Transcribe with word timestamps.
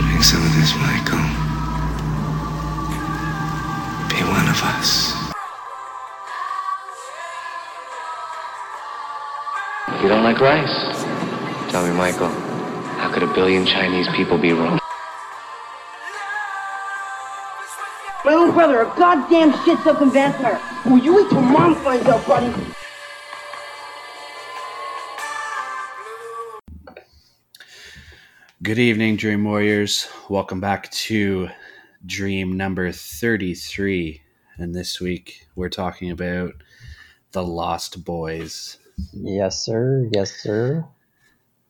Drink 0.00 0.22
some 0.22 0.42
of 0.44 0.52
this, 0.56 0.74
Michael. 0.76 1.24
Be 4.08 4.20
one 4.28 4.48
of 4.48 4.60
us. 4.62 5.14
You 10.02 10.08
don't 10.08 10.22
like 10.22 10.40
rice? 10.40 10.76
Tell 11.70 11.86
me, 11.86 11.92
Michael, 11.96 12.28
how 12.98 13.10
could 13.12 13.22
a 13.22 13.32
billion 13.34 13.64
Chinese 13.64 14.08
people 14.14 14.38
be 14.38 14.52
wrong? 14.52 14.78
My 18.24 18.34
own 18.34 18.52
brother, 18.52 18.82
a 18.82 18.84
goddamn 18.96 19.52
shit-sucking 19.64 20.10
vampire. 20.10 20.60
Will 20.84 20.98
you 20.98 21.14
wait 21.16 21.30
till 21.30 21.40
mom 21.40 21.74
finds 21.76 22.06
out, 22.06 22.26
buddy? 22.26 22.52
Good 28.68 28.78
evening, 28.78 29.16
Dream 29.16 29.44
Warriors. 29.44 30.08
Welcome 30.28 30.60
back 30.60 30.90
to 30.90 31.48
Dream 32.04 32.54
number 32.54 32.92
33. 32.92 34.20
And 34.58 34.74
this 34.74 35.00
week 35.00 35.46
we're 35.56 35.70
talking 35.70 36.10
about 36.10 36.52
The 37.32 37.42
Lost 37.42 38.04
Boys. 38.04 38.76
Yes, 39.14 39.64
sir. 39.64 40.10
Yes, 40.12 40.32
sir. 40.32 40.84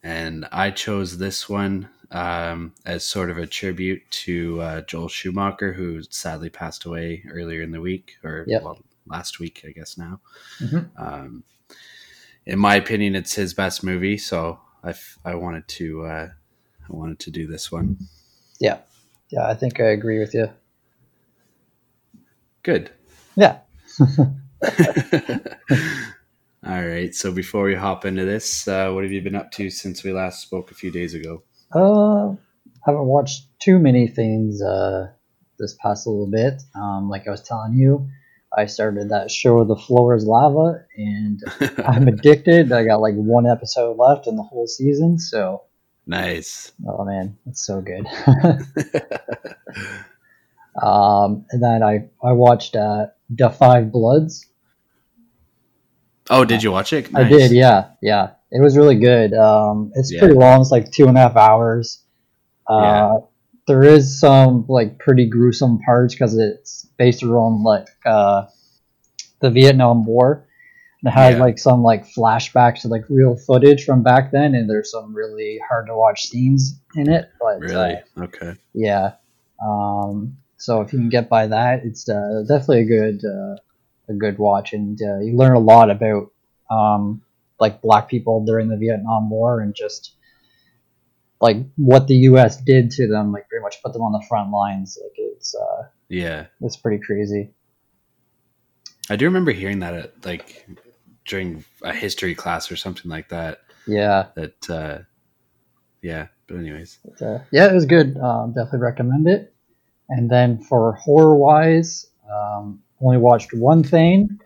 And 0.03 0.49
I 0.51 0.73
chose 0.73 1.19
this 1.19 1.49
one 1.49 1.89
um, 2.11 2.75
as 2.85 3.05
sort 3.05 3.31
of 3.31 3.39
a 3.39 3.47
tribute 3.47 4.03
to 4.27 4.61
uh, 4.61 4.81
Joel 4.81 5.09
Schumacher, 5.09 5.73
who 5.75 6.03
sadly 6.11 6.51
passed 6.51 6.85
away 6.85 7.23
earlier 7.31 7.63
in 7.63 7.71
the 7.71 7.81
week, 7.81 8.17
or 8.25 8.43
Yep. 8.49 8.63
well, 8.65 8.79
last 9.07 9.39
week, 9.39 9.63
I 9.65 9.71
guess 9.71 9.97
now. 9.97 10.19
Mhm. 10.59 10.89
Um, 10.97 11.45
in 12.45 12.59
my 12.59 12.75
opinion, 12.75 13.15
it's 13.15 13.37
his 13.37 13.55
best 13.55 13.85
movie, 13.85 14.19
so 14.19 14.59
I, 14.83 14.91
f- 14.91 15.19
I 15.25 15.37
wanted 15.37 15.69
to 15.69 16.05
uh, 16.05 16.29
I 16.91 16.97
wanted 16.97 17.19
to 17.21 17.31
do 17.31 17.47
this 17.47 17.71
one. 17.71 17.99
Yeah. 18.61 18.79
Yeah, 19.31 19.47
I 19.47 19.55
think 19.55 19.81
I 19.81 19.85
agree 19.91 20.19
with 20.19 20.35
you. 20.35 20.49
Good. 22.63 22.91
Yeah. 23.37 23.59
All 26.67 26.87
right. 26.87 27.15
So 27.15 27.33
before 27.33 27.65
we 27.65 27.75
hop 27.75 28.05
into 28.05 28.25
this, 28.25 28.67
uh, 28.67 28.91
what 28.91 29.05
have 29.05 29.13
you 29.13 29.23
been 29.23 29.35
up 29.35 29.53
to 29.53 29.71
since 29.71 30.03
we 30.03 30.13
last 30.13 30.43
spoke 30.43 30.71
a 30.71 30.75
few 30.75 30.91
days 30.91 31.15
ago? 31.15 31.43
Uh, 31.73 32.35
haven't 32.85 33.07
watched 33.07 33.47
too 33.61 33.79
many 33.79 34.09
things 34.09 34.63
uh, 34.63 35.09
this 35.59 35.77
past 35.83 36.07
little 36.07 36.31
bit. 36.31 36.63
Um, 36.75 37.09
like 37.09 37.29
I 37.29 37.31
was 37.31 37.43
telling 37.43 37.75
you, 37.75 38.09
I 38.57 38.67
started 38.67 39.11
that 39.11 39.31
show, 39.31 39.65
The 39.65 39.77
Floor 39.77 40.15
is 40.15 40.25
Lava, 40.25 40.85
and 40.97 41.43
I'm 41.87 42.09
addicted. 42.15 42.73
I 42.73 42.85
got 42.85 43.01
like 43.01 43.15
one 43.15 43.47
episode 43.47 43.99
left 43.99 44.27
in 44.27 44.37
the 44.37 44.43
whole 44.43 44.67
season, 44.67 45.19
so 45.19 45.63
nice. 46.09 46.73
oh 46.87 47.05
man, 47.05 47.39
that's 47.47 47.65
so 47.65 47.81
good. 47.81 48.05
um, 50.83 51.45
and 51.51 51.63
then 51.63 51.83
I 51.83 52.09
I 52.23 52.33
watched 52.33 52.77
uh, 52.77 53.07
Da 53.35 53.49
Five 53.49 53.93
Bloods. 53.93 54.47
Oh, 56.31 56.45
did 56.45 56.63
you 56.63 56.71
watch 56.73 56.93
it? 56.93 57.09
I 57.15 57.25
did, 57.25 57.53
yeah, 57.53 57.91
yeah. 58.03 58.31
It 58.51 58.63
was 58.63 58.77
really 58.77 58.99
good. 58.99 59.33
Um, 59.35 59.93
it's 59.95 60.13
Yeah. 60.13 60.21
pretty 60.21 60.35
long. 60.35 60.61
It's 60.61 60.71
like 60.71 60.91
two 60.93 61.07
and 61.09 61.17
a 61.17 61.21
half 61.21 61.37
hours. 61.37 62.03
Uh, 62.69 62.81
Yeah. 62.83 63.13
There 63.67 63.83
is 63.83 64.19
some 64.19 64.65
like 64.69 64.99
pretty 64.99 65.27
gruesome 65.27 65.79
parts 65.81 66.15
because 66.15 66.37
it's 66.39 66.87
based 66.97 67.23
around 67.23 67.65
like 67.65 67.87
uh, 68.07 68.47
the 69.41 69.51
Vietnam 69.51 70.07
War. 70.07 70.47
It 71.05 71.11
has 71.11 71.35
Yeah. 71.37 71.41
like 71.41 71.59
some 71.59 71.83
like 71.83 72.07
flashbacks 72.09 72.81
to 72.83 72.89
like 72.89 73.05
real 73.09 73.37
footage 73.37 73.85
from 73.85 74.03
back 74.03 74.33
then, 74.33 74.55
and 74.55 74.69
there's 74.69 74.91
some 74.91 75.15
really 75.15 75.61
hard 75.69 75.87
to 75.87 75.97
watch 75.97 76.27
scenes 76.27 76.81
in 76.97 77.09
it. 77.09 77.31
But 77.41 77.61
Really? 77.61 77.95
uh, 78.17 78.25
Okay. 78.25 78.55
yeah. 78.75 79.13
Um, 79.65 80.37
so 80.57 80.81
if 80.81 80.93
you 80.93 80.99
can 80.99 81.09
get 81.09 81.29
by 81.29 81.47
that, 81.47 81.85
it's 81.85 82.09
uh, 82.09 82.43
definitely 82.49 82.81
a 82.81 82.85
good 82.85 83.25
uh, 83.25 83.57
a 84.09 84.15
good 84.15 84.39
watch, 84.39 84.73
and 84.73 85.01
uh, 85.01 85.19
you 85.21 85.37
learn 85.37 85.55
a 85.55 85.61
lot 85.61 85.89
about 85.91 86.33
um, 86.71 87.23
like 87.61 87.81
black 87.81 88.09
people 88.09 88.45
during 88.45 88.69
the 88.69 88.77
Vietnam 88.77 89.31
War 89.31 89.61
and 89.61 89.75
just 89.75 90.15
like 91.41 91.59
what 91.77 92.09
the 92.09 92.15
U.S. 92.31 92.57
did 92.57 92.91
to 92.93 93.07
them, 93.07 93.31
like 93.33 93.49
pretty 93.49 93.63
much 93.63 93.81
put 93.85 93.93
them 93.93 94.03
on 94.03 94.11
the 94.13 94.25
front 94.29 94.51
lines. 94.51 94.99
Like 95.01 95.13
it's 95.17 95.55
uh, 95.55 95.85
Yeah. 96.09 96.47
it's 96.61 96.77
pretty 96.77 97.03
crazy. 97.05 97.51
I 99.11 99.17
do 99.17 99.25
remember 99.27 99.53
hearing 99.53 99.79
that 99.81 99.95
at 99.95 100.27
like 100.27 100.67
during 101.29 101.65
a 101.83 101.93
history 101.95 102.35
class 102.35 102.73
or 102.73 102.77
something 102.77 103.09
like 103.11 103.29
that. 103.29 103.61
Yeah, 103.87 104.27
That, 104.35 104.71
uh, 104.71 104.99
yeah. 106.03 106.27
But 106.47 106.57
anyways, 106.57 106.99
but, 107.05 107.23
uh, 107.27 107.39
yeah, 107.53 107.71
it 107.71 107.75
was 107.75 107.85
good. 107.87 108.17
Um, 108.19 108.53
definitely 108.53 108.81
recommend 108.81 109.29
it. 109.29 109.55
And 110.09 110.31
then 110.31 110.59
for 110.59 110.93
horror 110.95 111.37
wise, 111.37 112.07
um, 112.31 112.81
only 113.01 113.19
watched 113.19 113.53
one 113.53 113.83
thing, 113.85 114.41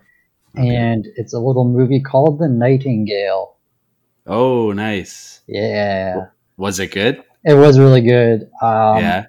Okay. 0.58 0.74
and 0.76 1.06
it's 1.16 1.32
a 1.32 1.38
little 1.38 1.64
movie 1.64 2.00
called 2.00 2.38
The 2.40 2.48
Nightingale. 2.48 3.56
oh, 4.26 4.72
nice. 4.72 5.40
Yeah, 5.46 6.26
Was 6.56 6.78
it 6.80 6.92
good? 6.92 7.22
it 7.44 7.54
was 7.54 7.78
really 7.78 8.02
good. 8.02 8.42
Um, 8.60 8.98
yeah. 8.98 9.26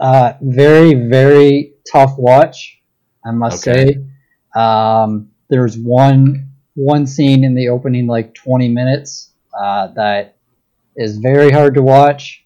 uh, 0.00 0.32
very 0.40 0.94
very 0.94 1.74
tough 1.90 2.14
watch, 2.18 2.80
I 3.24 3.30
must 3.32 3.66
Okay. 3.66 3.94
say. 3.94 4.60
Um, 4.60 5.30
there's 5.54 5.78
one 5.78 6.48
one 6.74 7.06
scene 7.06 7.44
in 7.44 7.54
the 7.54 7.68
opening 7.68 8.08
like 8.08 8.34
20 8.34 8.68
minutes 8.68 9.30
uh, 9.56 9.86
that 9.94 10.34
is 10.96 11.18
very 11.18 11.52
hard 11.52 11.74
to 11.74 11.82
watch, 11.82 12.44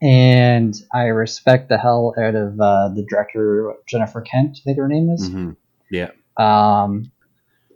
and 0.00 0.72
I 0.94 1.06
respect 1.06 1.68
the 1.68 1.76
hell 1.76 2.14
out 2.16 2.36
of 2.36 2.60
uh, 2.60 2.88
the 2.90 3.04
director 3.10 3.74
Jennifer 3.88 4.20
Kent. 4.20 4.58
I 4.58 4.62
think 4.64 4.78
her 4.78 4.86
name 4.86 5.10
is. 5.10 5.28
hmm 5.28 5.50
Yeah. 5.90 6.10
Um, 6.36 7.10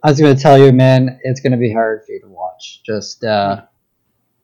I 0.03 0.09
was 0.11 0.19
going 0.21 0.33
to 0.35 0.41
tell 0.41 0.57
you, 0.57 0.71
man, 0.71 1.19
it's 1.23 1.41
going 1.41 1.51
to 1.51 1.57
be 1.57 1.73
hard 1.73 2.03
for 2.05 2.13
you 2.13 2.21
to 2.21 2.27
watch. 2.29 2.81
Just, 2.85 3.23
uh, 3.25 3.63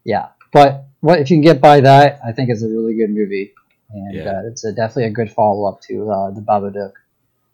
yeah. 0.03 0.27
But 0.51 0.85
what 0.99 1.19
if 1.21 1.29
you 1.31 1.37
can 1.37 1.41
get 1.41 1.61
by 1.61 1.79
that? 1.79 2.19
I 2.27 2.33
think 2.33 2.49
it's 2.49 2.61
a 2.63 2.67
really 2.67 2.95
good 2.95 3.09
movie, 3.09 3.53
and 3.89 4.15
Yeah. 4.17 4.29
uh, 4.31 4.41
it's 4.47 4.65
a, 4.65 4.73
definitely 4.73 5.05
a 5.05 5.11
good 5.11 5.31
follow 5.31 5.65
up 5.69 5.79
to 5.83 6.11
uh, 6.11 6.31
the 6.31 6.41
Babadook. 6.41 6.91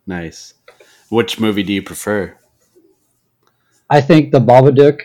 Nice. 0.07 0.55
Which 1.09 1.39
movie 1.39 1.61
do 1.63 1.73
you 1.73 1.83
prefer? 1.83 2.35
I 3.97 4.01
think 4.01 4.31
the 4.31 4.39
Babadook, 4.39 4.99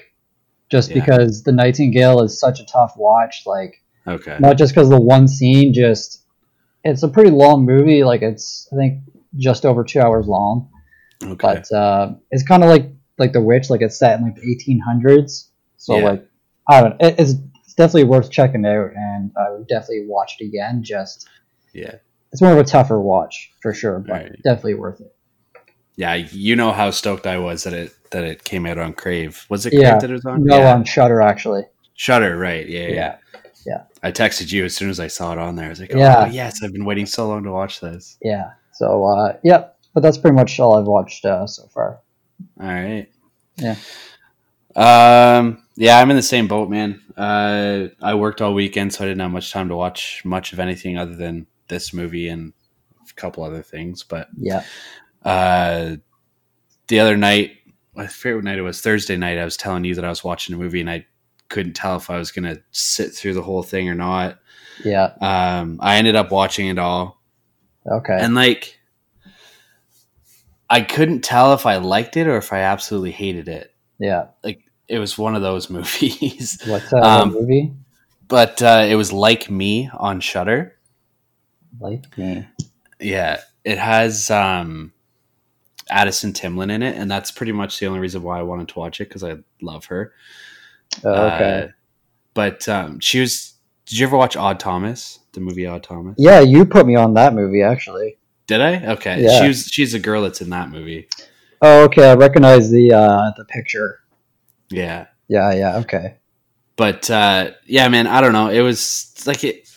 just 0.70 0.88
Yeah. 0.90 1.00
because 1.00 1.42
the 1.42 1.52
Nightingale 1.52 2.22
is 2.22 2.40
such 2.40 2.60
a 2.60 2.64
tough 2.66 2.94
watch. 2.96 3.42
Like 3.46 3.74
Okay. 4.06 4.36
not 4.40 4.56
just 4.58 4.72
because 4.74 4.88
the 4.88 5.00
one 5.00 5.28
scene, 5.28 5.72
just 5.74 6.24
it's 6.84 7.02
a 7.02 7.08
pretty 7.08 7.30
long 7.30 7.64
movie. 7.66 8.02
Like 8.04 8.22
it's 8.22 8.68
I 8.72 8.76
think 8.76 9.02
just 9.36 9.64
over 9.66 9.84
two 9.84 10.00
hours 10.00 10.26
long. 10.26 10.70
Okay. 11.22 11.34
but 11.40 11.72
uh, 11.72 12.14
it's 12.30 12.44
kind 12.44 12.62
of 12.62 12.70
like 12.70 12.92
like 13.18 13.32
the 13.32 13.42
witch 13.42 13.68
like 13.70 13.82
it's 13.82 13.98
set 13.98 14.18
in 14.18 14.24
like 14.24 14.36
the 14.36 14.46
1800s 14.54 15.48
so 15.76 15.96
Yeah. 15.98 16.04
like 16.04 16.28
i 16.68 16.80
don't 16.80 16.94
it, 17.02 17.16
it's, 17.18 17.32
it's 17.64 17.74
definitely 17.74 18.04
worth 18.04 18.30
checking 18.30 18.64
out 18.64 18.90
and 18.94 19.32
i 19.36 19.50
would 19.50 19.66
definitely 19.66 20.06
watch 20.06 20.36
it 20.38 20.44
again 20.46 20.84
just 20.84 21.28
yeah. 21.74 21.96
it's 22.30 22.40
more 22.40 22.52
of 22.52 22.58
a 22.58 22.62
tougher 22.62 23.00
watch 23.00 23.50
for 23.60 23.74
sure 23.74 23.98
but 23.98 24.12
Right. 24.12 24.42
definitely 24.44 24.74
worth 24.74 25.00
it 25.00 25.12
Yeah. 25.98 26.14
You 26.14 26.56
know 26.56 26.72
how 26.72 26.90
stoked 26.90 27.26
I 27.26 27.36
was 27.38 27.64
that 27.64 27.74
it 27.74 27.92
that 28.12 28.24
it 28.24 28.44
came 28.44 28.64
out 28.64 28.78
on 28.78 28.94
Crave. 28.94 29.44
Was 29.50 29.66
it 29.66 29.72
Yeah. 29.74 29.98
That 29.98 30.08
it 30.08 30.14
was 30.14 30.24
on? 30.24 30.44
no 30.44 30.56
yeah. 30.58 30.72
on 30.74 30.84
shutter 30.84 31.20
actually 31.20 31.64
Shutter. 31.94 32.38
Right. 32.38 32.66
Yeah, 32.66 32.86
yeah. 32.86 32.94
yeah 32.94 33.16
yeah. 33.66 33.82
I 34.02 34.12
texted 34.12 34.50
you 34.52 34.64
as 34.64 34.74
soon 34.74 34.88
as 34.88 34.98
I 35.00 35.08
saw 35.08 35.32
it 35.32 35.38
on 35.38 35.56
there. 35.56 35.66
I 35.66 35.68
was 35.68 35.80
like, 35.80 35.92
oh, 35.94 35.98
Yeah. 35.98 36.26
yes, 36.30 36.62
I've 36.62 36.72
been 36.72 36.84
waiting 36.86 37.04
so 37.06 37.28
long 37.28 37.42
to 37.44 37.50
watch 37.52 37.80
this. 37.80 38.16
yeah 38.22 38.52
so 38.72 39.04
uh 39.04 39.36
yeah 39.44 39.66
but 39.92 40.02
that's 40.02 40.16
pretty 40.18 40.36
much 40.36 40.60
all 40.60 40.78
i've 40.78 40.86
watched 40.86 41.24
uh, 41.24 41.44
so 41.46 41.66
far 41.66 41.98
All 42.60 42.66
right. 42.68 43.08
Yeah. 43.56 43.74
Um. 44.76 45.64
Yeah, 45.76 45.98
I'm 45.98 46.10
in 46.10 46.16
the 46.16 46.22
same 46.22 46.48
boat, 46.48 46.68
man. 46.70 47.00
Uh, 47.16 47.88
I 48.02 48.14
worked 48.14 48.40
all 48.40 48.52
weekend, 48.54 48.92
so 48.92 49.04
I 49.04 49.08
didn't 49.08 49.20
have 49.20 49.30
much 49.30 49.52
time 49.52 49.68
to 49.68 49.76
watch 49.76 50.22
much 50.24 50.52
of 50.52 50.58
anything 50.60 50.96
other 50.98 51.14
than 51.14 51.46
this 51.68 51.92
movie 51.92 52.28
and 52.28 52.52
a 53.08 53.14
couple 53.14 53.42
other 53.44 53.62
things. 53.62 54.02
But 54.02 54.28
yeah 54.36 54.62
uh, 55.24 55.96
the 56.88 57.00
other 57.00 57.16
night, 57.16 57.52
I 57.96 58.06
forget 58.06 58.36
what 58.36 58.44
night 58.44 58.58
it 58.58 58.62
was. 58.62 58.80
Thursday 58.80 59.16
night, 59.16 59.38
I 59.38 59.44
was 59.44 59.56
telling 59.56 59.84
you 59.84 59.94
that 59.96 60.04
I 60.04 60.08
was 60.08 60.24
watching 60.24 60.54
a 60.54 60.58
movie, 60.58 60.80
and 60.80 60.90
I 60.90 61.06
couldn't 61.48 61.74
tell 61.74 61.96
if 61.96 62.10
I 62.10 62.18
was 62.18 62.30
gonna 62.30 62.58
sit 62.70 63.12
through 63.12 63.34
the 63.34 63.42
whole 63.42 63.62
thing 63.62 63.88
or 63.88 63.94
not. 63.94 64.38
yeah 64.84 65.12
Um, 65.20 65.78
I 65.82 65.96
ended 65.96 66.14
up 66.16 66.30
watching 66.30 66.68
it 66.68 66.78
all, 66.78 67.20
okay 67.90 68.18
and 68.20 68.34
like, 68.34 68.78
I 70.70 70.82
couldn't 70.82 71.22
tell 71.22 71.54
if 71.54 71.66
I 71.66 71.76
liked 71.78 72.16
it 72.16 72.26
or 72.26 72.36
if 72.36 72.52
I 72.52 72.60
absolutely 72.60 73.10
hated 73.12 73.48
it. 73.48 73.74
yeah 73.98 74.26
Like, 74.44 74.60
It 74.86 74.98
was 74.98 75.16
one 75.18 75.34
of 75.34 75.42
those 75.42 75.70
movies. 75.76 76.62
what's 76.66 76.90
that 76.90 77.02
Um, 77.04 77.32
movie 77.32 77.72
but 78.28 78.60
uh, 78.62 78.84
it 78.86 78.94
was 78.94 79.10
like 79.12 79.50
me 79.50 79.88
on 79.94 80.20
Shutter. 80.20 80.76
like 81.80 82.16
me 82.18 82.46
Yeah, 83.00 83.40
it 83.64 83.78
has 83.78 84.30
um, 84.30 84.92
Addison 85.90 86.32
Timlin 86.32 86.70
in 86.70 86.82
it, 86.82 86.96
and 86.96 87.10
that's 87.10 87.30
pretty 87.30 87.52
much 87.52 87.78
the 87.78 87.86
only 87.86 88.00
reason 88.00 88.22
why 88.22 88.38
I 88.38 88.42
wanted 88.42 88.68
to 88.68 88.78
watch 88.78 89.00
it 89.00 89.08
because 89.08 89.24
I 89.24 89.38
love 89.62 89.86
her. 89.86 90.12
oh, 91.04 91.26
okay 91.28 91.64
Uh, 91.64 91.72
but 92.34 92.68
um, 92.68 93.00
she 93.00 93.20
was. 93.20 93.54
Did 93.86 93.98
you 93.98 94.06
ever 94.06 94.16
watch 94.16 94.36
Odd 94.36 94.60
Thomas? 94.60 95.20
The 95.32 95.40
movie 95.40 95.66
Odd 95.66 95.82
Thomas. 95.82 96.14
Yeah, 96.18 96.40
you 96.40 96.64
put 96.66 96.86
me 96.86 96.94
on 96.94 97.14
that 97.14 97.34
movie 97.34 97.62
actually. 97.62 98.18
Did 98.46 98.60
I? 98.60 98.92
Okay. 98.92 99.22
Yeah. 99.22 99.40
She 99.40 99.48
was. 99.48 99.64
She's 99.66 99.94
a 99.94 99.98
girl 99.98 100.22
that's 100.22 100.40
in 100.40 100.50
that 100.50 100.70
movie. 100.70 101.08
Oh, 101.60 101.84
okay. 101.84 102.10
I 102.10 102.14
recognize 102.14 102.70
the 102.70 102.92
uh, 102.92 103.32
the 103.36 103.44
picture. 103.44 104.00
Yeah. 104.70 105.06
Yeah, 105.28 105.52
yeah. 105.52 105.76
Okay. 105.78 106.16
But 106.76 107.10
uh, 107.10 107.50
yeah, 107.66 107.88
man, 107.88 108.06
I 108.06 108.20
don't 108.20 108.32
know. 108.32 108.48
It 108.50 108.60
was 108.60 109.12
like 109.26 109.42
it. 109.44 109.68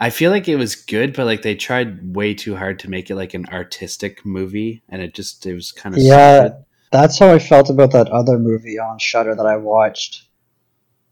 I 0.00 0.10
feel 0.10 0.30
like 0.30 0.48
it 0.48 0.56
was 0.56 0.76
good, 0.76 1.14
but 1.14 1.26
like 1.26 1.42
they 1.42 1.54
tried 1.54 2.14
way 2.14 2.32
too 2.34 2.56
hard 2.56 2.78
to 2.80 2.90
make 2.90 3.10
it 3.10 3.16
like 3.16 3.34
an 3.34 3.46
artistic 3.46 4.24
movie, 4.24 4.82
and 4.88 5.02
it 5.02 5.14
just 5.14 5.44
it 5.44 5.54
was 5.54 5.72
kind 5.72 5.94
of 5.94 6.00
Yeah, 6.00 6.50
that's 6.92 7.18
how 7.18 7.32
I 7.32 7.38
felt 7.38 7.68
about 7.68 7.92
that 7.92 8.08
other 8.08 8.38
movie 8.38 8.78
on 8.78 8.98
Shutter 8.98 9.34
that 9.34 9.46
I 9.46 9.56
watched 9.56 10.24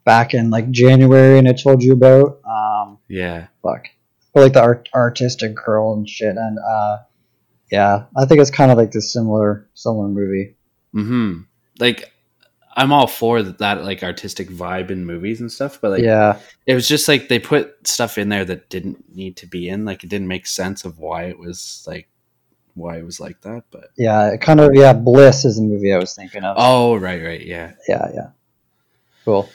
back 0.04 0.34
in 0.34 0.50
like 0.50 0.70
January, 0.70 1.38
and 1.38 1.48
I 1.48 1.52
told 1.52 1.82
you 1.82 1.92
about. 1.92 2.40
Um, 2.48 2.98
yeah, 3.08 3.48
fuck, 3.62 3.86
but 4.32 4.42
like 4.42 4.52
the 4.52 4.62
art- 4.62 4.88
artistic 4.94 5.56
girl 5.56 5.92
and 5.94 6.08
shit, 6.08 6.36
and 6.36 6.58
uh, 6.58 6.98
yeah, 7.72 8.04
I 8.16 8.24
think 8.26 8.40
it's 8.40 8.50
kind 8.50 8.70
of 8.70 8.78
like 8.78 8.92
this 8.92 9.12
similar 9.12 9.68
similar 9.74 10.08
movie. 10.08 10.54
hmm 10.92 11.40
Like 11.80 12.12
I'm 12.78 12.92
all 12.92 13.06
for 13.06 13.42
that, 13.42 13.58
that 13.58 13.84
like 13.84 14.02
artistic 14.02 14.48
vibe 14.50 14.90
in 14.90 15.06
movies 15.06 15.40
and 15.40 15.50
stuff, 15.50 15.80
but 15.80 15.92
like 15.92 16.02
yeah, 16.02 16.38
it 16.66 16.74
was 16.74 16.86
just 16.86 17.08
like 17.08 17.28
they 17.28 17.38
put 17.38 17.88
stuff 17.88 18.18
in 18.18 18.28
there 18.28 18.44
that 18.44 18.68
didn't 18.68 19.14
need 19.16 19.36
to 19.38 19.46
be 19.46 19.68
in. 19.68 19.84
Like 19.86 20.04
it 20.04 20.10
didn't 20.10 20.28
make 20.28 20.46
sense 20.46 20.84
of 20.84 20.98
why 20.98 21.24
it 21.24 21.38
was 21.38 21.82
like 21.86 22.08
why 22.74 22.98
it 22.98 23.04
was 23.06 23.18
like 23.18 23.40
that. 23.40 23.64
But 23.70 23.86
yeah, 23.96 24.28
it 24.32 24.42
kind 24.42 24.60
of 24.60 24.74
yeah. 24.74 24.92
Bliss 24.92 25.44
is 25.46 25.56
the 25.56 25.62
movie 25.62 25.92
I 25.94 25.98
was 25.98 26.14
thinking 26.14 26.44
of. 26.44 26.56
oh, 26.58 26.96
right, 26.96 27.22
right, 27.22 27.40
yeah. 27.44 27.72
Yeah, 27.88 28.08
yeah. 28.14 28.28
Cool. 29.24 29.48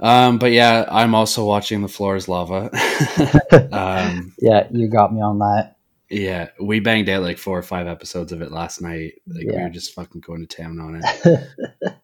Um, 0.00 0.38
but 0.38 0.50
yeah, 0.52 0.86
I'm 0.88 1.14
also 1.14 1.44
watching 1.44 1.82
The 1.82 1.88
Floor 1.88 2.16
is 2.16 2.26
Lava. 2.28 2.70
um, 3.72 4.32
Yeah, 4.38 4.66
you 4.72 4.88
got 4.88 5.14
me 5.14 5.20
on 5.20 5.38
that. 5.40 5.76
yeah, 6.10 6.48
we 6.60 6.80
banged 6.80 7.08
out 7.08 7.22
like 7.22 7.38
four 7.38 7.56
or 7.56 7.62
five 7.62 7.86
episodes 7.86 8.32
of 8.32 8.42
it 8.42 8.50
last 8.50 8.82
night. 8.82 9.20
Like 9.28 9.46
we 9.46 9.52
Yeah. 9.52 9.64
were 9.64 9.70
just 9.70 9.94
fucking 9.94 10.22
going 10.22 10.44
to 10.44 10.56
town 10.56 10.80
on 10.80 11.02
it. 11.04 11.48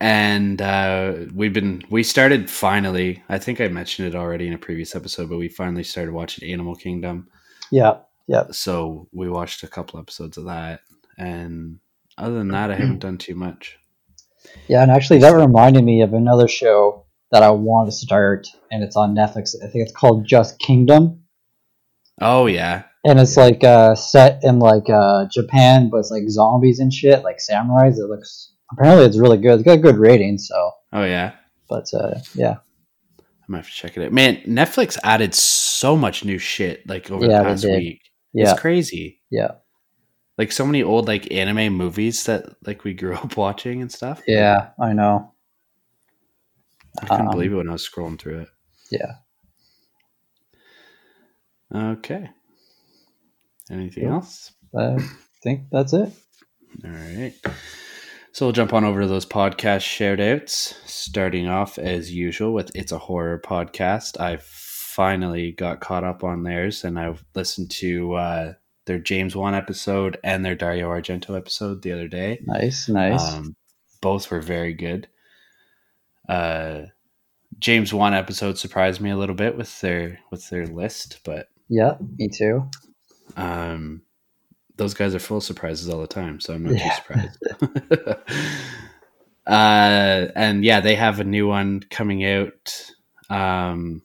and 0.00 0.60
uh, 0.60 1.14
we've 1.34 1.52
been 1.52 1.82
we 1.90 2.02
started 2.02 2.50
finally. 2.50 3.22
I 3.28 3.38
think 3.38 3.60
I 3.60 3.68
mentioned 3.68 4.08
it 4.08 4.14
already 4.14 4.46
in 4.46 4.52
a 4.52 4.58
previous 4.58 4.94
episode, 4.94 5.28
but 5.28 5.38
we 5.38 5.48
finally 5.48 5.84
started 5.84 6.12
watching 6.12 6.50
Animal 6.50 6.74
Kingdom. 6.74 7.28
yeah, 7.70 7.98
yeah. 8.26 8.44
So 8.50 9.08
we 9.12 9.28
watched 9.28 9.62
a 9.62 9.68
couple 9.68 9.98
episodes 9.98 10.36
of 10.36 10.44
that, 10.46 10.80
and 11.16 11.78
other 12.18 12.34
than 12.34 12.48
that, 12.48 12.70
I 12.70 12.74
haven't 12.74 12.98
done 13.00 13.18
too 13.18 13.34
much. 13.34 13.78
yeah, 14.68 14.82
and 14.82 14.90
actually 14.90 15.20
that 15.20 15.34
reminded 15.34 15.84
me 15.84 16.02
of 16.02 16.12
another 16.12 16.48
show 16.48 17.06
that 17.32 17.42
I 17.42 17.50
want 17.50 17.88
to 17.88 17.92
start, 17.92 18.46
and 18.70 18.82
it's 18.82 18.96
on 18.96 19.14
Netflix. 19.14 19.54
I 19.56 19.68
think 19.68 19.82
it's 19.82 19.96
called 19.96 20.26
Just 20.26 20.58
Kingdom. 20.58 21.22
Oh 22.20 22.46
yeah, 22.46 22.84
and 23.04 23.18
it's 23.18 23.36
like 23.36 23.64
uh, 23.64 23.94
set 23.94 24.40
in 24.42 24.58
like 24.58 24.90
uh, 24.90 25.24
Japan, 25.32 25.88
but 25.90 25.98
it's 25.98 26.10
like 26.10 26.28
zombies 26.28 26.80
and 26.80 26.92
shit, 26.92 27.22
like 27.22 27.38
samurais. 27.38 27.98
It 27.98 28.10
looks 28.10 28.52
apparently 28.72 29.06
it's 29.06 29.18
really 29.18 29.38
good. 29.38 29.54
It's 29.54 29.62
got 29.62 29.78
a 29.78 29.82
good 29.82 29.96
rating, 29.98 30.38
so 30.38 30.72
oh 30.92 31.04
yeah. 31.04 31.34
but 31.68 31.86
uh, 31.94 32.14
yeah, 32.34 32.56
I 33.18 33.44
might 33.48 33.58
have 33.58 33.66
to 33.66 33.72
check 33.72 33.96
it 33.96 34.04
out. 34.04 34.12
Man, 34.12 34.36
Netflix 34.46 34.98
added 35.04 35.34
so 35.34 35.96
much 35.96 36.24
new 36.24 36.38
shit 36.38 36.88
like 36.88 37.10
over 37.10 37.26
Yeah, 37.26 37.38
the 37.42 37.44
past 37.44 37.64
week. 37.64 38.00
yeah, 38.32 38.50
It's 38.52 38.60
crazy. 38.60 39.20
yeah, 39.30 39.52
Like 40.38 40.52
so 40.52 40.66
many 40.66 40.82
old 40.82 41.06
like 41.08 41.30
anime 41.32 41.72
movies 41.74 42.24
that 42.24 42.46
like 42.66 42.84
we 42.84 42.92
grew 42.94 43.14
up 43.22 43.36
watching 43.36 43.82
and 43.82 43.90
stuff. 43.92 44.22
yeah. 44.26 44.70
I 44.80 44.92
know. 44.92 45.32
I 47.02 47.06
couldn't 47.06 47.26
Um, 47.26 47.32
believe 47.32 47.52
it 47.52 47.56
when 47.56 47.68
I 47.68 47.72
was 47.72 47.86
scrolling 47.88 48.18
through 48.18 48.40
it. 48.40 48.48
Yeah. 48.90 49.12
Okay. 51.74 52.30
Anything 53.70 54.04
Cool. 54.04 54.12
else? 54.14 54.52
I 54.76 54.96
think 55.42 55.62
that's 55.70 55.92
it. 55.92 56.10
All 56.84 56.90
right. 56.90 57.34
So 58.36 58.44
we'll 58.44 58.52
jump 58.52 58.74
on 58.74 58.84
over 58.84 59.00
to 59.00 59.06
those 59.06 59.24
podcast 59.24 59.80
shout 59.80 60.20
outs, 60.20 60.74
starting 60.84 61.48
off 61.48 61.78
as 61.78 62.12
usual 62.12 62.52
with 62.52 62.70
It's 62.74 62.92
a 62.92 62.98
Horror 62.98 63.40
Podcast. 63.42 64.20
I 64.20 64.36
finally 64.42 65.52
got 65.52 65.80
caught 65.80 66.04
up 66.04 66.22
on 66.22 66.42
theirs 66.42 66.84
and 66.84 66.98
I've 66.98 67.24
listened 67.34 67.70
to 67.70 68.12
uh, 68.12 68.52
their 68.84 68.98
James 68.98 69.34
Wan 69.34 69.54
episode 69.54 70.18
and 70.22 70.44
their 70.44 70.54
Dario 70.54 70.90
Argento 70.90 71.34
episode 71.34 71.80
the 71.80 71.92
other 71.92 72.08
day. 72.08 72.38
Nice, 72.44 72.90
nice. 72.90 73.22
Um, 73.22 73.56
both 74.02 74.30
were 74.30 74.42
very 74.42 74.74
good. 74.74 75.08
Uh, 76.28 76.82
James 77.58 77.94
Wan 77.94 78.12
episode 78.12 78.58
surprised 78.58 79.00
me 79.00 79.08
a 79.08 79.16
little 79.16 79.34
bit 79.34 79.56
with 79.56 79.80
their 79.80 80.20
with 80.30 80.46
their 80.50 80.66
list, 80.66 81.20
but 81.24 81.48
yeah, 81.70 81.94
me 82.18 82.28
too. 82.28 82.68
um, 83.38 84.02
those 84.76 84.94
guys 84.94 85.14
are 85.14 85.18
full 85.18 85.38
of 85.38 85.42
surprises 85.42 85.88
all 85.88 86.00
the 86.00 86.06
time, 86.06 86.40
so 86.40 86.54
I'm 86.54 86.64
not 86.64 86.74
Yeah. 86.74 86.90
too 86.90 86.96
surprised. 86.96 88.18
uh, 89.46 90.28
and 90.34 90.64
yeah, 90.64 90.80
they 90.80 90.94
have 90.94 91.20
a 91.20 91.24
new 91.24 91.46
one 91.48 91.80
coming 91.90 92.24
out 92.24 92.90
um, 93.30 94.02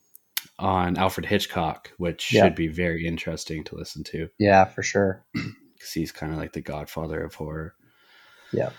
on 0.60 0.98
Alfred 0.98 1.26
Hitchcock, 1.26 1.92
which 1.98 2.32
Yeah. 2.34 2.46
should 2.46 2.56
be 2.56 2.68
very 2.68 3.06
interesting 3.06 3.64
to 3.66 3.76
listen 3.76 4.04
to 4.06 4.30
Yeah, 4.40 4.66
for 4.66 4.84
sure. 4.84 5.26
because 5.34 5.92
he's 5.94 6.12
kind 6.12 6.32
of 6.32 6.38
like 6.38 6.54
the 6.54 6.62
godfather 6.62 7.22
of 7.24 7.34
horror. 7.36 7.74
Yeah. 8.54 8.70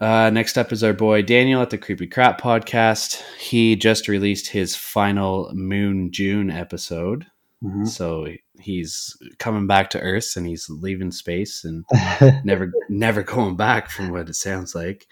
Uh, 0.00 0.28
next 0.30 0.58
up 0.58 0.72
is 0.72 0.82
our 0.82 0.92
boy 0.92 1.22
Daniel 1.22 1.62
at 1.62 1.70
the 1.70 1.78
Creepy 1.78 2.08
Crap 2.08 2.40
podcast. 2.40 3.22
He 3.38 3.76
just 3.76 4.08
released 4.08 4.48
his 4.48 4.74
final 4.74 5.50
Moon 5.54 6.10
June 6.12 6.50
episode. 6.50 7.26
Mhm. 7.62 7.86
So 7.88 8.26
he's 8.64 9.16
coming 9.38 9.66
back 9.66 9.90
to 9.90 10.00
Earth 10.00 10.34
and 10.36 10.46
he's 10.46 10.68
leaving 10.70 11.10
space 11.12 11.64
and 11.64 11.84
never 12.44 12.72
never 12.88 13.22
going 13.22 13.56
back 13.56 13.90
from 13.90 14.10
what 14.10 14.28
it 14.28 14.34
sounds 14.34 14.74
like. 14.74 15.06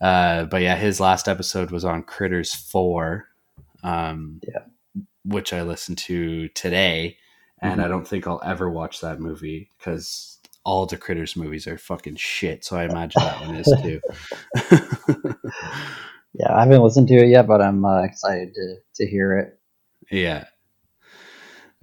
Uh, 0.00 0.44
but 0.44 0.62
yeah, 0.62 0.76
his 0.76 1.00
last 1.00 1.28
episode 1.28 1.70
was 1.70 1.84
on 1.84 2.02
Critters 2.02 2.54
Four. 2.54 3.26
Um, 3.82 4.40
Yeah. 4.46 4.62
which 5.24 5.52
I 5.52 5.62
listened 5.62 5.98
to 5.98 6.48
today, 6.48 7.16
and 7.60 7.80
Mhm. 7.80 7.84
I 7.84 7.88
don't 7.88 8.06
think 8.06 8.26
I'll 8.26 8.40
ever 8.44 8.70
watch 8.70 9.00
that 9.00 9.20
movie 9.20 9.70
because 9.78 10.38
all 10.64 10.86
the 10.86 10.96
Critters 10.96 11.36
movies 11.36 11.66
are 11.66 11.78
fucking 11.78 12.16
shit. 12.16 12.64
So 12.64 12.76
I 12.76 12.84
imagine 12.84 13.22
that 13.22 13.40
one 13.46 13.56
is 13.56 13.72
too. 13.82 14.00
yeah, 16.34 16.54
I 16.54 16.60
haven't 16.64 16.82
listened 16.82 17.08
to 17.08 17.16
it 17.16 17.28
yet, 17.28 17.46
but 17.46 17.60
I'm 17.60 17.84
uh, 17.84 18.02
excited 18.02 18.54
to 18.54 18.76
to 18.96 19.06
hear 19.06 19.38
it. 19.38 19.58
Yeah. 20.10 20.44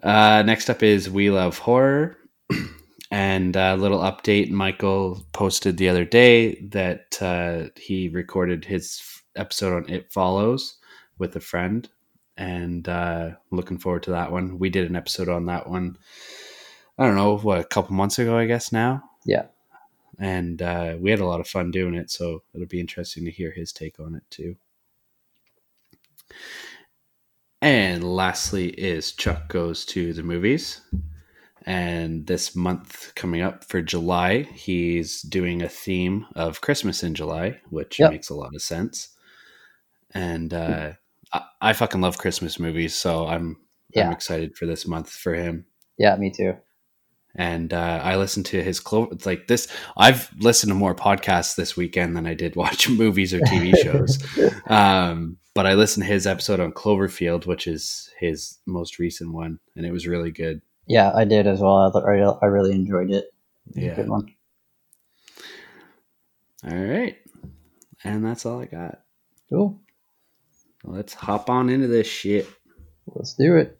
Uh, 0.03 0.43
next 0.45 0.69
up 0.69 0.83
is 0.83 1.09
We 1.09 1.29
Love 1.29 1.57
Horror. 1.59 2.17
and 3.11 3.55
a 3.55 3.75
little 3.75 3.99
update 3.99 4.49
Michael 4.49 5.25
posted 5.31 5.77
the 5.77 5.87
other 5.87 6.03
day 6.03 6.61
that 6.71 7.17
uh, 7.21 7.69
he 7.77 8.09
recorded 8.09 8.65
his 8.65 9.01
episode 9.37 9.75
on 9.75 9.89
It 9.89 10.11
Follows 10.11 10.75
with 11.17 11.35
a 11.37 11.39
friend. 11.39 11.87
And 12.35 12.89
uh, 12.89 13.31
looking 13.51 13.77
forward 13.77 14.03
to 14.03 14.11
that 14.11 14.31
one. 14.31 14.59
We 14.59 14.69
did 14.69 14.89
an 14.89 14.97
episode 14.97 15.29
on 15.29 15.45
that 15.45 15.69
one, 15.69 15.97
I 16.97 17.05
don't 17.05 17.15
know, 17.15 17.37
what, 17.37 17.61
a 17.61 17.63
couple 17.63 17.95
months 17.95 18.19
ago, 18.19 18.37
I 18.37 18.45
guess 18.45 18.73
now. 18.73 19.03
Yeah. 19.25 19.45
And 20.19 20.61
uh, 20.61 20.97
we 20.99 21.11
had 21.11 21.21
a 21.21 21.25
lot 21.25 21.39
of 21.39 21.47
fun 21.47 21.71
doing 21.71 21.93
it. 21.93 22.11
So 22.11 22.43
it'll 22.53 22.67
be 22.67 22.79
interesting 22.79 23.23
to 23.23 23.31
hear 23.31 23.51
his 23.51 23.71
take 23.71 24.01
on 24.01 24.15
it 24.15 24.23
too. 24.29 24.57
And 27.63 28.03
lastly 28.03 28.71
is 28.71 29.13
Chuck 29.13 29.47
Goes 29.47 29.85
to 29.85 30.11
the 30.11 30.21
Movies. 30.21 30.81
And 31.65 32.27
this 32.27 32.57
month 32.57 33.13
coming 33.15 33.41
up 33.41 33.63
for 33.63 33.81
July, 33.81 34.41
he's 34.41 35.21
doing 35.21 35.61
a 35.61 35.69
theme 35.69 36.25
of 36.35 36.59
Christmas 36.59 37.03
in 37.03 37.15
July, 37.15 37.61
which 37.69 37.99
Yep. 37.99 38.11
makes 38.11 38.29
a 38.29 38.35
lot 38.35 38.53
of 38.53 38.61
sense. 38.61 39.15
And 40.13 40.53
uh, 40.53 40.91
I, 41.31 41.41
I 41.61 41.71
fucking 41.71 42.01
love 42.01 42.17
Christmas 42.17 42.59
movies, 42.59 42.95
so 42.95 43.27
I'm 43.27 43.55
Yeah. 43.95 44.07
I'm 44.07 44.11
excited 44.11 44.57
for 44.57 44.65
this 44.65 44.85
month 44.85 45.09
for 45.09 45.33
him. 45.33 45.65
Yeah, 45.97 46.17
me 46.17 46.31
too. 46.31 46.57
And 47.33 47.71
uh, 47.73 48.01
I 48.03 48.17
listened 48.17 48.45
to 48.47 48.61
his 48.61 48.81
clo 48.81 49.07
It's 49.13 49.25
like 49.25 49.47
this. 49.47 49.69
I've 49.95 50.29
listened 50.37 50.71
to 50.71 50.75
more 50.75 50.93
podcasts 50.95 51.55
this 51.55 51.77
weekend 51.77 52.17
than 52.17 52.27
I 52.27 52.33
did 52.33 52.57
watch 52.57 52.89
movies 53.03 53.33
or 53.33 53.39
TV 53.39 53.73
shows. 53.77 54.19
um, 54.67 55.37
but 55.53 55.65
I 55.65 55.73
listened 55.73 56.05
to 56.05 56.11
his 56.11 56.27
episode 56.27 56.59
on 56.59 56.71
Cloverfield, 56.71 57.45
which 57.45 57.67
is 57.67 58.09
his 58.19 58.59
most 58.65 58.99
recent 58.99 59.33
one, 59.33 59.59
and 59.75 59.85
it 59.85 59.91
was 59.91 60.07
really 60.07 60.31
good. 60.31 60.61
Yeah, 60.87 61.11
I 61.15 61.25
did 61.25 61.47
as 61.47 61.59
well. 61.59 61.91
I, 61.95 61.99
I 61.99 62.37
I 62.41 62.45
really 62.45 62.71
enjoyed 62.71 63.11
it. 63.11 63.33
It 63.75 63.83
Yeah. 63.83 63.95
Good 63.95 64.09
one. 64.09 64.33
All 66.65 66.77
right, 66.77 67.17
and 68.03 68.25
that's 68.25 68.45
all 68.45 68.61
I 68.61 68.65
got. 68.65 69.01
Cool. 69.49 69.79
Let's 70.83 71.13
hop 71.13 71.49
on 71.49 71.69
into 71.69 71.87
this 71.87 72.07
shit. 72.07 72.47
Let's 73.07 73.33
do 73.33 73.55
it. 73.57 73.79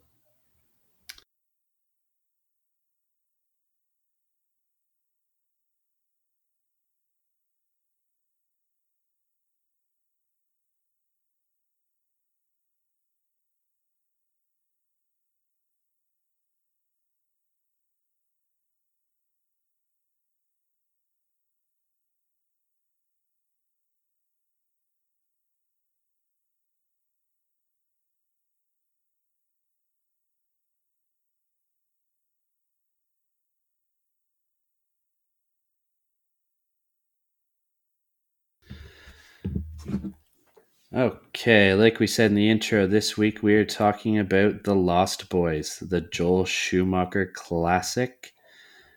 Okay, 40.94 41.74
like 41.74 41.98
we 41.98 42.06
said 42.06 42.30
in 42.30 42.36
the 42.36 42.48
intro, 42.50 42.86
this 42.86 43.16
week 43.18 43.42
we 43.42 43.54
are 43.56 43.64
talking 43.64 44.16
about 44.18 44.62
The 44.64 44.76
Lost 44.76 45.28
Boys, 45.28 45.78
the 45.80 46.00
Joel 46.00 46.44
Schumacher 46.44 47.26
classic 47.34 48.32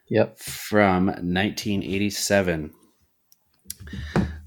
Yep. 0.10 0.40
from 0.40 1.08
1987. 1.08 2.72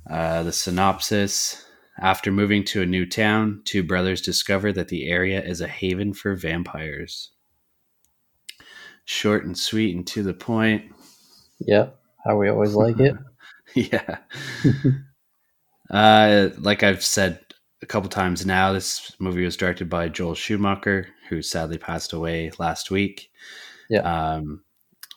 Uh, 0.09 0.43
the 0.45 0.53
synopsis 0.53 1.65
After 1.99 2.33
moving 2.33 2.65
to 2.65 2.83
a 2.83 2.87
new 2.87 3.05
town, 3.05 3.63
two 3.65 3.83
brothers 3.83 4.23
discover 4.23 4.73
that 4.73 4.89
the 4.89 5.09
area 5.11 5.43
is 5.43 5.61
a 5.61 5.69
haven 5.69 6.15
for 6.15 6.35
vampires. 6.35 7.33
Short 9.05 9.45
and 9.45 9.59
sweet 9.59 9.95
and 9.95 10.07
to 10.09 10.23
the 10.23 10.33
point. 10.35 10.85
Yep. 11.61 11.99
How 12.25 12.37
we 12.39 12.49
always 12.49 12.75
like 12.75 12.99
it. 13.01 13.17
yeah. 13.75 14.19
uh, 15.91 16.51
like 16.59 16.83
I've 16.83 17.05
said 17.05 17.41
a 17.83 17.87
couple 17.87 18.09
times 18.09 18.47
now, 18.47 18.73
this 18.73 19.15
movie 19.19 19.45
was 19.45 19.57
directed 19.57 19.89
by 19.89 20.09
Joel 20.09 20.35
Schumacher, 20.35 21.09
who 21.29 21.43
sadly 21.43 21.79
passed 21.79 22.13
away 22.13 22.51
last 22.59 22.91
week. 22.91 23.31
Yeah. 23.89 24.01
Um, 24.01 24.63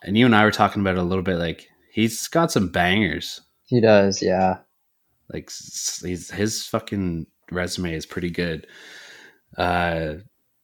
and 0.03 0.17
you 0.17 0.25
and 0.25 0.35
I 0.35 0.43
were 0.43 0.51
talking 0.51 0.81
about 0.81 0.95
it 0.95 1.01
a 1.01 1.03
little 1.03 1.23
bit. 1.23 1.37
Like 1.37 1.67
he's 1.91 2.27
got 2.27 2.51
some 2.51 2.69
bangers. 2.69 3.41
He 3.65 3.81
does, 3.81 4.21
yeah. 4.21 4.59
Like 5.31 5.49
he's 6.01 6.29
his 6.29 6.65
fucking 6.65 7.27
resume 7.51 7.93
is 7.93 8.05
pretty 8.05 8.29
good. 8.29 8.67
Uh, 9.57 10.15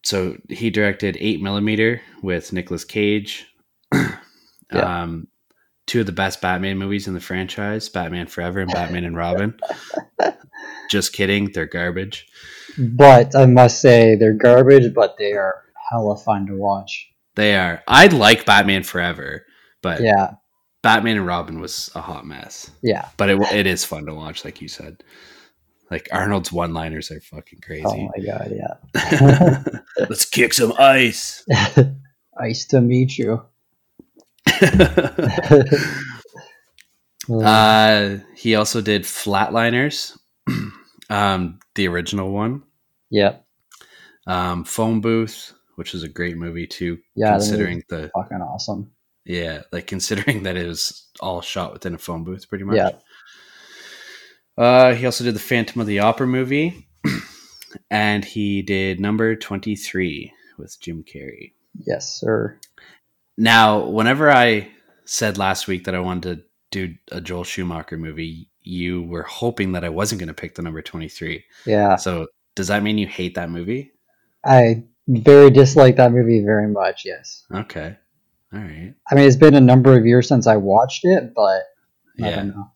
so 0.03 0.37
he 0.49 0.69
directed 0.69 1.17
Eight 1.19 1.41
Millimeter 1.41 2.01
with 2.23 2.53
Nicolas 2.53 2.85
Cage. 2.85 3.45
Yeah. 4.71 5.01
Um, 5.01 5.27
two 5.89 6.01
of 6.01 6.05
the 6.05 6.11
best 6.11 6.39
Batman 6.39 6.77
movies 6.77 7.07
in 7.07 7.13
the 7.13 7.19
franchise: 7.19 7.89
Batman 7.89 8.27
Forever 8.27 8.59
and 8.59 8.71
Batman 8.71 9.03
and 9.03 9.17
Robin. 9.17 9.59
Just 10.89 11.13
kidding, 11.13 11.51
they're 11.51 11.65
garbage. 11.65 12.27
But 12.77 13.35
I 13.35 13.45
must 13.45 13.81
say 13.81 14.15
they're 14.15 14.33
garbage, 14.33 14.93
but 14.93 15.17
they 15.17 15.33
are 15.33 15.63
hella 15.89 16.15
fun 16.17 16.45
to 16.47 16.55
watch. 16.55 17.09
They 17.35 17.55
are. 17.57 17.83
I 17.87 18.07
like 18.07 18.45
Batman 18.45 18.83
Forever, 18.83 19.45
but 19.81 20.01
Yeah. 20.01 20.35
Batman 20.81 21.17
and 21.17 21.27
Robin 21.27 21.59
was 21.59 21.89
a 21.93 21.99
hot 22.01 22.25
mess. 22.25 22.71
Yeah. 22.81 23.09
But 23.17 23.29
it 23.29 23.39
it 23.51 23.67
is 23.67 23.83
fun 23.83 24.05
to 24.05 24.13
watch, 24.13 24.45
like 24.45 24.61
you 24.61 24.67
said. 24.69 25.03
Like 25.91 26.07
Arnold's 26.11 26.51
one-liners 26.51 27.11
are 27.11 27.19
fucking 27.19 27.59
crazy. 27.61 27.83
Oh 27.85 28.09
my 28.15 28.23
god, 28.23 28.53
yeah. 28.55 29.63
Let's 29.99 30.25
kick 30.25 30.53
some 30.53 30.73
ice. 30.77 31.43
ice 32.39 32.65
to 32.67 32.79
meet 32.79 33.17
you. 33.17 33.43
uh, 37.31 38.17
he 38.35 38.55
also 38.55 38.81
did 38.81 39.03
Flatliners, 39.03 40.17
um, 41.09 41.59
the 41.75 41.87
original 41.87 42.31
one. 42.31 42.63
yep. 43.09 43.45
Um, 44.27 44.63
Phone 44.63 45.01
Booth, 45.01 45.53
which 45.75 45.95
is 45.95 46.03
a 46.03 46.09
great 46.09 46.37
movie 46.37 46.67
too. 46.67 46.99
Yeah, 47.15 47.31
considering 47.31 47.83
the 47.89 48.11
Fucking 48.15 48.41
awesome. 48.41 48.91
yeah, 49.25 49.63
like 49.71 49.87
considering 49.87 50.43
that 50.43 50.55
it 50.55 50.67
was 50.67 51.07
all 51.19 51.41
shot 51.41 51.73
within 51.73 51.95
a 51.95 51.97
phone 51.97 52.23
booth, 52.23 52.47
pretty 52.47 52.63
much. 52.63 52.75
Yeah. 52.75 52.91
Uh, 54.57 54.93
he 54.93 55.05
also 55.05 55.23
did 55.23 55.33
the 55.33 55.39
Phantom 55.39 55.81
of 55.81 55.87
the 55.87 55.99
Opera 55.99 56.27
movie, 56.27 56.87
and 57.89 58.23
he 58.23 58.61
did 58.61 58.99
Number 58.99 59.35
Twenty 59.35 59.75
Three 59.75 60.31
with 60.59 60.79
Jim 60.79 61.03
Carrey. 61.03 61.53
Yes, 61.87 62.19
sir. 62.19 62.59
Now, 63.39 63.85
whenever 63.85 64.29
I 64.29 64.67
said 65.05 65.37
last 65.37 65.67
week 65.67 65.85
that 65.85 65.95
I 65.95 65.99
wanted 66.01 66.23
to 66.23 66.43
do 66.71 66.95
a 67.09 67.21
Joel 67.21 67.45
Schumacher 67.45 67.97
movie, 67.97 68.49
you 68.61 69.01
were 69.03 69.23
hoping 69.23 69.71
that 69.71 69.85
I 69.85 69.89
wasn't 69.89 70.19
going 70.19 70.27
to 70.27 70.33
pick 70.33 70.55
the 70.55 70.61
number 70.61 70.81
23. 70.81 71.45
Yeah. 71.65 71.95
So, 71.95 72.27
does 72.55 72.67
that 72.67 72.83
mean 72.83 72.97
you 72.97 73.07
hate 73.07 73.35
that 73.35 73.49
movie? 73.49 73.93
I 74.45 74.83
very 75.07 75.49
dislike 75.51 75.95
that 75.95 76.11
movie 76.11 76.43
very 76.43 76.67
much, 76.67 77.05
yes. 77.05 77.45
Okay. 77.53 77.97
All 78.53 78.59
right. 78.59 78.93
I 79.09 79.15
mean, 79.15 79.23
it's 79.23 79.37
been 79.37 79.55
a 79.55 79.61
number 79.61 79.97
of 79.97 80.05
years 80.05 80.27
since 80.27 80.45
I 80.45 80.57
watched 80.57 81.05
it, 81.05 81.33
but 81.33 81.63
I 82.21 82.27
Yeah. 82.29 82.35
don't 82.35 82.49
know. 82.49 82.71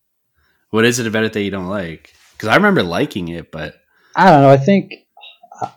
What 0.70 0.86
is 0.86 0.98
it 0.98 1.08
about 1.08 1.26
it 1.26 1.34
that 1.34 1.42
you 1.44 1.52
don't 1.52 1.68
like? 1.68 2.14
Because 2.32 2.48
I 2.48 2.56
remember 2.56 2.84
liking 2.84 3.28
it, 3.28 3.52
but 3.52 3.76
I 4.16 4.30
don't 4.32 4.42
know. 4.44 4.50
I 4.50 4.58
think 4.58 4.94
uh, 5.62 5.72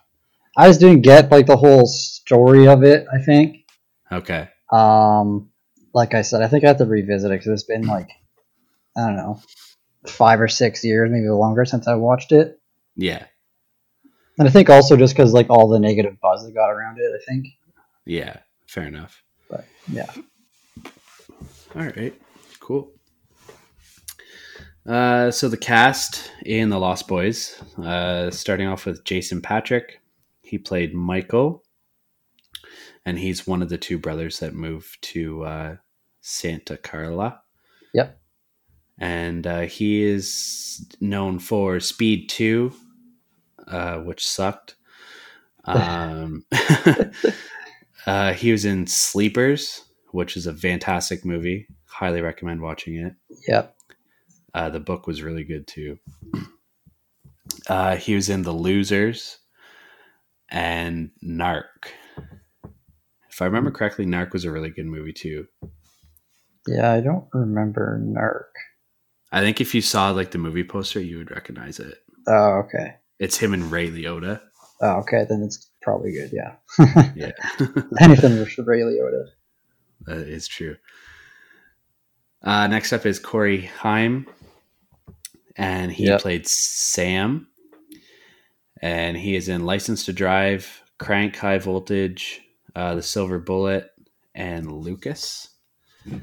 I 0.56 0.68
just 0.68 0.78
didn't 0.78 1.02
get 1.02 1.32
like 1.32 1.46
the 1.46 1.56
whole 1.56 1.86
story 1.86 2.68
of 2.68 2.84
it. 2.84 3.04
I 3.12 3.18
think, 3.18 3.66
okay. 4.12 4.48
Um, 4.72 5.50
like 5.94 6.14
I 6.14 6.22
said, 6.22 6.42
I 6.42 6.48
think 6.48 6.64
I 6.64 6.68
have 6.68 6.78
to 6.78 6.86
revisit 6.86 7.30
it 7.30 7.34
because 7.34 7.48
it's 7.48 7.62
been 7.62 7.86
like 7.86 8.10
I 8.96 9.06
don't 9.06 9.16
know, 9.16 9.40
five 10.06 10.40
or 10.40 10.48
six 10.48 10.84
years, 10.84 11.10
maybe 11.10 11.28
longer 11.28 11.64
since 11.64 11.86
I 11.86 11.94
watched 11.94 12.32
it. 12.32 12.60
Yeah. 12.96 13.24
And 14.38 14.48
I 14.48 14.50
think 14.50 14.68
also 14.70 14.96
just 14.96 15.14
because 15.14 15.32
like 15.32 15.48
all 15.50 15.68
the 15.68 15.78
negative 15.78 16.18
buzz 16.20 16.44
that 16.44 16.52
got 16.54 16.70
around 16.70 16.98
it. 16.98 17.10
I 17.14 17.24
think, 17.24 17.46
Yeah. 18.04 18.38
Fair 18.66 18.84
enough. 18.84 19.22
but 19.48 19.64
yeah, 19.88 20.10
All 21.74 21.82
right. 21.84 22.12
Cool. 22.60 22.90
Uh, 24.84 25.30
so 25.30 25.48
the 25.48 25.56
cast 25.56 26.30
in 26.44 26.68
The 26.68 26.78
Lost 26.78 27.08
Boys, 27.08 27.60
uh, 27.82 28.30
starting 28.30 28.66
off 28.68 28.86
with 28.86 29.04
Jason 29.04 29.40
Patric. 29.40 30.00
He 30.42 30.58
played 30.58 30.94
Michael, 30.94 31.64
and 33.06 33.18
he's 33.18 33.46
one 33.46 33.62
of 33.62 33.68
the 33.70 33.78
two 33.78 33.98
brothers 33.98 34.40
that 34.40 34.52
moved 34.54 35.00
to 35.00 35.44
uh, 35.44 35.76
Santa 36.20 36.76
Carla. 36.76 37.40
Yep. 37.94 38.18
And 38.98 39.46
uh, 39.46 39.60
he 39.60 40.02
is 40.02 40.84
known 41.00 41.38
for 41.38 41.78
Speed 41.80 42.28
2, 42.28 42.72
uh, 43.68 43.96
which 43.98 44.26
sucked. 44.26 44.74
Um, 45.68 46.44
uh, 48.06 48.32
he 48.34 48.52
was 48.52 48.64
in 48.64 48.86
Sleepers, 48.86 49.82
which 50.12 50.36
is 50.36 50.46
a 50.46 50.54
fantastic 50.54 51.24
movie. 51.24 51.66
Highly 51.86 52.20
recommend 52.20 52.60
watching 52.60 52.94
it. 52.94 53.14
yep, 53.48 53.76
Uh, 54.54 54.70
the 54.70 54.78
book 54.78 55.08
was 55.08 55.22
really 55.22 55.42
good 55.42 55.66
too. 55.66 55.98
Uh, 57.66 57.96
he 57.96 58.14
was 58.14 58.28
in 58.28 58.42
The 58.42 58.52
Losers 58.52 59.38
and 60.50 61.10
Narc. 61.20 61.90
If 63.36 63.42
I 63.42 63.44
remember 63.44 63.70
correctly, 63.70 64.06
Narc 64.06 64.32
was 64.32 64.46
a 64.46 64.50
really 64.50 64.70
good 64.70 64.86
movie 64.86 65.12
too. 65.12 65.46
yeah. 66.66 66.90
I 66.90 67.02
don't 67.02 67.26
remember 67.34 68.00
Narc. 68.02 68.48
I 69.30 69.42
think 69.42 69.60
if 69.60 69.74
you 69.74 69.82
saw 69.82 70.08
like 70.08 70.30
the 70.30 70.38
movie 70.38 70.64
poster, 70.64 71.00
you 71.02 71.18
would 71.18 71.30
recognize 71.30 71.78
it. 71.78 71.98
Oh, 72.26 72.62
okay. 72.64 72.94
It's 73.18 73.36
him 73.36 73.52
and 73.52 73.70
Ray 73.70 73.90
Liotta. 73.90 74.40
Oh, 74.80 75.00
okay. 75.00 75.26
Then 75.28 75.42
it's 75.42 75.68
probably 75.82 76.12
good. 76.12 76.30
Yeah. 76.32 76.54
Yeah, 77.14 77.32
Anything 78.00 78.38
with 78.38 78.56
Ray 78.58 78.80
Liotta. 78.80 79.26
that 80.06 80.26
is 80.28 80.48
true. 80.48 80.76
Uh, 82.42 82.66
next 82.68 82.94
up 82.94 83.04
is 83.04 83.18
Corey 83.18 83.62
Haim, 83.80 84.26
and 85.56 85.92
he 85.92 86.06
Yep. 86.06 86.20
played 86.22 86.46
Sam. 86.46 87.48
And 88.80 89.14
he 89.16 89.36
is 89.36 89.48
in 89.50 89.64
License 89.66 90.06
to 90.06 90.12
Drive, 90.14 90.82
Crank 90.98 91.36
High 91.36 91.58
Voltage, 91.58 92.40
uh, 92.76 92.94
The 92.94 93.02
Silver 93.02 93.40
Bullet, 93.40 93.90
and 94.34 94.70
Lucas. 94.70 95.48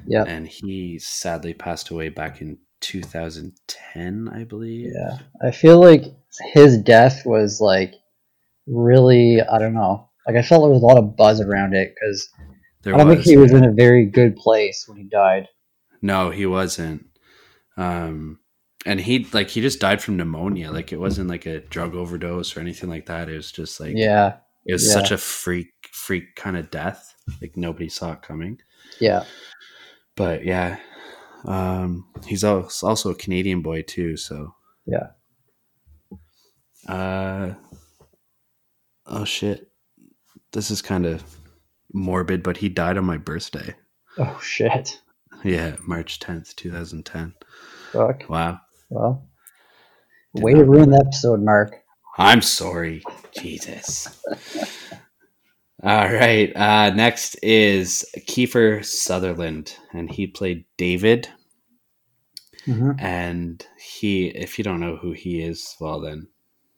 Yeah, 0.08 0.24
And 0.26 0.48
he 0.48 0.98
sadly 1.00 1.54
passed 1.54 1.90
away 1.90 2.08
back 2.08 2.40
in 2.40 2.60
2010, 2.80 4.30
I 4.34 4.46
believe. 4.46 4.92
Yeah, 4.96 5.18
I 5.42 5.52
feel 5.52 5.82
like 5.82 6.04
his 6.54 6.78
death 6.78 7.26
was 7.26 7.60
like 7.60 7.94
really 8.66 9.42
I 9.42 9.60
don't 9.60 9.74
know. 9.74 10.10
Like 10.26 10.38
I 10.38 10.42
felt 10.42 10.62
there 10.62 10.72
was 10.72 10.82
a 10.82 10.86
lot 10.86 10.98
of 10.98 11.18
buzz 11.18 11.42
around 11.42 11.74
it 11.74 11.94
because 11.94 12.30
I 12.86 12.92
don't 12.92 13.10
think 13.10 13.22
he 13.22 13.36
was 13.36 13.52
in 13.52 13.66
a 13.66 13.74
very 13.74 14.06
good 14.06 14.38
place 14.38 14.86
when 14.88 14.98
he 14.98 15.04
died. 15.04 15.50
No, 16.02 16.30
he 16.30 16.46
wasn't. 16.46 17.08
Um, 17.76 18.40
and 18.86 19.02
he 19.02 19.28
like 19.34 19.50
he 19.50 19.60
just 19.60 19.82
died 19.82 20.02
from 20.02 20.16
pneumonia. 20.16 20.72
Like 20.72 20.94
it 20.94 21.00
wasn't 21.00 21.30
like 21.30 21.46
a 21.46 21.60
drug 21.60 21.94
overdose 21.96 22.56
or 22.56 22.62
anything 22.62 22.90
like 22.90 23.08
that. 23.08 23.28
It 23.28 23.36
was 23.36 23.52
just 23.52 23.80
like 23.80 23.94
Yeah, 23.96 24.38
it 24.66 24.74
was 24.74 24.88
yeah. 24.88 24.94
such 24.94 25.12
a 25.12 25.18
freak 25.18 25.74
freak 25.92 26.36
kind 26.36 26.58
of 26.58 26.72
death. 26.72 27.16
Like 27.42 27.56
nobody 27.56 27.90
saw 27.90 28.14
it 28.14 28.22
coming. 28.22 28.60
yeah, 29.00 29.24
But 30.16 30.46
yeah, 30.46 30.78
um, 31.46 32.08
he's 32.26 32.44
al- 32.44 32.70
also 32.82 33.12
a 33.12 33.16
Canadian 33.16 33.62
boy 33.62 33.84
too. 33.84 34.18
So 34.18 34.54
yeah. 34.86 35.08
uh, 36.88 37.54
oh 39.06 39.26
shit, 39.26 39.70
this 40.52 40.72
is 40.72 40.82
kind 40.82 41.06
of 41.06 41.24
morbid. 41.94 42.44
But 42.44 42.58
he 42.58 42.70
died 42.70 42.98
on 42.98 43.06
my 43.06 43.18
birthday. 43.18 43.76
Oh 44.18 44.40
shit! 44.42 45.02
Yeah, 45.44 45.76
March 45.86 46.20
tenth, 46.20 46.56
two 46.56 46.72
thousand 46.72 47.06
ten. 47.06 47.34
Fuck. 47.92 48.24
Wow. 48.30 48.60
Well, 48.90 49.28
Did 50.36 50.44
way 50.44 50.54
to 50.54 50.64
ruin 50.64 50.92
the 50.92 51.04
episode, 51.06 51.42
Mark. 51.42 51.83
I'm 52.18 52.42
sorry. 52.42 53.04
Jesus. 53.40 54.22
All 55.84 56.12
right. 56.14 56.56
Uh, 56.56 56.92
next 56.92 57.36
is 57.44 58.06
Kiefer 58.20 58.84
Sutherland, 58.86 59.76
and 59.94 60.10
he 60.10 60.28
played 60.28 60.66
David. 60.78 61.28
Mhm. 62.66 62.96
and 62.98 63.66
he 63.78 64.28
if 64.28 64.58
you 64.58 64.64
don't 64.64 64.80
know 64.80 64.96
who 64.96 65.12
he 65.12 65.42
is 65.42 65.76
well 65.82 66.00
then 66.00 66.26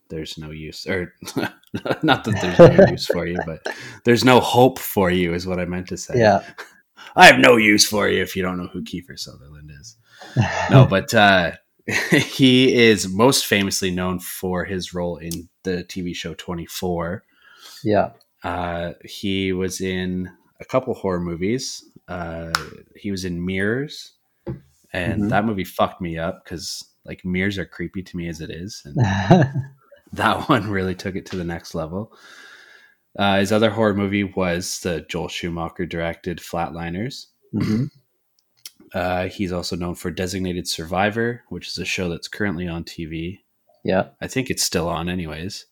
there's 0.10 0.36
no 0.36 0.50
use 0.50 0.88
or 0.88 1.14
not 2.02 2.24
that 2.24 2.40
there's 2.42 2.58
no 2.58 2.86
use 2.92 3.06
for 3.06 3.28
you 3.28 3.38
but 3.46 3.64
there's 4.04 4.24
no 4.26 4.40
hope 4.40 4.80
for 4.80 5.12
you 5.12 5.36
is 5.36 5.46
what 5.46 5.60
i 5.60 5.66
meant 5.66 5.88
to 5.90 5.96
say 5.96 6.16
Yeah. 6.18 6.42
i 7.16 7.28
have 7.28 7.38
no 7.38 7.58
use 7.58 7.86
for 7.86 8.08
you 8.10 8.24
if 8.24 8.36
you 8.36 8.42
don't 8.42 8.58
know 8.58 8.66
who 8.74 8.82
kiefer 8.82 9.16
sutherland 9.16 9.70
is 9.80 9.96
no 10.72 10.88
but 10.88 11.14
uh 11.14 11.52
he 12.12 12.74
is 12.76 13.08
most 13.08 13.46
famously 13.46 13.92
known 13.92 14.20
for 14.20 14.66
his 14.66 14.94
role 14.94 15.18
in 15.18 15.48
the 15.64 15.84
tv 15.84 16.16
show 16.16 16.34
24 16.34 17.24
yeah. 17.84 18.10
uh 18.44 18.94
he 19.04 19.54
was 19.54 19.82
in 19.82 20.30
a 20.60 20.66
couple 20.66 20.94
horror 20.94 21.20
movies 21.20 21.84
uh 22.08 22.52
he 22.96 23.12
was 23.12 23.24
in 23.26 23.46
mirrors 23.46 24.14
and 24.94 25.24
Mhm. 25.24 25.30
that 25.30 25.46
movie 25.46 25.64
fucked 25.64 26.02
me 26.02 26.18
up 26.18 26.44
because 26.44 26.84
like 27.06 27.24
mirrors 27.26 27.58
are 27.60 27.66
creepy 27.66 28.02
to 28.02 28.18
me 28.18 28.28
as 28.30 28.42
it 28.42 28.50
is 28.50 28.82
and 28.86 28.96
that 30.14 30.50
one 30.50 30.70
really 30.70 30.96
took 30.96 31.16
it 31.16 31.26
to 31.28 31.36
the 31.36 31.44
next 31.44 31.76
level. 31.76 32.12
Uh, 33.18 33.40
his 33.40 33.52
other 33.52 33.70
horror 33.70 33.94
movie 33.94 34.24
was 34.24 34.80
the 34.82 35.02
Joel 35.10 35.28
Schumacher 35.30 35.86
directed 35.86 36.40
Flatliners. 36.40 37.28
Mhm. 37.54 37.90
Uh, 38.96 39.28
he's 39.28 39.52
also 39.52 39.76
known 39.76 39.94
for 39.94 40.10
Designated 40.10 40.68
Survivor, 40.70 41.44
which 41.50 41.68
is 41.68 41.78
a 41.78 41.84
show 41.86 42.08
that's 42.10 42.30
currently 42.30 42.68
on 42.68 42.84
TV. 42.86 43.42
Yeah. 43.84 44.08
I 44.22 44.28
think 44.28 44.50
it's 44.50 44.64
still 44.64 44.88
on, 44.88 45.10
anyways. 45.10 45.66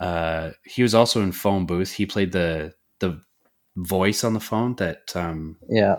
Uh, 0.00 0.52
he 0.64 0.82
was 0.82 0.94
also 0.94 1.20
in 1.22 1.32
Phone 1.32 1.66
Booth. 1.66 1.92
He 1.92 2.06
played 2.06 2.32
the 2.32 2.72
the 3.00 3.20
voice 3.76 4.22
on 4.22 4.32
the 4.32 4.40
phone 4.40 4.76
that 4.76 5.12
um, 5.16 5.56
Yeah. 5.68 5.96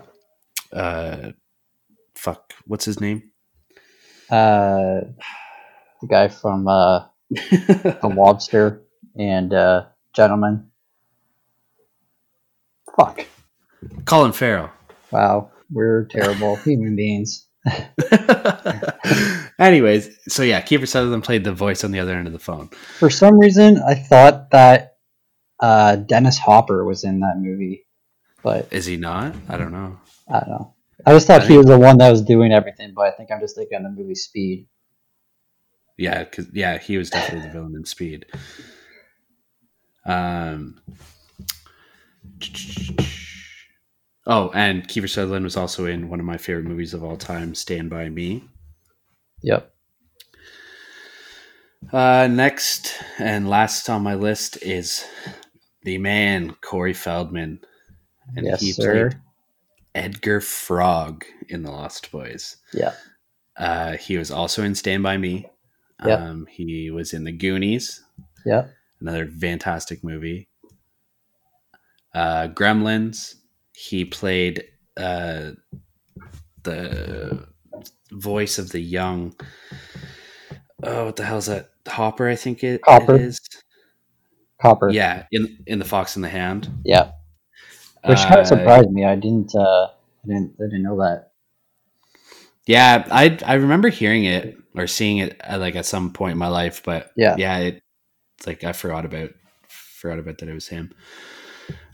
uh, 0.72 1.32
fuck, 2.16 2.54
what's 2.66 2.86
his 2.86 3.00
name? 3.02 3.32
Uh, 4.30 5.02
the 6.02 6.08
guy 6.08 6.30
from 6.30 6.68
uh, 6.68 7.06
The 7.30 8.14
Lobster 8.16 8.82
and 9.20 9.54
uh, 9.54 9.86
Gentleman. 10.14 10.72
Fuck. 12.96 13.26
Colin 14.06 14.32
Farrell. 14.32 14.70
Wow. 15.12 15.52
We're 15.74 16.06
terrible 16.06 16.56
human 16.58 16.96
beings. 16.96 17.48
Anyways, 19.60 20.18
so 20.28 20.44
yeah, 20.44 20.62
Kiefer 20.62 20.88
Sutherland 20.88 21.24
played 21.24 21.44
the 21.44 21.54
voice 21.54 21.84
on 21.84 21.92
the 21.92 22.00
other 22.00 22.14
end 22.16 22.28
of 22.28 22.34
the 22.34 22.40
phone. 22.40 22.70
For 23.00 23.10
some 23.10 23.40
reason, 23.40 23.82
I 23.82 23.96
thought 23.96 24.52
that 24.52 24.98
uh, 25.60 25.96
Dennis 25.96 26.38
Hopper 26.38 26.84
was 26.84 27.04
in 27.04 27.22
that 27.22 27.38
movie, 27.38 27.86
but 28.42 28.68
Is 28.72 28.86
he 28.86 28.98
not? 28.98 29.34
I 29.48 29.58
don't 29.58 29.72
know. 29.72 29.98
I 30.30 30.40
don't 30.42 30.50
know. 30.50 30.74
I 31.06 31.14
just 31.14 31.28
thought 31.28 31.42
I 31.42 31.48
he 31.48 31.58
was 31.58 31.66
the 31.66 31.80
one 31.80 31.98
that 31.98 32.12
was 32.12 32.22
doing 32.22 32.52
everything, 32.52 32.94
but 32.94 33.08
I 33.08 33.12
think 33.12 33.32
I'm 33.32 33.40
just 33.40 33.56
thinking 33.56 33.78
of 33.78 33.84
the 33.84 33.90
movie 33.90 34.16
Speed. 34.16 34.68
Yeah, 35.98 36.24
cause 36.26 36.48
yeah, 36.54 36.78
he 36.78 36.98
was 36.98 37.10
definitely 37.10 37.48
the 37.48 37.54
villain 37.54 37.76
in 37.76 37.86
Speed. 37.86 38.26
Um. 40.06 40.82
Oh, 44.26 44.50
and 44.54 44.88
Kiefer 44.88 45.10
Sutherland 45.10 45.44
was 45.44 45.58
also 45.58 45.86
in 45.86 46.08
one 46.10 46.20
of 46.20 46.26
my 46.26 46.38
favorite 46.38 46.66
movies 46.66 46.94
of 46.94 47.04
all 47.04 47.18
time, 47.18 47.54
Stand 47.56 47.90
by 47.90 48.08
Me. 48.10 48.44
Yep. 49.42 49.70
Uh, 51.92 52.28
next 52.32 52.94
and 53.20 53.50
last 53.50 53.90
on 53.90 54.02
my 54.02 54.16
list 54.16 54.58
is 54.64 55.06
the 55.84 55.98
man 55.98 56.56
Corey 56.62 56.94
Feldman, 56.94 57.60
and 58.38 58.46
yes, 58.46 58.62
he 58.62 58.72
sir. 58.72 59.10
played 59.10 59.22
Edgar 59.94 60.40
Frog 60.40 61.26
in 61.50 61.64
The 61.64 61.72
Lost 61.72 62.10
Boys. 62.12 62.56
Yeah. 62.74 62.94
Uh, 63.58 63.98
he 63.98 64.18
was 64.18 64.32
also 64.32 64.64
in 64.64 64.74
Stand 64.76 65.04
by 65.04 65.18
Me. 65.18 65.50
Yeah. 66.06 66.16
Um, 66.16 66.46
he 66.50 66.90
was 66.90 67.14
in 67.14 67.26
The 67.26 67.32
Goonies, 67.34 68.02
Yep. 68.46 68.72
another 69.02 69.28
fantastic 69.28 70.04
movie. 70.04 70.48
Uh, 72.16 72.48
Gremlins. 72.48 73.36
He 73.74 74.06
played 74.06 74.64
uh, 74.98 75.52
the 76.64 77.48
voice 78.12 78.58
of 78.60 78.72
the 78.72 78.80
young. 78.80 79.36
Oh, 80.84 81.06
what 81.06 81.16
the 81.16 81.26
hell 81.26 81.38
is 81.38 81.48
that? 81.48 81.72
Hopper, 81.88 82.30
I 82.30 82.36
think 82.36 82.64
it, 82.64 82.82
Copper. 82.82 83.16
it 83.16 83.22
is. 83.22 83.42
Copper. 84.62 84.90
Yeah, 84.90 85.26
in 85.32 85.64
in 85.68 85.80
the 85.80 85.86
Fox 85.86 86.16
and 86.16 86.24
the 86.24 86.30
Hound. 86.30 86.70
Yeah. 86.86 87.12
Which 88.06 88.20
kind 88.20 88.36
Uh, 88.36 88.40
of 88.42 88.48
surprised 88.48 88.92
me. 88.92 89.06
I 89.06 89.16
didn't. 89.16 89.54
Uh, 89.56 89.88
I 90.24 90.28
didn't. 90.28 90.56
I 90.60 90.64
didn't 90.66 90.84
know 90.84 90.98
that. 90.98 91.32
Yeah, 92.66 93.06
I 93.12 93.38
I 93.46 93.56
remember 93.56 93.90
hearing 93.90 94.24
it 94.26 94.58
or 94.76 94.88
seeing 94.88 95.18
it 95.18 95.36
at, 95.42 95.60
like 95.60 95.76
at 95.76 95.86
some 95.86 96.14
point 96.14 96.34
in 96.34 96.38
my 96.38 96.48
life, 96.48 96.82
but 96.84 97.12
Yeah. 97.18 97.36
yeah, 97.38 97.58
it, 97.60 97.84
it's 98.38 98.48
like 98.48 98.64
I 98.64 98.72
forgot 98.74 99.04
about 99.06 99.32
forgot 99.68 100.20
about 100.20 100.38
that 100.38 100.50
it 100.50 100.54
was 100.54 100.68
him. 100.70 100.94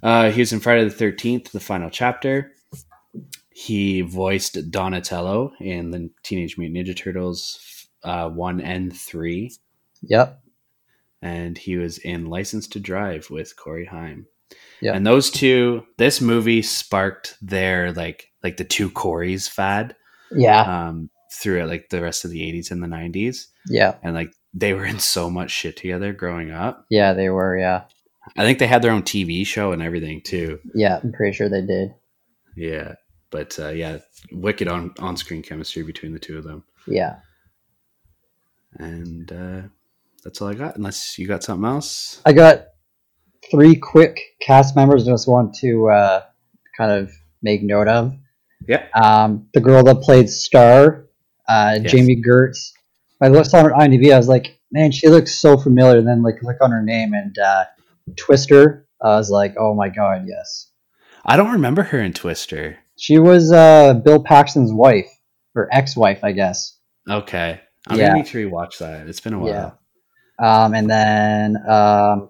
Uh, 0.01 0.31
he 0.31 0.41
was 0.41 0.53
in 0.53 0.59
Friday 0.59 0.83
the 0.83 0.89
Thirteenth, 0.89 1.51
the 1.51 1.59
final 1.59 1.89
chapter. 1.89 2.51
He 3.53 4.01
voiced 4.01 4.71
Donatello 4.71 5.51
in 5.59 5.91
the 5.91 6.09
Teenage 6.23 6.57
Mutant 6.57 6.87
Ninja 6.87 6.95
Turtles 6.95 7.87
uh, 8.03 8.29
one 8.29 8.61
and 8.61 8.95
three, 8.95 9.51
Yep. 10.03 10.41
and 11.21 11.57
he 11.57 11.75
was 11.77 11.97
in 11.97 12.27
License 12.27 12.67
to 12.69 12.79
Drive 12.79 13.29
with 13.29 13.55
Corey 13.57 13.85
Haim. 13.85 14.27
Yeah. 14.81 14.93
and 14.95 15.05
those 15.05 15.29
two, 15.29 15.85
this 15.97 16.21
movie 16.21 16.61
sparked 16.61 17.35
their 17.41 17.91
like 17.91 18.31
like 18.43 18.57
the 18.57 18.63
two 18.63 18.89
Corys 18.89 19.47
fad 19.49 19.95
Yeah. 20.31 20.87
um, 20.87 21.09
through 21.33 21.65
like 21.65 21.89
the 21.89 22.01
rest 22.01 22.23
of 22.25 22.31
the 22.31 22.39
80s 22.41 22.71
and 22.71 22.81
the 22.81 22.87
90s. 22.87 23.47
yeah. 23.67 23.95
And 24.01 24.15
like 24.15 24.33
they 24.53 24.73
were 24.73 24.85
in 24.85 24.97
so 24.99 25.29
much 25.29 25.51
shit 25.51 25.75
together 25.77 26.13
growing 26.13 26.49
up. 26.51 26.85
Yeah. 26.89 27.13
They 27.13 27.29
were. 27.29 27.57
Yeah. 27.57 27.83
I 28.37 28.43
think 28.43 28.59
they 28.59 28.67
had 28.67 28.81
their 28.81 28.91
own 28.91 29.03
TV 29.03 29.45
show 29.45 29.71
and 29.71 29.81
everything 29.81 30.21
too. 30.21 30.59
Yeah. 30.73 30.99
I'm 31.03 31.11
pretty 31.11 31.35
sure 31.35 31.49
they 31.49 31.61
did. 31.65 31.93
Yeah. 32.55 32.95
But 33.31 33.57
uh, 33.59 33.69
yeah, 33.69 33.99
wicked 34.31 34.67
on 34.67 34.93
on 34.99 35.15
screen 35.17 35.41
chemistry 35.43 35.83
between 35.83 36.13
the 36.13 36.19
two 36.19 36.37
of 36.37 36.43
them. 36.43 36.63
Yeah. 36.87 37.17
And 38.75 39.31
uh, 39.31 39.61
that's 40.23 40.41
all 40.41 40.47
I 40.49 40.53
got. 40.55 40.75
Unless 40.75 41.17
you 41.19 41.27
got 41.27 41.43
something 41.43 41.65
else. 41.65 42.21
I 42.25 42.33
got 42.33 42.65
three 43.49 43.75
quick 43.75 44.19
cast 44.41 44.75
members. 44.75 45.07
I 45.07 45.11
just 45.11 45.27
want 45.27 45.55
to 45.55 45.89
uh, 45.89 46.23
kind 46.77 46.91
of 46.91 47.11
make 47.41 47.61
note 47.63 47.87
of. 47.87 48.13
Yeah. 48.67 48.85
Um, 48.93 49.47
the 49.53 49.61
girl 49.61 49.83
that 49.83 50.01
played 50.01 50.29
Star, 50.29 51.05
uh, 51.47 51.79
Yes. 51.81 51.91
Jami 51.91 52.21
Gertz. 52.21 52.73
I 53.21 53.27
looked 53.27 53.53
on 53.53 53.65
her 53.65 53.71
IMDb. 53.71 54.13
I 54.13 54.17
was 54.17 54.27
like, 54.27 54.59
man, 54.71 54.91
she 54.91 55.07
looks 55.07 55.33
so 55.35 55.57
familiar. 55.57 55.99
And 55.99 56.07
then 56.07 56.21
like 56.23 56.39
click 56.39 56.57
on 56.61 56.71
her 56.71 56.81
name 56.83 57.13
and 57.13 57.37
uh, 57.37 57.65
Twister. 58.15 58.87
I 59.01 59.15
was 59.15 59.29
like, 59.29 59.55
oh 59.59 59.73
my 59.73 59.89
god, 59.89 60.25
yes. 60.27 60.71
I 61.25 61.37
don't 61.37 61.51
remember 61.51 61.83
her 61.83 61.99
in 61.99 62.13
Twister. 62.13 62.77
She 62.97 63.17
was 63.19 63.51
uh, 63.51 63.93
Bill 63.93 64.21
Paxton's 64.23 64.73
wife 64.73 65.09
or 65.55 65.69
ex-wife, 65.71 66.19
I 66.23 66.31
guess. 66.33 66.77
Okay. 67.09 67.59
I'm 67.87 67.97
Yeah. 67.97 68.07
gonna 68.09 68.19
need 68.19 68.25
to 68.27 68.49
rewatch 68.49 68.77
that. 68.79 69.07
It's 69.07 69.19
been 69.21 69.33
a 69.33 69.39
while. 69.39 69.49
Yeah. 69.49 69.71
Um, 70.41 70.73
and 70.73 70.89
then 70.89 71.57
um, 71.67 72.29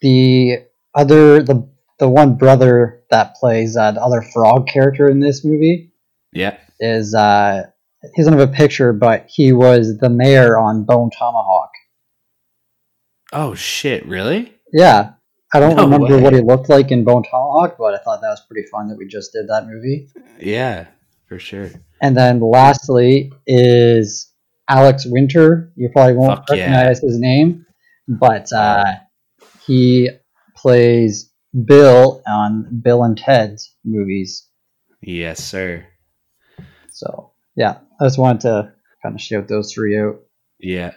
the 0.00 0.64
other 0.94 1.42
the 1.42 1.68
the 1.98 2.08
one 2.08 2.34
brother 2.34 3.02
that 3.10 3.34
plays 3.36 3.76
uh, 3.76 3.92
the 3.92 4.02
other 4.02 4.22
frog 4.22 4.66
character 4.66 5.08
in 5.08 5.20
this 5.20 5.44
movie 5.44 5.92
Yeah. 6.32 6.56
is 6.80 7.14
uh, 7.14 7.64
he 8.14 8.22
doesn't 8.22 8.36
have 8.38 8.48
a 8.48 8.52
picture, 8.52 8.92
but 8.92 9.26
he 9.28 9.52
was 9.52 9.98
the 9.98 10.10
mayor 10.10 10.58
on 10.58 10.84
Bone 10.84 11.10
Tomahawk. 11.16 11.70
Oh 13.32 13.54
shit! 13.54 14.06
Really? 14.06 14.52
Yeah, 14.72 15.12
I 15.54 15.60
don't 15.60 15.76
No 15.76 15.84
remember 15.84 16.16
way. 16.16 16.22
what 16.22 16.34
he 16.34 16.40
looked 16.40 16.68
like 16.68 16.90
in 16.90 17.04
Bone 17.04 17.22
Tomahawk, 17.22 17.76
but 17.78 17.94
I 17.94 17.98
thought 17.98 18.20
that 18.20 18.28
was 18.28 18.42
pretty 18.48 18.66
fun 18.68 18.88
that 18.88 18.96
we 18.98 19.06
just 19.06 19.32
did 19.32 19.48
that 19.48 19.66
movie. 19.66 20.08
Yeah, 20.40 20.86
for 21.26 21.38
sure. 21.38 21.70
And 22.00 22.16
then 22.16 22.40
lastly 22.40 23.32
is 23.46 24.32
Alex 24.68 25.06
Winter. 25.06 25.72
You 25.76 25.88
probably 25.90 26.14
won't 26.14 26.40
Fuck 26.48 26.56
yeah. 26.56 26.70
recognize 26.70 27.00
his 27.00 27.18
name, 27.18 27.64
but 28.08 28.52
uh, 28.52 28.94
he 29.66 30.10
plays 30.56 31.30
Bill 31.66 32.22
on 32.26 32.80
Bill 32.82 33.04
and 33.04 33.16
Ted's 33.16 33.74
movies. 33.84 34.48
Yes, 35.00 35.42
sir. 35.42 35.86
So 36.90 37.32
yeah, 37.56 37.78
I 38.00 38.04
just 38.04 38.18
wanted 38.18 38.40
to 38.42 38.72
kind 39.02 39.14
of 39.14 39.20
shout 39.20 39.48
those 39.48 39.72
three 39.72 39.98
out. 39.98 40.20
Yeah. 40.58 40.92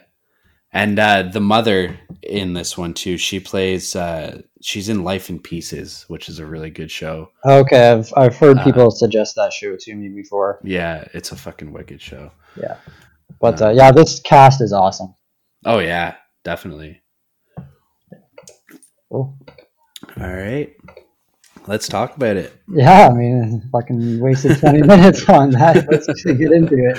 And 0.76 0.98
uh, 0.98 1.22
the 1.22 1.40
mother 1.40 1.98
in 2.22 2.52
this 2.52 2.76
one 2.76 2.92
too, 2.92 3.16
she 3.16 3.40
plays 3.40 3.96
uh, 3.96 4.42
she's 4.60 4.90
in 4.90 5.04
Life 5.04 5.30
in 5.30 5.38
Pieces, 5.38 6.04
which 6.08 6.28
is 6.28 6.38
a 6.38 6.44
really 6.44 6.68
good 6.68 6.90
show. 6.90 7.30
Okay, 7.46 7.92
I've 7.92 8.12
I've 8.14 8.36
heard 8.36 8.58
Uh, 8.58 8.64
people 8.64 8.90
suggest 8.90 9.36
that 9.36 9.54
show 9.54 9.74
to 9.74 9.94
me 9.94 10.10
before. 10.10 10.60
Yeah, 10.62 11.08
it's 11.14 11.32
a 11.32 11.36
fucking 11.36 11.72
wicked 11.72 12.02
show. 12.02 12.30
Yeah, 12.60 12.76
but 13.40 13.62
uh, 13.62 13.70
yeah, 13.70 13.90
this 13.90 14.20
cast 14.20 14.60
is 14.60 14.74
awesome. 14.74 15.14
Oh 15.64 15.78
yeah, 15.78 16.16
definitely. 16.44 17.00
Cool. 19.10 19.34
All 20.20 20.30
right. 20.30 20.76
Let's 21.66 21.88
talk 21.88 22.16
about 22.16 22.36
it. 22.36 22.52
Yeah, 22.68 23.08
I 23.08 23.14
mean, 23.14 23.66
fucking 23.72 24.20
wasted 24.20 24.60
20 24.60 24.82
minutes 24.86 25.26
on 25.30 25.52
that. 25.52 25.86
Let's 25.90 26.06
get 26.22 26.52
into 26.52 26.90
it. 26.90 26.98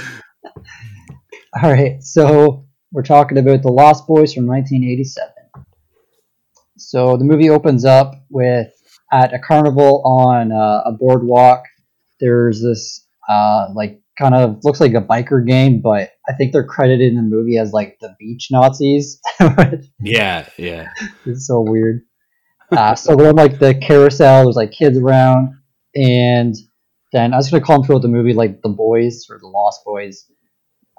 All 1.61 1.71
right, 1.71 2.01
so 2.01 2.66
we're 2.91 3.03
talking 3.03 3.37
about 3.37 3.61
The 3.61 3.71
Lost 3.71 4.07
Boys 4.07 4.33
from 4.33 4.47
1987. 4.47 5.29
So 6.77 7.17
the 7.17 7.25
movie 7.25 7.49
opens 7.49 7.85
up 7.85 8.13
with 8.29 8.71
at 9.11 9.33
a 9.33 9.39
carnival 9.39 10.03
on 10.05 10.51
uh, 10.51 10.83
a 10.85 10.91
boardwalk. 10.91 11.63
There's 12.19 12.61
this 12.61 13.05
uh, 13.29 13.67
like 13.73 14.01
kind 14.17 14.35
of 14.35 14.63
looks 14.63 14.79
like 14.79 14.93
a 14.93 15.01
biker 15.01 15.45
gang, 15.45 15.81
but 15.81 16.11
I 16.27 16.33
think 16.33 16.51
they're 16.51 16.65
credited 16.65 17.09
in 17.09 17.15
the 17.15 17.21
movie 17.21 17.57
as 17.57 17.73
like 17.73 17.97
the 17.99 18.15
beach 18.19 18.49
Nazis. 18.51 19.19
Yeah, 20.01 20.47
yeah. 20.57 20.89
it's 21.25 21.47
so 21.47 21.61
weird. 21.61 22.01
Uh, 22.71 22.95
so 22.95 23.15
they're 23.15 23.29
on 23.29 23.35
like 23.35 23.59
the 23.59 23.75
carousel. 23.75 24.43
There's 24.43 24.55
like 24.55 24.71
kids 24.71 24.97
around, 24.97 25.55
and 25.95 26.55
then 27.13 27.33
I 27.33 27.37
was 27.37 27.49
gonna 27.49 27.63
call 27.63 27.77
them 27.77 27.85
throughout 27.85 28.01
the 28.01 28.07
movie 28.07 28.33
like 28.33 28.61
the 28.61 28.69
boys 28.69 29.25
or 29.29 29.39
the 29.39 29.47
Lost 29.47 29.81
Boys. 29.85 30.25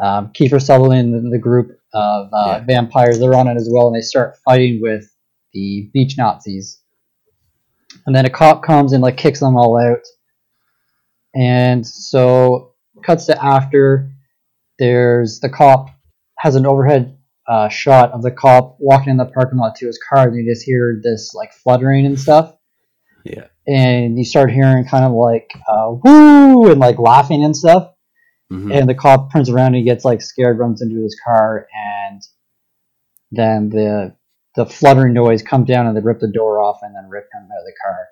Um, 0.01 0.33
Kiefer 0.33 0.61
Sutherland 0.63 1.15
and 1.15 1.33
the 1.33 1.39
group 1.39 1.71
of 1.93 2.29
uh, 2.33 2.59
Yeah. 2.59 2.65
vampires 2.65 3.19
they're 3.19 3.35
on 3.35 3.49
it 3.49 3.57
as 3.57 3.69
well, 3.73 3.87
and 3.89 3.97
they 3.97 4.01
start 4.01 4.37
fighting 4.45 4.81
with 4.81 5.05
the 5.53 5.91
beach 5.93 6.17
Nazis. 6.17 6.81
And 8.07 8.15
then 8.15 8.25
a 8.27 8.31
cop 8.31 8.63
comes 8.63 8.93
and 8.93 9.03
like 9.03 9.17
kicks 9.17 9.41
them 9.41 9.57
all 9.57 9.79
out. 9.79 10.03
And 11.35 11.87
so 11.87 12.75
cuts 13.05 13.27
to 13.27 13.45
after 13.45 14.11
there's 14.79 15.41
the 15.41 15.49
cop 15.49 15.89
has 16.39 16.55
an 16.55 16.67
overhead 16.67 17.17
uh, 17.49 17.69
shot 17.69 18.13
of 18.13 18.23
the 18.23 18.31
cop 18.31 18.77
walking 18.79 19.11
in 19.11 19.17
the 19.17 19.25
parking 19.25 19.59
lot 19.59 19.75
to 19.77 19.87
his 19.87 19.99
car, 20.09 20.29
and 20.29 20.37
you 20.37 20.51
just 20.51 20.65
hear 20.65 21.01
this 21.03 21.35
like 21.35 21.53
fluttering 21.53 22.07
and 22.07 22.19
stuff. 22.19 22.55
Yeah. 23.25 23.47
And 23.67 24.17
you 24.19 24.25
start 24.25 24.51
hearing 24.51 24.85
kind 24.87 25.05
of 25.05 25.13
like 25.13 25.51
uh, 25.69 25.91
woo 25.91 26.71
and 26.71 26.79
like 26.81 26.99
laughing 26.99 27.45
and 27.45 27.57
stuff. 27.57 27.93
Mhm. 28.53 28.75
And 28.75 28.89
the 28.89 28.95
cop 28.95 29.33
turns 29.33 29.51
around 29.51 29.69
and 29.69 29.77
he 29.77 29.83
gets 29.83 30.05
like 30.05 30.23
scared, 30.23 30.59
runs 30.59 30.81
into 30.81 31.03
his 31.03 31.19
car, 31.25 31.67
and 31.75 32.23
then 33.31 33.69
the 33.69 34.15
the 34.57 34.65
fluttering 34.67 35.13
noise 35.13 35.43
comes 35.43 35.69
down 35.69 35.87
and 35.87 35.97
they 35.97 36.01
rip 36.01 36.19
the 36.21 36.27
door 36.33 36.59
off 36.61 36.79
and 36.83 36.95
then 36.97 37.09
rip 37.09 37.29
him 37.33 37.43
out 37.43 37.59
of 37.61 37.65
the 37.67 37.75
car. 37.85 38.09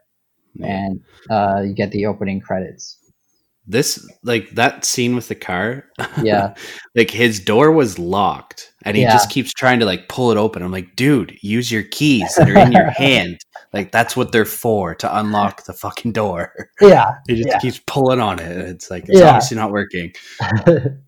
And 0.62 1.00
uh, 1.28 1.62
you 1.62 1.74
get 1.74 1.90
the 1.90 2.06
opening 2.06 2.40
credits. 2.40 2.98
This 3.66 4.06
like 4.22 4.50
that 4.50 4.84
scene 4.84 5.14
with 5.14 5.28
the 5.28 5.34
car. 5.34 5.84
Yeah. 6.22 6.54
like 6.94 7.10
his 7.10 7.40
door 7.40 7.72
was 7.72 7.98
locked 7.98 8.72
and 8.86 8.96
he 8.96 9.02
Yeah. 9.02 9.12
just 9.12 9.28
keeps 9.30 9.52
trying 9.52 9.80
to 9.80 9.84
like 9.84 10.08
pull 10.08 10.30
it 10.30 10.38
open. 10.38 10.62
I'm 10.62 10.72
like, 10.72 10.96
dude, 10.96 11.36
use 11.42 11.70
your 11.70 11.82
keys 11.82 12.34
that 12.36 12.48
are 12.48 12.58
in 12.58 12.72
your 12.72 12.88
hand. 12.96 13.38
Like 13.72 13.90
that's 13.92 14.16
what 14.16 14.32
they're 14.32 14.44
for 14.46 14.94
to 14.94 15.18
unlock 15.18 15.64
the 15.64 15.72
fucking 15.74 16.12
door. 16.12 16.54
Yeah. 16.80 17.16
He 17.26 17.34
just 17.36 17.48
Yeah. 17.48 17.58
keeps 17.58 17.80
pulling 17.86 18.20
on 18.20 18.38
it. 18.38 18.56
It's 18.56 18.90
like 18.90 19.04
it's 19.08 19.18
Yeah. 19.18 19.28
obviously 19.30 19.56
not 19.56 19.70
working. 19.72 20.12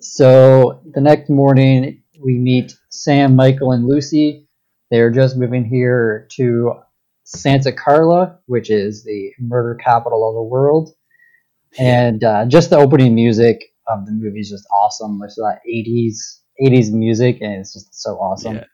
so 0.00 0.82
the 0.94 1.00
next 1.00 1.30
morning, 1.30 2.02
we 2.22 2.38
meet 2.38 2.74
Sam, 2.90 3.36
Michael, 3.36 3.72
and 3.72 3.86
Lucy. 3.86 4.46
They're 4.90 5.10
just 5.10 5.36
moving 5.36 5.64
here 5.64 6.26
to 6.32 6.74
Santa 7.24 7.72
Carla, 7.72 8.38
which 8.46 8.70
is 8.70 9.04
the 9.04 9.32
murder 9.38 9.74
capital 9.76 10.28
of 10.28 10.34
the 10.34 10.42
world. 10.42 10.90
And 11.78 12.22
uh, 12.22 12.44
just 12.46 12.70
the 12.70 12.76
opening 12.76 13.14
music 13.14 13.71
of 13.86 14.06
the 14.06 14.12
movie 14.12 14.40
is 14.40 14.50
just 14.50 14.66
awesome. 14.74 15.18
There's 15.18 15.36
that 15.36 15.60
80s 15.68 16.40
80s 16.60 16.92
music, 16.92 17.38
and 17.40 17.54
it's 17.54 17.72
just 17.72 17.94
so 17.94 18.12
awesome. 18.16 18.56
Yeah. 18.56 18.64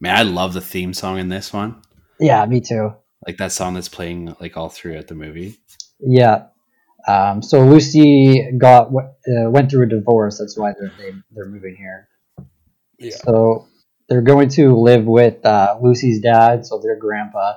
Man, 0.00 0.16
I 0.16 0.22
love 0.22 0.52
the 0.52 0.60
theme 0.60 0.92
song 0.94 1.18
in 1.18 1.28
this 1.28 1.52
one. 1.52 1.82
Yeah, 2.18 2.44
me 2.46 2.60
too. 2.60 2.94
Like 3.26 3.36
that 3.38 3.52
song 3.52 3.74
that's 3.74 3.88
playing 3.88 4.34
like 4.40 4.56
all 4.56 4.68
throughout 4.68 5.08
the 5.08 5.14
movie. 5.14 5.58
Yeah. 6.00 6.46
Um, 7.08 7.42
so 7.42 7.64
Lucy 7.64 8.50
got 8.58 8.88
uh, 8.88 9.50
went 9.50 9.70
through 9.70 9.84
a 9.84 9.88
divorce. 9.88 10.38
That's 10.38 10.56
why 10.56 10.72
they're 10.78 10.92
they, 10.98 11.16
they're 11.32 11.48
moving 11.48 11.76
here. 11.76 12.08
Yeah. 12.98 13.16
So 13.24 13.68
they're 14.08 14.22
going 14.22 14.48
to 14.50 14.76
live 14.76 15.04
with 15.04 15.44
uh, 15.44 15.78
Lucy's 15.80 16.20
dad, 16.20 16.66
so 16.66 16.80
their 16.80 16.98
grandpa. 16.98 17.54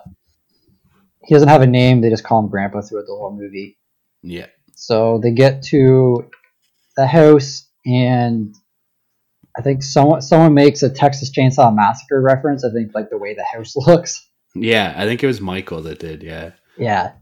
He 1.23 1.35
doesn't 1.35 1.49
have 1.49 1.61
a 1.61 1.67
name. 1.67 2.01
They 2.01 2.09
just 2.09 2.23
call 2.23 2.39
him 2.39 2.49
Grandpa 2.49 2.81
throughout 2.81 3.05
the 3.05 3.15
whole 3.15 3.35
movie. 3.35 3.77
Yeah. 4.23 4.47
So 4.75 5.19
they 5.21 5.31
get 5.31 5.61
to 5.63 6.29
the 6.95 7.07
house, 7.07 7.67
and 7.85 8.53
I 9.57 9.61
think 9.61 9.83
someone 9.83 10.21
someone 10.21 10.53
makes 10.53 10.83
a 10.83 10.89
Texas 10.89 11.31
Chainsaw 11.31 11.73
Massacre 11.75 12.21
reference. 12.21 12.63
I 12.63 12.71
think 12.71 12.91
like 12.93 13.09
the 13.09 13.17
way 13.17 13.33
the 13.33 13.45
house 13.45 13.75
looks. 13.87 14.27
Yeah. 14.55 14.93
I 14.97 15.05
think 15.05 15.23
it 15.23 15.27
was 15.27 15.41
Michael 15.41 15.81
that 15.83 15.99
did. 15.99 16.23
Yeah. 16.23 16.51
Yeah. 16.77 17.13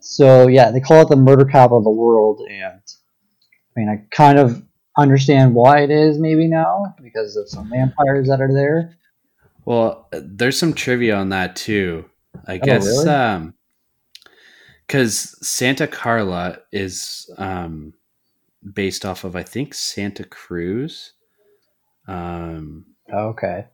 So 0.00 0.48
yeah, 0.48 0.70
they 0.70 0.80
call 0.80 1.00
it 1.02 1.08
the 1.08 1.16
murder 1.16 1.44
capital 1.46 1.78
of 1.78 1.84
the 1.84 1.90
world, 1.90 2.40
and 2.50 2.80
I 3.76 3.80
mean, 3.80 3.88
I 3.88 4.04
kind 4.14 4.38
of 4.38 4.62
understand 4.98 5.54
why 5.54 5.82
it 5.82 5.90
is 5.90 6.18
maybe 6.18 6.46
now 6.46 6.94
because 7.02 7.36
of 7.36 7.48
some 7.48 7.70
vampires 7.70 8.28
that 8.28 8.40
are 8.40 8.52
there. 8.52 8.96
Well, 9.64 10.08
there's 10.12 10.58
some 10.58 10.74
trivia 10.74 11.16
on 11.16 11.30
that 11.30 11.56
too. 11.56 12.04
I 12.46 12.56
Oh, 12.56 12.58
guess 12.58 12.86
really? 12.86 13.08
um 13.08 13.54
cuz 14.88 15.34
Santa 15.46 15.86
Carla 15.86 16.58
is 16.70 17.30
um 17.38 17.94
based 18.72 19.04
off 19.04 19.24
of 19.24 19.36
I 19.36 19.42
think 19.42 19.74
Santa 19.74 20.24
Cruz. 20.24 21.12
Um 22.08 22.86
Okay. 23.12 23.66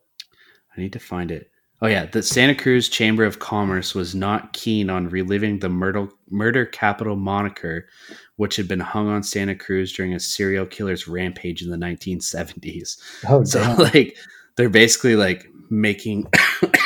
I 0.76 0.80
need 0.80 0.92
to 0.92 0.98
find 1.00 1.30
it. 1.30 1.50
Oh 1.82 1.86
yeah, 1.86 2.04
the 2.04 2.22
Santa 2.22 2.54
Cruz 2.54 2.88
Chamber 2.90 3.24
of 3.24 3.38
Commerce 3.38 3.94
was 3.94 4.14
not 4.14 4.52
keen 4.52 4.90
on 4.90 5.08
reliving 5.08 5.58
the 5.60 5.68
murder 5.68 6.08
murder 6.30 6.64
capital 6.66 7.16
moniker 7.16 7.88
which 8.36 8.56
had 8.56 8.66
been 8.66 8.80
hung 8.80 9.06
on 9.08 9.22
Santa 9.22 9.54
Cruz 9.54 9.92
during 9.92 10.14
a 10.14 10.20
serial 10.20 10.64
killer's 10.64 11.06
rampage 11.06 11.60
in 11.62 11.70
the 11.70 11.76
1970s. 11.76 12.98
Oh, 13.28 13.44
So 13.44 13.60
damn. 13.60 13.76
like 13.94 14.16
they're 14.56 14.68
basically 14.70 15.16
like 15.16 15.46
making 15.70 16.26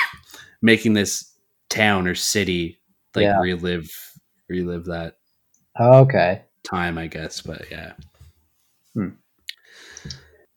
making 0.62 0.94
this 0.94 1.32
town 1.68 2.06
or 2.06 2.14
city 2.14 2.80
like 3.14 3.24
Yeah. 3.24 3.38
relive 3.40 3.90
relive 4.48 4.84
that 4.86 5.14
okay. 5.80 6.42
Time, 6.64 6.98
I 6.98 7.06
guess. 7.06 7.40
But 7.40 7.70
yeah. 7.70 7.92
Hmm. 8.94 9.08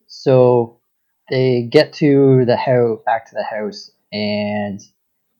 So 0.07 0.79
they 1.29 1.63
get 1.69 1.93
to 1.93 2.45
the 2.45 2.57
house, 2.57 2.99
back 3.05 3.29
to 3.29 3.35
the 3.35 3.43
house, 3.43 3.91
and 4.11 4.79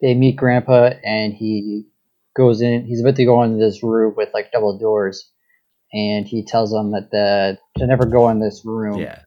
they 0.02 0.14
meet 0.14 0.36
Grandpa, 0.36 0.92
and 1.04 1.34
he 1.34 1.88
goes 2.36 2.62
in. 2.62 2.86
He's 2.86 3.02
about 3.02 3.16
to 3.16 3.26
go 3.26 3.42
into 3.44 3.58
this 3.58 3.82
room 3.82 4.14
with 4.16 4.30
like 4.34 4.52
double 4.52 4.78
doors, 4.78 5.32
and 5.94 6.28
he 6.28 6.44
tells 6.44 6.72
them 6.72 6.92
that 6.92 7.10
the 7.12 7.58
to 7.78 7.88
never 7.88 8.06
go 8.06 8.30
in 8.30 8.40
this 8.40 8.64
room. 8.66 9.00
Yeah. 9.00 9.24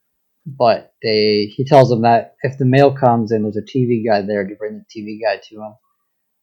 but 0.47 0.95
they 1.03 1.53
he 1.55 1.65
tells 1.65 1.91
them 1.91 2.03
that 2.03 2.35
if 2.43 2.59
the 2.59 2.65
mail 2.65 2.93
comes 2.93 3.31
and 3.33 3.45
there's 3.45 3.57
a 3.57 3.63
TV 3.63 4.05
guy 4.07 4.23
there, 4.23 4.47
to 4.47 4.55
bring 4.55 4.79
the 4.79 5.01
TV 5.01 5.19
guy 5.23 5.41
to 5.49 5.57
him. 5.57 5.75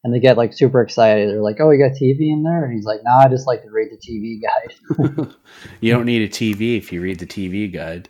And 0.04 0.14
they 0.14 0.20
get 0.20 0.36
like 0.36 0.52
super 0.52 0.80
excited. 0.80 1.28
They're 1.28 1.42
like, 1.42 1.56
"Oh, 1.60 1.70
you 1.70 1.78
got 1.78 1.96
TV 1.96 2.30
in 2.32 2.44
there?" 2.44 2.64
And 2.64 2.72
he's 2.72 2.84
like, 2.84 3.00
"Nah, 3.02 3.24
I 3.24 3.28
just 3.28 3.46
like 3.46 3.62
to 3.62 3.70
read 3.70 3.88
the 3.90 3.96
TV 3.96 4.40
guide." 4.40 5.28
you 5.80 5.92
don't 5.92 6.06
need 6.06 6.22
a 6.22 6.28
TV 6.28 6.78
if 6.78 6.92
you 6.92 7.00
read 7.00 7.18
the 7.18 7.26
TV 7.26 7.72
guide. 7.72 8.08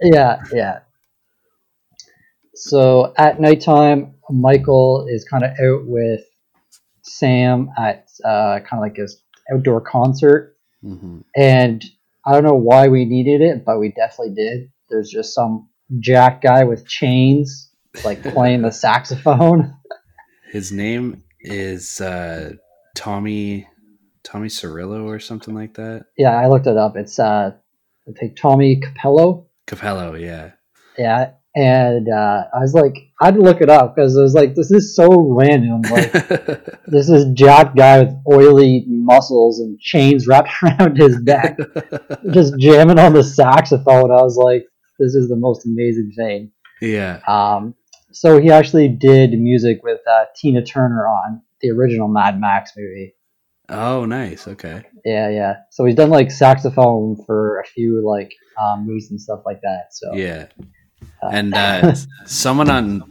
yeah, 0.00 0.42
yeah. 0.52 0.80
So 2.54 3.14
at 3.16 3.40
nighttime, 3.40 4.16
Michael 4.28 5.06
is 5.08 5.24
kind 5.24 5.44
of 5.44 5.50
out 5.52 5.86
with 5.86 6.20
Sam 7.02 7.70
at 7.78 8.08
uh, 8.24 8.58
kind 8.60 8.74
of 8.74 8.80
like 8.80 8.96
this 8.96 9.22
outdoor 9.52 9.80
concert, 9.80 10.56
hmm 10.82 11.20
and 11.36 11.84
I 12.26 12.32
don't 12.32 12.44
know 12.44 12.54
why 12.54 12.88
we 12.88 13.04
needed 13.04 13.40
it, 13.40 13.64
but 13.64 13.78
we 13.78 13.92
definitely 13.92 14.34
did. 14.34 14.70
There's 14.90 15.08
just 15.08 15.34
some 15.34 15.68
jack 16.00 16.42
guy 16.42 16.64
with 16.64 16.86
chains, 16.86 17.70
like 18.04 18.22
playing 18.22 18.62
the 18.62 18.70
saxophone. 18.86 19.74
His 20.50 20.72
name 20.72 21.22
is 21.40 22.00
uh, 22.00 22.52
Tommy 22.96 23.68
Tommy 24.24 24.48
Cirillo 24.48 25.04
or 25.04 25.18
something 25.20 25.54
like 25.54 25.74
that. 25.74 26.06
Yeah, 26.16 26.36
I 26.36 26.48
looked 26.48 26.66
it 26.66 26.76
up. 26.76 26.96
It's 26.96 27.18
uh, 27.18 27.52
I 28.08 28.12
think 28.18 28.36
Tommy 28.36 28.80
Cappello. 28.80 29.46
Cappello, 29.66 30.14
yeah. 30.14 30.52
Yeah, 30.98 31.32
and 31.54 32.08
uh, 32.08 32.44
I 32.52 32.58
was 32.58 32.74
like, 32.74 32.96
I 33.20 33.26
had 33.26 33.34
to 33.34 33.40
look 33.40 33.60
it 33.60 33.70
up 33.70 33.94
because 33.94 34.16
I 34.16 34.22
was 34.22 34.34
like, 34.34 34.54
this 34.54 34.70
is 34.70 34.94
so 34.94 35.08
random. 35.08 35.82
Like, 35.82 36.12
this 36.86 37.08
is 37.08 37.26
jack 37.34 37.74
guy 37.76 38.00
with 38.00 38.14
oily 38.30 38.84
muscles 38.86 39.60
and 39.60 39.78
chains 39.78 40.26
wrapped 40.26 40.50
around 40.62 40.96
his 40.96 41.20
neck, 41.22 41.58
just 42.32 42.54
jamming 42.58 42.98
on 42.98 43.12
the 43.12 43.24
saxophone. 43.24 44.10
I 44.10 44.22
was 44.22 44.36
like, 44.36 44.66
this 44.98 45.14
is 45.14 45.28
the 45.28 45.36
most 45.36 45.64
amazing 45.64 46.12
thing. 46.16 46.52
yeah. 46.80 47.20
Um, 47.26 47.74
so 48.12 48.40
he 48.40 48.50
actually 48.50 48.88
did 48.88 49.32
music 49.32 49.80
with 49.82 50.00
uh, 50.06 50.24
Tina 50.36 50.64
Turner 50.64 51.06
on 51.06 51.42
the 51.60 51.70
original 51.70 52.08
Mad 52.08 52.40
Max 52.40 52.72
movie. 52.76 53.14
Oh, 53.68 54.04
nice. 54.04 54.48
Okay. 54.48 54.82
Yeah, 55.04 55.28
yeah. 55.28 55.56
So 55.70 55.84
he's 55.84 55.94
done 55.94 56.10
like 56.10 56.30
saxophone 56.30 57.16
for 57.24 57.60
a 57.60 57.64
few 57.64 58.06
like 58.06 58.32
um, 58.60 58.86
movies 58.86 59.10
and 59.10 59.20
stuff 59.20 59.40
like 59.46 59.60
that. 59.62 59.88
So 59.92 60.12
Yeah. 60.14 60.46
uh, 61.22 61.28
And 61.32 61.54
uh, 61.54 61.94
someone 62.26 62.68
on 62.68 63.04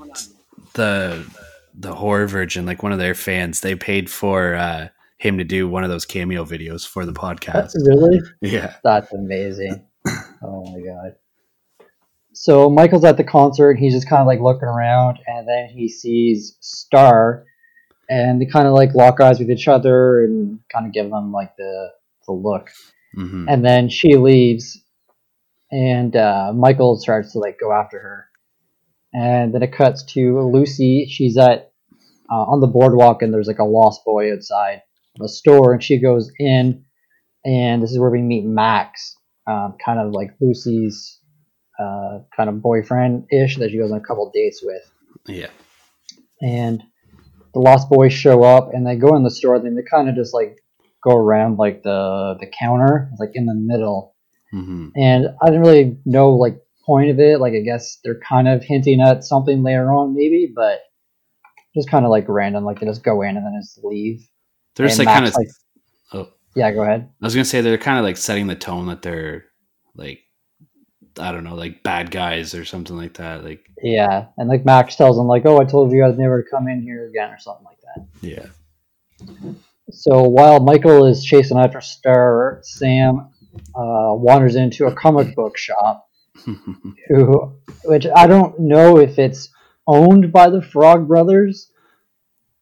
the 0.73 1.25
the 1.73 1.95
horror 1.95 2.27
virgin, 2.27 2.65
like 2.65 2.83
one 2.83 2.91
of 2.91 2.99
their 2.99 3.15
fans, 3.15 3.61
they 3.61 3.75
paid 3.75 4.09
for 4.09 4.53
uh, 4.55 4.89
him 5.17 5.37
to 5.37 5.45
do 5.45 5.67
one 5.69 5.83
of 5.85 5.89
those 5.89 6.05
cameo 6.05 6.43
videos 6.43 6.85
for 6.85 7.05
the 7.05 7.13
podcast. 7.13 7.73
really? 7.85 8.19
Yeah. 8.41 8.75
That's 8.83 9.13
amazing. 9.13 9.85
oh 10.43 10.65
my 10.71 10.81
god. 10.81 11.15
So 12.41 12.69
Michael's 12.69 13.03
at 13.03 13.17
the 13.17 13.25
concert. 13.25 13.77
He's 13.77 13.93
just 13.93 14.07
kind 14.07 14.21
of 14.21 14.25
like 14.25 14.39
looking 14.39 14.69
around, 14.69 15.19
and 15.27 15.45
then 15.45 15.67
he 15.67 15.89
sees 15.89 16.55
Star, 16.61 17.43
and 18.09 18.39
they 18.39 18.45
kind 18.45 18.65
of 18.65 18.73
like 18.73 18.95
lock 18.95 19.19
eyes 19.19 19.39
with 19.39 19.51
each 19.51 19.67
other 19.67 20.23
and 20.23 20.61
kind 20.71 20.87
of 20.87 20.93
give 20.93 21.09
them 21.09 21.33
like 21.33 21.57
the 21.57 21.89
the 22.25 22.31
look. 22.31 22.69
hmm 23.13 23.43
And 23.49 23.65
then 23.65 23.89
she 23.89 24.15
leaves, 24.15 24.81
and 25.69 26.15
uh, 26.15 26.53
Michael 26.55 26.97
starts 26.97 27.33
to 27.33 27.39
like 27.39 27.59
go 27.59 27.73
after 27.73 27.99
her. 27.99 28.29
And 29.13 29.53
then 29.53 29.61
it 29.61 29.73
cuts 29.73 30.03
to 30.13 30.39
Lucy. 30.39 31.07
She's 31.09 31.37
at 31.37 31.73
uh, 32.31 32.35
on 32.35 32.61
the 32.61 32.67
boardwalk, 32.67 33.21
and 33.21 33.33
there's 33.33 33.47
like 33.47 33.59
a 33.59 33.65
lost 33.65 34.05
boy 34.05 34.31
outside 34.31 34.83
the 35.17 35.27
store, 35.27 35.73
and 35.73 35.83
she 35.83 35.99
goes 35.99 36.31
in, 36.39 36.85
and 37.43 37.83
this 37.83 37.91
is 37.91 37.99
where 37.99 38.09
we 38.09 38.21
meet 38.21 38.45
Max, 38.45 39.17
um, 39.45 39.75
kind 39.83 39.99
of 39.99 40.13
like 40.13 40.29
Lucy's 40.39 41.18
uh, 41.79 42.19
kind 42.35 42.49
of 42.49 42.61
boyfriend 42.61 43.25
ish 43.31 43.57
that 43.57 43.71
she 43.71 43.77
goes 43.77 43.91
on 43.91 43.97
a 43.97 44.01
couple 44.01 44.29
dates 44.33 44.61
with 44.63 44.81
Yeah. 45.27 45.47
and 46.41 46.83
the 47.53 47.59
Lost 47.59 47.89
Boys 47.89 48.13
show 48.13 48.43
up 48.43 48.73
and 48.73 48.85
they 48.85 48.95
go 48.95 49.15
in 49.15 49.23
the 49.23 49.31
store 49.31 49.55
and 49.55 49.77
they 49.77 49.81
kind 49.89 50.09
of 50.09 50.15
just 50.15 50.33
like 50.33 50.57
go 51.03 51.15
around 51.15 51.57
like 51.57 51.81
the 51.83 52.35
the 52.39 52.47
counter 52.59 53.09
like 53.19 53.31
in 53.33 53.45
the 53.45 53.53
middle 53.55 54.15
hmm 54.51 54.89
and 54.95 55.27
I 55.41 55.45
didn't 55.47 55.61
really 55.61 55.97
know 56.05 56.31
like 56.33 56.59
point 56.85 57.09
of 57.11 57.19
it 57.19 57.39
like 57.39 57.53
I 57.53 57.61
guess 57.61 57.99
they're 58.03 58.19
kind 58.19 58.47
of 58.47 58.63
hinting 58.63 58.99
at 59.01 59.23
something 59.23 59.63
later 59.63 59.91
on 59.91 60.13
maybe 60.15 60.51
but 60.53 60.79
just 61.75 61.89
kind 61.89 62.03
of 62.03 62.11
like 62.11 62.25
random 62.27 62.65
like 62.65 62.79
they 62.79 62.85
just 62.87 63.03
go 63.03 63.21
in 63.21 63.37
and 63.37 63.45
then 63.45 63.59
just 63.61 63.79
leave 63.83 64.27
They're 64.75 64.87
just 64.87 64.99
like 64.99 65.07
kind 65.07 65.25
of. 65.25 65.33
like- 65.35 65.47
oh, 66.13 66.27
yeah 66.55 66.71
go 66.71 66.81
ahead 66.81 67.09
I 67.21 67.25
was 67.25 67.33
gonna 67.35 67.45
say 67.45 67.61
they're 67.61 67.77
kind 67.77 67.97
of 67.99 68.03
like 68.05 68.17
setting 68.17 68.47
the 68.47 68.55
tone 68.55 68.87
that 68.87 69.01
they're 69.01 69.45
like, 69.95 70.19
I 71.19 71.31
don't 71.31 71.43
know, 71.43 71.55
like 71.55 71.83
bad 71.83 72.11
guys 72.11 72.55
or 72.55 72.65
something 72.65 72.95
like 72.95 73.15
that. 73.15 73.43
Like, 73.43 73.65
yeah 73.81 74.25
and 74.37 74.49
like 74.49 74.65
Max 74.65 74.95
tells 74.95 75.17
him 75.17 75.25
like 75.25 75.45
oh 75.45 75.59
I 75.59 75.63
told 75.63 75.91
you 75.91 76.01
guys 76.01 76.17
never 76.17 76.43
to 76.43 76.49
come 76.49 76.67
in 76.67 76.81
here 76.81 77.07
again 77.07 77.29
or 77.29 77.39
something 77.39 77.65
like 77.65 77.77
that 77.95 78.05
yeah. 78.21 78.47
So 79.91 80.23
while 80.23 80.59
Michael 80.59 81.05
is 81.05 81.23
chasing 81.23 81.57
after 81.57 81.81
Star, 81.81 82.59
Sam 82.63 83.29
uh, 83.75 84.13
wanders 84.13 84.55
into 84.55 84.85
a 84.85 84.93
comic 84.93 85.35
book 85.35 85.57
shop, 85.57 86.07
who, 87.07 87.53
which 87.83 88.05
I 88.15 88.27
don't 88.27 88.59
know 88.59 88.99
if 88.99 89.17
it's 89.17 89.49
owned 89.87 90.31
by 90.31 90.49
the 90.49 90.61
Frog 90.61 91.07
Brothers, 91.07 91.71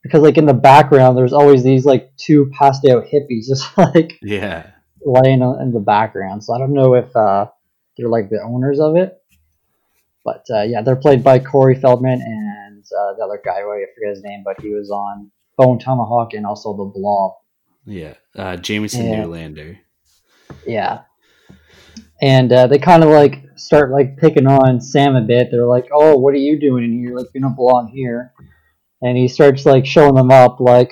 because 0.04 0.22
like 0.22 0.38
in 0.38 0.46
the 0.46 0.54
background, 0.54 1.18
there's 1.18 1.34
always 1.34 1.64
these 1.64 1.86
like 1.86 2.16
two 2.16 2.50
passed 2.58 2.86
out 2.86 3.06
hippies 3.06 3.48
just 3.48 3.78
like 3.78 4.18
yeah. 4.22 4.72
laying 5.06 5.42
in 5.42 5.72
the 5.74 5.84
background. 5.86 6.44
So 6.44 6.54
I 6.54 6.60
don't 6.60 6.74
know 6.74 6.96
if 6.96 7.14
uh, 7.16 7.48
they're 7.98 8.10
like 8.10 8.30
the 8.30 8.42
owners 8.42 8.80
of 8.80 8.96
it, 8.96 9.22
but 10.24 10.46
uh, 10.54 10.64
yeah, 10.64 10.82
they're 10.82 10.96
played 10.96 11.24
by 11.24 11.40
Corey 11.40 11.76
Feldman 11.76 12.22
and 12.22 12.84
uh, 12.86 13.14
the 13.16 13.24
other 13.24 13.42
guy, 13.44 13.60
I 13.60 13.62
forget 13.96 14.10
his 14.10 14.24
name, 14.24 14.44
but 14.46 14.62
he 14.62 14.70
was 14.70 14.92
on 14.92 15.32
Bone 15.58 15.80
Tomahawk 15.80 16.34
and 16.34 16.46
also 16.46 16.76
The 16.76 16.86
Blob. 16.86 17.34
Yeah. 17.86 18.14
Uh, 18.36 18.58
Jamison 18.58 19.06
Yeah. 19.06 19.24
Newlander. 19.24 19.78
Yeah. 20.66 21.02
And 22.22 22.52
uh, 22.52 22.68
they 22.68 22.80
kind 22.80 23.04
of 23.04 23.10
like 23.10 23.44
start 23.56 23.92
like 23.92 24.18
picking 24.18 24.48
on 24.48 24.82
Sam 24.82 25.16
a 25.16 25.22
bit. 25.22 25.50
They're 25.52 25.68
like, 25.68 25.88
"Oh, 25.94 26.18
what 26.18 26.34
are 26.34 26.38
you 26.38 26.60
doing 26.60 26.84
in 26.84 27.00
here? 27.00 27.16
Like, 27.16 27.28
you 27.34 27.42
don't 27.42 27.56
belong 27.56 27.90
here." 27.90 28.34
And 29.02 29.16
he 29.16 29.28
starts 29.28 29.66
like 29.66 29.86
showing 29.86 30.16
them 30.16 30.32
up, 30.32 30.60
like, 30.60 30.92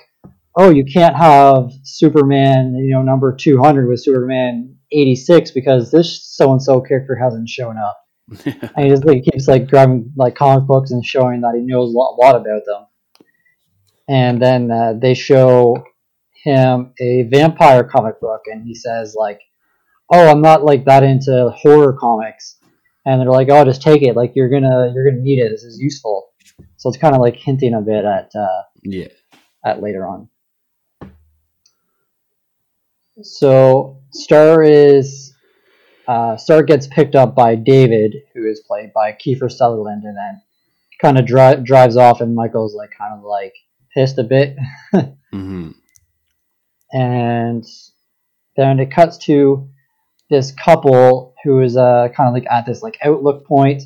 "Oh, 0.57 0.69
you 0.69 0.85
can't 0.85 1.15
have 1.15 1.71
Superman, 1.83 2.75
you 2.75 2.91
know, 2.91 3.01
number 3.01 3.35
two 3.35 3.59
hundred 3.59 3.87
with 3.87 4.03
Superman 4.03 4.77
eighty 4.91 5.15
six 5.15 5.51
because 5.51 5.91
this 5.91 6.23
so 6.35 6.51
and 6.51 6.61
so 6.61 6.81
character 6.81 7.15
hasn't 7.15 7.49
shown 7.49 7.77
up." 7.77 8.01
And 8.45 8.85
he 8.85 8.89
just 8.89 9.05
like 9.05 9.23
keeps 9.23 9.47
like 9.47 9.69
grabbing 9.69 10.11
like 10.15 10.35
comic 10.35 10.65
books 10.65 10.91
and 10.91 11.05
showing 11.05 11.41
that 11.41 11.55
he 11.55 11.61
knows 11.61 11.93
a 11.93 11.97
lot, 11.97 12.17
lot 12.17 12.35
about 12.35 12.63
them. 12.65 12.85
And 14.07 14.41
then 14.41 14.71
uh, 14.71 14.93
they 14.99 15.13
show 15.13 15.83
him 16.43 16.93
a 16.99 17.23
vampire 17.23 17.83
comic 17.83 18.21
book, 18.21 18.41
and 18.45 18.63
he 18.63 18.75
says 18.75 19.15
like, 19.17 19.41
"Oh, 20.11 20.27
I'm 20.27 20.41
not 20.41 20.63
like 20.63 20.85
that 20.85 21.03
into 21.03 21.49
horror 21.55 21.97
comics." 21.99 22.57
And 23.05 23.19
they're 23.19 23.29
like, 23.29 23.49
"Oh, 23.49 23.65
just 23.65 23.81
take 23.81 24.03
it. 24.03 24.15
Like 24.15 24.33
you're 24.35 24.49
gonna 24.49 24.91
you're 24.93 25.09
gonna 25.09 25.21
need 25.21 25.39
it. 25.39 25.49
This 25.49 25.63
is 25.63 25.79
useful." 25.79 26.29
So 26.77 26.89
it's 26.89 26.97
kind 26.97 27.15
of 27.15 27.21
like 27.21 27.35
hinting 27.35 27.73
a 27.73 27.81
bit 27.81 28.05
at 28.05 28.31
uh, 28.35 28.61
yeah. 28.83 29.07
at 29.65 29.81
later 29.81 30.07
on. 30.07 30.29
So 33.21 34.01
Star 34.11 34.63
is 34.63 35.33
uh, 36.07 36.37
Star 36.37 36.63
gets 36.63 36.87
picked 36.87 37.15
up 37.15 37.35
by 37.35 37.55
David, 37.55 38.15
who 38.33 38.47
is 38.47 38.61
played 38.67 38.93
by 38.93 39.13
Kiefer 39.13 39.51
Sutherland, 39.51 40.03
and 40.03 40.15
then 40.15 40.41
kind 41.01 41.17
of 41.17 41.25
dri- 41.25 41.63
drives 41.63 41.97
off, 41.97 42.21
and 42.21 42.35
Michael's 42.35 42.75
like 42.75 42.91
kind 42.97 43.13
of 43.13 43.23
like 43.23 43.53
pissed 43.93 44.17
a 44.17 44.23
bit, 44.23 44.57
hmm 45.31 45.71
and 46.91 47.65
then 48.55 48.79
it 48.79 48.91
cuts 48.91 49.17
to 49.17 49.69
this 50.29 50.51
couple 50.51 51.33
who 51.43 51.61
is 51.61 51.75
uh, 51.75 52.07
kind 52.15 52.29
of 52.29 52.33
like 52.33 52.49
at 52.49 52.65
this 52.65 52.81
like 52.81 52.97
outlook 53.03 53.45
point, 53.45 53.83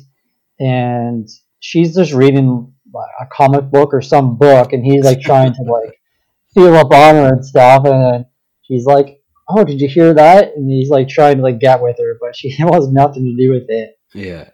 and 0.58 1.28
she's 1.60 1.94
just 1.94 2.12
reading 2.12 2.72
like, 2.92 3.10
a 3.20 3.26
comic 3.26 3.70
book 3.70 3.92
or 3.92 4.00
some 4.00 4.36
book, 4.36 4.72
and 4.72 4.84
he's 4.84 5.04
like 5.04 5.20
trying 5.20 5.52
to 5.54 5.62
like 5.62 6.00
feel 6.54 6.74
up 6.76 6.92
on 6.92 7.14
her 7.14 7.34
and 7.34 7.44
stuff, 7.44 7.84
and 7.84 8.04
then 8.04 8.26
she's 8.62 8.84
like, 8.84 9.19
"Oh, 9.50 9.64
did 9.64 9.80
you 9.80 9.88
hear 9.88 10.14
that?" 10.14 10.56
And 10.56 10.70
he's 10.70 10.90
like 10.90 11.08
trying 11.08 11.38
to 11.38 11.42
like 11.42 11.58
get 11.58 11.82
with 11.82 11.98
her, 11.98 12.16
but 12.20 12.36
she 12.36 12.54
wants 12.60 12.88
nothing 12.88 13.24
to 13.24 13.42
do 13.42 13.52
with 13.52 13.66
it. 13.68 13.98
Yeah. 14.14 14.50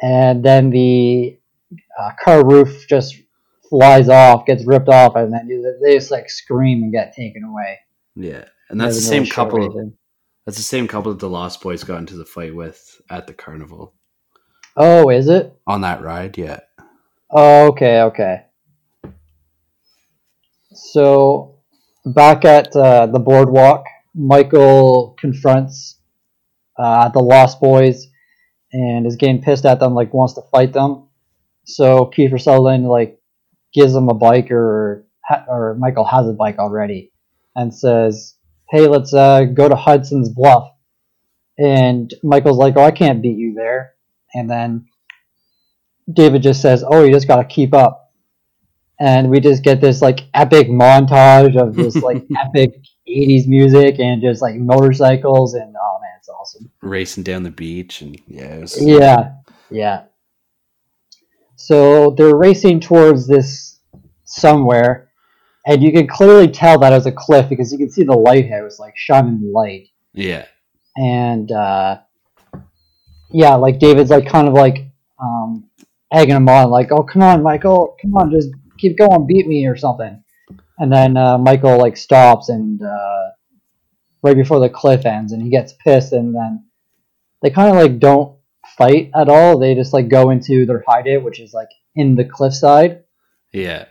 And 0.00 0.44
then 0.44 0.70
the 0.70 1.38
uh, 1.98 2.10
car 2.22 2.46
roof 2.46 2.86
just 2.88 3.16
flies 3.68 4.08
off, 4.08 4.46
gets 4.46 4.64
ripped 4.66 4.88
off, 4.88 5.16
and 5.16 5.32
then 5.32 5.48
they 5.82 5.94
just 5.94 6.10
like 6.10 6.30
scream 6.30 6.82
and 6.82 6.92
get 6.92 7.14
taken 7.14 7.44
away. 7.44 7.78
Yeah. 8.14 8.44
And 8.70 8.80
that's 8.80 8.96
the 8.96 9.02
same 9.02 9.22
really 9.22 9.30
couple. 9.30 9.92
That's 10.46 10.56
the 10.56 10.62
same 10.62 10.88
couple 10.88 11.12
that 11.12 11.18
the 11.18 11.28
Lost 11.28 11.60
Boys 11.60 11.84
got 11.84 11.98
into 11.98 12.16
the 12.16 12.24
fight 12.24 12.54
with 12.54 13.00
at 13.10 13.26
the 13.26 13.34
carnival 13.34 13.94
Oh, 14.76 15.10
is 15.10 15.28
it? 15.28 15.54
on 15.66 15.80
that 15.82 16.02
ride. 16.02 16.38
Yeah. 16.38 16.60
Oh, 17.30 17.66
okay, 17.68 18.00
okay. 18.02 18.44
So, 20.72 21.56
back 22.06 22.44
at 22.44 22.74
uh, 22.76 23.06
the 23.06 23.18
boardwalk, 23.18 23.84
Michael 24.18 25.14
confronts 25.18 26.00
uh, 26.76 27.08
the 27.10 27.20
Lost 27.20 27.60
Boys 27.60 28.08
and 28.72 29.06
is 29.06 29.16
getting 29.16 29.40
pissed 29.40 29.64
at 29.64 29.78
them, 29.78 29.94
like 29.94 30.12
wants 30.12 30.34
to 30.34 30.42
fight 30.50 30.72
them. 30.72 31.08
So 31.64 32.10
Kiefer 32.16 32.40
Sutherland 32.40 32.88
like 32.88 33.20
gives 33.72 33.94
him 33.94 34.08
a 34.08 34.14
bike, 34.14 34.50
or 34.50 35.06
or 35.46 35.76
Michael 35.78 36.04
has 36.04 36.26
a 36.28 36.32
bike 36.32 36.58
already, 36.58 37.12
and 37.54 37.72
says, 37.72 38.34
"Hey, 38.70 38.88
let's 38.88 39.14
uh, 39.14 39.44
go 39.44 39.68
to 39.68 39.76
Hudson's 39.76 40.30
Bluff." 40.30 40.68
And 41.56 42.12
Michael's 42.24 42.58
like, 42.58 42.74
"Oh, 42.76 42.82
I 42.82 42.90
can't 42.90 43.22
beat 43.22 43.38
you 43.38 43.54
there." 43.54 43.94
And 44.34 44.50
then 44.50 44.86
David 46.12 46.42
just 46.42 46.60
says, 46.60 46.84
"Oh, 46.86 47.04
you 47.04 47.12
just 47.12 47.28
got 47.28 47.36
to 47.36 47.44
keep 47.44 47.72
up," 47.72 48.12
and 48.98 49.30
we 49.30 49.40
just 49.40 49.62
get 49.62 49.80
this 49.80 50.02
like 50.02 50.20
epic 50.34 50.68
montage 50.68 51.56
of 51.56 51.76
this 51.76 51.96
like 51.96 52.24
epic 52.46 52.74
'80s 53.08 53.46
music 53.48 53.98
and 54.00 54.20
just 54.22 54.42
like 54.42 54.56
motorcycles 54.56 55.54
and 55.54 55.74
oh 55.80 55.98
man, 56.00 56.10
it's 56.18 56.28
awesome. 56.28 56.70
Racing 56.82 57.22
down 57.24 57.42
the 57.42 57.50
beach 57.50 58.02
and 58.02 58.20
yeah. 58.26 58.54
It 58.56 58.60
was, 58.60 58.82
Yeah, 58.82 59.32
yeah. 59.70 60.04
So 61.56 62.10
they're 62.16 62.36
racing 62.36 62.80
towards 62.80 63.26
this 63.26 63.80
somewhere, 64.24 65.10
and 65.66 65.82
you 65.82 65.92
can 65.92 66.06
clearly 66.06 66.48
tell 66.48 66.78
that 66.78 66.92
it 66.92 66.96
was 66.96 67.06
a 67.06 67.12
cliff 67.12 67.48
because 67.48 67.72
you 67.72 67.78
can 67.78 67.90
see 67.90 68.04
the 68.04 68.16
lighthouse 68.16 68.78
like 68.78 68.94
shining 68.96 69.52
light 69.52 69.88
Yeah. 70.12 70.46
and 70.96 71.50
uh, 71.50 71.98
yeah, 73.30 73.54
like 73.56 73.78
David's 73.78 74.10
like 74.10 74.26
kind 74.28 74.48
of 74.48 74.54
like 74.54 74.86
um, 75.20 75.68
egging 76.12 76.36
him 76.36 76.48
on, 76.48 76.70
like, 76.70 76.92
"Oh, 76.92 77.02
come 77.02 77.22
on, 77.22 77.42
Michael, 77.42 77.96
come 78.00 78.14
on, 78.14 78.30
just 78.30 78.48
keep 78.78 78.96
going, 78.96 79.26
beat 79.26 79.46
me 79.46 79.66
or 79.66 79.76
something." 79.76 80.22
And 80.78 80.92
then 80.92 81.16
uh, 81.16 81.38
Michael 81.38 81.78
like 81.78 81.96
stops 81.96 82.48
and 82.48 82.82
uh, 82.82 83.30
right 84.22 84.36
before 84.36 84.60
the 84.60 84.68
cliff 84.68 85.06
ends, 85.06 85.32
and 85.32 85.42
he 85.42 85.50
gets 85.50 85.72
pissed, 85.72 86.12
and 86.12 86.34
then 86.34 86.64
they 87.42 87.50
kind 87.50 87.70
of 87.70 87.76
like 87.76 87.98
don't 87.98 88.36
fight 88.76 89.10
at 89.14 89.28
all. 89.28 89.58
They 89.58 89.74
just 89.74 89.92
like 89.92 90.08
go 90.08 90.30
into 90.30 90.66
their 90.66 90.84
hideout, 90.86 91.22
which 91.22 91.40
is 91.40 91.52
like 91.52 91.68
in 91.94 92.14
the 92.14 92.24
cliffside. 92.24 93.04
Yeah. 93.52 93.86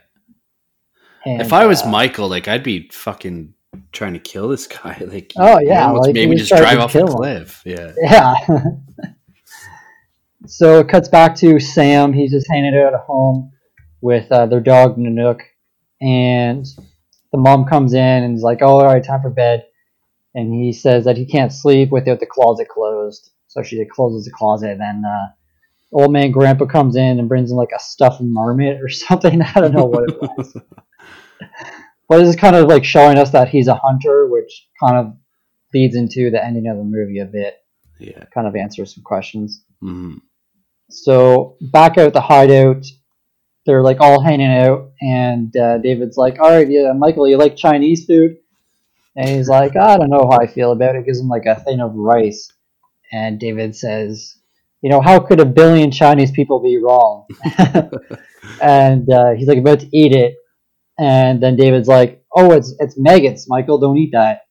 And, 1.26 1.42
if 1.42 1.52
I 1.52 1.66
was 1.66 1.82
uh, 1.82 1.88
Michael, 1.88 2.28
like 2.28 2.48
I'd 2.48 2.62
be 2.62 2.88
fucking 2.90 3.54
trying 3.92 4.14
to 4.14 4.18
kill 4.18 4.48
this 4.48 4.66
guy. 4.66 5.02
Like, 5.06 5.32
Oh, 5.36 5.58
yeah, 5.60 5.90
like, 5.90 6.14
maybe 6.14 6.36
just 6.36 6.50
drive 6.50 6.78
off 6.78 6.94
a 6.94 6.98
kill 6.98 7.22
him. 7.22 7.46
Yeah. 7.64 7.92
Yeah. 7.98 8.34
so 10.46 10.80
it 10.80 10.88
cuts 10.88 11.08
back 11.08 11.34
to 11.36 11.60
Sam. 11.60 12.12
He's 12.12 12.30
just 12.30 12.46
hanging 12.50 12.76
out 12.76 12.94
at 12.94 13.00
home, 13.00 13.52
with 14.00 14.30
uh, 14.30 14.46
their 14.46 14.60
dog 14.60 14.96
Nanook, 14.96 15.40
and 16.00 16.66
the 17.32 17.38
mom 17.38 17.66
comes 17.66 17.94
in 17.94 18.24
and 18.24 18.36
is 18.36 18.42
like, 18.42 18.62
"Oh, 18.62 18.80
all 18.80 18.84
right, 18.84 19.04
time 19.04 19.22
for 19.22 19.30
bed." 19.30 19.66
And 20.34 20.52
he 20.52 20.72
says 20.72 21.04
that 21.04 21.16
he 21.16 21.26
can't 21.26 21.52
sleep 21.52 21.90
without 21.90 22.20
the 22.20 22.26
closet 22.26 22.68
closed, 22.68 23.30
so 23.48 23.62
she 23.62 23.84
closes 23.84 24.24
the 24.24 24.30
closet. 24.30 24.70
And 24.70 24.80
then 24.80 25.02
uh, 25.04 25.26
old 25.92 26.12
man 26.12 26.30
Grandpa 26.30 26.66
comes 26.66 26.96
in 26.96 27.18
and 27.18 27.28
brings 27.28 27.50
in 27.50 27.56
like 27.56 27.72
a 27.74 27.80
stuffed 27.80 28.20
marmot 28.20 28.80
or 28.80 28.88
something. 28.88 29.42
I 29.42 29.52
don't 29.54 29.74
know 29.74 29.86
what 29.86 30.10
it 30.10 30.20
was. 30.20 30.56
but 32.08 32.18
this 32.18 32.28
is 32.28 32.36
kind 32.36 32.56
of 32.56 32.68
like 32.68 32.84
showing 32.84 33.18
us 33.18 33.30
that 33.30 33.48
he's 33.48 33.68
a 33.68 33.74
hunter, 33.74 34.28
which 34.28 34.68
kind 34.82 34.96
of 34.96 35.16
leads 35.74 35.94
into 35.96 36.30
the 36.30 36.42
ending 36.42 36.68
of 36.68 36.76
the 36.78 36.84
movie 36.84 37.18
a 37.18 37.26
bit. 37.26 37.56
Yeah. 37.98 38.24
Kind 38.32 38.46
of 38.46 38.56
answers 38.56 38.94
some 38.94 39.04
questions. 39.04 39.64
hmm 39.80 40.16
So 40.88 41.56
back 41.60 41.98
out 41.98 42.12
the 42.12 42.20
hideout, 42.20 42.86
they're 43.68 43.82
like 43.82 44.00
all 44.00 44.22
hanging 44.22 44.50
out, 44.50 44.92
and 45.02 45.54
uh, 45.54 45.76
David's 45.76 46.16
like, 46.16 46.40
"All 46.40 46.48
right, 46.48 46.68
yeah, 46.68 46.92
Michael, 46.96 47.28
you 47.28 47.36
like 47.36 47.54
Chinese 47.54 48.06
food?" 48.06 48.38
And 49.14 49.28
he's 49.28 49.48
like, 49.48 49.76
"I 49.76 49.98
don't 49.98 50.08
know 50.08 50.26
how 50.30 50.38
I 50.40 50.46
feel 50.46 50.72
about 50.72 50.96
it." 50.96 51.04
Gives 51.04 51.20
him 51.20 51.28
like 51.28 51.44
a 51.44 51.60
thing 51.60 51.80
of 51.80 51.94
rice, 51.94 52.50
and 53.12 53.38
David 53.38 53.76
says, 53.76 54.36
"You 54.80 54.88
know, 54.88 55.02
how 55.02 55.20
could 55.20 55.38
a 55.38 55.44
billion 55.44 55.90
Chinese 55.90 56.30
people 56.30 56.62
be 56.62 56.78
wrong?" 56.78 57.26
and 58.62 59.12
uh, 59.12 59.32
he's 59.36 59.48
like 59.48 59.58
about 59.58 59.80
to 59.80 59.96
eat 59.96 60.14
it, 60.14 60.36
and 60.98 61.42
then 61.42 61.56
David's 61.56 61.88
like, 61.88 62.24
"Oh, 62.34 62.52
it's 62.52 62.74
it's 62.80 62.98
maggots, 62.98 63.50
Michael. 63.50 63.78
Don't 63.78 63.98
eat 63.98 64.12
that." 64.12 64.46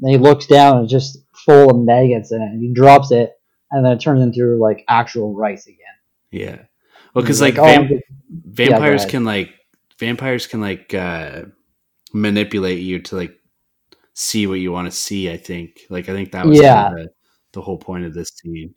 And 0.00 0.10
he 0.10 0.16
looks 0.16 0.46
down, 0.46 0.78
and 0.78 0.84
it's 0.84 0.92
just 0.92 1.18
full 1.44 1.70
of 1.70 1.76
maggots 1.76 2.32
in 2.32 2.40
it, 2.40 2.46
and 2.46 2.62
he 2.62 2.72
drops 2.72 3.12
it, 3.12 3.32
and 3.70 3.84
then 3.84 3.92
it 3.92 4.00
turns 4.00 4.22
into 4.22 4.56
like 4.56 4.82
actual 4.88 5.34
rice 5.34 5.66
again. 5.66 5.76
Yeah. 6.30 6.62
Well, 7.14 7.22
because 7.22 7.40
He's 7.40 7.54
like, 7.54 7.58
"Oh, 7.58 7.64
vamp- 7.64 7.90
vampires 8.30 9.02
ahead. 9.02 9.10
can 9.10 9.24
like 9.24 9.50
vampires 9.98 10.46
can 10.46 10.60
like 10.60 10.92
uh 10.94 11.42
manipulate 12.12 12.80
you 12.80 13.00
to 13.00 13.16
like 13.16 13.38
see 14.14 14.46
what 14.46 14.60
you 14.60 14.72
want 14.72 14.90
to 14.90 14.96
see. 14.96 15.30
I 15.30 15.36
think. 15.36 15.80
Like, 15.90 16.08
I 16.08 16.12
think 16.12 16.32
that 16.32 16.46
was 16.46 16.58
Yeah. 16.60 16.88
kinda 16.88 17.02
the, 17.04 17.10
the 17.52 17.60
whole 17.62 17.78
point 17.78 18.04
of 18.04 18.14
this 18.14 18.30
scene. 18.30 18.74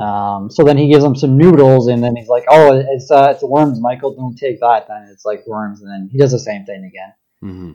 Um, 0.00 0.50
so 0.50 0.62
then 0.62 0.76
he 0.76 0.88
gives 0.90 1.02
him 1.02 1.16
some 1.16 1.38
noodles, 1.38 1.88
and 1.88 2.02
then 2.04 2.14
he's 2.16 2.28
like, 2.28 2.44
"Oh, 2.50 2.76
it's 2.78 3.10
uh, 3.10 3.28
it's 3.34 3.42
worms, 3.42 3.80
Michael. 3.80 4.14
Don't 4.14 4.36
take 4.36 4.60
that." 4.60 4.86
Then 4.88 5.08
it's 5.10 5.24
like 5.24 5.46
worms, 5.46 5.80
and 5.80 5.90
then 5.90 6.08
he 6.12 6.18
does 6.18 6.32
the 6.32 6.38
same 6.38 6.64
thing 6.66 6.84
again. 6.84 7.12
hmm 7.40 7.72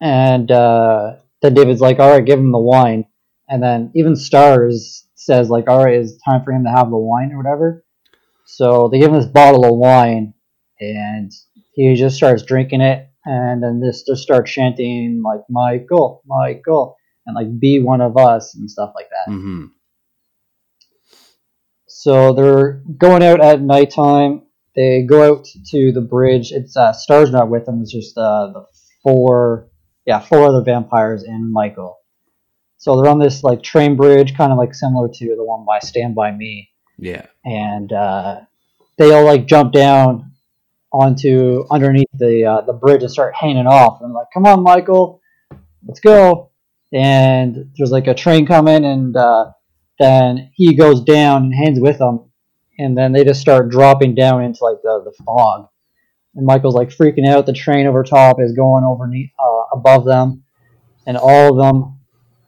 And 0.00 0.50
uh, 0.52 1.16
then 1.40 1.54
David's 1.54 1.80
like, 1.80 1.98
"All 1.98 2.10
right, 2.10 2.24
give 2.24 2.38
him 2.38 2.52
the 2.52 2.58
wine." 2.58 3.06
And 3.48 3.60
then 3.62 3.90
even 3.96 4.14
Stars 4.14 5.08
says 5.16 5.50
like, 5.50 5.68
"All 5.68 5.84
right, 5.84 5.94
it's 5.96 6.16
time 6.22 6.44
for 6.44 6.52
him 6.52 6.62
to 6.64 6.70
have 6.70 6.90
the 6.90 6.96
wine 6.96 7.32
or 7.32 7.38
whatever." 7.38 7.84
So 8.52 8.88
they 8.88 8.98
give 8.98 9.08
him 9.10 9.18
this 9.18 9.30
bottle 9.30 9.64
of 9.64 9.78
wine, 9.78 10.34
and 10.78 11.32
he 11.72 11.94
just 11.94 12.16
starts 12.16 12.42
drinking 12.42 12.82
it, 12.82 13.08
and 13.24 13.62
then 13.62 13.80
this 13.80 14.02
just 14.02 14.22
starts 14.22 14.52
chanting 14.52 15.22
like, 15.24 15.40
"Michael, 15.48 16.22
Michael," 16.26 16.98
and 17.24 17.34
like, 17.34 17.58
"Be 17.58 17.80
one 17.80 18.02
of 18.02 18.18
us" 18.18 18.54
and 18.54 18.70
stuff 18.70 18.92
like 18.94 19.08
that. 19.08 19.32
hmm 19.32 19.68
So 21.86 22.34
they're 22.34 22.82
going 22.98 23.22
out 23.22 23.40
at 23.40 23.62
nighttime. 23.62 24.42
They 24.76 25.02
go 25.02 25.32
out 25.32 25.46
to 25.70 25.90
the 25.90 26.02
bridge. 26.02 26.52
It's 26.52 26.76
uh, 26.76 26.92
Star's 26.92 27.30
not 27.30 27.48
with 27.48 27.64
them. 27.64 27.80
It's 27.80 27.90
just 27.90 28.18
uh, 28.18 28.48
the 28.52 28.66
four, 29.02 29.70
yeah, 30.04 30.20
four 30.20 30.44
other 30.44 30.62
vampires 30.62 31.22
and 31.22 31.50
Michael. 31.50 31.96
So 32.76 33.00
they're 33.00 33.10
on 33.10 33.18
this 33.18 33.42
like 33.42 33.62
train 33.62 33.96
bridge, 33.96 34.36
kind 34.36 34.52
of 34.52 34.58
like 34.58 34.74
similar 34.74 35.08
to 35.08 35.36
the 35.36 35.44
one 35.44 35.64
by 35.64 35.78
Stand 35.78 36.14
by 36.14 36.32
Me, 36.32 36.71
Yeah. 36.98 37.26
and 37.44 37.92
uh, 37.92 38.40
they 38.98 39.12
all 39.12 39.24
like 39.24 39.46
jump 39.46 39.72
down 39.72 40.32
onto 40.92 41.64
underneath 41.70 42.08
the 42.14 42.44
uh, 42.44 42.60
the 42.62 42.72
bridge 42.72 43.02
and 43.02 43.10
start 43.10 43.34
hanging 43.34 43.66
off. 43.66 44.00
And 44.02 44.12
like, 44.12 44.28
come 44.32 44.46
on, 44.46 44.62
Michael, 44.62 45.20
let's 45.86 46.00
go. 46.00 46.50
And 46.92 47.72
there's 47.76 47.90
like 47.90 48.06
a 48.06 48.14
train 48.14 48.46
coming, 48.46 48.84
and 48.84 49.16
uh, 49.16 49.52
then 49.98 50.50
he 50.54 50.76
goes 50.76 51.02
down 51.02 51.44
and 51.44 51.54
hangs 51.54 51.80
with 51.80 51.98
them, 51.98 52.30
and 52.78 52.96
then 52.96 53.12
they 53.12 53.24
just 53.24 53.40
start 53.40 53.70
dropping 53.70 54.14
down 54.14 54.42
into 54.42 54.62
like 54.62 54.82
the, 54.82 55.02
the 55.04 55.24
fog. 55.24 55.68
And 56.34 56.46
Michael's 56.46 56.74
like 56.74 56.90
freaking 56.90 57.26
out. 57.26 57.46
The 57.46 57.52
train 57.52 57.86
over 57.86 58.02
top 58.02 58.40
is 58.40 58.52
going 58.52 58.84
over 58.84 59.04
uh, 59.04 59.62
above 59.72 60.04
them, 60.04 60.44
and 61.06 61.16
all 61.16 61.50
of 61.50 61.56
them 61.56 61.98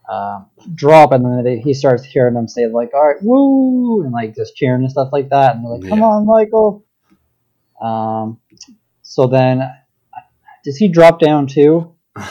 uh, 0.09 0.41
drop, 0.73 1.11
and 1.11 1.25
then 1.25 1.43
they, 1.43 1.59
he 1.59 1.73
starts 1.73 2.03
hearing 2.03 2.33
them 2.35 2.47
say 2.47 2.67
like, 2.67 2.93
"All 2.93 3.07
right, 3.07 3.21
woo!" 3.21 4.03
and 4.03 4.11
like 4.11 4.35
just 4.35 4.55
cheering 4.55 4.81
and 4.81 4.91
stuff 4.91 5.09
like 5.11 5.29
that. 5.29 5.55
And 5.55 5.65
they're 5.65 5.71
like, 5.77 5.89
"Come 5.89 5.99
Yeah. 5.99 6.05
on, 6.05 6.25
Michael!" 6.25 6.85
Um, 7.81 8.39
so 9.01 9.27
then, 9.27 9.61
does 10.63 10.77
he 10.77 10.87
drop 10.87 11.19
down 11.19 11.47
too? 11.47 11.93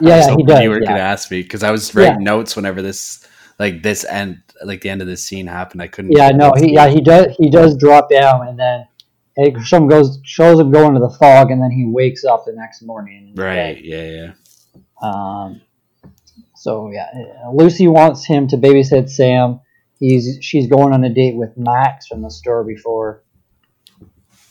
Yeah, 0.00 0.36
he 0.36 0.44
does, 0.44 0.62
You 0.62 0.70
were 0.70 0.80
yeah. 0.80 0.88
gonna 0.88 1.00
ask 1.00 1.30
me 1.30 1.42
because 1.42 1.62
I 1.62 1.70
was 1.70 1.94
writing 1.94 2.20
Yeah. 2.20 2.24
notes 2.24 2.54
whenever 2.56 2.82
this, 2.82 3.26
like 3.58 3.82
this 3.82 4.04
end, 4.04 4.42
like 4.62 4.80
the 4.82 4.90
end 4.90 5.00
of 5.00 5.06
this 5.08 5.24
scene 5.24 5.46
happened. 5.46 5.82
I 5.82 5.88
couldn't. 5.88 6.12
Yeah, 6.12 6.30
no, 6.30 6.52
he 6.56 6.72
yeah 6.74 6.88
he 6.88 7.00
does 7.00 7.34
he 7.36 7.50
does 7.50 7.76
drop 7.76 8.10
down, 8.10 8.46
and 8.46 8.58
then 8.58 8.86
it 9.36 9.60
some 9.66 9.88
goes 9.88 10.20
shows 10.24 10.60
him 10.60 10.70
going 10.70 10.94
to 10.94 11.00
the 11.00 11.10
fog, 11.10 11.50
and 11.50 11.60
then 11.62 11.70
he 11.70 11.86
wakes 11.86 12.24
up 12.24 12.44
the 12.44 12.52
next 12.52 12.82
morning. 12.82 13.32
Right. 13.34 13.76
bed. 13.76 13.78
Yeah. 13.82 14.10
Yeah. 14.10 14.32
Um, 15.02 15.60
so 16.66 16.90
yeah, 16.92 17.06
Lucy 17.52 17.86
wants 17.86 18.24
him 18.26 18.48
to 18.48 18.56
babysit 18.56 19.08
Sam. 19.08 19.60
He's 20.00 20.38
she's 20.40 20.66
going 20.66 20.92
on 20.92 21.04
a 21.04 21.08
date 21.08 21.36
with 21.36 21.56
Max 21.56 22.08
from 22.08 22.22
the 22.22 22.28
store 22.30 22.64
before. 22.64 23.22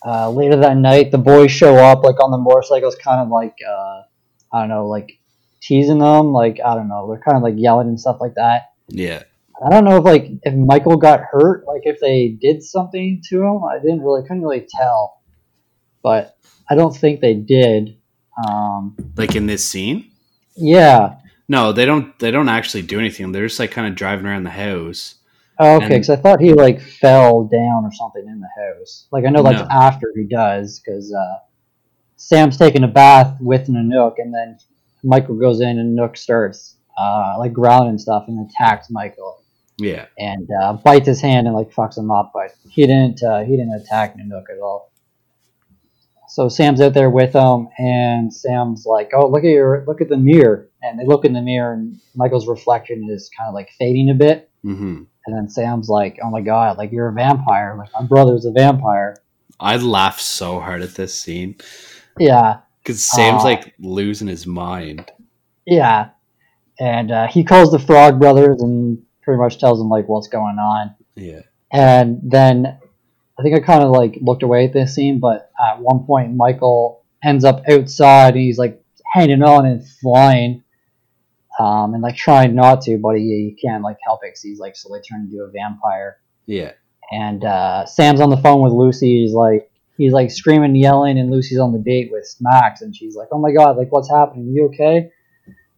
Uh, 0.05 0.29
later 0.29 0.55
that 0.55 0.77
night, 0.77 1.11
the 1.11 1.17
boys 1.17 1.51
show 1.51 1.75
up 1.75 2.05
like 2.05 2.23
on 2.23 2.31
the 2.31 2.37
motorcycles, 2.37 2.95
kind 2.95 3.19
of 3.19 3.27
like 3.27 3.57
uh, 3.67 4.03
I 4.49 4.61
don't 4.61 4.69
know, 4.69 4.87
like 4.87 5.19
teasing 5.61 5.99
them. 5.99 6.31
Like 6.31 6.61
I 6.65 6.73
don't 6.75 6.87
know, 6.87 7.05
they're 7.09 7.19
kind 7.19 7.35
of 7.35 7.43
like 7.43 7.55
yelling 7.57 7.89
and 7.89 7.99
stuff 7.99 8.21
like 8.21 8.35
that. 8.35 8.71
Yeah. 8.87 9.23
I 9.61 9.69
don't 9.69 9.83
know 9.83 9.97
if 9.97 10.05
like 10.05 10.27
if 10.43 10.53
Michael 10.55 10.95
got 10.95 11.19
hurt, 11.19 11.65
like 11.67 11.81
if 11.83 11.99
they 11.99 12.29
did 12.29 12.63
something 12.63 13.21
to 13.29 13.43
him. 13.43 13.65
I 13.65 13.79
didn't 13.79 14.01
really 14.01 14.21
couldn't 14.21 14.41
really 14.41 14.65
tell, 14.69 15.21
but 16.01 16.37
I 16.69 16.75
don't 16.75 16.95
think 16.95 17.19
they 17.19 17.33
did. 17.33 17.97
Um, 18.47 18.95
Like 19.17 19.35
in 19.35 19.47
this 19.47 19.67
scene. 19.67 20.11
yeah. 20.55 21.17
No, 21.47 21.71
they 21.71 21.85
don't. 21.85 22.17
They 22.19 22.31
don't 22.31 22.49
actually 22.49 22.81
do 22.83 22.99
anything. 22.99 23.31
They're 23.31 23.47
just 23.47 23.59
like 23.59 23.71
kind 23.71 23.87
of 23.87 23.95
driving 23.95 24.25
around 24.25 24.43
the 24.43 24.49
house. 24.49 25.15
Oh, 25.59 25.77
okay, 25.77 25.89
because 25.89 26.09
I 26.09 26.15
thought 26.17 26.41
he 26.41 26.53
like 26.53 26.81
fell 26.81 27.43
down 27.45 27.85
or 27.85 27.91
something 27.93 28.25
in 28.27 28.41
the 28.41 28.49
house. 28.61 29.07
Like 29.11 29.25
I 29.25 29.29
know 29.29 29.43
that's 29.43 29.61
No. 29.61 29.67
after 29.71 30.11
he 30.15 30.23
does, 30.23 30.79
because 30.79 31.13
uh, 31.13 31.37
Sam's 32.17 32.57
taking 32.57 32.83
a 32.83 32.87
bath 32.87 33.37
with 33.39 33.67
Nanook, 33.67 34.15
and 34.17 34.33
then 34.33 34.57
Michael 35.03 35.35
goes 35.35 35.61
in 35.61 35.79
and 35.79 35.95
Nook 35.95 36.17
starts 36.17 36.75
uh, 36.97 37.35
like 37.39 37.53
growling 37.53 37.89
and 37.89 38.01
stuff 38.01 38.25
and 38.27 38.49
attacks 38.49 38.89
Michael 38.89 39.43
Yeah. 39.77 40.07
and 40.17 40.49
uh, 40.61 40.73
bites 40.73 41.07
his 41.07 41.21
hand 41.21 41.45
and 41.47 41.55
like 41.55 41.71
fucks 41.71 41.97
him 41.97 42.09
up, 42.11 42.31
but 42.33 42.53
he 42.69 42.87
didn't. 42.87 43.21
Uh, 43.23 43.43
he 43.43 43.55
didn't 43.55 43.73
attack 43.75 44.17
Nanook 44.17 44.49
at 44.51 44.59
all. 44.61 44.91
So 46.27 46.49
Sam's 46.49 46.81
out 46.81 46.93
there 46.93 47.09
with 47.09 47.33
him, 47.33 47.69
and 47.77 48.33
Sam's 48.33 48.85
like, 48.85 49.11
"Oh, 49.13 49.27
look 49.27 49.43
at 49.45 49.49
your 49.51 49.85
look 49.87 50.01
at 50.01 50.09
the 50.09 50.17
mirror," 50.17 50.67
and 50.85 50.99
they 50.99 51.05
look 51.05 51.25
in 51.25 51.33
the 51.33 51.41
mirror, 51.41 51.73
and 51.73 51.99
Michael's 52.15 52.47
reflection 52.47 53.07
is 53.09 53.29
kind 53.37 53.47
of 53.47 53.53
like 53.53 53.69
fading 53.79 54.09
a 54.09 54.13
bit. 54.13 54.49
hmm 54.63 55.03
And 55.25 55.35
then 55.35 55.49
Sam's 55.49 55.89
like, 55.89 56.19
"Oh 56.23 56.29
my 56.29 56.41
god, 56.41 56.77
like 56.77 56.91
you're 56.91 57.09
a 57.09 57.13
vampire! 57.13 57.75
Like 57.77 57.89
my 57.99 58.03
brother's 58.05 58.45
a 58.45 58.51
vampire." 58.51 59.15
I 59.59 59.77
laughed 59.77 60.21
so 60.21 60.59
hard 60.59 60.81
at 60.81 60.95
this 60.95 61.17
scene 61.19 61.55
Yeah, 62.19 62.57
because 62.83 63.03
Sam's 63.03 63.41
Aw. 63.43 63.45
like 63.45 63.73
losing 63.79 64.27
his 64.27 64.45
mind. 64.45 65.09
yeah. 65.65 66.09
And 66.77 67.09
uh, 67.09 67.27
he 67.27 67.45
calls 67.45 67.71
the 67.71 67.79
Frog 67.79 68.19
Brothers 68.19 68.61
and 68.61 69.01
pretty 69.21 69.39
much 69.39 69.59
tells 69.59 69.79
them 69.79 69.87
like 69.87 70.09
what's 70.09 70.27
going 70.27 70.57
on. 70.57 70.93
Yeah. 71.15 71.43
And 71.71 72.19
then 72.21 72.65
I 73.39 73.41
think 73.43 73.55
I 73.55 73.61
kind 73.61 73.81
of 73.81 73.91
like 73.91 74.17
looked 74.21 74.43
away 74.43 74.65
at 74.65 74.73
this 74.73 74.93
scene, 74.93 75.19
but 75.21 75.51
at 75.57 75.79
one 75.79 76.03
point 76.05 76.35
Michael 76.35 77.05
ends 77.23 77.45
up 77.45 77.63
outside 77.69 78.33
and 78.33 78.43
he's 78.43 78.57
like 78.57 78.83
hanging 79.13 79.41
on 79.41 79.65
and 79.65 79.87
flying, 80.01 80.64
um, 81.59 81.93
and 81.93 82.03
like 82.03 82.15
trying 82.15 82.55
not 82.55 82.81
to, 82.81 82.97
but 82.97 83.15
he, 83.17 83.23
he 83.23 83.57
can't 83.61 83.83
like 83.83 83.97
help 84.03 84.21
it 84.23 84.37
he's 84.41 84.59
like 84.59 84.75
slowly 84.75 85.01
turning 85.01 85.29
into 85.31 85.43
a 85.43 85.49
vampire. 85.51 86.17
Yeah. 86.45 86.73
and 87.11 87.43
uh, 87.43 87.85
Sam's 87.85 88.21
on 88.21 88.29
the 88.29 88.37
phone 88.37 88.61
with 88.61 88.73
Lucy. 88.73 89.21
He's 89.21 89.33
like, 89.33 89.71
he's 89.97 90.13
like 90.13 90.31
screaming, 90.31 90.71
and 90.71 90.77
yelling, 90.77 91.17
and 91.17 91.31
Lucy's 91.31 91.59
on 91.59 91.71
the 91.71 91.79
date 91.79 92.09
with 92.11 92.35
Max, 92.39 92.81
and 92.81 92.95
she's 92.95 93.15
like, 93.15 93.29
"Oh 93.31 93.39
my 93.39 93.51
god, 93.51 93.77
like 93.77 93.91
what's 93.91 94.09
happening? 94.09 94.47
Are 94.49 94.51
you 94.51 94.65
okay?" 94.73 95.11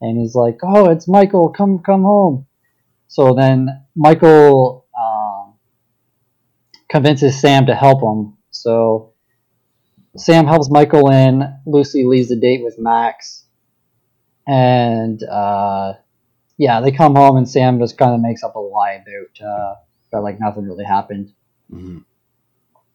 And 0.02 0.20
he's 0.20 0.36
like, 0.36 0.58
"Oh, 0.64 0.90
it's 0.90 1.08
Michael. 1.08 1.50
Come, 1.50 1.80
come 1.80 2.04
home." 2.04 2.48
So 3.08 3.34
then 3.34 3.68
Michael 3.96 4.86
um, 5.00 5.54
convinces 6.90 7.40
Sam 7.40 7.66
to 7.68 7.76
help 7.76 8.02
him. 8.02 8.38
So 8.52 9.14
Sam 10.18 10.46
helps 10.46 10.70
Michael 10.70 11.10
in. 11.12 11.44
Lucy 11.66 12.04
leaves 12.04 12.30
the 12.30 12.36
date 12.36 12.64
with 12.64 12.78
Max, 12.78 13.46
and 14.48 15.22
uh, 15.24 15.94
yeah, 16.58 16.82
they 16.82 16.92
come 16.92 17.16
home, 17.16 17.38
and 17.38 17.48
Sam 17.48 17.80
just 17.80 17.98
kind 17.98 18.14
of 18.14 18.22
makes 18.22 18.44
up 18.44 18.56
a 18.56 18.60
lie 18.60 19.04
about. 19.04 19.48
Uh, 19.48 19.76
but 20.12 20.24
like 20.24 20.40
nothing 20.40 20.66
really 20.66 20.86
happened. 20.86 21.34
hmm 21.70 22.00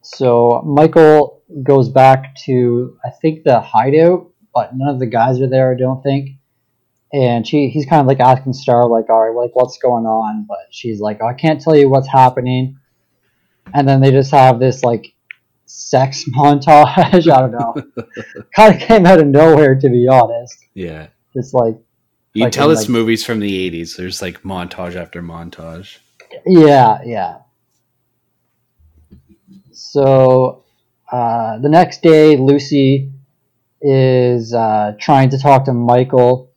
So 0.03 0.62
Michael 0.66 1.42
goes 1.62 1.88
back 1.88 2.34
to 2.46 2.98
I 3.05 3.11
think 3.11 3.44
the 3.44 3.61
hideout, 3.61 4.30
but 4.55 4.74
none 4.74 4.94
of 4.94 4.98
the 4.98 5.07
guys 5.07 5.40
are 5.40 5.48
there. 5.48 5.72
I 5.72 5.76
don't 5.76 6.03
think. 6.03 6.30
And 7.12 7.46
she 7.46 7.68
he's 7.68 7.84
kind 7.84 8.00
of 8.00 8.07
like 8.07 8.20
asking 8.20 8.55
Star 8.55 8.88
like, 8.88 9.11
all 9.11 9.20
right, 9.20 9.36
like 9.36 9.55
what's 9.55 9.76
going 9.78 10.07
on? 10.07 10.46
But 10.48 10.68
she's 10.70 11.00
like, 11.00 11.18
oh, 11.20 11.26
I 11.26 11.34
can't 11.34 11.61
tell 11.61 11.76
you 11.76 11.90
what's 11.90 12.09
happening. 12.09 12.78
And 13.74 13.86
then 13.86 14.00
they 14.00 14.11
just 14.11 14.30
have 14.30 14.59
this 14.59 14.82
like 14.82 15.12
sex 15.66 16.24
montage. 16.36 17.30
I 17.30 17.40
don't 17.40 17.53
know. 17.53 17.74
kind 18.57 18.74
of 18.74 18.80
came 18.80 19.05
out 19.05 19.20
of 19.20 19.26
nowhere 19.26 19.78
to 19.78 19.88
be 19.88 20.09
honest. 20.09 20.64
Yeah. 20.72 21.09
Just 21.35 21.55
like 21.55 21.76
You 22.35 22.45
Like 22.45 22.53
tell 22.53 22.68
in, 22.68 22.72
it's 22.72 22.83
like- 22.83 22.91
movies 22.91 23.24
from 23.24 23.41
the 23.41 23.70
80s. 23.70 23.97
There's 23.97 24.22
like 24.22 24.43
montage 24.43 24.97
after 24.97 25.22
montage. 25.22 25.99
Yeah, 26.47 26.99
yeah. 27.05 27.39
So 29.72 30.64
uh, 31.11 31.59
the 31.59 31.68
next 31.68 32.03
day, 32.03 32.37
Lucy 32.37 33.11
is 33.80 34.55
uh, 34.55 34.93
trying 34.99 35.30
to 35.30 35.39
talk 35.39 35.64
to 35.66 35.72
Michael 35.72 36.51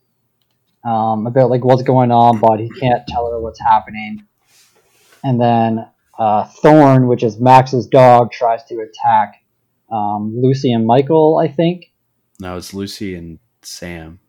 um, 0.85 1.27
about 1.27 1.49
like 1.49 1.63
what's 1.65 1.83
going 1.83 2.11
on, 2.11 2.39
but 2.39 2.59
he 2.59 2.69
can't 2.69 3.05
tell 3.07 3.29
her 3.31 3.39
what's 3.39 3.59
happening. 3.59 4.25
And 5.23 5.41
then 5.41 5.85
uh, 6.17 6.45
Thorn, 6.61 7.07
which 7.07 7.23
is 7.23 7.39
Max's 7.39 7.87
dog, 7.87 8.31
tries 8.31 8.63
to 8.65 8.75
attack 8.75 9.43
um, 9.91 10.35
Lucy 10.41 10.71
and 10.71 10.85
Michael. 10.85 11.37
I 11.43 11.47
think. 11.47 11.91
No, 12.39 12.57
it's 12.57 12.73
Lucy 12.73 13.15
and 13.15 13.39
Sam. 13.61 14.19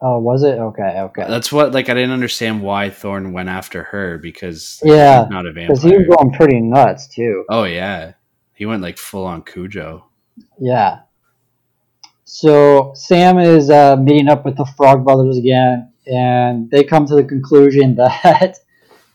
Oh, 0.00 0.18
was 0.18 0.42
it? 0.42 0.58
Okay, 0.58 1.00
okay. 1.00 1.24
That's 1.26 1.50
what 1.50 1.72
like 1.72 1.88
I 1.88 1.94
didn't 1.94 2.10
understand 2.10 2.62
why 2.62 2.90
Thorn 2.90 3.32
went 3.32 3.48
after 3.48 3.84
her 3.84 4.18
because 4.18 4.80
Yeah, 4.84 5.22
he's 5.22 5.30
not 5.30 5.46
a 5.46 5.52
Because 5.52 5.82
he 5.82 5.96
was 5.96 6.06
going 6.06 6.32
pretty 6.32 6.60
nuts 6.60 7.08
too. 7.08 7.44
Oh 7.48 7.64
yeah, 7.64 8.12
he 8.52 8.66
went 8.66 8.82
like 8.82 8.98
full 8.98 9.24
on 9.24 9.42
Cujo. 9.42 10.04
Yeah. 10.58 11.00
So 12.24 12.92
Sam 12.94 13.38
is 13.38 13.70
uh, 13.70 13.96
meeting 13.96 14.28
up 14.28 14.44
with 14.44 14.56
the 14.56 14.66
Frog 14.76 15.04
Brothers 15.04 15.38
again, 15.38 15.92
and 16.06 16.70
they 16.70 16.84
come 16.84 17.06
to 17.06 17.14
the 17.14 17.24
conclusion 17.24 17.94
that 17.96 18.58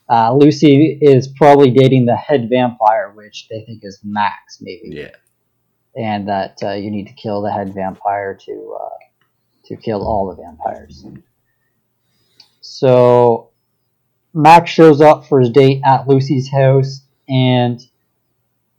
uh, 0.10 0.34
Lucy 0.34 0.98
is 1.00 1.28
probably 1.28 1.70
dating 1.70 2.06
the 2.06 2.16
head 2.16 2.50
vampire, 2.50 3.12
which 3.14 3.48
they 3.50 3.64
think 3.66 3.82
is 3.84 4.00
Max, 4.04 4.60
maybe, 4.62 4.90
Yeah, 4.96 5.12
and 5.96 6.28
that 6.28 6.58
uh, 6.64 6.72
you 6.72 6.90
need 6.90 7.08
to 7.08 7.14
kill 7.14 7.42
the 7.42 7.52
head 7.52 7.74
vampire 7.76 8.36
to 8.46 8.78
uh, 8.82 8.96
to 9.66 9.76
kill 9.76 10.06
all 10.06 10.30
the 10.30 10.42
vampires. 10.42 11.06
So 12.62 13.50
Max 14.34 14.72
shows 14.72 15.02
up 15.02 15.26
for 15.26 15.40
his 15.40 15.50
date 15.50 15.82
at 15.86 16.08
Lucy's 16.08 16.50
house, 16.50 17.02
and 17.28 17.80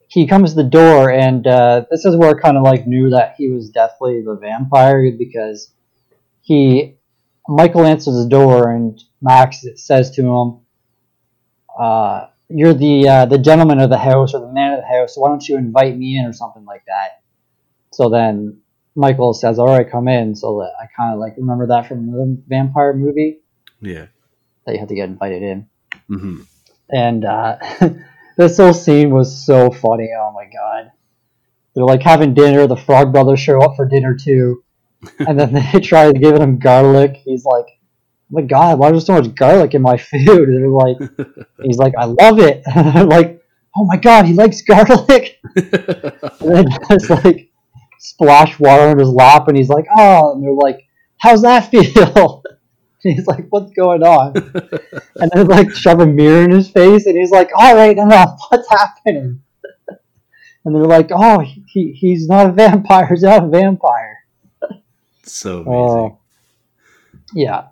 he 0.09 0.27
comes 0.27 0.51
to 0.51 0.63
the 0.63 0.69
door, 0.69 1.11
and 1.11 1.47
uh, 1.47 1.85
this 1.91 2.05
is 2.05 2.17
where 2.17 2.31
I 2.31 2.41
kind 2.41 2.57
of 2.57 2.63
like 2.63 2.87
knew 2.87 3.11
that 3.11 3.35
he 3.37 3.49
was 3.49 3.71
definitely 3.71 4.23
the 4.23 4.37
vampire 4.37 5.11
because 5.17 5.73
he 6.43 6.97
Michael 7.49 7.85
answers 7.85 8.23
the 8.23 8.29
door, 8.29 8.71
and 8.71 9.03
Max 9.21 9.65
says 9.77 10.11
to 10.13 10.23
him, 10.23 10.61
uh, 11.79 12.29
"You're 12.49 12.75
the 12.75 13.09
uh, 13.09 13.27
the 13.27 13.39
gentleman 13.39 13.81
of 13.81 13.91
the 13.91 13.99
house 13.99 14.33
or 14.33 14.41
the 14.41 14.53
man 14.53 14.75
of 14.75 14.81
the 14.81 14.87
house. 14.87 15.15
So 15.15 15.21
why 15.21 15.29
don't 15.29 15.47
you 15.47 15.57
invite 15.57 15.97
me 15.97 16.19
in 16.19 16.25
or 16.25 16.33
something 16.33 16.65
like 16.65 16.85
that?" 16.87 17.23
So 17.93 18.09
then 18.09 18.62
Michael 18.95 19.35
says, 19.35 19.59
"All 19.59 19.67
right, 19.67 19.91
come 19.91 20.09
in." 20.09 20.35
So 20.35 20.63
I 20.63 20.87
kind 20.97 21.15
of 21.15 21.19
like 21.19 21.35
remember 21.37 21.67
that 21.69 21.89
from 21.89 22.09
another 22.09 22.37
vampire 22.47 22.93
movie 22.95 23.41
yeah. 23.81 24.07
that 24.67 24.73
you 24.75 24.79
had 24.79 24.89
to 24.89 24.95
get 24.95 25.09
invited 25.09 25.43
in 25.43 25.69
hmm 26.09 26.43
and 26.93 27.25
uh, 27.25 27.57
this 28.37 28.59
whole 28.59 28.75
scene 28.75 29.11
was 29.11 29.45
so 29.45 29.71
funny. 29.71 30.11
Oh 30.17 30.33
my 30.33 30.45
god! 30.45 30.93
They're 31.75 31.85
like 31.85 32.03
having 32.03 32.35
dinner. 32.35 32.67
The 32.67 32.77
Frog 32.77 33.13
Brothers 33.13 33.41
show 33.41 33.61
up 33.63 33.77
for 33.77 33.87
dinner 33.87 34.15
too, 34.15 34.63
and 35.19 35.41
then 35.41 35.53
they 35.53 35.81
try 35.83 36.13
to 36.13 36.19
give 36.19 36.37
him 36.37 36.59
garlic. 36.59 37.17
He's 37.25 37.45
like, 37.45 37.67
oh 37.69 38.31
"My 38.31 38.43
God, 38.43 38.79
why 38.79 38.89
is 38.89 39.07
there 39.07 39.17
so 39.17 39.23
much 39.23 39.35
garlic 39.35 39.75
in 39.75 39.83
my 39.83 39.97
food?" 39.97 40.49
And 40.49 40.63
they're 40.63 40.69
like, 40.69 40.99
"He's 41.63 41.79
like, 41.79 41.95
I 41.99 42.05
love 42.05 42.39
it." 42.39 42.63
Like, 43.07 43.43
"Oh 43.77 43.85
my 43.87 43.97
God, 43.97 44.27
he 44.27 44.35
likes 44.35 44.63
garlic." 44.63 45.41
And 45.55 46.41
then 46.41 46.67
just 46.91 47.11
like 47.11 47.52
splash 48.03 48.59
water 48.59 48.91
in 48.91 48.99
his 48.99 49.09
lap, 49.09 49.47
and 49.49 49.57
he's 49.57 49.69
like, 49.69 49.87
"Oh," 49.97 50.33
and 50.33 50.43
they're 50.43 50.53
like, 50.53 50.87
"How's 51.19 51.43
that 51.43 51.71
feel?" 51.71 52.43
And 53.05 53.17
he's 53.17 53.27
like, 53.27 53.49
"What's 53.51 53.73
going 53.73 54.05
on?" 54.05 54.33
and 55.17 55.31
then 55.35 55.49
like 55.49 55.73
shove 55.75 55.99
a 55.99 56.07
mirror 56.07 56.45
in 56.45 56.53
his 56.53 56.71
face, 56.71 57.07
and 57.07 57.17
he's 57.17 57.33
like, 57.33 57.51
"All 57.53 57.75
right, 57.75 57.99
enough. 57.99 58.39
What's 58.49 58.71
happening?" 58.71 59.43
And 60.65 60.73
they're 60.73 60.85
like, 60.85 61.09
"Oh, 61.11 61.41
he, 61.41 61.91
he's 61.93 62.29
not 62.29 62.47
a 62.47 62.53
vampire. 62.53 63.09
He's 63.09 63.25
not 63.25 63.43
a 63.43 63.49
vampire." 63.49 64.19
so 65.25 65.63
amazing. 65.63 65.69
Oh, 65.69 66.19
yeah. 67.35 67.69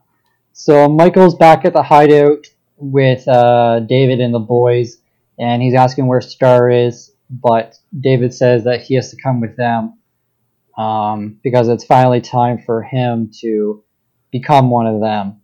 So 0.52 0.88
Michael's 0.88 1.36
back 1.36 1.64
at 1.64 1.74
the 1.74 1.82
hideout 1.84 2.48
with 2.76 3.28
uh, 3.28 3.78
David 3.80 4.18
and 4.18 4.34
the 4.34 4.40
boys, 4.40 4.96
and 5.38 5.62
he's 5.62 5.74
asking 5.74 6.08
where 6.08 6.20
Star 6.20 6.70
is, 6.70 7.12
but 7.30 7.76
David 8.00 8.34
says 8.34 8.64
that 8.64 8.82
he 8.82 8.96
has 8.96 9.12
to 9.12 9.16
come 9.22 9.40
with 9.40 9.56
them 9.56 9.99
um, 10.80 11.38
because 11.42 11.68
it's 11.68 11.84
finally 11.84 12.20
time 12.20 12.58
for 12.58 12.82
him 12.82 13.30
to 13.40 13.82
become 14.30 14.70
one 14.70 14.86
of 14.86 15.00
them. 15.00 15.40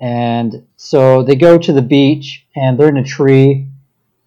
And 0.00 0.66
so 0.76 1.22
they 1.22 1.36
go 1.36 1.58
to 1.58 1.72
the 1.72 1.82
beach, 1.82 2.46
and 2.56 2.78
they're 2.78 2.88
in 2.88 2.96
a 2.96 3.04
tree, 3.04 3.68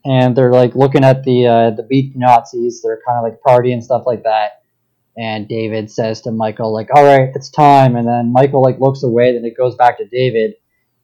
and 0.05 0.35
they're 0.35 0.51
like 0.51 0.75
looking 0.75 1.03
at 1.03 1.23
the 1.23 1.47
uh, 1.47 1.69
the 1.71 1.83
beach 1.83 2.13
Nazis. 2.15 2.81
They're 2.81 3.01
kind 3.07 3.17
of 3.17 3.23
like 3.23 3.41
partying 3.41 3.73
and 3.73 3.83
stuff 3.83 4.03
like 4.05 4.23
that 4.23 4.63
and 5.17 5.47
David 5.47 5.91
says 5.91 6.21
to 6.21 6.31
Michael 6.31 6.73
like, 6.73 6.89
"All 6.93 7.03
right, 7.03 7.29
it's 7.35 7.49
time." 7.49 7.95
And 7.95 8.07
then 8.07 8.31
Michael 8.31 8.61
like 8.61 8.79
looks 8.79 9.03
away, 9.03 9.33
then 9.33 9.45
it 9.45 9.57
goes 9.57 9.75
back 9.75 9.97
to 9.99 10.05
David, 10.05 10.55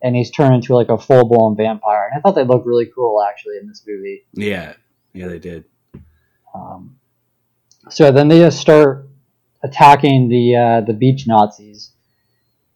and 0.01 0.15
he's 0.15 0.31
turned 0.31 0.55
into 0.55 0.75
like 0.75 0.89
a 0.89 0.97
full 0.97 1.25
blown 1.25 1.55
vampire. 1.55 2.09
And 2.11 2.17
I 2.17 2.21
thought 2.21 2.35
they 2.35 2.43
looked 2.43 2.65
really 2.65 2.87
cool 2.93 3.21
actually 3.21 3.57
in 3.57 3.67
this 3.67 3.83
movie. 3.87 4.25
Yeah, 4.33 4.73
yeah, 5.13 5.27
they 5.27 5.39
did. 5.39 5.65
Um, 6.53 6.98
so 7.89 8.11
then 8.11 8.27
they 8.27 8.39
just 8.39 8.59
start 8.59 9.07
attacking 9.63 10.29
the 10.29 10.55
uh, 10.55 10.81
the 10.81 10.93
beach 10.93 11.27
Nazis, 11.27 11.91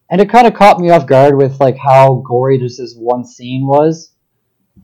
and 0.09 0.19
it 0.21 0.29
kind 0.29 0.47
of 0.47 0.53
caught 0.53 0.79
me 0.79 0.89
off 0.89 1.05
guard 1.05 1.35
with 1.37 1.59
like 1.59 1.77
how 1.77 2.15
gory 2.25 2.57
just 2.59 2.77
this 2.77 2.95
one 2.95 3.25
scene 3.25 3.65
was, 3.65 4.11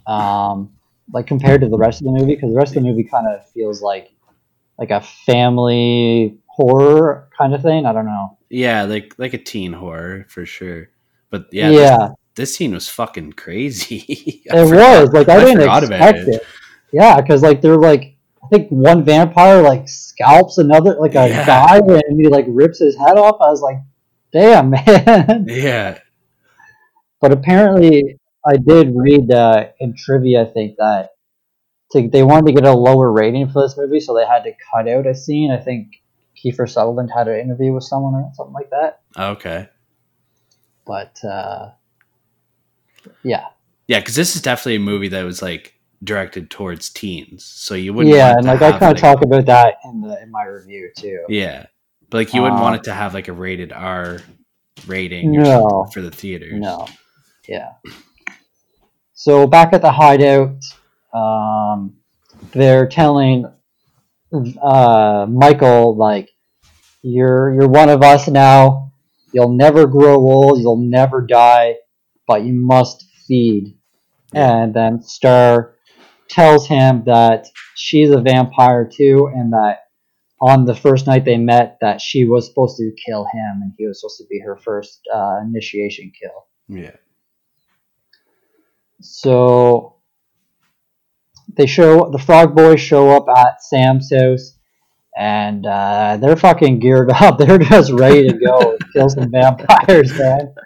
um, 0.07 0.71
like 1.11 1.27
compared 1.27 1.61
to 1.61 1.67
the 1.69 1.77
rest 1.77 2.01
of 2.01 2.05
the 2.05 2.11
movie 2.11 2.35
because 2.35 2.51
the 2.51 2.57
rest 2.57 2.75
of 2.75 2.83
the 2.83 2.89
movie 2.89 3.03
kind 3.03 3.27
of 3.27 3.47
feels 3.51 3.81
like 3.81 4.11
like 4.77 4.91
a 4.91 5.01
family 5.01 6.37
horror 6.47 7.29
kind 7.37 7.53
of 7.53 7.61
thing. 7.61 7.85
I 7.85 7.93
don't 7.93 8.05
know. 8.05 8.37
Yeah, 8.49 8.83
like 8.83 9.15
like 9.17 9.33
a 9.33 9.37
teen 9.37 9.73
horror 9.73 10.25
for 10.29 10.45
sure. 10.45 10.89
But 11.29 11.47
yeah, 11.51 11.69
Yeah, 11.69 11.97
This, 11.97 12.09
this 12.35 12.55
scene 12.55 12.73
was 12.73 12.87
fucking 12.89 13.33
crazy. 13.33 14.41
It 14.45 14.67
forgot- 14.67 15.01
was 15.01 15.11
like 15.13 15.29
I, 15.29 15.39
didn't 15.41 15.57
forgot 15.59 15.83
expect 15.83 16.27
it. 16.27 16.43
Yeah, 16.91 17.21
because 17.21 17.43
like 17.43 17.61
they're 17.61 17.77
like 17.77 18.15
I 18.43 18.47
think 18.47 18.69
one 18.69 19.03
vampire 19.03 19.61
like 19.61 19.87
scalps 19.89 20.57
another 20.57 20.95
like 20.99 21.15
a 21.15 21.27
Yeah. 21.29 21.45
guy 21.45 21.77
and 21.77 22.19
he 22.19 22.27
like 22.27 22.45
rips 22.47 22.79
his 22.79 22.97
head 22.97 23.17
off. 23.17 23.37
I 23.41 23.49
was 23.49 23.61
like, 23.61 23.77
damn 24.31 24.69
man. 24.71 25.45
Yeah, 25.47 25.99
but 27.21 27.31
apparently, 27.31 28.17
I 28.45 28.57
did 28.57 28.93
read 28.95 29.31
uh, 29.31 29.67
in 29.79 29.93
trivia. 29.95 30.43
I 30.43 30.45
think 30.45 30.77
that 30.77 31.09
to, 31.91 32.07
they 32.07 32.23
wanted 32.23 32.47
to 32.47 32.53
get 32.61 32.65
a 32.69 32.73
lower 32.73 33.11
rating 33.11 33.49
for 33.49 33.61
this 33.61 33.77
movie, 33.77 33.99
so 33.99 34.15
they 34.15 34.25
had 34.25 34.43
to 34.43 34.51
cut 34.73 34.87
out 34.87 35.05
a 35.07 35.13
scene. 35.15 35.51
I 35.51 35.57
think 35.57 36.01
Kiefer 36.37 36.69
Sutherland 36.69 37.11
had 37.15 37.27
an 37.27 37.39
interview 37.39 37.73
with 37.73 37.83
someone 37.83 38.13
or 38.15 38.31
something 38.35 38.53
like 38.53 38.69
that. 38.69 39.01
okay. 39.17 39.67
But 40.85 41.23
uh, 41.23 41.71
yeah, 43.23 43.45
Yeah, 43.87 43.99
because 43.99 44.15
this 44.15 44.35
is 44.35 44.41
definitely 44.41 44.75
a 44.75 44.79
movie 44.79 45.09
that 45.09 45.23
was 45.23 45.41
like 45.41 45.73
directed 46.03 46.49
towards 46.49 46.89
teens, 46.89 47.43
so 47.45 47.75
you 47.75 47.93
wouldn't. 47.93 48.15
yeah, 48.15 48.33
and 48.37 48.45
like 48.45 48.61
I 48.61 48.77
kind 48.77 48.91
of 48.95 48.97
talk 49.01 49.21
about 49.21 49.45
that 49.47 49.75
in 49.85 50.01
the 50.01 50.21
in 50.21 50.31
my 50.31 50.43
review 50.45 50.89
too. 50.97 51.25
Yeah, 51.29 51.65
but 52.09 52.17
like 52.19 52.33
you 52.33 52.41
wouldn't 52.41 52.59
Uh, 52.59 52.63
want 52.63 52.75
it 52.77 52.83
to 52.85 52.93
have 52.93 53.13
like 53.13 53.27
a 53.27 53.33
rated 53.33 53.71
R 53.73 54.19
rating 54.87 55.31
No. 55.33 55.87
for 55.93 56.01
the 56.01 56.11
theaters. 56.11 56.53
No. 56.59 56.87
Yeah. 57.47 57.73
So 59.13 59.47
back 59.47 59.73
at 59.73 59.81
the 59.81 59.91
hideout, 59.91 60.55
um, 61.13 61.95
they're 62.51 62.87
telling 62.87 63.45
uh, 64.61 65.25
Michael 65.29 65.95
like, 65.97 66.29
"You're 67.01 67.53
you're 67.55 67.67
one 67.67 67.89
of 67.89 68.01
us 68.03 68.27
now. 68.27 68.93
You'll 69.33 69.53
never 69.53 69.85
grow 69.85 70.15
old. 70.15 70.59
You'll 70.59 70.77
never 70.77 71.21
die, 71.25 71.75
but 72.27 72.43
you 72.43 72.53
must 72.53 73.05
feed." 73.27 73.75
And 74.33 74.73
then 74.73 75.01
Star 75.01 75.75
tells 76.29 76.67
him 76.67 77.03
that 77.05 77.47
she's 77.75 78.11
a 78.11 78.21
vampire 78.21 78.89
too, 78.91 79.29
and 79.35 79.51
that 79.53 79.79
on 80.41 80.65
the 80.65 80.75
first 80.75 81.05
night 81.07 81.25
they 81.25 81.37
met, 81.37 81.77
that 81.81 81.99
she 81.99 82.23
was 82.25 82.47
supposed 82.47 82.77
to 82.77 82.91
kill 83.05 83.25
him, 83.33 83.61
and 83.61 83.73
he 83.77 83.85
was 83.85 83.99
supposed 83.99 84.17
to 84.19 84.25
be 84.29 84.39
her 84.39 84.55
first 84.55 85.01
uh, 85.13 85.39
initiation 85.43 86.11
kill. 86.19 86.47
Yeah, 86.69 86.95
So 89.01 89.95
they 91.57 91.65
show 91.65 92.09
the 92.11 92.19
Frog 92.19 92.55
Boys 92.55 92.79
show 92.79 93.09
up 93.09 93.25
at 93.35 93.61
Sam's 93.63 94.11
house, 94.13 94.57
and 95.17 95.65
uh, 95.65 96.17
they're 96.21 96.35
fucking 96.37 96.79
geared 96.79 97.11
up. 97.15 97.37
They're 97.37 97.57
just 97.57 97.91
ready 97.91 98.27
to 98.27 98.33
go 98.37 98.77
kill 98.93 99.09
some 99.09 99.31
vampires, 99.31 100.17
man. 100.17 100.53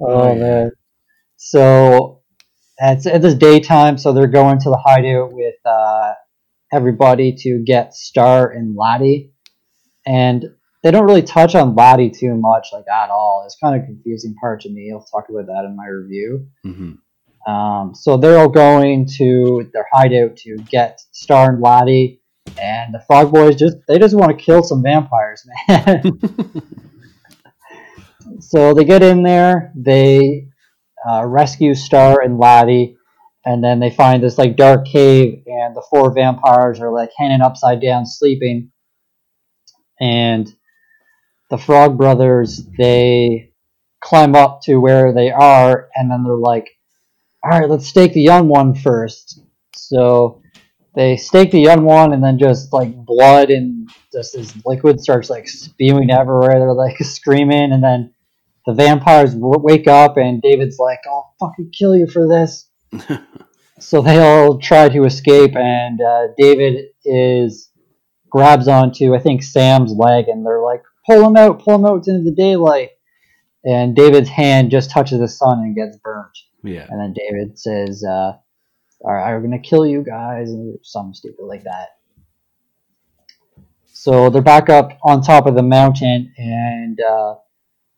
Oh, 0.00 0.06
Oh, 0.06 0.34
yeah. 0.34 0.40
man. 0.40 0.70
It's 2.78 3.06
it 3.06 3.24
is 3.24 3.36
daytime, 3.36 3.98
so 3.98 4.12
they're 4.12 4.26
going 4.26 4.58
to 4.60 4.70
the 4.70 4.80
hideout 4.84 5.32
with 5.32 5.54
uh, 5.64 6.14
everybody 6.72 7.34
to 7.40 7.62
get 7.64 7.94
Star 7.94 8.50
and 8.50 8.76
Laddie. 8.76 9.32
and 10.06 10.44
they 10.82 10.90
don't 10.90 11.06
really 11.06 11.22
touch 11.22 11.54
on 11.54 11.74
Laddie 11.74 12.10
too 12.10 12.34
much, 12.34 12.68
like 12.72 12.84
at 12.88 13.10
all. 13.10 13.42
It's 13.46 13.56
kind 13.62 13.80
of 13.80 13.86
confusing 13.86 14.34
part 14.34 14.60
to 14.62 14.70
me. 14.70 14.90
I'll 14.92 15.04
talk 15.04 15.28
about 15.30 15.46
that 15.46 15.64
in 15.64 15.76
my 15.76 15.86
review. 15.86 16.48
hmm 16.62 16.92
Um, 17.50 17.94
so 17.94 18.16
they're 18.16 18.38
all 18.38 18.48
going 18.48 19.06
to 19.18 19.70
their 19.72 19.86
hideout 19.92 20.36
to 20.38 20.56
get 20.70 21.00
Star 21.12 21.52
and 21.52 21.62
Laddie, 21.62 22.20
and 22.60 22.92
the 22.94 23.00
Frog 23.06 23.32
Boys 23.32 23.56
just 23.56 23.76
they 23.88 23.98
just 23.98 24.16
want 24.16 24.36
to 24.36 24.44
kill 24.44 24.62
some 24.62 24.82
vampires, 24.82 25.46
man. 25.68 26.02
so 28.40 28.74
they 28.74 28.84
get 28.84 29.02
in 29.02 29.22
there, 29.22 29.72
they 29.74 30.48
uh, 31.08 31.24
rescue 31.26 31.74
Star 31.74 32.20
and 32.22 32.38
Laddie, 32.38 32.96
and 33.44 33.62
then 33.62 33.80
they 33.80 33.90
find 33.90 34.22
this 34.22 34.38
like 34.38 34.56
dark 34.56 34.86
cave, 34.86 35.42
and 35.46 35.76
the 35.76 35.84
four 35.90 36.12
vampires 36.12 36.80
are 36.80 36.92
like 36.92 37.10
hanging 37.16 37.42
upside 37.42 37.80
down, 37.80 38.06
sleeping, 38.06 38.70
and 40.00 40.54
the 41.50 41.58
Frog 41.58 41.96
Brothers 41.98 42.66
they 42.78 43.50
climb 44.00 44.34
up 44.34 44.62
to 44.62 44.76
where 44.76 45.12
they 45.12 45.30
are, 45.30 45.88
and 45.94 46.10
then 46.10 46.24
they're 46.24 46.34
like 46.34 46.68
all 47.44 47.60
right, 47.60 47.68
let's 47.68 47.86
stake 47.86 48.14
the 48.14 48.22
young 48.22 48.48
one 48.48 48.74
first. 48.74 49.40
So 49.76 50.40
they 50.94 51.16
stake 51.16 51.50
the 51.50 51.60
young 51.60 51.84
one, 51.84 52.12
and 52.12 52.24
then 52.24 52.38
just 52.38 52.72
like 52.72 52.94
blood 52.94 53.50
and 53.50 53.90
just 54.12 54.34
this 54.34 54.54
liquid 54.64 55.00
starts 55.00 55.28
like 55.28 55.48
spewing 55.48 56.10
everywhere. 56.10 56.58
They're 56.58 56.72
like 56.72 56.96
screaming, 57.00 57.72
and 57.72 57.82
then 57.84 58.14
the 58.66 58.72
vampires 58.72 59.34
w- 59.34 59.60
wake 59.60 59.86
up, 59.86 60.16
and 60.16 60.40
David's 60.40 60.78
like, 60.78 61.00
"I'll 61.06 61.34
fucking 61.40 61.70
kill 61.76 61.96
you 61.96 62.06
for 62.06 62.26
this." 62.26 62.68
so 63.78 64.02
they 64.02 64.18
all 64.18 64.58
try 64.58 64.88
to 64.88 65.04
escape, 65.04 65.56
and 65.56 66.00
uh, 66.00 66.28
David 66.38 66.86
is 67.04 67.70
grabs 68.30 68.66
onto 68.66 69.14
I 69.14 69.20
think 69.20 69.42
Sam's 69.42 69.92
leg, 69.92 70.28
and 70.28 70.44
they're 70.44 70.62
like, 70.62 70.82
"Pull 71.06 71.26
him 71.26 71.36
out! 71.36 71.62
Pull 71.62 71.76
him 71.76 71.86
out 71.86 72.06
into 72.08 72.22
the 72.22 72.34
daylight!" 72.34 72.90
And 73.64 73.96
David's 73.96 74.28
hand 74.28 74.70
just 74.70 74.90
touches 74.90 75.20
the 75.20 75.28
sun 75.28 75.60
and 75.60 75.74
gets 75.76 75.96
burnt. 75.98 76.36
Yeah. 76.62 76.86
And 76.88 77.00
then 77.00 77.14
David 77.14 77.58
says, 77.58 78.04
uh, 78.04 78.32
"All 79.04 79.12
right, 79.12 79.34
I'm 79.34 79.42
gonna 79.42 79.58
kill 79.58 79.86
you 79.86 80.02
guys," 80.02 80.50
and 80.50 80.78
something 80.82 81.14
stupid 81.14 81.44
like 81.44 81.64
that. 81.64 81.88
So 83.86 84.28
they're 84.28 84.42
back 84.42 84.68
up 84.68 84.98
on 85.02 85.22
top 85.22 85.46
of 85.46 85.54
the 85.54 85.62
mountain, 85.62 86.34
and 86.36 87.00
uh, 87.00 87.36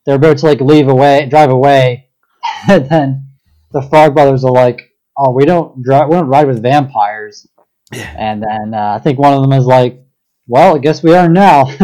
they're 0.07 0.17
about 0.17 0.39
to 0.39 0.47
like 0.47 0.61
leave 0.61 0.89
away, 0.89 1.27
drive 1.29 1.51
away, 1.51 2.09
and 2.69 2.89
then 2.89 3.29
the 3.73 3.83
Frog 3.83 4.15
Brothers 4.15 4.45
are 4.45 4.53
like, 4.53 4.95
"Oh, 5.19 5.33
we 5.33 5.45
don't 5.45 5.83
drive, 5.83 6.09
we 6.09 6.15
don't 6.15 6.29
ride 6.29 6.47
with 6.47 6.63
vampires." 6.63 7.47
Yeah. 7.93 8.15
And 8.19 8.43
then 8.43 8.75
uh, 8.75 8.95
I 8.99 8.99
think 9.03 9.19
one 9.19 9.33
of 9.35 9.43
them 9.43 9.53
is 9.53 9.67
like, 9.67 10.01
"Well, 10.47 10.77
I 10.77 10.79
guess 10.79 11.03
we 11.03 11.15
are 11.15 11.29
now." 11.29 11.67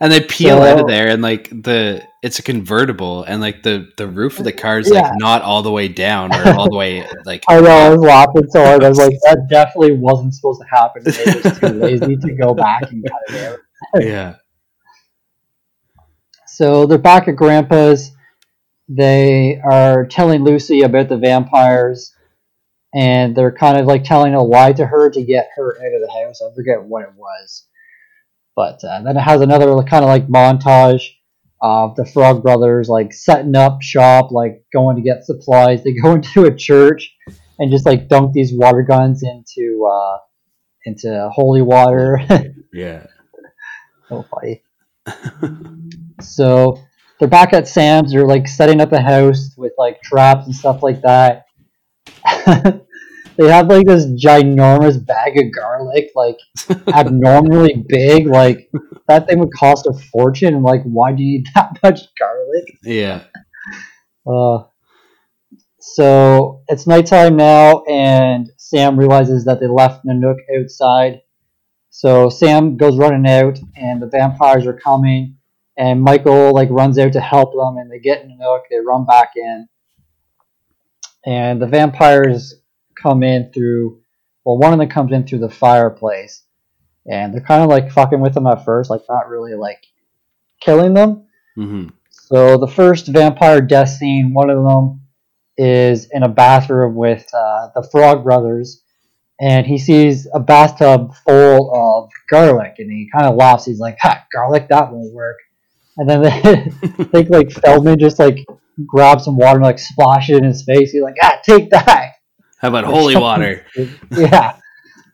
and 0.00 0.12
they 0.12 0.20
peel 0.20 0.58
So- 0.58 0.62
out 0.62 0.80
of 0.80 0.86
there, 0.88 1.08
and 1.08 1.22
like 1.22 1.48
the 1.50 2.02
it's 2.22 2.38
a 2.38 2.42
convertible, 2.42 3.22
and 3.24 3.40
like 3.40 3.62
the 3.62 3.88
the 3.96 4.06
roof 4.06 4.38
of 4.38 4.44
the 4.44 4.52
car 4.52 4.78
is 4.80 4.90
Yeah. 4.92 5.02
like 5.02 5.12
not 5.18 5.42
all 5.42 5.62
the 5.62 5.70
way 5.70 5.88
down 5.88 6.34
or 6.34 6.48
all 6.58 6.68
the 6.68 6.76
way 6.76 7.06
like. 7.24 7.44
I 7.48 7.60
know 7.60 7.70
I 7.70 7.88
was 7.90 8.00
laughing 8.00 8.46
so 8.50 8.64
hard. 8.64 8.84
I 8.84 8.88
was 8.88 8.98
like, 8.98 9.14
"That 9.24 9.46
definitely 9.48 9.92
wasn't 9.92 10.34
supposed 10.34 10.60
to 10.60 10.66
happen." 10.76 11.02
They 11.04 11.24
were 11.34 11.50
too 11.54 11.78
lazy 11.80 12.16
to 12.16 12.32
go 12.34 12.52
back 12.54 12.90
and 12.90 13.04
cut 13.08 13.34
it 13.34 13.44
out. 13.44 13.58
yeah. 14.02 14.34
So 16.56 16.86
they're 16.86 16.96
back 16.96 17.28
at 17.28 17.36
Grandpa's. 17.36 18.12
They 18.88 19.60
are 19.62 20.06
telling 20.06 20.42
Lucy 20.42 20.80
about 20.80 21.10
the 21.10 21.18
vampires, 21.18 22.14
and 22.94 23.36
they're 23.36 23.52
kind 23.52 23.78
of 23.78 23.84
like 23.84 24.04
telling 24.04 24.32
a 24.32 24.42
lie 24.42 24.72
to 24.72 24.86
her 24.86 25.10
to 25.10 25.22
get 25.22 25.50
her 25.54 25.76
out 25.78 25.94
of 25.94 26.00
the 26.00 26.10
house. 26.10 26.40
I 26.40 26.54
forget 26.54 26.82
what 26.82 27.02
it 27.02 27.12
was, 27.14 27.66
but 28.54 28.82
uh, 28.82 29.02
then 29.02 29.18
it 29.18 29.20
has 29.20 29.42
another 29.42 29.66
kind 29.82 30.02
of 30.02 30.08
like 30.08 30.28
montage 30.28 31.02
of 31.60 31.94
the 31.94 32.06
Frog 32.06 32.42
Brothers 32.42 32.88
like 32.88 33.12
setting 33.12 33.54
up 33.54 33.82
shop, 33.82 34.32
like 34.32 34.64
going 34.72 34.96
to 34.96 35.02
get 35.02 35.26
supplies. 35.26 35.84
They 35.84 35.92
go 36.02 36.12
into 36.12 36.44
a 36.44 36.56
church 36.56 37.14
and 37.58 37.70
just 37.70 37.84
like 37.84 38.08
dunk 38.08 38.32
these 38.32 38.54
water 38.54 38.80
guns 38.80 39.22
into 39.22 39.86
uh, 39.92 40.16
into 40.86 41.28
holy 41.34 41.60
water. 41.60 42.18
Yeah. 42.72 43.06
so 44.10 44.22
funny. 44.30 44.62
So 46.20 46.82
they're 47.18 47.28
back 47.28 47.52
at 47.52 47.68
Sam's. 47.68 48.12
They're 48.12 48.26
like 48.26 48.48
setting 48.48 48.80
up 48.80 48.92
a 48.92 49.00
house 49.00 49.54
with 49.56 49.72
like 49.78 50.02
traps 50.02 50.46
and 50.46 50.54
stuff 50.54 50.82
like 50.82 51.02
that. 51.02 51.46
they 53.36 53.48
have 53.48 53.68
like 53.68 53.86
this 53.86 54.06
ginormous 54.06 55.04
bag 55.04 55.38
of 55.38 55.52
garlic, 55.54 56.10
like 56.14 56.38
abnormally 56.94 57.84
big. 57.88 58.26
Like 58.26 58.70
that 59.08 59.26
thing 59.26 59.38
would 59.38 59.52
cost 59.52 59.86
a 59.86 59.92
fortune. 59.92 60.62
Like, 60.62 60.82
why 60.84 61.12
do 61.12 61.22
you 61.22 61.38
need 61.38 61.46
that 61.54 61.78
much 61.82 62.00
garlic? 62.18 62.78
Yeah. 62.82 63.24
Uh, 64.26 64.64
so 65.78 66.62
it's 66.68 66.86
nighttime 66.86 67.36
now, 67.36 67.84
and 67.84 68.50
Sam 68.56 68.98
realizes 68.98 69.44
that 69.44 69.60
they 69.60 69.68
left 69.68 70.04
Nanook 70.04 70.38
outside. 70.58 71.22
So 71.90 72.28
Sam 72.28 72.76
goes 72.76 72.98
running 72.98 73.26
out, 73.30 73.58
and 73.76 74.02
the 74.02 74.08
vampires 74.08 74.66
are 74.66 74.78
coming. 74.78 75.35
And 75.78 76.00
Michael 76.02 76.54
like 76.54 76.70
runs 76.70 76.98
out 76.98 77.12
to 77.12 77.20
help 77.20 77.52
them, 77.52 77.76
and 77.76 77.90
they 77.90 77.98
get 77.98 78.22
in 78.22 78.28
the 78.28 78.36
nook. 78.36 78.62
They 78.70 78.78
run 78.78 79.04
back 79.04 79.32
in, 79.36 79.68
and 81.26 81.60
the 81.60 81.66
vampires 81.66 82.54
come 83.00 83.22
in 83.22 83.52
through. 83.52 84.00
Well, 84.44 84.58
one 84.58 84.72
of 84.72 84.78
them 84.78 84.88
comes 84.88 85.12
in 85.12 85.26
through 85.26 85.40
the 85.40 85.50
fireplace, 85.50 86.44
and 87.04 87.34
they're 87.34 87.40
kind 87.40 87.62
of 87.62 87.68
like 87.68 87.90
fucking 87.90 88.20
with 88.20 88.34
them 88.34 88.46
at 88.46 88.64
first, 88.64 88.90
like 88.90 89.02
not 89.08 89.28
really 89.28 89.54
like 89.54 89.84
killing 90.60 90.94
them. 90.94 91.26
hmm 91.54 91.88
So 92.10 92.56
the 92.58 92.68
first 92.68 93.08
vampire 93.08 93.60
death 93.60 93.90
scene, 93.90 94.32
one 94.32 94.50
of 94.50 94.62
them 94.64 95.02
is 95.58 96.08
in 96.12 96.22
a 96.22 96.28
bathroom 96.28 96.94
with 96.94 97.26
uh, 97.34 97.68
the 97.74 97.86
Frog 97.90 98.24
Brothers, 98.24 98.82
and 99.40 99.66
he 99.66 99.78
sees 99.78 100.26
a 100.32 100.40
bathtub 100.40 101.14
full 101.26 101.74
of 101.74 102.10
garlic, 102.30 102.76
and 102.78 102.90
he 102.90 103.10
kind 103.12 103.26
of 103.26 103.36
laughs. 103.36 103.64
He's 103.66 103.78
like, 103.80 103.98
"Ha, 104.00 104.26
garlic, 104.32 104.68
that 104.68 104.92
won't 104.92 105.12
work." 105.12 105.36
And 105.96 106.08
then 106.08 106.22
they 106.98 107.04
think 107.04 107.30
like 107.30 107.50
Feldman 107.50 107.98
just 107.98 108.18
like 108.18 108.44
grabs 108.86 109.24
some 109.24 109.36
water 109.36 109.56
and 109.56 109.64
like 109.64 109.78
splashes 109.78 110.36
it 110.36 110.38
in 110.38 110.44
his 110.44 110.64
face. 110.64 110.92
He's 110.92 111.02
like, 111.02 111.16
"Ah, 111.22 111.38
take 111.44 111.70
that." 111.70 112.12
How 112.58 112.68
about 112.68 112.84
holy 112.84 113.16
water? 113.26 113.64
yeah. 114.10 114.56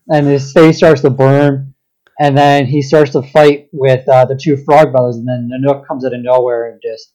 And 0.08 0.26
his 0.26 0.52
face 0.52 0.76
starts 0.76 1.02
to 1.02 1.10
burn. 1.10 1.74
And 2.20 2.36
then 2.36 2.66
he 2.66 2.82
starts 2.82 3.12
to 3.12 3.22
fight 3.22 3.68
with 3.72 4.08
uh, 4.08 4.26
the 4.26 4.36
two 4.36 4.56
frog 4.56 4.92
brothers. 4.92 5.16
And 5.16 5.26
then 5.26 5.50
Nanook 5.50 5.86
comes 5.86 6.04
out 6.04 6.12
of 6.14 6.20
nowhere 6.22 6.70
and 6.70 6.80
just 6.82 7.12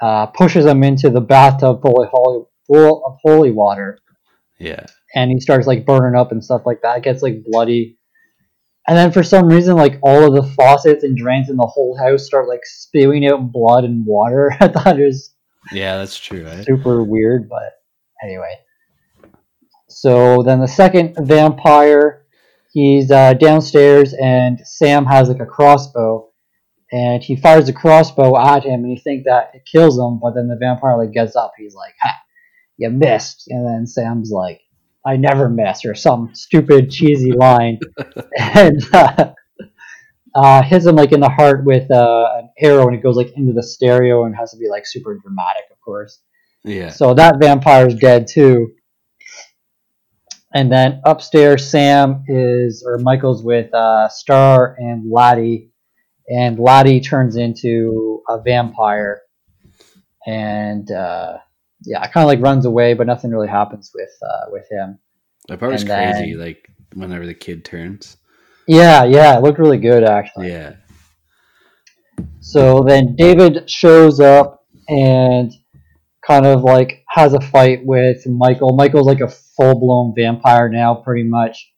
uh, 0.00 0.26
pushes 0.26 0.64
him 0.66 0.82
into 0.82 1.10
the 1.10 1.20
bathtub 1.20 1.82
full 1.82 2.02
of 2.02 2.08
holy, 2.10 2.44
full 2.66 3.04
of 3.06 3.18
holy 3.22 3.50
water. 3.52 3.98
Yeah. 4.58 4.86
And 5.14 5.30
he 5.30 5.40
starts 5.40 5.66
like 5.66 5.84
burning 5.84 6.18
up 6.18 6.32
and 6.32 6.42
stuff 6.42 6.62
like 6.64 6.80
that. 6.82 6.98
It 6.98 7.04
gets 7.04 7.22
like 7.22 7.44
bloody. 7.44 7.98
And 8.88 8.98
then 8.98 9.12
for 9.12 9.22
some 9.22 9.46
reason, 9.46 9.76
like 9.76 9.98
all 10.02 10.24
of 10.24 10.34
the 10.34 10.50
faucets 10.54 11.04
and 11.04 11.16
drains 11.16 11.48
in 11.48 11.56
the 11.56 11.66
whole 11.66 11.96
house 11.96 12.26
start 12.26 12.48
like 12.48 12.64
spewing 12.64 13.26
out 13.26 13.52
blood 13.52 13.84
and 13.84 14.04
water. 14.04 14.52
I 14.60 14.68
thought 14.68 14.98
it 14.98 15.04
was 15.04 15.34
Yeah, 15.72 15.98
that's 15.98 16.18
true. 16.18 16.44
Right? 16.44 16.64
super 16.64 17.02
weird, 17.02 17.48
but 17.48 17.74
anyway. 18.22 18.58
So 19.88 20.42
then 20.42 20.58
the 20.58 20.66
second 20.66 21.16
vampire, 21.20 22.26
he's 22.72 23.10
uh, 23.10 23.34
downstairs 23.34 24.14
and 24.14 24.60
Sam 24.64 25.04
has 25.06 25.28
like 25.28 25.40
a 25.40 25.46
crossbow, 25.46 26.30
and 26.90 27.22
he 27.22 27.36
fires 27.36 27.66
the 27.66 27.72
crossbow 27.72 28.36
at 28.38 28.64
him, 28.64 28.82
and 28.82 28.90
you 28.90 28.98
think 29.02 29.24
that 29.24 29.52
it 29.54 29.62
kills 29.70 29.98
him, 29.98 30.18
but 30.20 30.34
then 30.34 30.48
the 30.48 30.56
vampire 30.56 30.98
like 30.98 31.12
gets 31.12 31.36
up, 31.36 31.52
he's 31.56 31.74
like, 31.74 31.94
"Ha, 32.02 32.14
you 32.76 32.90
missed," 32.90 33.44
and 33.48 33.66
then 33.66 33.86
Sam's 33.86 34.30
like, 34.30 34.60
"I 35.06 35.16
never 35.16 35.48
miss," 35.48 35.84
or 35.84 35.94
some 35.94 36.30
stupid 36.34 36.90
cheesy 36.90 37.32
line, 37.32 37.78
and 38.38 38.82
uh, 38.92 39.32
uh, 40.34 40.62
hits 40.62 40.86
him 40.86 40.96
like 40.96 41.12
in 41.12 41.20
the 41.20 41.28
heart 41.28 41.64
with 41.64 41.90
uh, 41.90 42.28
an 42.36 42.50
arrow, 42.58 42.86
and 42.86 42.96
it 42.96 43.02
goes 43.02 43.16
like 43.16 43.32
into 43.36 43.52
the 43.52 43.62
stereo, 43.62 44.24
and 44.24 44.36
has 44.36 44.52
to 44.52 44.56
be 44.56 44.68
like 44.68 44.86
super 44.86 45.18
dramatic, 45.18 45.64
of 45.70 45.80
course. 45.80 46.20
Yeah. 46.64 46.90
So 46.90 47.14
that 47.14 47.40
vampire's 47.40 47.94
dead 47.94 48.26
too. 48.26 48.72
And 50.54 50.70
then 50.70 51.00
upstairs, 51.04 51.68
Sam 51.68 52.24
is 52.28 52.84
or 52.86 52.98
Michael's 52.98 53.42
with 53.42 53.72
uh, 53.72 54.08
Star 54.08 54.76
and 54.78 55.10
Laddie, 55.10 55.70
and 56.28 56.58
Laddie 56.58 57.00
turns 57.00 57.36
into 57.36 58.22
a 58.28 58.40
vampire, 58.40 59.22
and 60.26 60.90
uh, 60.90 61.38
yeah, 61.84 62.04
it 62.04 62.12
kind 62.12 62.24
of 62.24 62.28
like 62.28 62.40
runs 62.40 62.64
away, 62.64 62.94
but 62.94 63.06
nothing 63.06 63.30
really 63.30 63.48
happens 63.48 63.90
with 63.94 64.10
uh, 64.22 64.50
with 64.50 64.66
him. 64.70 64.98
That 65.48 65.60
part 65.60 65.72
was 65.72 65.82
And 65.82 65.90
crazy. 65.90 66.34
Like 66.34 66.68
whenever 66.94 67.26
the 67.26 67.34
kid 67.34 67.64
turns. 67.64 68.16
Yeah, 68.66 69.04
yeah, 69.04 69.36
it 69.36 69.42
looked 69.42 69.58
really 69.58 69.78
good 69.78 70.04
actually. 70.04 70.48
Yeah. 70.48 70.74
So 72.40 72.84
then 72.86 73.16
David 73.16 73.68
shows 73.70 74.20
up 74.20 74.66
and 74.88 75.52
kind 76.26 76.46
of 76.46 76.62
like 76.62 77.04
has 77.08 77.34
a 77.34 77.40
fight 77.40 77.80
with 77.84 78.26
Michael. 78.26 78.74
Michael's 78.74 79.06
like 79.06 79.20
a 79.20 79.28
full 79.28 79.78
blown 79.78 80.14
vampire 80.16 80.68
now, 80.68 80.94
pretty 80.94 81.24
much. 81.24 81.72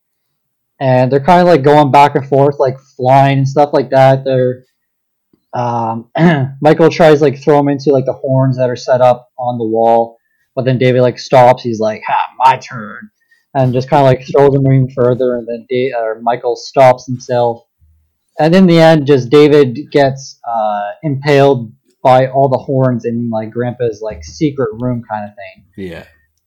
And 0.81 1.11
they're 1.11 1.21
kind 1.21 1.41
of 1.41 1.47
like 1.47 1.63
going 1.63 1.91
back 1.91 2.15
and 2.15 2.27
forth, 2.27 2.57
like 2.59 2.79
flying 2.97 3.39
and 3.39 3.49
stuff 3.49 3.71
like 3.73 3.91
that. 3.91 4.25
They're 4.25 4.65
um, 5.55 6.11
Michael 6.61 6.91
tries 6.91 7.21
like 7.23 7.43
throw 7.43 7.59
him 7.59 7.69
into 7.69 7.93
like 7.93 8.07
the 8.07 8.13
horns 8.13 8.57
that 8.59 8.69
are 8.71 8.77
set 8.77 9.01
up 9.01 9.31
on 9.39 9.59
the 9.59 9.65
wall, 9.65 10.19
but 10.55 10.65
then 10.65 10.79
David 10.79 11.03
like 11.03 11.19
stops. 11.19 11.63
He's 11.63 11.81
like, 11.81 12.03
"Ha, 12.07 12.29
my 12.39 12.57
turn," 12.59 13.11
and 13.55 13.73
just 13.73 13.89
kind 13.89 14.01
of 14.01 14.07
like 14.07 14.27
throws 14.27 14.55
him 14.55 14.67
even 14.67 14.91
further. 14.91 15.37
And 15.37 15.47
then 15.47 15.67
da- 15.69 15.93
or 15.95 16.21
Michael 16.21 16.57
stops 16.57 17.07
himself 17.07 17.65
and 18.39 18.55
in 18.55 18.67
the 18.67 18.81
end, 18.81 19.07
just 19.07 19.31
David 19.31 19.79
gets 19.93 20.41
uh, 20.49 20.91
impaled 21.05 21.73
by 22.03 22.27
all 22.27 22.49
the 22.49 22.59
horns 22.59 23.05
in 23.05 23.31
like 23.31 23.51
Grandpa's 23.53 24.01
like 24.03 24.25
secret 24.25 24.71
room 24.81 25.03
kind 25.09 25.29
of 25.31 25.37
thing 25.37 25.65
Yeah. 25.89 26.05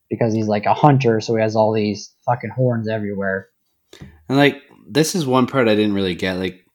because 0.10 0.34
he's 0.34 0.48
like 0.48 0.66
a 0.66 0.74
hunter, 0.74 1.22
so 1.22 1.34
he 1.36 1.42
has 1.42 1.56
all 1.56 1.74
these 1.74 2.14
fucking 2.26 2.50
horns 2.50 2.90
everywhere. 2.90 3.48
And 4.28 4.38
like 4.38 4.58
this 4.90 5.16
is 5.16 5.26
one 5.26 5.48
part 5.48 5.70
I 5.70 5.76
didn't 5.76 5.94
really 5.94 6.16
get, 6.16 6.34
like, 6.38 6.66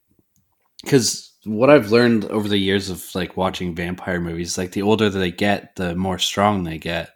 because 0.82 1.31
what 1.44 1.70
I've 1.70 1.90
learned 1.90 2.26
over 2.26 2.48
the 2.48 2.58
years 2.58 2.88
of 2.90 3.04
like 3.14 3.36
watching 3.36 3.74
vampire 3.74 4.20
movies, 4.20 4.56
like 4.58 4.72
the 4.72 4.82
older 4.82 5.10
they 5.10 5.30
get, 5.32 5.74
the 5.76 5.94
more 5.96 6.18
strong 6.18 6.62
they 6.64 6.78
get. 6.78 7.10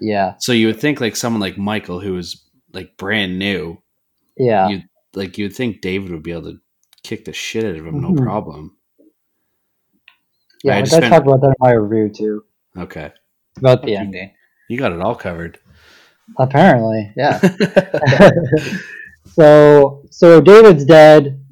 Yeah, 0.00 0.34
So 0.38 0.52
you 0.52 0.66
would 0.66 0.80
think 0.80 1.00
like 1.00 1.14
someone 1.16 1.40
like 1.40 1.56
Michael, 1.56 2.00
who 2.00 2.16
is 2.18 2.42
like 2.72 2.96
brand 2.96 3.38
new, 3.38 3.78
yeah, 4.36 4.68
you 4.68 4.82
like 5.14 5.38
you'd 5.38 5.54
think 5.54 5.80
David 5.80 6.10
would 6.10 6.24
be 6.24 6.32
able 6.32 6.50
to 6.52 6.58
kick 7.04 7.24
the 7.24 7.32
shit 7.32 7.64
out 7.64 7.76
of 7.76 7.86
him, 7.86 8.00
no 8.00 8.08
Mhm. 8.10 8.22
problem. 8.24 8.76
yeah. 10.64 10.74
I 10.74 10.78
I 10.80 10.84
spent- 10.84 11.04
talk 11.12 11.22
about 11.22 11.40
that 11.42 11.48
in 11.48 11.54
my 11.60 11.70
review 11.72 12.08
too 12.12 12.44
Okay, 12.76 13.12
about 13.58 13.82
the 13.84 13.94
ending. 13.96 14.32
you 14.68 14.76
got 14.78 14.90
it 14.92 15.00
all 15.00 15.14
covered. 15.14 15.58
Apparently, 16.38 17.12
yeah. 17.16 17.38
so 19.26 20.02
so 20.10 20.40
David's 20.40 20.84
dead. 20.84 21.43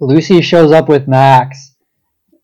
Lucy 0.00 0.42
shows 0.42 0.72
up 0.72 0.88
with 0.88 1.08
Max, 1.08 1.74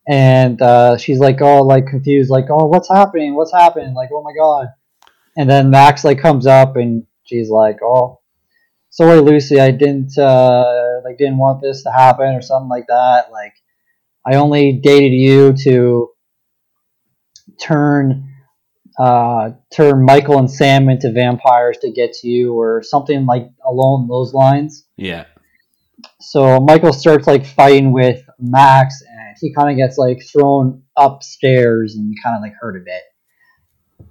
and 0.08 0.60
uh, 0.60 0.96
she's 0.96 1.18
like 1.18 1.40
all 1.40 1.66
like 1.66 1.86
confused, 1.86 2.30
like, 2.30 2.46
"Oh, 2.50 2.66
what's 2.66 2.88
happening? 2.88 3.34
What's 3.34 3.52
happening?" 3.52 3.94
Like, 3.94 4.10
"Oh 4.12 4.22
my 4.22 4.32
god!" 4.38 4.68
And 5.36 5.48
then 5.48 5.70
Max 5.70 6.04
like 6.04 6.20
comes 6.20 6.46
up, 6.46 6.76
and 6.76 7.06
she's 7.24 7.50
like, 7.50 7.78
"Oh, 7.82 8.20
sorry, 8.90 9.20
Lucy, 9.20 9.60
I 9.60 9.70
didn't 9.70 10.16
uh, 10.18 11.00
like 11.04 11.18
didn't 11.18 11.38
want 11.38 11.62
this 11.62 11.82
to 11.84 11.90
happen 11.90 12.34
or 12.34 12.42
something 12.42 12.68
like 12.68 12.86
that. 12.88 13.30
Like, 13.30 13.54
I 14.26 14.36
only 14.36 14.72
dated 14.72 15.12
you 15.12 15.52
to 15.64 16.10
turn." 17.60 18.30
uh, 18.98 19.50
turn 19.72 20.04
Michael 20.04 20.38
and 20.38 20.50
Sam 20.50 20.88
into 20.88 21.10
vampires 21.12 21.78
to 21.78 21.90
get 21.90 22.12
to 22.14 22.28
you, 22.28 22.54
or 22.54 22.82
something 22.82 23.26
like 23.26 23.48
along 23.66 24.08
those 24.08 24.32
lines. 24.32 24.86
yeah, 24.96 25.24
So 26.26 26.58
Michael 26.58 26.92
starts 26.92 27.26
like 27.26 27.44
fighting 27.46 27.92
with 27.92 28.24
Max, 28.38 29.02
and 29.02 29.36
he 29.40 29.52
kind 29.54 29.70
of 29.70 29.76
gets 29.76 29.98
like 29.98 30.22
thrown 30.32 30.82
upstairs 30.96 31.96
and 31.96 32.14
kind 32.22 32.36
of 32.36 32.42
like 32.42 32.54
hurt 32.58 32.76
a 32.76 32.84
bit. 32.84 33.02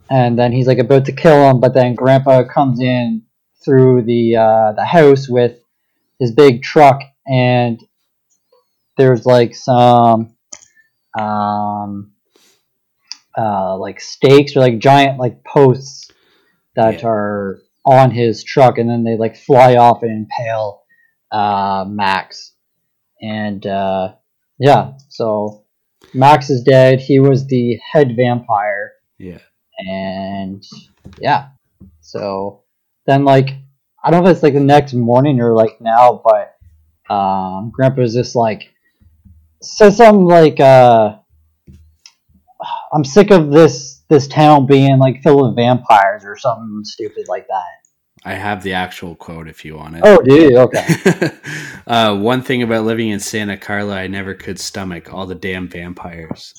And 0.09 0.37
then 0.37 0.51
he's 0.51 0.67
like 0.67 0.77
about 0.77 1.05
to 1.05 1.11
kill 1.11 1.49
him, 1.49 1.59
but 1.59 1.73
then 1.73 1.95
Grandpa 1.95 2.43
comes 2.43 2.79
in 2.79 3.23
through 3.65 4.03
the 4.03 4.35
uh, 4.35 4.73
the 4.73 4.85
house 4.85 5.27
with 5.27 5.57
his 6.19 6.31
big 6.31 6.61
truck, 6.61 7.01
and 7.25 7.79
there's 8.97 9.25
like 9.25 9.55
some 9.55 10.35
um, 11.19 12.11
uh, 13.35 13.75
like 13.77 13.99
stakes 13.99 14.55
or 14.55 14.59
like 14.59 14.77
giant 14.79 15.19
like 15.19 15.43
posts 15.43 16.11
that 16.75 17.01
Yeah. 17.01 17.07
are 17.07 17.59
on 17.85 18.11
his 18.11 18.43
truck, 18.43 18.77
and 18.77 18.89
then 18.89 19.03
they 19.03 19.17
like 19.17 19.35
fly 19.35 19.75
off 19.75 20.03
and 20.03 20.11
impale 20.11 20.82
uh, 21.33 21.85
Max. 21.87 22.53
And 23.21 23.65
uh, 23.65 24.13
yeah, 24.59 24.93
so 25.09 25.65
Max 26.13 26.49
is 26.49 26.63
dead. 26.63 26.99
He 26.99 27.19
was 27.19 27.47
the 27.47 27.77
head 27.91 28.15
vampire, 28.15 28.93
yeah. 29.17 29.39
and 29.79 30.63
yeah, 31.19 31.49
so 32.01 32.63
then 33.05 33.23
like 33.23 33.49
I 34.03 34.11
don't 34.11 34.23
know 34.23 34.29
if 34.29 34.35
it's 34.35 34.43
like 34.43 34.53
the 34.53 34.59
next 34.59 34.93
morning 34.93 35.39
or 35.39 35.53
like 35.53 35.79
now, 35.79 36.21
but 36.23 37.13
um, 37.13 37.71
Grandpa's 37.73 38.13
just 38.13 38.35
like 38.35 38.73
says 39.61 39.97
something 39.97 40.25
like 40.25 40.59
uh, 40.59 41.17
I'm 42.93 43.05
sick 43.05 43.31
of 43.31 43.51
this 43.51 44.03
this 44.09 44.27
town 44.27 44.65
being 44.65 44.99
like 44.99 45.23
filled 45.23 45.43
with 45.47 45.55
vampires 45.55 46.23
or 46.25 46.37
something 46.37 46.81
stupid 46.83 47.27
like 47.29 47.47
that. 47.47 47.82
I 48.25 48.33
have 48.35 48.63
the 48.63 48.73
actual 48.73 49.15
quote 49.15 49.47
if 49.49 49.65
you 49.65 49.75
want 49.75 49.95
it. 49.97 50.01
Oh, 50.05 50.21
dude, 50.21 50.53
okay. 50.55 51.31
uh, 51.87 52.15
one 52.15 52.41
thing 52.41 52.63
about 52.63 52.85
living 52.85 53.09
in 53.09 53.19
Santa 53.19 53.57
Carla, 53.57 53.95
I 53.95 54.07
never 54.07 54.33
could 54.33 54.59
stomach 54.59 55.13
all 55.13 55.25
the 55.25 55.35
damn 55.35 55.67
vampires. 55.67 56.53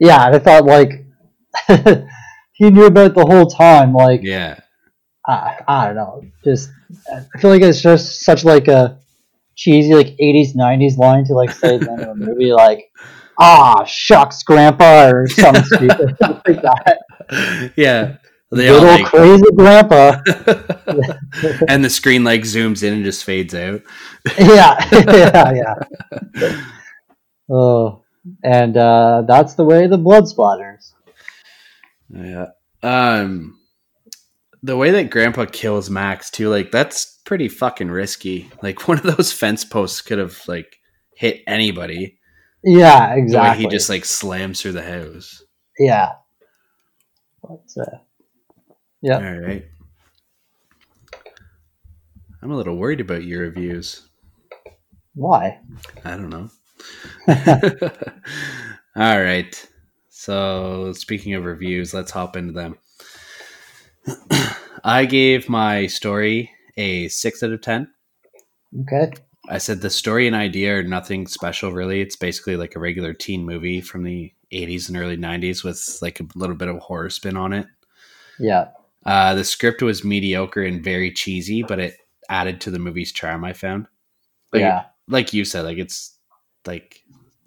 yeah, 0.00 0.24
I 0.24 0.38
thought 0.38 0.64
like 0.64 1.04
he 2.52 2.70
knew 2.70 2.86
about 2.86 3.10
it 3.10 3.14
the 3.14 3.26
whole 3.26 3.46
time. 3.46 3.92
Like 3.92 4.20
Yeah, 4.22 4.58
I, 5.26 5.58
I 5.68 5.86
don't 5.86 5.96
know, 5.96 6.22
just 6.42 6.70
I 7.12 7.38
feel 7.38 7.50
like 7.50 7.62
it's 7.62 7.82
just 7.82 8.22
such 8.22 8.44
like 8.44 8.68
a 8.68 8.98
cheesy 9.54 9.94
like 9.94 10.16
'80s 10.16 10.54
'90s 10.56 10.96
line 10.96 11.24
to 11.26 11.34
like 11.34 11.50
say 11.50 11.74
at 11.74 11.82
the 11.82 11.90
end 11.90 12.00
of 12.00 12.08
a 12.08 12.14
movie, 12.14 12.52
like 12.52 12.90
"Ah, 13.38 13.84
shucks, 13.84 14.42
Grandpa" 14.42 15.10
or 15.10 15.26
something 15.26 15.64
stupid 15.66 16.16
like 16.20 16.62
that. 16.62 17.72
yeah. 17.76 18.16
They 18.56 18.68
all 18.68 18.80
Little 18.80 18.88
like, 18.88 19.04
crazy 19.06 19.44
Grandpa. 19.54 20.20
and 21.68 21.84
the 21.84 21.90
screen 21.90 22.24
like 22.24 22.42
zooms 22.42 22.82
in 22.82 22.94
and 22.94 23.04
just 23.04 23.24
fades 23.24 23.54
out. 23.54 23.82
yeah, 24.38 24.88
yeah, 24.92 25.74
yeah. 26.34 26.62
Oh, 27.50 28.02
and 28.42 28.76
uh, 28.76 29.22
that's 29.26 29.54
the 29.54 29.64
way 29.64 29.86
the 29.86 29.98
blood 29.98 30.24
splatters. 30.24 30.92
Yeah. 32.08 32.46
Um, 32.82 33.58
the 34.62 34.76
way 34.76 34.90
that 34.90 35.10
Grandpa 35.10 35.44
kills 35.46 35.90
Max 35.90 36.30
too, 36.30 36.48
like 36.48 36.70
that's 36.70 37.20
pretty 37.24 37.48
fucking 37.48 37.90
risky. 37.90 38.50
Like 38.62 38.88
one 38.88 38.98
of 38.98 39.16
those 39.16 39.32
fence 39.32 39.64
posts 39.64 40.00
could 40.02 40.18
have 40.18 40.40
like 40.48 40.78
hit 41.14 41.42
anybody. 41.46 42.18
Yeah, 42.64 43.14
exactly. 43.14 43.64
he 43.64 43.70
just 43.70 43.88
like 43.88 44.04
slams 44.04 44.60
through 44.60 44.72
the 44.72 44.82
house. 44.82 45.42
yeah. 45.78 46.12
But, 47.42 47.62
uh, 47.80 47.98
yeah. 49.06 49.18
All 49.18 49.38
right. 49.38 49.64
I'm 52.42 52.50
a 52.50 52.56
little 52.56 52.76
worried 52.76 53.00
about 53.00 53.22
your 53.22 53.42
reviews. 53.42 54.08
Why? 55.14 55.60
I 56.04 56.10
don't 56.10 56.28
know. 56.28 56.50
All 58.96 59.20
right. 59.20 59.68
So, 60.08 60.92
speaking 60.92 61.34
of 61.34 61.44
reviews, 61.44 61.94
let's 61.94 62.10
hop 62.10 62.36
into 62.36 62.52
them. 62.52 62.78
I 64.84 65.04
gave 65.04 65.48
my 65.48 65.86
story 65.86 66.50
a 66.76 67.06
6 67.06 67.42
out 67.44 67.52
of 67.52 67.60
10. 67.60 67.88
Okay. 68.80 69.12
I 69.48 69.58
said 69.58 69.80
the 69.80 69.90
story 69.90 70.26
and 70.26 70.34
idea 70.34 70.78
are 70.78 70.82
nothing 70.82 71.28
special, 71.28 71.70
really. 71.70 72.00
It's 72.00 72.16
basically 72.16 72.56
like 72.56 72.74
a 72.74 72.80
regular 72.80 73.14
teen 73.14 73.46
movie 73.46 73.80
from 73.80 74.02
the 74.02 74.32
80s 74.52 74.88
and 74.88 74.96
early 74.96 75.16
90s 75.16 75.62
with 75.62 75.80
like 76.02 76.18
a 76.18 76.26
little 76.34 76.56
bit 76.56 76.68
of 76.68 76.78
horror 76.78 77.10
spin 77.10 77.36
on 77.36 77.52
it. 77.52 77.66
Yeah. 78.40 78.70
Uh, 79.06 79.34
the 79.34 79.44
script 79.44 79.82
was 79.82 80.04
mediocre 80.04 80.62
and 80.62 80.82
very 80.82 81.12
cheesy, 81.12 81.62
but 81.62 81.78
it 81.78 81.96
added 82.28 82.60
to 82.62 82.70
the 82.70 82.78
movie's 82.78 83.12
charm, 83.12 83.44
I 83.44 83.52
found. 83.52 83.86
Like, 84.52 84.60
yeah. 84.60 84.84
like 85.08 85.32
you 85.32 85.44
said, 85.44 85.62
like 85.62 85.78
it's 85.78 86.16
like 86.66 87.02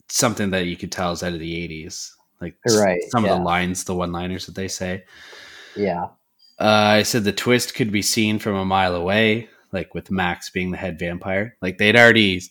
something 0.07 0.51
that 0.51 0.66
you 0.66 0.78
could 0.78 0.91
tell 0.91 1.12
is 1.12 1.24
out 1.24 1.34
of 1.34 1.39
the 1.39 1.86
80s. 1.86 2.12
Like 2.41 2.55
Right, 2.66 3.01
some 3.10 3.26
of 3.26 3.30
the 3.30 3.43
lines, 3.43 3.84
the 3.84 3.95
one 3.95 4.12
liners 4.12 4.45
that 4.45 4.55
they 4.55 4.70
say. 4.70 5.03
Yeah. 5.76 6.05
Uh, 6.57 6.99
I 6.99 7.03
said 7.03 7.24
the 7.24 7.34
twist 7.34 7.76
could 7.76 7.91
be 7.91 8.01
seen 8.01 8.39
from 8.39 8.55
a 8.55 8.66
mile 8.66 8.95
away, 8.95 9.49
like 9.72 9.93
with 9.93 10.12
Max 10.12 10.49
being 10.49 10.72
the 10.72 10.78
head 10.78 10.97
vampire. 10.97 11.57
Like 11.62 11.78
they'd 11.78 11.97
already 11.97 12.41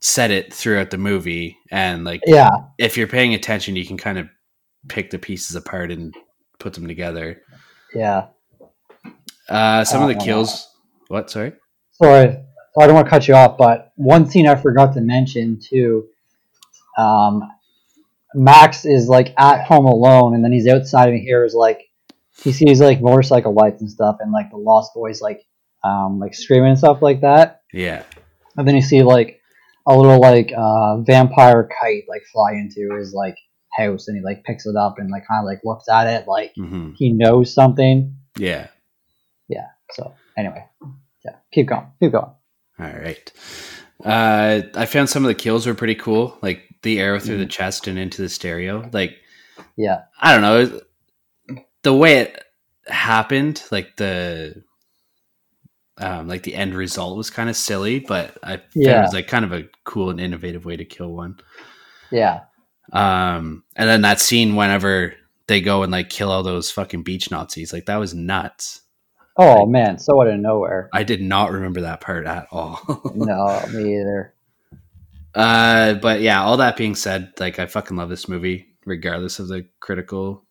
said 0.00 0.30
it 0.30 0.52
throughout 0.52 0.90
the 0.90 0.98
movie, 0.98 1.58
and 1.70 2.04
like 2.04 2.22
Yeah. 2.26 2.50
if 2.78 2.96
you're 2.96 3.06
paying 3.06 3.34
attention, 3.34 3.76
you 3.76 3.86
can 3.86 3.96
kind 3.98 4.18
of 4.18 4.28
pick 4.88 5.10
the 5.10 5.18
pieces 5.18 5.56
apart 5.56 5.90
and 5.90 6.14
put 6.58 6.74
them 6.74 6.88
together. 6.88 7.42
Yeah. 7.94 8.28
Uh, 9.48 9.84
some 9.84 10.02
of 10.02 10.08
the 10.08 10.16
Uh, 10.16 10.24
kills. 10.24 10.68
What? 11.08 11.30
Sorry. 11.30 11.52
Sorry, 11.92 12.38
I 12.78 12.86
don't 12.86 12.94
want 12.94 13.06
to 13.06 13.10
cut 13.10 13.26
you 13.28 13.34
off, 13.34 13.56
but 13.56 13.92
one 13.96 14.28
scene 14.28 14.46
I 14.46 14.54
forgot 14.56 14.92
to 14.94 15.00
mention 15.00 15.58
too. 15.60 16.08
Um, 16.98 17.42
Max 18.34 18.84
is 18.84 19.08
like 19.08 19.32
at 19.38 19.64
home 19.64 19.86
alone, 19.86 20.34
and 20.34 20.44
then 20.44 20.52
he's 20.52 20.66
outside 20.68 21.08
and 21.08 21.18
he 21.18 21.24
hears 21.24 21.54
like 21.54 21.80
he 22.42 22.52
sees 22.52 22.80
like 22.80 23.00
motorcycle 23.00 23.54
lights 23.54 23.80
and 23.80 23.90
stuff, 23.90 24.16
and 24.20 24.30
like 24.32 24.50
the 24.50 24.56
Lost 24.58 24.92
Boys 24.94 25.22
like 25.22 25.42
um 25.84 26.18
like 26.18 26.34
screaming 26.34 26.70
and 26.70 26.78
stuff 26.78 27.00
like 27.00 27.20
that. 27.22 27.62
Yeah. 27.72 28.02
And 28.56 28.66
then 28.66 28.74
you 28.74 28.82
see 28.82 29.02
like 29.02 29.40
a 29.86 29.96
little 29.96 30.20
like 30.20 30.52
uh 30.56 30.98
vampire 30.98 31.68
kite 31.80 32.04
like 32.08 32.24
fly 32.32 32.52
into 32.54 32.94
his 32.96 33.14
like 33.14 33.36
house, 33.78 34.08
and 34.08 34.16
he 34.18 34.22
like 34.22 34.44
picks 34.44 34.66
it 34.66 34.76
up 34.76 34.96
and 34.98 35.10
like 35.10 35.22
kind 35.26 35.40
of 35.40 35.46
like 35.46 35.60
looks 35.64 35.88
at 35.88 36.06
it 36.06 36.26
like 36.28 36.52
hmm 36.56 36.90
he 36.96 37.10
knows 37.12 37.54
something. 37.54 38.16
Yeah. 38.36 38.66
So 39.92 40.14
anyway, 40.36 40.64
yeah, 41.24 41.36
keep 41.52 41.68
going, 41.68 41.86
keep 42.00 42.12
going. 42.12 42.30
All 42.78 42.92
right. 42.92 43.32
Uh, 44.04 44.62
I 44.74 44.86
found 44.86 45.08
some 45.08 45.24
of 45.24 45.28
the 45.28 45.34
kills 45.34 45.66
were 45.66 45.74
pretty 45.74 45.94
cool, 45.94 46.36
like 46.42 46.62
the 46.82 47.00
arrow 47.00 47.18
through 47.18 47.38
the 47.38 47.46
chest 47.46 47.88
and 47.88 47.98
into 47.98 48.20
the 48.22 48.28
stereo. 48.28 48.88
Like 48.92 49.16
Yeah, 49.76 50.02
I 50.20 50.32
don't 50.32 50.42
know 50.42 50.80
the 51.82 51.94
way 51.94 52.18
it 52.18 52.42
happened, 52.88 53.62
like 53.70 53.96
the 53.96 54.62
um, 55.98 56.28
like 56.28 56.42
the 56.42 56.54
end 56.54 56.74
result 56.74 57.16
was 57.16 57.30
kind 57.30 57.48
of 57.48 57.56
silly, 57.56 58.00
but 58.00 58.36
I 58.42 58.60
Yeah. 58.74 58.98
it 58.98 59.02
was 59.02 59.14
like 59.14 59.28
kind 59.28 59.44
of 59.44 59.52
a 59.52 59.64
cool 59.84 60.10
and 60.10 60.20
innovative 60.20 60.64
way 60.66 60.76
to 60.76 60.84
kill 60.84 61.12
one. 61.14 61.38
yeah, 62.10 62.40
Um, 62.92 63.64
and 63.76 63.88
then 63.88 64.02
that 64.02 64.20
scene 64.20 64.56
whenever 64.56 65.14
they 65.46 65.60
go 65.62 65.82
and 65.82 65.90
like 65.92 66.10
kill 66.10 66.30
all 66.30 66.42
those 66.42 66.70
fucking 66.70 67.02
beach 67.02 67.30
Nazis, 67.30 67.72
like 67.72 67.86
that 67.86 67.96
was 67.96 68.12
nuts. 68.14 68.82
Oh 69.38 69.66
man, 69.66 69.98
so 69.98 70.20
out 70.20 70.28
of 70.28 70.40
nowhere. 70.40 70.88
I 70.92 71.02
did 71.02 71.20
not 71.20 71.52
remember 71.52 71.82
that 71.82 72.00
part 72.00 72.26
at 72.26 72.46
all. 72.50 72.80
No, 73.14 73.62
me 73.72 74.00
either. 74.00 74.34
Uh, 75.34 75.94
but 75.94 76.20
yeah, 76.22 76.42
all 76.42 76.56
that 76.56 76.76
being 76.76 76.94
said, 76.94 77.32
like 77.38 77.58
I 77.58 77.66
fucking 77.66 77.96
love 77.96 78.08
this 78.08 78.28
movie, 78.28 78.66
regardless 78.86 79.38
of 79.38 79.48
the 79.48 79.66
critical 79.80 80.44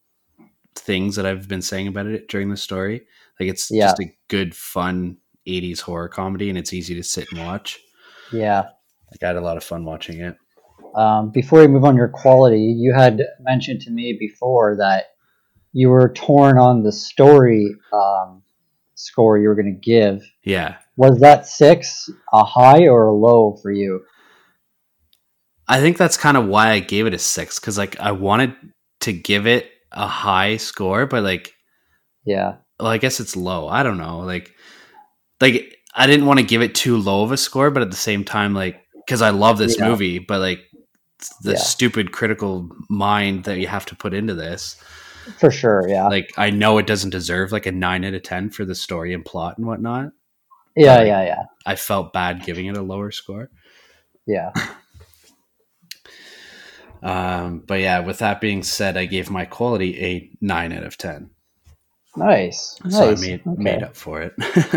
things 0.76 1.16
that 1.16 1.26
I've 1.26 1.48
been 1.48 1.62
saying 1.64 1.88
about 1.88 2.06
it 2.06 2.28
during 2.28 2.50
the 2.50 2.58
story. 2.58 3.02
Like 3.40 3.50
it's 3.50 3.72
Yeah. 3.72 3.86
just 3.88 4.00
a 4.02 4.12
good, 4.28 4.56
fun 4.56 5.18
'80s 5.48 5.80
horror 5.82 6.08
comedy, 6.10 6.50
and 6.50 6.58
it's 6.58 6.74
easy 6.74 6.94
to 6.96 7.04
sit 7.04 7.28
and 7.32 7.42
watch. 7.46 7.80
Yeah. 8.32 8.62
Like 9.12 9.24
I 9.24 9.28
had 9.28 9.36
a 9.38 9.42
lot 9.42 9.58
of 9.58 9.64
fun 9.64 9.86
watching 9.86 10.20
it. 10.20 10.36
Um, 10.96 11.32
before 11.32 11.60
we 11.62 11.68
move 11.68 11.84
on 11.86 11.96
your 11.96 12.08
quality, 12.10 12.62
you 12.62 12.94
had 12.94 13.22
mentioned 13.42 13.82
to 13.82 13.92
me 13.92 14.16
before 14.20 14.78
that 14.78 15.06
you 15.74 15.90
were 15.90 16.14
torn 16.14 16.58
on 16.58 16.84
the 16.84 16.92
story 16.92 17.76
um, 17.92 18.35
score 18.96 19.38
you 19.38 19.48
were 19.48 19.56
going 19.56 19.74
to 19.74 19.80
give. 19.80 20.24
Yeah, 20.44 20.78
Was 20.98 21.20
that 21.20 21.48
six 21.48 22.10
a 22.34 22.44
high 22.44 22.88
or 22.88 23.08
a 23.08 23.14
low 23.14 23.58
for 23.62 23.72
you? 23.72 24.04
I 25.68 25.80
think 25.80 25.98
that's 25.98 26.18
kind 26.18 26.38
of 26.38 26.46
why 26.48 26.72
I 26.72 26.80
gave 26.80 27.08
it 27.08 27.14
a 27.14 27.20
six 27.20 27.60
because 27.60 27.78
like 27.78 28.00
I 28.00 28.12
wanted 28.12 28.56
to 29.02 29.14
give 29.14 29.48
it 29.48 29.70
a 29.92 30.08
high 30.08 30.58
score, 30.58 31.06
but 31.06 31.24
like 31.24 31.54
Yeah. 32.26 32.58
well, 32.80 32.90
I 32.90 32.98
guess 32.98 33.20
it's 33.20 33.36
low. 33.36 33.68
I 33.68 33.84
don't 33.84 33.98
know. 33.98 34.20
Like, 34.20 34.54
like 35.42 35.78
I 35.96 36.08
didn't 36.08 36.26
want 36.26 36.40
to 36.40 36.46
give 36.46 36.62
it 36.62 36.76
too 36.76 36.98
low 36.98 37.24
of 37.24 37.32
a 37.32 37.38
score, 37.38 37.72
but 37.72 37.82
at 37.82 37.90
the 37.92 37.98
same 37.98 38.24
time, 38.24 38.54
like, 38.54 38.82
because 39.06 39.22
I 39.22 39.30
love 39.30 39.58
this 39.58 39.78
Yeah. 39.78 39.86
movie, 39.86 40.20
but 40.20 40.40
like 40.40 40.60
the 41.42 41.54
Yeah. 41.54 41.58
stupid 41.58 42.12
critical 42.12 42.70
mind 42.90 43.46
that 43.46 43.60
you 43.60 43.68
have 43.68 43.86
to 43.88 43.96
put 43.96 44.14
into 44.14 44.34
this, 44.34 44.76
For 45.40 45.52
sure. 45.52 45.88
Yeah. 45.88 46.08
like, 46.08 46.32
I 46.38 46.50
know 46.50 46.78
it 46.78 46.88
doesn't 46.88 47.10
deserve 47.12 47.52
like 47.52 47.66
a 47.66 47.72
nine 47.72 48.04
out 48.06 48.14
of 48.14 48.24
ten 48.24 48.50
for 48.50 48.66
the 48.66 48.76
story 48.76 49.14
and 49.14 49.26
plot 49.26 49.58
and 49.58 49.66
whatnot. 49.68 50.12
yeah. 50.76 51.02
Yeah. 51.04 51.24
Yeah. 51.26 51.44
I 51.66 51.76
felt 51.76 52.14
bad 52.14 52.44
giving 52.46 52.68
it 52.68 52.78
a 52.78 52.82
lower 52.82 53.12
score. 53.12 53.50
Yeah. 54.28 54.52
Um, 57.04 57.60
but 57.68 57.82
yeah, 57.82 58.00
with 58.00 58.20
that 58.20 58.42
being 58.42 58.64
said, 58.64 58.98
I 58.98 59.06
gave 59.06 59.30
my 59.30 59.46
quality 59.46 60.02
a 60.04 60.30
nine 60.42 60.74
out 60.74 60.84
of 60.84 60.98
ten. 60.98 61.30
Nice. 62.18 62.80
so 62.90 63.12
nice. 63.12 63.20
I 63.20 63.28
made 63.28 63.42
Okay. 63.46 63.62
made 63.64 63.84
up 63.84 63.96
for 63.96 64.22
it. 64.22 64.34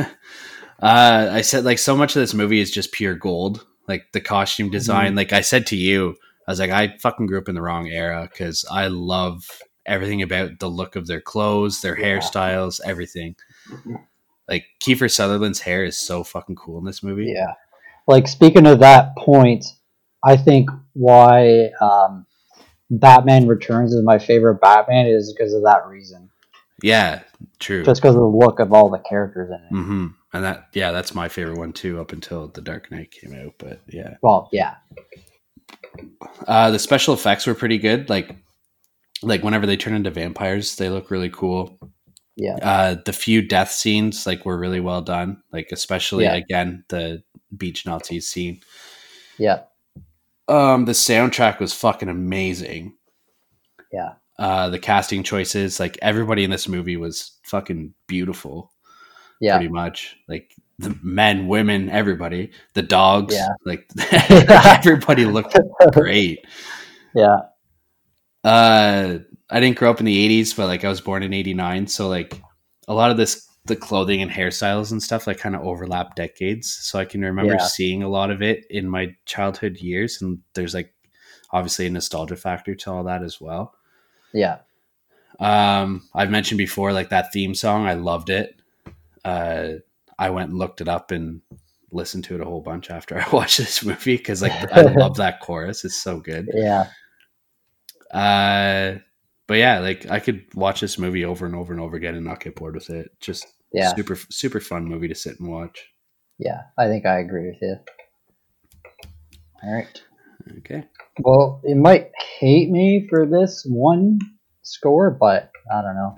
uh, 0.83 1.29
I 1.33 1.41
said 1.41 1.65
like 1.65 1.79
so 1.79 1.97
much 1.97 2.17
of 2.17 2.21
this 2.21 2.35
movie 2.35 2.61
is 2.61 2.71
just 2.71 2.93
pure 2.93 3.15
gold. 3.15 3.65
Like 3.87 4.13
the 4.13 4.21
costume 4.21 4.67
Mm-hmm. 4.67 4.73
design. 4.73 5.15
Like 5.15 5.33
I 5.33 5.41
said 5.41 5.67
to 5.69 5.77
you, 5.77 6.17
I 6.47 6.51
was 6.51 6.61
like, 6.61 6.71
I 6.71 6.97
fucking 7.01 7.27
grew 7.27 7.39
up 7.39 7.49
in 7.49 7.55
the 7.55 7.63
wrong 7.63 7.87
era 7.89 8.29
because 8.31 8.65
I 8.71 8.89
love 8.89 9.45
everything 9.89 10.23
about 10.23 10.59
the 10.59 10.69
look 10.69 10.95
of 10.97 11.07
their 11.07 11.21
clothes, 11.21 11.81
their 11.81 11.99
Yeah. 11.99 12.07
hairstyles, 12.19 12.81
everything. 12.85 13.35
Like 14.49 14.65
Kiefer 14.81 15.11
Sutherland's 15.11 15.61
hair 15.61 15.85
is 15.85 15.99
so 15.99 16.23
fucking 16.25 16.57
cool 16.57 16.79
in 16.79 16.85
this 16.85 17.03
movie. 17.03 17.33
Yeah. 17.35 17.55
Like 18.07 18.29
speaking 18.29 18.67
of 18.67 18.81
that 18.81 19.17
point, 19.17 19.65
I 20.25 20.37
think 20.37 20.71
why 20.95 21.71
um, 21.81 22.27
Batman 22.91 23.47
Returns 23.47 23.93
is 23.93 24.03
my 24.03 24.19
favorite 24.19 24.61
Batman 24.61 25.07
is 25.07 25.33
because 25.33 25.53
of 25.53 25.63
that 25.65 25.87
reason. 25.87 26.31
Yeah, 26.83 27.23
true. 27.59 27.83
Just 27.85 28.01
because 28.01 28.15
of 28.15 28.21
the 28.21 28.27
look 28.27 28.61
of 28.61 28.73
all 28.73 28.89
the 28.89 29.01
characters 29.01 29.51
in 29.51 29.57
it. 29.57 29.83
hmm 29.83 30.07
And 30.33 30.45
that, 30.45 30.69
yeah, 30.73 30.93
that's 30.93 31.15
my 31.15 31.29
favorite 31.29 31.59
one 31.59 31.73
too. 31.73 32.01
Up 32.01 32.13
until 32.13 32.49
The 32.49 32.63
Dark 32.63 32.91
Knight 32.91 33.11
came 33.11 33.35
out, 33.35 33.55
but 33.59 33.81
yeah. 33.89 34.15
Well, 34.23 34.49
yeah. 34.53 34.77
Uh, 36.47 36.71
the 36.71 36.79
special 36.79 37.15
effects 37.15 37.47
were 37.47 37.55
pretty 37.55 37.79
good. 37.79 38.09
Like, 38.09 38.35
like 39.23 39.43
whenever 39.43 39.67
they 39.67 39.77
turn 39.77 39.95
into 39.95 40.11
vampires, 40.11 40.77
they 40.77 40.89
look 40.91 41.11
really 41.11 41.31
cool. 41.31 41.79
Yeah. 42.37 42.57
Uh, 42.63 42.97
the 43.05 43.13
few 43.13 43.43
death 43.43 43.71
scenes 43.73 44.27
like 44.27 44.45
were 44.45 44.57
really 44.59 44.81
well 44.81 45.03
done. 45.03 45.43
Like 45.53 45.69
especially 45.73 46.25
Yeah. 46.25 46.35
again 46.35 46.85
the 46.89 47.23
beach 47.57 47.85
Nazi 47.87 48.21
scene. 48.21 48.61
Yeah. 49.39 49.63
Um, 50.47 50.85
the 50.85 50.93
soundtrack 50.93 51.59
was 51.59 51.73
fucking 51.75 52.09
amazing. 52.09 52.95
Yeah. 53.93 54.15
Uh, 54.39 54.69
the 54.71 54.79
casting 54.79 55.25
choices, 55.25 55.81
like 55.81 55.99
everybody 56.01 56.45
in 56.45 56.51
this 56.51 56.69
movie 56.69 56.97
was 56.97 57.33
fucking 57.43 57.93
beautiful. 58.07 58.71
Yeah. 59.41 59.57
Pretty 59.57 59.73
much, 59.73 60.17
like 60.29 60.55
the 60.79 60.97
men, 61.03 61.49
women, 61.49 61.91
everybody, 61.91 62.53
the 62.75 62.83
dogs, 62.83 63.35
Yeah. 63.35 63.49
like 63.67 63.91
everybody 64.13 65.25
looked 65.25 65.59
great. 65.93 66.45
Yeah. 67.15 67.39
Uh, 68.45 69.19
I 69.51 69.61
didn't 69.61 69.77
grow 69.79 69.91
up 69.91 70.01
in 70.01 70.07
the 70.07 70.43
'80s, 70.43 70.57
but 70.57 70.67
like 70.67 70.85
I 70.85 70.89
was 70.89 71.01
born 71.01 71.23
in 71.23 71.33
'89, 71.33 71.87
so 71.89 72.09
like 72.09 72.41
a 72.87 72.95
lot 72.95 73.11
of 73.11 73.17
this, 73.17 73.47
the 73.67 73.77
clothing 73.77 74.23
and 74.23 74.31
hairstyles 74.31 74.93
and 74.93 75.03
stuff, 75.03 75.27
like 75.27 75.39
kind 75.39 75.55
of 75.55 75.63
overlap 75.63 76.15
decades. 76.15 76.71
So 76.83 76.99
I 76.99 77.05
can 77.05 77.23
remember 77.23 77.55
Yeah. 77.55 77.67
seeing 77.67 78.03
a 78.03 78.09
lot 78.09 78.31
of 78.31 78.41
it 78.43 78.65
in 78.71 78.89
my 78.89 79.15
childhood 79.27 79.79
years, 79.79 80.23
and 80.23 80.39
there's 80.55 80.75
like 80.75 80.95
obviously 81.53 81.87
a 81.87 81.91
nostalgia 81.91 82.37
factor 82.37 82.75
to 82.75 82.91
all 82.93 83.05
that 83.05 83.23
as 83.23 83.41
well. 83.41 83.75
Yeah. 84.33 84.59
Um, 85.41 86.09
I've 86.15 86.31
mentioned 86.31 86.59
before, 86.59 86.93
like 86.93 87.11
that 87.11 87.33
theme 87.33 87.55
song, 87.55 87.87
I 87.87 87.95
loved 87.95 88.29
it. 88.31 88.61
Uh, 89.25 89.75
I 90.19 90.31
went 90.31 90.51
and 90.51 90.59
looked 90.59 90.81
it 90.81 90.89
up 90.89 91.11
and 91.11 91.43
listened 91.93 92.25
to 92.25 92.35
it 92.35 92.41
a 92.41 92.45
whole 92.45 92.61
bunch 92.61 92.91
after 92.91 93.19
I 93.21 93.29
watched 93.31 93.59
this 93.59 93.85
movie 93.85 94.17
because 94.17 94.43
like 94.43 94.53
I 94.73 94.83
love 94.83 95.17
that 95.19 95.41
chorus; 95.41 95.85
it's 95.85 96.01
so 96.03 96.21
good. 96.21 96.49
Yeah. 96.55 96.89
Uh, 98.13 98.99
but 99.47 99.55
yeah, 99.59 99.79
like 99.81 100.11
I 100.11 100.19
could 100.21 100.45
watch 100.55 100.81
this 100.81 100.99
movie 100.99 101.25
over 101.25 101.47
and 101.47 101.55
over 101.55 101.73
and 101.73 101.81
over 101.83 101.97
again 101.97 102.15
and 102.15 102.25
not 102.25 102.41
get 102.41 102.55
bored 102.57 102.75
with 102.75 102.91
it. 102.91 103.11
Just 103.21 103.47
Yeah. 103.73 103.95
super 103.95 104.17
super 104.31 104.61
fun 104.61 104.85
movie 104.85 105.09
to 105.09 105.15
sit 105.15 105.39
and 105.41 105.49
watch. 105.49 105.87
Yeah. 106.39 106.63
I 106.79 106.87
think 106.89 107.07
I 107.07 107.19
agree 107.21 107.47
with 107.49 107.59
you. 107.63 107.77
All 109.63 109.73
right. 109.75 110.03
Okay, 110.59 110.85
Well, 111.21 111.61
it 111.65 111.77
might 111.77 112.11
hate 112.39 112.71
me 112.71 113.07
for 113.11 113.27
this 113.27 113.67
one 113.69 114.19
score, 114.63 115.11
but 115.11 115.51
I 115.71 115.83
don't 115.83 115.95
know. 115.97 116.17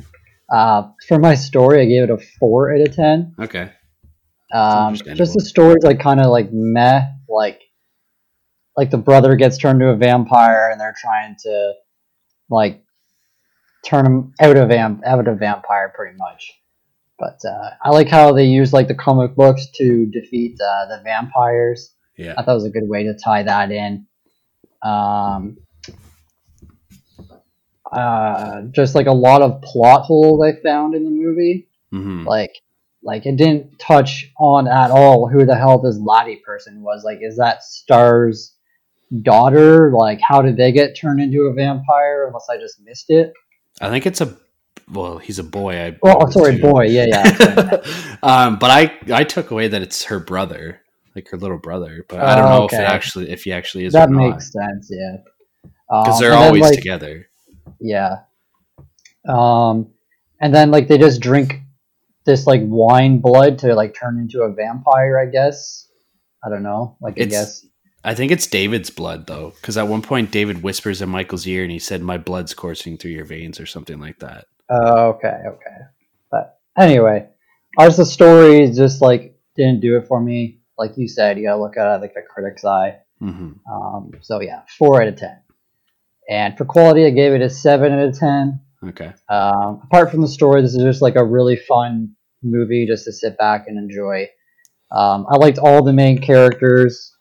Uh, 0.52 0.90
for 1.08 1.18
my 1.18 1.34
story, 1.34 1.80
I 1.80 1.86
gave 1.86 2.04
it 2.04 2.10
a 2.10 2.18
four 2.38 2.72
out 2.72 2.80
of 2.86 2.94
ten. 2.94 3.34
okay, 3.40 3.72
Um, 4.52 4.94
just 4.94 5.34
the 5.34 5.44
story's 5.44 5.82
like 5.82 5.98
kind 6.00 6.20
of 6.20 6.26
like 6.26 6.50
meh, 6.52 7.02
like 7.28 7.60
like 8.76 8.90
the 8.90 8.98
brother 8.98 9.36
gets 9.36 9.58
turned 9.58 9.80
to 9.80 9.88
a 9.88 9.96
vampire 9.96 10.70
and 10.70 10.80
they're 10.80 10.96
trying 11.00 11.36
to 11.40 11.72
like 12.48 12.82
turn 13.84 14.06
him 14.06 14.34
out 14.40 14.56
of 14.56 14.68
vamp 14.68 15.02
out 15.04 15.26
of 15.26 15.38
vampire 15.38 15.92
pretty 15.94 16.16
much. 16.16 16.52
But 17.18 17.40
uh, 17.44 17.70
I 17.82 17.90
like 17.90 18.08
how 18.08 18.32
they 18.32 18.44
use 18.44 18.72
like 18.72 18.88
the 18.88 18.94
comic 18.94 19.36
books 19.36 19.66
to 19.74 20.06
defeat 20.06 20.58
uh, 20.60 20.86
the 20.86 21.02
vampires. 21.04 21.94
yeah, 22.16 22.34
I 22.36 22.42
thought 22.42 22.52
it 22.52 22.54
was 22.54 22.64
a 22.64 22.70
good 22.70 22.88
way 22.88 23.04
to 23.04 23.14
tie 23.22 23.42
that 23.42 23.70
in. 23.70 24.06
Um, 24.82 25.58
uh, 27.92 28.62
just 28.70 28.94
like 28.94 29.06
a 29.06 29.12
lot 29.12 29.42
of 29.42 29.60
plot 29.62 30.02
holes 30.02 30.42
I 30.42 30.60
found 30.62 30.94
in 30.94 31.04
the 31.04 31.10
movie 31.10 31.66
hmm 31.90 32.24
like 32.24 32.52
like 33.02 33.26
it 33.26 33.36
didn't 33.36 33.78
touch 33.78 34.30
on 34.38 34.68
at 34.68 34.90
all 34.90 35.28
who 35.28 35.44
the 35.44 35.56
hell 35.56 35.78
this 35.78 35.98
Laddie 35.98 36.40
person 36.44 36.82
was 36.82 37.02
like 37.04 37.18
is 37.20 37.36
that 37.38 37.64
star's 37.64 38.54
daughter 39.22 39.90
like 39.92 40.20
how 40.20 40.40
did 40.40 40.56
they 40.56 40.70
get 40.72 40.96
turned 40.96 41.20
into 41.20 41.42
a 41.42 41.52
vampire 41.52 42.26
unless 42.28 42.46
i 42.50 42.56
just 42.56 42.80
missed 42.84 43.10
it 43.10 43.32
I 43.80 43.88
think 43.88 44.04
it's 44.06 44.20
a 44.20 44.36
well, 44.92 45.18
he's 45.18 45.38
a 45.38 45.44
boy. 45.44 45.74
I 45.76 45.96
oh 46.02 46.28
sorry 46.30 46.58
boy 46.58 46.86
yeah 46.86 47.06
yeah 47.06 47.76
um, 48.22 48.58
but 48.58 48.70
I 48.70 48.92
I 49.12 49.24
took 49.24 49.50
away 49.52 49.68
that 49.68 49.80
it's 49.80 50.04
her 50.04 50.18
brother, 50.18 50.80
like 51.14 51.28
her 51.28 51.36
little 51.38 51.56
brother. 51.58 52.04
But 52.08 52.20
I 52.20 52.34
don't 52.34 52.44
Oh, 52.46 52.58
know 52.58 52.64
if 52.66 52.72
it 52.72 52.80
actually 52.80 53.30
if 53.30 53.44
he 53.44 53.52
actually 53.52 53.84
is. 53.86 53.92
that 53.94 54.10
not. 54.10 54.30
makes 54.32 54.52
sense 54.52 54.90
yeah 54.90 55.18
because 55.88 56.16
Um, 56.16 56.20
they're 56.20 56.32
and 56.32 56.40
then, 56.40 56.46
always 56.48 56.62
like, 56.64 56.74
together. 56.74 57.26
Yeah. 57.80 58.16
Um, 59.28 59.92
and 60.40 60.54
then 60.54 60.70
like 60.70 60.88
they 60.88 60.98
just 60.98 61.20
drink 61.20 61.60
this 62.26 62.46
like 62.46 62.62
wine 62.64 63.20
blood 63.20 63.58
to 63.60 63.74
like 63.74 63.94
turn 63.94 64.18
into 64.18 64.42
a 64.42 64.52
vampire. 64.52 65.18
I 65.18 65.26
guess. 65.30 65.88
I 66.44 66.48
don't 66.50 66.62
know. 66.64 66.96
Like 67.00 67.14
I 67.18 67.22
It's- 67.22 67.30
guess. 67.62 67.66
I 68.02 68.14
think 68.14 68.32
it's 68.32 68.46
David's 68.46 68.90
blood 68.90 69.26
though, 69.26 69.52
because 69.60 69.76
at 69.76 69.88
one 69.88 70.02
point 70.02 70.30
David 70.30 70.62
whispers 70.62 71.02
in 71.02 71.08
Michael's 71.08 71.46
ear 71.46 71.62
and 71.62 71.72
he 71.72 71.78
said, 71.78 72.02
"My 72.02 72.16
blood's 72.16 72.54
coursing 72.54 72.96
through 72.96 73.10
your 73.12 73.24
veins" 73.24 73.60
or 73.60 73.66
something 73.66 74.00
like 74.00 74.18
that. 74.20 74.46
Oh, 74.70 75.08
okay, 75.10 75.36
okay. 75.46 75.76
But 76.30 76.58
anyway, 76.78 77.28
ours 77.78 77.96
the 77.96 78.06
story 78.06 78.70
just 78.70 79.02
like 79.02 79.36
didn't 79.56 79.80
do 79.80 79.96
it 79.98 80.06
for 80.06 80.20
me. 80.20 80.60
Like 80.78 80.96
you 80.96 81.08
said, 81.08 81.36
you 81.36 81.44
gotta 81.44 81.60
look 81.60 81.76
at 81.76 81.96
it 81.96 82.00
like 82.00 82.14
a 82.16 82.22
critic's 82.22 82.64
eye. 82.64 82.98
hmm 83.18 83.52
Um, 83.70 84.12
so 84.22 84.40
yeah, 84.40 84.62
four 84.78 85.02
out 85.02 85.08
of 85.08 85.16
ten. 85.16 85.42
And 86.28 86.56
for 86.56 86.64
quality, 86.64 87.04
I 87.04 87.10
gave 87.10 87.32
it 87.32 87.42
a 87.42 87.50
seven 87.50 87.92
out 87.92 88.08
of 88.08 88.18
ten. 88.18 88.60
Okay. 88.82 89.12
Um, 89.28 89.82
apart 89.84 90.10
from 90.10 90.22
the 90.22 90.28
story, 90.28 90.62
this 90.62 90.74
is 90.74 90.82
just 90.82 91.02
like 91.02 91.16
a 91.16 91.24
really 91.24 91.56
fun 91.56 92.14
movie 92.42 92.86
just 92.86 93.04
to 93.04 93.12
sit 93.12 93.36
back 93.36 93.66
and 93.66 93.76
enjoy. 93.76 94.26
Um, 94.90 95.26
I 95.28 95.36
liked 95.36 95.58
all 95.58 95.84
the 95.84 95.92
main 95.92 96.20
characters. 96.20 97.14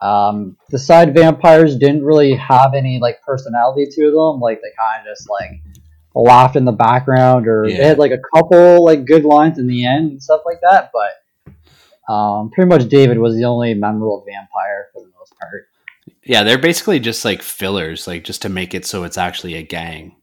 Um, 0.00 0.56
the 0.70 0.78
side 0.78 1.14
vampires 1.14 1.76
didn't 1.76 2.04
really 2.04 2.34
have 2.34 2.74
any 2.74 2.98
like 3.00 3.20
personality 3.22 3.86
to 3.90 4.10
them. 4.10 4.40
Like 4.40 4.60
they 4.62 4.70
kind 4.78 5.06
of 5.06 5.12
just 5.16 5.28
like 5.28 5.60
laughed 6.14 6.56
in 6.56 6.64
the 6.64 6.72
background, 6.72 7.46
or 7.48 7.66
Yeah. 7.66 7.76
they 7.78 7.84
had 7.88 7.98
like 7.98 8.12
a 8.12 8.20
couple 8.34 8.84
like 8.84 9.04
good 9.04 9.24
lines 9.24 9.58
in 9.58 9.66
the 9.66 9.84
end 9.86 10.10
and 10.12 10.22
stuff 10.22 10.42
like 10.46 10.60
that. 10.62 10.90
But 10.92 12.12
um, 12.12 12.50
pretty 12.50 12.68
much 12.68 12.88
David 12.88 13.18
was 13.18 13.36
the 13.36 13.44
only 13.44 13.74
memorable 13.74 14.24
vampire 14.26 14.88
for 14.92 15.02
the 15.02 15.10
most 15.18 15.34
part. 15.38 15.66
Yeah, 16.24 16.42
they're 16.42 16.58
basically 16.58 17.00
just 17.00 17.24
like 17.24 17.42
fillers, 17.42 18.06
like 18.06 18.24
just 18.24 18.42
to 18.42 18.48
make 18.48 18.74
it 18.74 18.86
so 18.86 19.04
it's 19.04 19.18
actually 19.18 19.54
a 19.54 19.62
gang. 19.62 20.14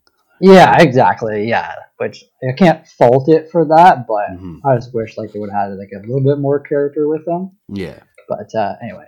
Yeah, 0.42 0.82
exactly. 0.82 1.48
Yeah, 1.48 1.72
which 1.98 2.26
I 2.48 2.52
can't 2.54 2.86
fault 2.88 3.30
it 3.30 3.50
for 3.52 3.66
that, 3.66 4.06
but 4.08 4.32
Mhm. 4.38 4.60
I 4.66 4.76
just 4.76 4.94
wish 4.94 5.18
like 5.18 5.32
they 5.32 5.40
would 5.40 5.50
have 5.52 5.70
had 5.70 5.78
like 5.78 5.92
a 5.96 6.00
little 6.06 6.22
bit 6.24 6.40
more 6.40 6.60
character 6.60 7.08
with 7.08 7.26
them. 7.26 7.52
Yeah. 7.70 8.00
But 8.28 8.54
uh, 8.56 8.76
anyway, 8.82 9.06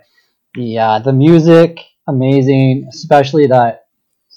uh, 0.58 0.98
the 1.00 1.12
music 1.12 1.78
amazing, 2.08 2.86
especially 2.90 3.46
that 3.48 3.86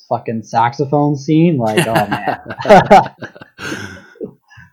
fucking 0.09 0.43
saxophone 0.43 1.15
scene. 1.15 1.57
Like, 1.57 1.87
oh 1.87 2.07
man. 2.07 2.39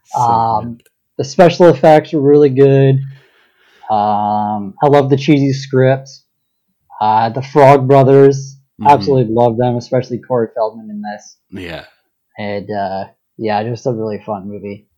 So 0.04 0.20
Um, 0.20 0.78
the 1.18 1.24
special 1.24 1.66
effects 1.68 2.12
were 2.14 2.20
really 2.22 2.48
good. 2.48 2.96
Um, 3.90 4.74
I 4.82 4.86
love 4.88 5.10
the 5.10 5.16
cheesy 5.18 5.52
script. 5.52 6.08
Uh, 7.00 7.28
the 7.30 7.42
Frog 7.42 7.86
Brothers, 7.86 8.56
Mhm. 8.80 8.88
absolutely 8.88 9.32
love 9.34 9.56
them, 9.58 9.76
especially 9.76 10.18
Corey 10.18 10.48
Feldman 10.54 10.90
in 10.90 11.02
this. 11.02 11.36
Yeah. 11.50 11.84
and 12.38 12.70
uh, 12.70 13.04
yeah, 13.36 13.62
just 13.64 13.86
a 13.86 13.92
really 13.92 14.22
fun 14.24 14.48
movie. 14.48 14.88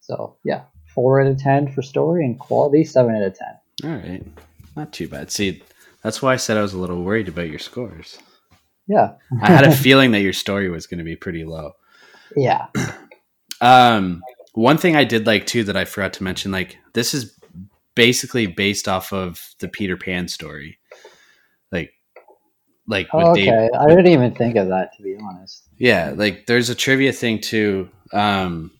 So 0.00 0.36
yeah, 0.44 0.62
four 0.94 1.20
out 1.20 1.26
of 1.28 1.38
ten 1.38 1.70
for 1.72 1.82
story 1.82 2.24
and 2.24 2.38
quality, 2.38 2.84
seven 2.84 3.14
out 3.14 3.22
of 3.22 3.34
ten. 3.34 3.58
All 3.90 3.96
right. 3.98 4.26
Not 4.78 4.92
too 4.92 5.08
bad. 5.08 5.30
See, 5.30 5.62
that's 6.02 6.22
why 6.22 6.32
I 6.32 6.36
said 6.36 6.56
I 6.56 6.62
was 6.62 6.72
a 6.72 6.78
little 6.78 7.02
worried 7.02 7.28
about 7.28 7.50
your 7.50 7.58
scores. 7.58 8.16
Yeah, 8.86 9.14
I 9.42 9.46
had 9.50 9.64
a 9.66 9.72
feeling 9.74 10.12
that 10.12 10.20
your 10.22 10.32
story 10.32 10.70
was 10.70 10.86
going 10.86 10.98
to 10.98 11.04
be 11.04 11.16
pretty 11.16 11.44
low. 11.44 11.72
yeah, 12.36 12.66
Um, 13.60 14.22
one 14.54 14.78
thing 14.78 14.94
I 14.94 15.02
did 15.04 15.26
like 15.26 15.46
too 15.46 15.64
that 15.64 15.76
I 15.76 15.84
forgot 15.84 16.12
to 16.14 16.22
mention, 16.22 16.52
like 16.52 16.78
this 16.92 17.12
is 17.12 17.36
basically 17.96 18.46
based 18.46 18.86
off 18.86 19.12
of 19.12 19.54
the 19.58 19.66
Peter 19.68 19.96
Pan 19.96 20.28
story, 20.28 20.78
like, 21.72 21.92
like 22.86 23.12
with 23.12 23.24
Oh, 23.26 23.34
Dave. 23.34 23.48
okay. 23.48 23.68
I 23.76 23.88
didn't 23.88 24.06
even 24.06 24.32
think 24.34 24.54
of 24.56 24.68
that 24.68 24.96
to 24.96 25.02
be 25.02 25.16
honest. 25.20 25.64
Yeah, 25.76 26.12
like 26.14 26.46
there's 26.46 26.70
a 26.70 26.74
trivia 26.76 27.12
thing 27.12 27.40
too. 27.40 27.88
Um, 28.12 28.70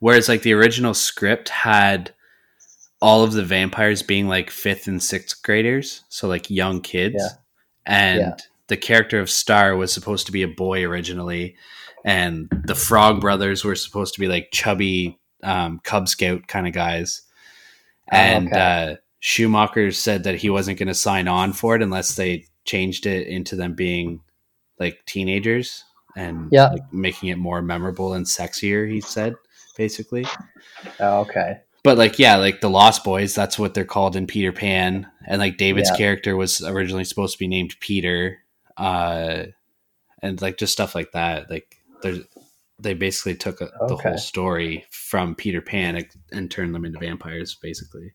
whereas 0.00 0.28
like 0.28 0.42
the 0.42 0.52
original 0.52 0.92
script 0.92 1.48
had 1.48 2.12
all 3.04 3.22
of 3.22 3.32
the 3.34 3.44
vampires 3.44 4.02
being 4.02 4.28
like 4.28 4.48
fifth 4.50 4.86
and 4.86 5.02
sixth 5.02 5.42
graders, 5.42 6.04
so 6.08 6.26
like 6.26 6.48
young 6.48 6.80
kids, 6.80 7.16
Yeah. 7.18 7.28
and 7.84 8.18
Yeah. 8.20 8.36
the 8.68 8.78
character 8.78 9.20
of 9.20 9.28
Star 9.28 9.76
was 9.76 9.92
supposed 9.92 10.24
to 10.24 10.32
be 10.32 10.42
a 10.42 10.48
boy 10.48 10.82
originally, 10.86 11.54
and 12.02 12.48
the 12.64 12.74
Frog 12.74 13.20
Brothers 13.20 13.62
were 13.62 13.74
supposed 13.74 14.14
to 14.14 14.20
be 14.20 14.26
like 14.26 14.48
chubby 14.52 15.18
um, 15.42 15.80
Cub 15.84 16.08
Scout 16.08 16.46
kind 16.46 16.66
of 16.66 16.72
guys, 16.72 17.20
Oh, 18.10 18.16
and 18.16 18.48
okay. 18.48 18.92
uh, 18.92 18.96
Schumacher 19.20 19.90
said 19.92 20.24
that 20.24 20.36
he 20.36 20.48
wasn't 20.48 20.78
going 20.78 20.88
to 20.88 20.94
sign 20.94 21.28
on 21.28 21.52
for 21.52 21.76
it 21.76 21.82
unless 21.82 22.14
they 22.14 22.46
changed 22.64 23.04
it 23.04 23.26
into 23.26 23.54
them 23.54 23.74
being 23.74 24.20
like 24.80 25.04
teenagers 25.04 25.84
and 26.16 26.48
Yeah. 26.50 26.68
like 26.68 26.90
making 26.90 27.28
it 27.28 27.36
more 27.36 27.60
memorable 27.60 28.14
and 28.14 28.24
sexier. 28.24 28.90
He 28.90 29.02
said 29.02 29.34
basically, 29.76 30.26
Oh, 31.00 31.20
okay. 31.20 31.60
But 31.84 31.96
like 31.96 32.18
yeah, 32.18 32.36
like 32.36 32.60
the 32.60 32.70
Lost 32.70 33.04
Boys, 33.04 33.34
that's 33.34 33.58
what 33.58 33.74
they're 33.74 33.84
called 33.84 34.16
in 34.16 34.26
Peter 34.26 34.50
Pan, 34.52 35.06
and 35.28 35.38
like 35.38 35.56
David's 35.58 35.90
Yeah. 35.90 35.96
character 35.96 36.36
was 36.36 36.60
originally 36.62 37.04
supposed 37.04 37.34
to 37.34 37.38
be 37.38 37.46
named 37.48 37.76
Peter, 37.80 38.38
uh, 38.76 39.44
and 40.20 40.42
like 40.42 40.58
just 40.58 40.72
stuff 40.72 40.94
like 40.96 41.12
that. 41.12 41.48
Like 41.50 41.76
there's. 42.02 42.20
They 42.80 42.92
basically 42.92 43.36
took 43.36 43.60
a, 43.60 43.66
the 43.86 43.94
Okay. 43.94 44.08
whole 44.08 44.18
story 44.18 44.84
from 44.90 45.36
Peter 45.36 45.60
Pan 45.60 45.94
and- 45.94 46.08
and 46.32 46.50
turned 46.50 46.74
them 46.74 46.84
into 46.84 46.98
vampires, 46.98 47.56
basically. 47.62 48.12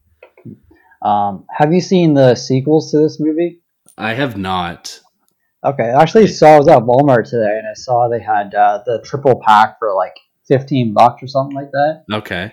Um, 1.02 1.46
have 1.50 1.72
you 1.74 1.80
seen 1.80 2.14
the 2.14 2.36
sequels 2.36 2.92
to 2.92 2.98
this 2.98 3.22
movie? 3.22 3.62
I 3.98 4.14
have 4.16 4.36
not. 4.38 5.00
Okay, 5.64 5.86
I 5.90 6.02
actually 6.02 6.28
saw 6.28 6.56
I 6.56 6.58
was 6.58 6.68
at 6.68 6.80
Walmart 6.80 7.30
today 7.30 7.58
and 7.58 7.68
I 7.68 7.74
saw 7.74 8.10
they 8.10 8.20
had 8.22 8.54
uh, 8.54 8.84
the 8.86 9.02
triple 9.04 9.42
pack 9.46 9.80
for 9.80 9.94
like 9.96 10.16
fifteen 10.46 10.94
bucks 10.94 11.24
or 11.24 11.28
something 11.28 11.56
like 11.56 11.72
that. 11.72 12.04
Okay. 12.12 12.52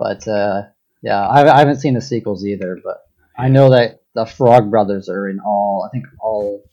But 0.00 0.26
uh, 0.26 0.62
yeah, 1.02 1.28
I, 1.28 1.54
I 1.54 1.58
haven't 1.58 1.76
seen 1.80 1.94
the 1.94 2.00
sequels 2.00 2.44
either. 2.46 2.80
But 2.82 2.96
I 3.38 3.48
know 3.48 3.70
that 3.70 4.00
the 4.14 4.24
Frog 4.24 4.70
Brothers 4.70 5.08
are 5.10 5.28
in 5.28 5.38
all. 5.40 5.86
I 5.86 5.90
think 5.92 6.06
all 6.20 6.64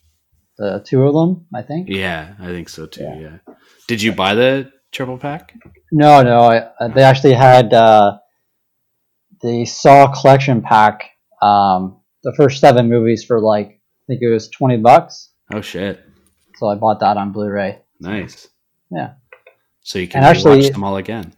the 0.56 0.82
two 0.84 1.02
of 1.06 1.12
them. 1.14 1.46
I 1.54 1.62
think. 1.62 1.88
Yeah, 1.90 2.34
I 2.40 2.46
think 2.46 2.70
so 2.70 2.86
too. 2.86 3.04
Yeah. 3.04 3.20
Yeah. 3.46 3.54
Did 3.86 4.00
you 4.02 4.12
buy 4.12 4.34
the 4.34 4.72
triple 4.92 5.18
pack? 5.18 5.54
No, 5.92 6.22
no. 6.22 6.40
I, 6.40 6.56
uh, 6.80 6.88
they 6.88 7.02
actually 7.02 7.34
had 7.34 7.72
uh, 7.74 8.18
the 9.42 9.66
Saw 9.66 10.10
collection 10.18 10.62
pack. 10.62 11.10
Um, 11.42 12.00
the 12.24 12.32
first 12.34 12.60
seven 12.60 12.88
movies 12.88 13.24
for 13.24 13.40
like 13.40 13.68
I 13.68 14.04
think 14.08 14.22
it 14.22 14.28
was 14.28 14.48
twenty 14.48 14.78
bucks. 14.78 15.30
Oh 15.52 15.60
shit! 15.60 16.00
So 16.56 16.66
I 16.68 16.76
bought 16.76 17.00
that 17.00 17.16
on 17.18 17.32
Blu-ray. 17.32 17.78
Nice. 18.00 18.48
Yeah. 18.90 19.12
So 19.82 19.98
you 19.98 20.08
can 20.08 20.18
And 20.18 20.26
actually- 20.26 20.62
watch 20.62 20.72
them 20.72 20.84
all 20.84 20.96
again. 20.96 21.32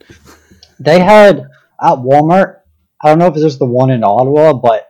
They 0.79 0.99
had 0.99 1.47
at 1.81 1.97
Walmart. 1.97 2.57
I 3.03 3.09
don't 3.09 3.17
know 3.19 3.27
if 3.27 3.33
it's 3.33 3.43
just 3.43 3.59
the 3.59 3.65
one 3.65 3.89
in 3.89 4.03
Ottawa, 4.03 4.53
but 4.53 4.87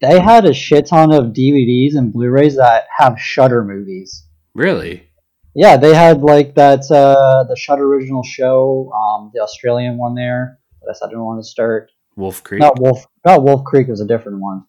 they 0.00 0.18
had 0.18 0.44
a 0.46 0.54
shit 0.54 0.86
ton 0.86 1.12
of 1.12 1.32
DVDs 1.32 1.94
and 1.96 2.12
Blu-rays 2.12 2.56
that 2.56 2.84
have 2.96 3.20
Shudder 3.20 3.62
movies. 3.64 4.26
Really? 4.54 5.08
Yeah, 5.54 5.76
they 5.76 5.94
had 5.94 6.22
like 6.22 6.54
that 6.54 6.90
uh, 6.90 7.44
the 7.44 7.56
Shudder 7.56 7.84
original 7.84 8.22
show, 8.22 8.90
um, 8.92 9.30
the 9.34 9.40
Australian 9.42 9.98
one 9.98 10.14
there. 10.14 10.58
That 10.82 10.90
I 10.90 10.92
said 10.94 11.06
I 11.06 11.08
didn't 11.08 11.24
want 11.24 11.42
to 11.42 11.48
start. 11.48 11.90
Wolf 12.16 12.42
Creek. 12.42 12.60
Not 12.60 12.80
Wolf. 12.80 13.04
Not 13.26 13.42
Wolf 13.42 13.64
Creek 13.64 13.88
was 13.88 14.00
a 14.00 14.06
different 14.06 14.40
one. 14.40 14.64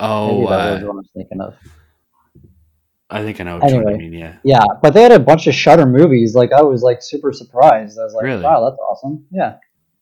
oh, 0.00 0.28
Maybe 0.28 0.46
that 0.50 0.72
was 0.74 0.82
uh, 0.82 0.86
what 0.86 0.92
I 0.92 0.96
was 0.96 1.08
thinking 1.16 1.40
of. 1.40 1.54
I 3.10 3.22
think 3.22 3.40
I 3.40 3.44
know 3.44 3.58
what 3.58 3.70
you 3.70 3.76
Anyway. 3.78 3.96
mean. 3.96 4.12
Yeah. 4.12 4.36
Yeah, 4.44 4.64
but 4.82 4.92
they 4.92 5.02
had 5.02 5.12
a 5.12 5.18
bunch 5.18 5.46
of 5.46 5.54
Shudder 5.54 5.86
movies. 5.86 6.34
Like 6.34 6.52
I 6.52 6.60
was 6.62 6.82
like 6.82 7.02
super 7.02 7.32
surprised. 7.32 7.98
I 7.98 8.04
was 8.04 8.12
like, 8.14 8.24
Really? 8.24 8.42
wow, 8.42 8.68
that's 8.68 8.78
awesome. 8.78 9.24
Yeah, 9.32 9.56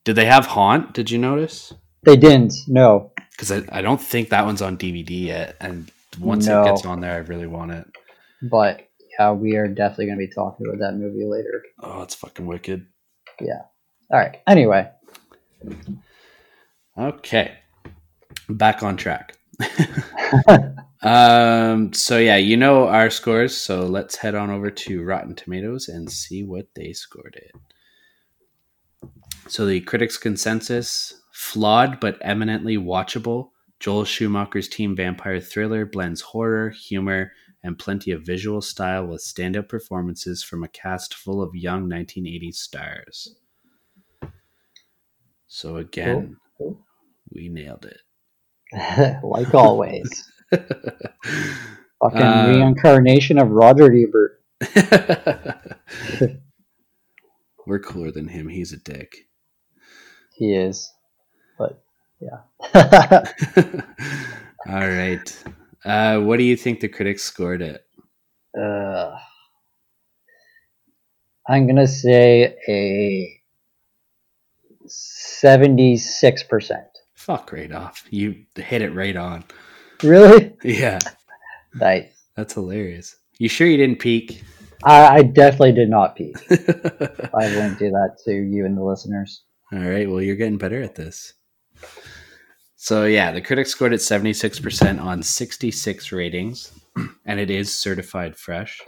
Did 0.06 0.16
they 0.16 0.24
have 0.24 0.46
Haunt? 0.46 0.94
Did 0.94 1.10
you 1.10 1.18
notice? 1.18 1.74
they 2.04 2.16
didn't. 2.16 2.54
No, 2.68 3.10
Because 3.32 3.50
I, 3.50 3.62
I 3.70 3.82
don't 3.82 4.00
think 4.00 4.28
that 4.30 4.46
one's 4.46 4.62
on 4.62 4.78
DVD 4.78 5.24
yet, 5.26 5.56
and 5.60 5.90
once 6.20 6.46
No. 6.46 6.62
it 6.62 6.66
gets 6.66 6.86
on 6.86 7.00
there, 7.00 7.12
I 7.14 7.18
really 7.18 7.48
want 7.48 7.72
it. 7.72 7.84
but 8.48 8.86
yeah, 9.18 9.32
we 9.32 9.56
are 9.56 9.66
definitely 9.66 10.06
going 10.06 10.18
to 10.18 10.26
be 10.26 10.32
talking 10.32 10.66
about 10.68 10.78
that 10.78 10.96
movie 10.96 11.24
later. 11.26 11.62
Oh, 11.82 12.02
it's 12.02 12.14
fucking 12.14 12.46
wicked. 12.46 12.86
Yeah. 13.40 13.62
All 14.12 14.18
right. 14.20 14.36
Anyway, 14.46 14.88
Okay, 16.98 17.58
back 18.48 18.82
on 18.82 18.96
track. 18.96 19.36
um. 21.02 21.92
So 21.92 22.18
yeah, 22.18 22.36
you 22.36 22.56
know 22.56 22.86
our 22.88 23.10
scores. 23.10 23.56
So 23.56 23.82
let's 23.86 24.16
head 24.16 24.34
on 24.34 24.50
over 24.50 24.70
to 24.70 25.02
Rotten 25.02 25.34
Tomatoes 25.34 25.88
and 25.88 26.10
see 26.10 26.42
what 26.44 26.66
they 26.74 26.92
scored 26.92 27.36
it. 27.36 27.50
So 29.48 29.64
the 29.66 29.80
critics' 29.80 30.16
consensus: 30.18 31.14
flawed 31.32 32.00
but 32.00 32.18
eminently 32.20 32.76
watchable. 32.76 33.50
Joel 33.78 34.04
Schumacher's 34.04 34.68
teen 34.68 34.96
vampire 34.96 35.40
thriller 35.40 35.84
blends 35.84 36.20
horror, 36.22 36.70
humor, 36.70 37.32
and 37.62 37.78
plenty 37.78 38.10
of 38.10 38.22
visual 38.24 38.60
style 38.62 39.06
with 39.06 39.22
standout 39.22 39.68
performances 39.68 40.42
from 40.42 40.64
a 40.64 40.68
cast 40.68 41.14
full 41.14 41.42
of 41.42 41.54
young 41.54 41.88
1980s 41.88 42.54
stars. 42.54 43.36
So 45.46 45.76
again, 45.76 46.36
Cool, 46.58 46.78
we 47.32 47.48
nailed 47.48 47.86
it. 47.86 48.00
like 49.22 49.54
always. 49.54 50.30
Fucking 50.50 52.22
Uh, 52.22 52.46
reincarnation 52.48 53.38
of 53.38 53.50
Roger 53.50 53.92
Ebert. 53.92 54.42
We're 57.66 57.80
cooler 57.80 58.10
than 58.12 58.28
him. 58.28 58.48
He's 58.48 58.72
a 58.72 58.76
dick. 58.76 59.25
He 60.36 60.54
is. 60.54 60.92
But 61.58 61.82
yeah. 62.20 62.40
All 64.68 64.88
right. 64.88 65.44
Uh, 65.84 66.18
what 66.20 66.36
do 66.38 66.44
you 66.44 66.56
think 66.56 66.80
the 66.80 66.88
critics 66.88 67.22
scored 67.22 67.62
it? 67.62 67.84
uh, 68.58 69.16
I'm 71.48 71.66
gonna 71.66 71.86
say 71.86 72.56
a 72.68 73.40
seventy-six 74.86 76.42
percent. 76.42 76.86
Fuck 77.14 77.52
right 77.52 77.72
off. 77.72 78.04
You 78.10 78.44
hit 78.56 78.82
it 78.82 78.90
right 78.90 79.16
on. 79.16 79.44
Really? 80.02 80.54
Yeah, 80.62 80.98
Nice. 81.74 82.12
that's 82.34 82.54
hilarious. 82.54 83.16
You 83.38 83.48
sure 83.48 83.66
you 83.66 83.76
didn't 83.76 83.98
peek? 84.00 84.42
I, 84.84 85.06
I 85.18 85.22
definitely 85.22 85.72
did 85.72 85.88
not 85.88 86.16
peek. 86.16 86.36
I 86.50 87.46
wouldn't 87.54 87.78
do 87.78 87.90
that 87.90 88.16
to 88.24 88.32
you 88.32 88.66
and 88.66 88.76
the 88.76 88.82
listeners. 88.82 89.42
All 89.72 89.78
right. 89.78 90.08
Well, 90.08 90.22
you're 90.22 90.36
getting 90.36 90.58
better 90.58 90.82
at 90.82 90.94
this. 90.94 91.34
So 92.76 93.04
yeah, 93.04 93.32
the 93.32 93.40
critics 93.40 93.70
scored 93.70 93.94
it 93.94 94.00
76% 94.00 95.02
on 95.02 95.22
66 95.22 96.12
ratings, 96.12 96.72
and 97.24 97.40
it 97.40 97.50
is 97.50 97.74
certified 97.74 98.36
fresh, 98.36 98.80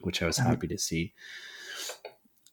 which 0.00 0.20
I 0.20 0.26
was 0.26 0.38
uh-huh. 0.38 0.48
happy 0.48 0.66
to 0.68 0.78
see. 0.78 1.12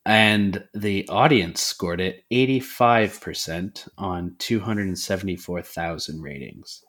And 0.05 0.63
the 0.75 1.07
audience 1.09 1.61
scored 1.61 1.99
it 1.99 2.25
85% 2.31 3.89
on 3.97 4.35
274,000 4.37 6.21
ratings, 6.21 6.83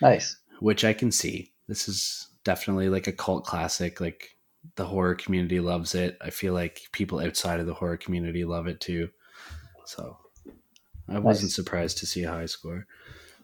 Nice. 0.00 0.36
which 0.58 0.84
I 0.84 0.92
can 0.92 1.12
see. 1.12 1.52
This 1.68 1.88
is 1.88 2.30
definitely 2.42 2.88
like 2.88 3.06
a 3.06 3.12
cult 3.12 3.44
classic. 3.44 4.00
Like 4.00 4.36
the 4.76 4.86
horror 4.86 5.14
community 5.14 5.60
loves 5.60 5.94
it. 5.94 6.16
I 6.20 6.30
feel 6.30 6.54
like 6.54 6.80
people 6.92 7.20
outside 7.20 7.60
of 7.60 7.66
the 7.66 7.74
horror 7.74 7.96
community 7.96 8.44
love 8.44 8.66
it 8.66 8.80
too. 8.80 9.10
So 9.84 10.16
I 11.08 11.18
wasn't 11.18 11.52
surprised 11.52 11.98
to 11.98 12.06
see 12.06 12.24
a 12.24 12.30
high 12.30 12.46
score. 12.46 12.86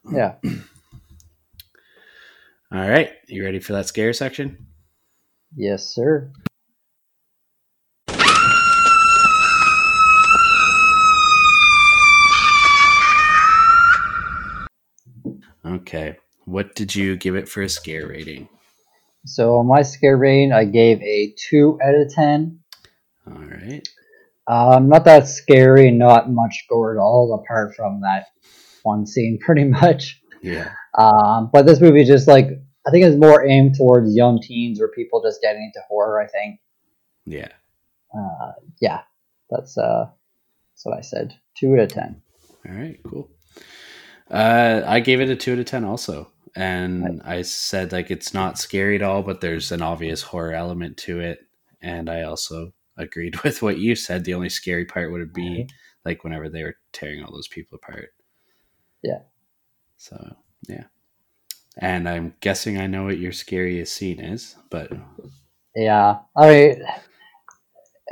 Um, 0.06 0.14
yeah. 0.14 0.34
All 2.70 2.88
right, 2.88 3.12
you 3.26 3.44
ready 3.44 3.60
for 3.60 3.72
that 3.72 3.86
scare 3.86 4.12
section? 4.12 4.66
Yes, 5.56 5.86
sir. 5.94 6.30
Okay. 15.64 16.16
What 16.44 16.74
did 16.74 16.94
you 16.94 17.16
give 17.16 17.36
it 17.36 17.48
for 17.48 17.62
a 17.62 17.68
scare 17.68 18.06
rating? 18.06 18.48
So 19.28 19.58
on 19.58 19.66
my 19.66 19.82
scare 19.82 20.16
rating, 20.16 20.52
I 20.52 20.64
gave 20.64 21.02
a 21.02 21.34
two 21.36 21.78
out 21.84 21.94
of 21.94 22.12
ten. 22.12 22.60
All 23.26 23.38
right. 23.38 23.86
Um, 24.46 24.88
not 24.88 25.04
that 25.04 25.28
scary, 25.28 25.90
not 25.90 26.30
much 26.30 26.64
gore 26.68 26.92
at 26.92 26.98
all, 26.98 27.34
apart 27.34 27.74
from 27.74 28.00
that 28.00 28.26
one 28.82 29.06
scene, 29.06 29.38
pretty 29.44 29.64
much. 29.64 30.20
Yeah. 30.42 30.72
Um, 30.96 31.50
but 31.52 31.66
this 31.66 31.80
movie 31.80 32.04
just 32.04 32.26
like 32.26 32.46
I 32.86 32.90
think 32.90 33.04
it's 33.04 33.16
more 33.16 33.46
aimed 33.46 33.76
towards 33.76 34.16
young 34.16 34.40
teens 34.40 34.80
or 34.80 34.88
people 34.88 35.22
just 35.22 35.42
getting 35.42 35.62
into 35.62 35.80
horror. 35.88 36.20
I 36.20 36.26
think. 36.26 36.60
Yeah. 37.26 37.48
Uh, 38.16 38.52
yeah, 38.80 39.02
that's 39.50 39.76
uh, 39.76 40.06
that's 40.72 40.86
what 40.86 40.96
I 40.96 41.02
said. 41.02 41.34
Two 41.56 41.74
out 41.74 41.80
of 41.80 41.88
ten. 41.92 42.22
All 42.66 42.74
right. 42.74 42.98
Cool. 43.04 43.30
Uh, 44.30 44.82
I 44.86 45.00
gave 45.00 45.20
it 45.20 45.28
a 45.28 45.36
two 45.36 45.52
out 45.52 45.58
of 45.58 45.66
ten 45.66 45.84
also, 45.84 46.30
and 46.58 47.22
I 47.24 47.42
said 47.42 47.92
like 47.92 48.10
it's 48.10 48.34
not 48.34 48.58
scary 48.58 48.96
at 48.96 49.02
all, 49.02 49.22
but 49.22 49.40
there's 49.40 49.70
an 49.70 49.80
obvious 49.80 50.22
horror 50.22 50.52
element 50.52 50.96
to 50.98 51.20
it, 51.20 51.38
and 51.80 52.10
I 52.10 52.22
also 52.22 52.72
agreed 52.96 53.40
with 53.44 53.62
what 53.62 53.78
you 53.78 53.94
said. 53.94 54.24
The 54.24 54.34
only 54.34 54.48
scary 54.48 54.84
part 54.84 55.12
would 55.12 55.32
be 55.32 55.68
like 56.04 56.24
whenever 56.24 56.48
they 56.48 56.64
were 56.64 56.74
tearing 56.92 57.22
all 57.22 57.32
those 57.32 57.46
people 57.46 57.78
apart. 57.80 58.08
Yeah. 59.04 59.20
So 59.98 60.36
yeah, 60.68 60.84
and 61.78 62.08
I'm 62.08 62.34
guessing 62.40 62.76
I 62.76 62.88
know 62.88 63.04
what 63.04 63.18
your 63.18 63.32
scariest 63.32 63.94
scene 63.94 64.18
is, 64.18 64.56
but 64.68 64.90
Yeah, 65.76 66.18
I 66.36 66.50
mean, 66.50 66.82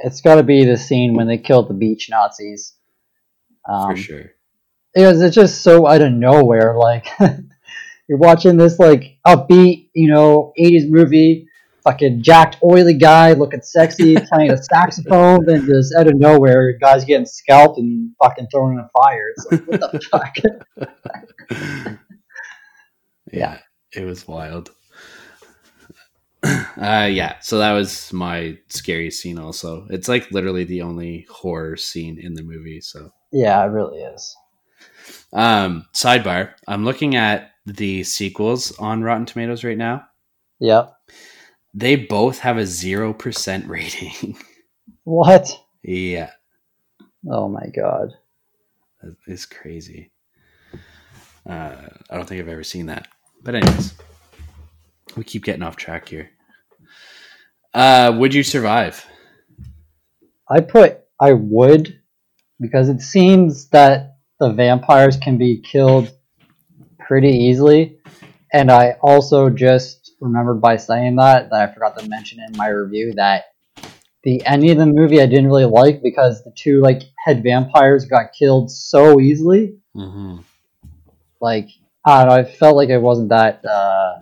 it's 0.04 0.20
got 0.20 0.36
to 0.36 0.44
be 0.44 0.64
the 0.64 0.76
scene 0.76 1.14
when 1.14 1.26
they 1.26 1.38
killed 1.38 1.68
the 1.68 1.74
beach 1.74 2.06
Nazis. 2.08 2.74
Um, 3.68 3.90
for 3.90 3.96
sure. 3.96 4.30
because 4.94 5.20
it's 5.20 5.34
just 5.34 5.62
so 5.62 5.88
out 5.88 6.00
of 6.00 6.12
nowhere. 6.12 6.76
Like 6.78 7.08
you're 8.08 8.18
watching 8.18 8.56
this 8.56 8.78
like 8.78 9.18
upbeat, 9.26 9.88
you 9.94 10.10
know, 10.10 10.52
'80s 10.58 10.88
movie, 10.88 11.46
fucking 11.84 12.22
jacked, 12.22 12.56
oily 12.64 12.94
guy 12.94 13.32
looking 13.32 13.62
sexy, 13.62 14.16
playing 14.32 14.50
a 14.50 14.62
saxophone, 14.62 15.44
then 15.46 15.66
just 15.66 15.94
out 15.98 16.06
of 16.06 16.14
nowhere, 16.16 16.76
guys 16.78 17.04
getting 17.04 17.26
scalped 17.26 17.78
and 17.78 18.10
fucking 18.22 18.46
thrown 18.52 18.74
in 18.74 18.78
a 18.80 18.88
fire. 18.96 19.30
It's 19.36 19.46
like 19.52 19.66
what 19.66 19.92
the 19.92 20.00
fuck? 20.10 21.58
yeah, 23.32 23.58
it 23.92 24.04
was 24.04 24.26
wild. 24.28 24.70
Uh, 26.42 27.08
yeah, 27.10 27.38
so 27.40 27.58
that 27.58 27.72
was 27.72 28.12
my 28.12 28.56
scariest 28.68 29.20
scene. 29.20 29.38
Also, 29.38 29.86
it's 29.90 30.06
like 30.08 30.30
literally 30.30 30.62
the 30.64 30.82
only 30.82 31.26
horror 31.28 31.76
scene 31.76 32.18
in 32.20 32.34
the 32.34 32.42
movie. 32.42 32.80
So, 32.80 33.10
yeah, 33.32 33.60
it 33.64 33.68
really 33.68 33.98
is. 33.98 34.36
um, 35.32 35.86
sidebar: 35.92 36.52
I'm 36.68 36.84
looking 36.84 37.16
at 37.16 37.50
the 37.66 38.04
sequels 38.04 38.72
on 38.78 39.02
Rotten 39.02 39.26
Tomatoes 39.26 39.64
right 39.64 39.76
now. 39.78 40.06
Yeah. 40.60 40.86
They 41.74 41.96
both 41.96 42.38
have 42.38 42.56
a 42.56 42.66
zero 42.66 43.12
percent 43.12 43.66
rating. 43.68 44.36
What? 45.04 45.48
yeah, 45.82 46.30
Oh 47.28 47.48
my 47.48 47.66
god. 47.74 48.12
that 49.02 49.14
is 49.26 49.46
crazy. 49.46 50.10
Uh, 51.48 51.76
I 52.10 52.16
don't 52.16 52.26
think 52.26 52.40
I've 52.40 52.48
ever 52.48 52.64
seen 52.64 52.86
that. 52.86 53.06
But 53.42 53.54
anyways, 53.56 53.94
we 55.16 55.22
keep 55.24 55.44
getting 55.44 55.62
off 55.62 55.76
track 55.76 56.08
here. 56.08 56.30
Uh, 57.74 58.16
would 58.18 58.34
you 58.34 58.42
survive? 58.42 59.04
I 60.50 60.60
put 60.60 61.00
I 61.20 61.32
would 61.34 62.00
because 62.60 62.88
it 62.88 63.00
seems 63.02 63.68
that 63.68 64.16
the 64.40 64.52
vampires 64.52 65.16
can 65.16 65.38
be 65.38 65.60
killed 65.60 66.10
pretty 67.06 67.30
easily. 67.30 67.98
And 68.52 68.70
I 68.70 68.96
also 69.02 69.50
just 69.50 70.12
remembered 70.20 70.60
by 70.60 70.76
saying 70.76 71.16
that 71.16 71.50
that 71.50 71.68
I 71.70 71.72
forgot 71.72 71.98
to 71.98 72.08
mention 72.08 72.38
in 72.40 72.56
my 72.56 72.68
review 72.68 73.12
that 73.16 73.46
the 74.22 74.44
ending 74.46 74.70
of 74.70 74.78
the 74.78 74.86
movie 74.86 75.20
I 75.20 75.26
didn't 75.26 75.46
really 75.48 75.66
like 75.66 76.02
because 76.02 76.42
the 76.42 76.52
two 76.56 76.80
like 76.80 77.02
head 77.24 77.42
vampires 77.42 78.06
got 78.06 78.32
killed 78.38 78.70
so 78.70 79.20
easily. 79.20 79.76
Mm-hmm. 79.94 80.38
Like 81.40 81.68
I 82.04 82.24
don't 82.24 82.28
know, 82.28 82.40
I 82.40 82.44
felt 82.44 82.76
like 82.76 82.88
it 82.88 82.98
wasn't 82.98 83.28
that 83.30 83.64
uh 83.64 84.20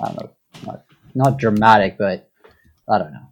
I 0.00 0.06
don't 0.06 0.16
know 0.22 0.30
not, 0.66 0.84
not 1.14 1.38
dramatic, 1.38 1.98
but 1.98 2.30
I 2.88 2.98
don't 2.98 3.12
know. 3.12 3.28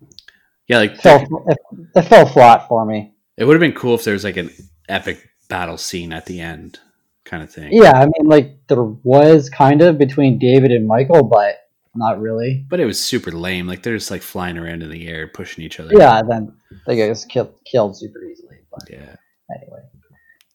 Yeah, 0.69 0.79
like 0.79 0.93
It 0.93 1.01
fell, 1.01 1.45
it, 1.49 1.59
it 1.95 2.03
fell 2.03 2.27
flat 2.27 2.67
for 2.69 2.85
me. 2.85 3.15
it 3.37 3.45
would 3.45 3.55
have 3.55 3.61
been 3.61 3.73
cool 3.73 3.95
if 3.95 4.05
there 4.05 4.15
was 4.15 4.25
like 4.25 4.37
an 4.37 4.51
epic 4.89 5.29
battle 5.49 5.77
scene 5.79 6.13
at 6.13 6.27
the 6.27 6.41
end, 6.41 6.81
kind 7.27 7.43
of 7.43 7.51
thing. 7.53 7.69
Yeah, 7.73 7.93
I 7.93 8.05
mean, 8.07 8.27
like 8.29 8.67
there 8.69 8.83
was 8.83 9.51
kind 9.51 9.83
of 9.83 9.99
between 9.99 10.39
David 10.39 10.73
and 10.73 10.87
Michael, 10.87 11.23
but 11.25 11.69
not 11.95 12.21
really. 12.21 12.65
But 12.69 12.81
it 12.81 12.87
was 12.87 12.99
super 12.99 13.31
lame. 13.33 13.67
Like 13.67 13.83
they're 13.83 13.97
just 13.97 14.11
like 14.11 14.23
flying 14.23 14.57
around 14.59 14.83
in 14.83 14.91
the 14.91 15.07
air, 15.09 15.29
pushing 15.29 15.65
each 15.65 15.79
other. 15.81 15.91
Yeah, 15.93 16.23
then 16.29 16.53
they 16.87 16.97
get 16.97 17.25
killed, 17.29 17.55
killed 17.65 17.97
super 17.97 18.23
easily. 18.25 18.57
But 18.71 18.89
Yeah. 18.91 19.17
anyway, 19.55 19.81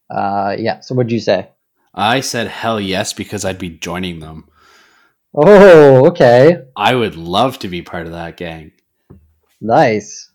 uh, 0.09 0.55
yeah. 0.57 0.79
So 0.81 0.95
what'd 0.95 1.11
you 1.11 1.19
say? 1.19 1.49
I 1.93 2.21
said 2.21 2.47
hell 2.47 2.79
yes 2.79 3.13
because 3.13 3.43
I'd 3.45 3.59
be 3.59 3.69
joining 3.69 4.19
them. 4.19 4.47
Oh, 5.33 6.07
okay, 6.07 6.57
I 6.75 6.93
would 6.95 7.15
love 7.15 7.59
to 7.59 7.67
be 7.67 7.81
part 7.81 8.05
of 8.05 8.11
that 8.13 8.37
gang. 8.37 8.71
nice. 9.61 10.27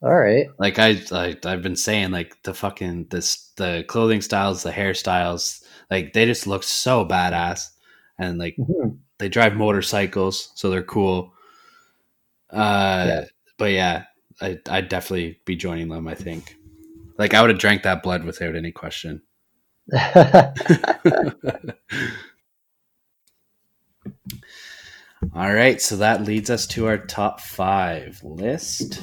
All 0.00 0.14
right. 0.14 0.46
Like 0.58 0.78
I, 0.78 1.00
I 1.10 1.36
I've 1.44 1.62
been 1.62 1.74
saying, 1.76 2.12
like 2.12 2.40
the 2.44 2.54
fucking 2.54 3.08
this 3.10 3.50
the 3.56 3.84
clothing 3.88 4.20
styles, 4.20 4.62
the 4.62 4.70
hairstyles, 4.70 5.64
like 5.90 6.12
they 6.12 6.26
just 6.26 6.46
look 6.46 6.62
so 6.62 7.04
badass, 7.04 7.68
and 8.18 8.38
like 8.38 8.56
Mhm. 8.58 8.98
they 9.18 9.28
drive 9.28 9.54
motorcycles, 9.56 10.52
so 10.54 10.70
they're 10.70 10.82
cool. 10.82 11.32
Uh, 12.50 13.04
Yeah. 13.08 13.24
but 13.58 13.72
yeah, 13.72 14.04
I 14.40 14.58
I'd 14.68 14.88
definitely 14.88 15.40
be 15.44 15.56
joining 15.56 15.88
them. 15.88 16.06
I 16.08 16.14
think, 16.14 16.56
like 17.18 17.34
I 17.34 17.40
would 17.40 17.50
have 17.50 17.58
drank 17.58 17.82
that 17.84 18.02
blood 18.02 18.24
without 18.24 18.54
any 18.56 18.72
question. 18.72 19.22
All 25.34 25.52
right, 25.52 25.80
so 25.80 25.96
that 25.96 26.22
leads 26.22 26.48
us 26.48 26.66
to 26.68 26.86
our 26.86 26.98
top 26.98 27.40
five 27.40 28.20
list. 28.22 29.00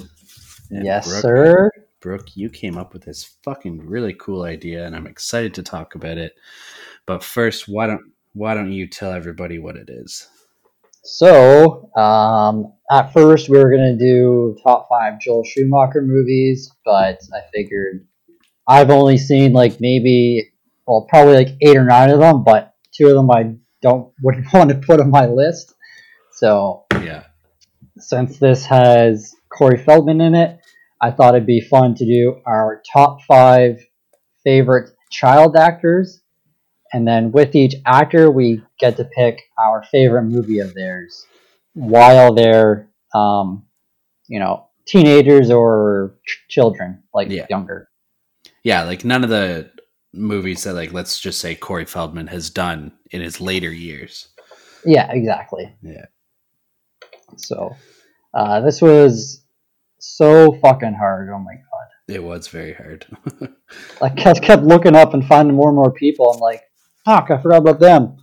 And 0.72 0.86
yes, 0.86 1.08
Brooke- 1.08 1.22
sir. 1.22 1.72
Brooke, 2.06 2.38
you 2.38 2.52
came 2.52 2.78
up 2.78 2.94
with 2.94 3.04
this 3.04 3.36
fucking 3.44 3.84
really 3.84 4.14
cool 4.14 4.44
idea, 4.44 4.86
and 4.86 4.96
I'm 4.96 5.08
excited 5.08 5.56
to 5.56 5.64
talk 5.64 5.96
about 5.96 6.20
it. 6.20 6.34
But 7.08 7.24
first, 7.24 7.68
why 7.68 7.88
don't 7.88 8.12
why 8.34 8.54
don't 8.54 8.72
you 8.72 8.86
tell 8.86 9.12
everybody 9.12 9.58
what 9.58 9.76
it 9.76 9.90
is? 9.90 10.28
So, 11.04 11.90
um, 11.96 12.72
at 12.92 13.12
first 13.12 13.50
we 13.50 13.58
were 13.58 13.72
gonna 13.72 13.98
do 13.98 14.56
top 14.62 14.88
five 14.88 15.20
Joel 15.20 15.44
Schumacher 15.44 16.04
movies, 16.04 16.72
but 16.86 17.20
I 17.34 17.40
figured 17.52 18.06
I've 18.68 18.92
only 18.92 19.18
seen 19.18 19.54
like 19.54 19.82
maybe, 19.82 20.52
well, 20.86 21.08
probably 21.10 21.34
like 21.34 21.58
eight 21.62 21.76
or 21.76 21.86
nine 21.86 22.12
of 22.12 22.20
them, 22.20 22.44
but 22.44 22.76
two 22.96 23.08
of 23.08 23.16
them 23.16 23.32
I 23.32 23.56
don't 23.82 24.14
wouldn't 24.22 24.54
want 24.54 24.70
to 24.70 24.76
put 24.76 25.02
on 25.02 25.10
my 25.10 25.26
list. 25.26 25.74
So, 26.34 26.86
Yeah. 27.02 27.24
since 27.98 28.38
this 28.38 28.64
has 28.68 29.34
Corey 29.50 29.80
Feldman 29.80 30.22
in 30.22 30.36
it, 30.36 30.60
I 31.02 31.12
thought 31.12 31.36
it'd 31.36 31.46
be 31.46 31.62
fun 31.62 31.96
to 31.96 32.06
do 32.06 32.42
our 32.46 32.82
top 32.92 33.22
five 33.24 33.80
favorite 34.44 34.92
child 35.12 35.56
actors. 35.56 36.22
And 36.94 37.08
then 37.08 37.32
with 37.32 37.56
each 37.56 37.76
actor, 37.86 38.32
we 38.32 38.64
get 38.80 38.98
to 38.98 39.06
pick 39.06 39.42
our 39.60 39.84
favorite 39.92 40.24
movie 40.24 40.60
of 40.60 40.74
theirs 40.74 41.26
while 41.74 42.34
they're, 42.34 42.90
um, 43.14 43.66
you 44.28 44.40
know, 44.40 44.68
teenagers 44.88 45.52
or 45.52 46.16
ch- 46.26 46.46
children, 46.50 47.04
like 47.14 47.30
Yeah. 47.30 47.48
younger. 47.50 47.90
Yeah, 48.64 48.84
like 48.84 49.04
none 49.04 49.24
of 49.24 49.30
the 49.30 49.72
movies 50.14 50.64
that 50.64 50.74
like 50.74 50.94
let's 50.94 51.20
just 51.20 51.40
say 51.40 51.56
Corey 51.56 51.86
Feldman 51.86 52.28
has 52.28 52.50
done 52.50 52.94
in 53.12 53.22
his 53.22 53.42
later 53.42 53.72
years. 53.72 54.30
Yeah, 54.86 55.12
exactly. 55.12 55.76
Yeah. 55.82 56.06
So 57.38 57.76
uh, 58.34 58.62
this 58.62 58.82
was 58.82 59.45
so 60.08 60.54
fucking 60.62 60.94
hard. 60.94 61.30
Oh 61.34 61.40
my 61.40 61.54
god. 61.54 62.14
It 62.16 62.24
was 62.24 62.48
very 62.48 62.74
hard. 62.74 63.06
I 64.02 64.10
kept, 64.10 64.42
kept 64.44 64.64
looking 64.64 64.96
up 64.96 65.14
and 65.16 65.26
finding 65.26 65.56
more 65.56 65.70
and 65.70 65.76
more 65.76 65.92
people. 65.92 66.32
I'm 66.32 66.40
like, 66.40 66.62
fuck, 67.04 67.32
I 67.32 67.38
forgot 67.42 67.58
about 67.58 67.80
them. 67.80 68.18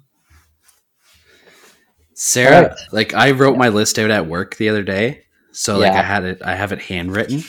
Sarah, 2.14 2.68
Right. 2.68 2.76
like 2.92 3.14
I 3.14 3.32
wrote 3.32 3.56
my 3.56 3.68
list 3.68 3.98
out 3.98 4.10
at 4.10 4.26
work 4.26 4.56
the 4.56 4.68
other 4.68 4.82
day. 4.82 5.22
So 5.52 5.78
like 5.78 5.92
Yeah. 5.92 6.00
I 6.00 6.02
had 6.02 6.24
it 6.24 6.42
I 6.44 6.54
have 6.54 6.72
it 6.72 6.80
handwritten. 6.82 7.42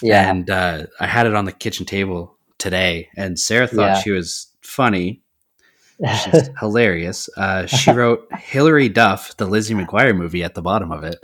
Yeah. 0.00 0.30
And 0.30 0.48
uh, 0.48 0.86
I 1.00 1.06
had 1.06 1.26
it 1.26 1.34
on 1.34 1.44
the 1.44 1.52
kitchen 1.52 1.84
table 1.84 2.38
today 2.58 3.08
and 3.16 3.38
Sarah 3.38 3.66
thought 3.66 3.96
Yeah. 3.96 4.00
she 4.00 4.10
was 4.12 4.48
funny. 4.62 5.22
She's 6.24 6.48
hilarious. 6.60 7.28
Uh, 7.36 7.66
she 7.66 7.90
wrote 7.90 8.26
Hilary 8.32 8.88
Duff, 8.88 9.36
the 9.36 9.46
Lizzie 9.46 9.74
McGuire 9.74 10.16
movie 10.16 10.44
at 10.44 10.54
the 10.54 10.62
bottom 10.62 10.92
of 10.92 11.04
it. 11.04 11.18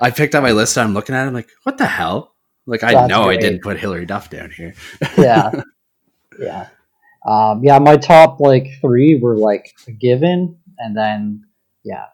I 0.00 0.10
picked 0.10 0.34
up 0.34 0.42
my 0.42 0.52
list 0.52 0.76
and 0.76 0.88
I'm 0.88 0.94
looking 0.94 1.14
at 1.14 1.24
it 1.24 1.28
I'm 1.28 1.34
like, 1.34 1.50
what 1.64 1.78
the 1.78 1.86
hell? 1.86 2.34
Like 2.66 2.84
I 2.84 2.92
That's 2.92 3.08
know 3.08 3.28
I 3.28 3.36
didn't 3.36 3.62
put 3.62 3.78
Hilary 3.78 4.06
Duff 4.06 4.30
down 4.30 4.50
here. 4.50 4.74
yeah. 5.16 5.52
Yeah. 6.38 6.68
Um, 7.26 7.62
yeah, 7.64 7.78
my 7.78 7.96
top 7.96 8.40
like 8.40 8.66
three 8.80 9.18
were 9.20 9.36
like 9.36 9.74
a 9.88 9.92
given, 9.92 10.58
and 10.78 10.96
then 10.96 11.44
yeah, 11.84 12.06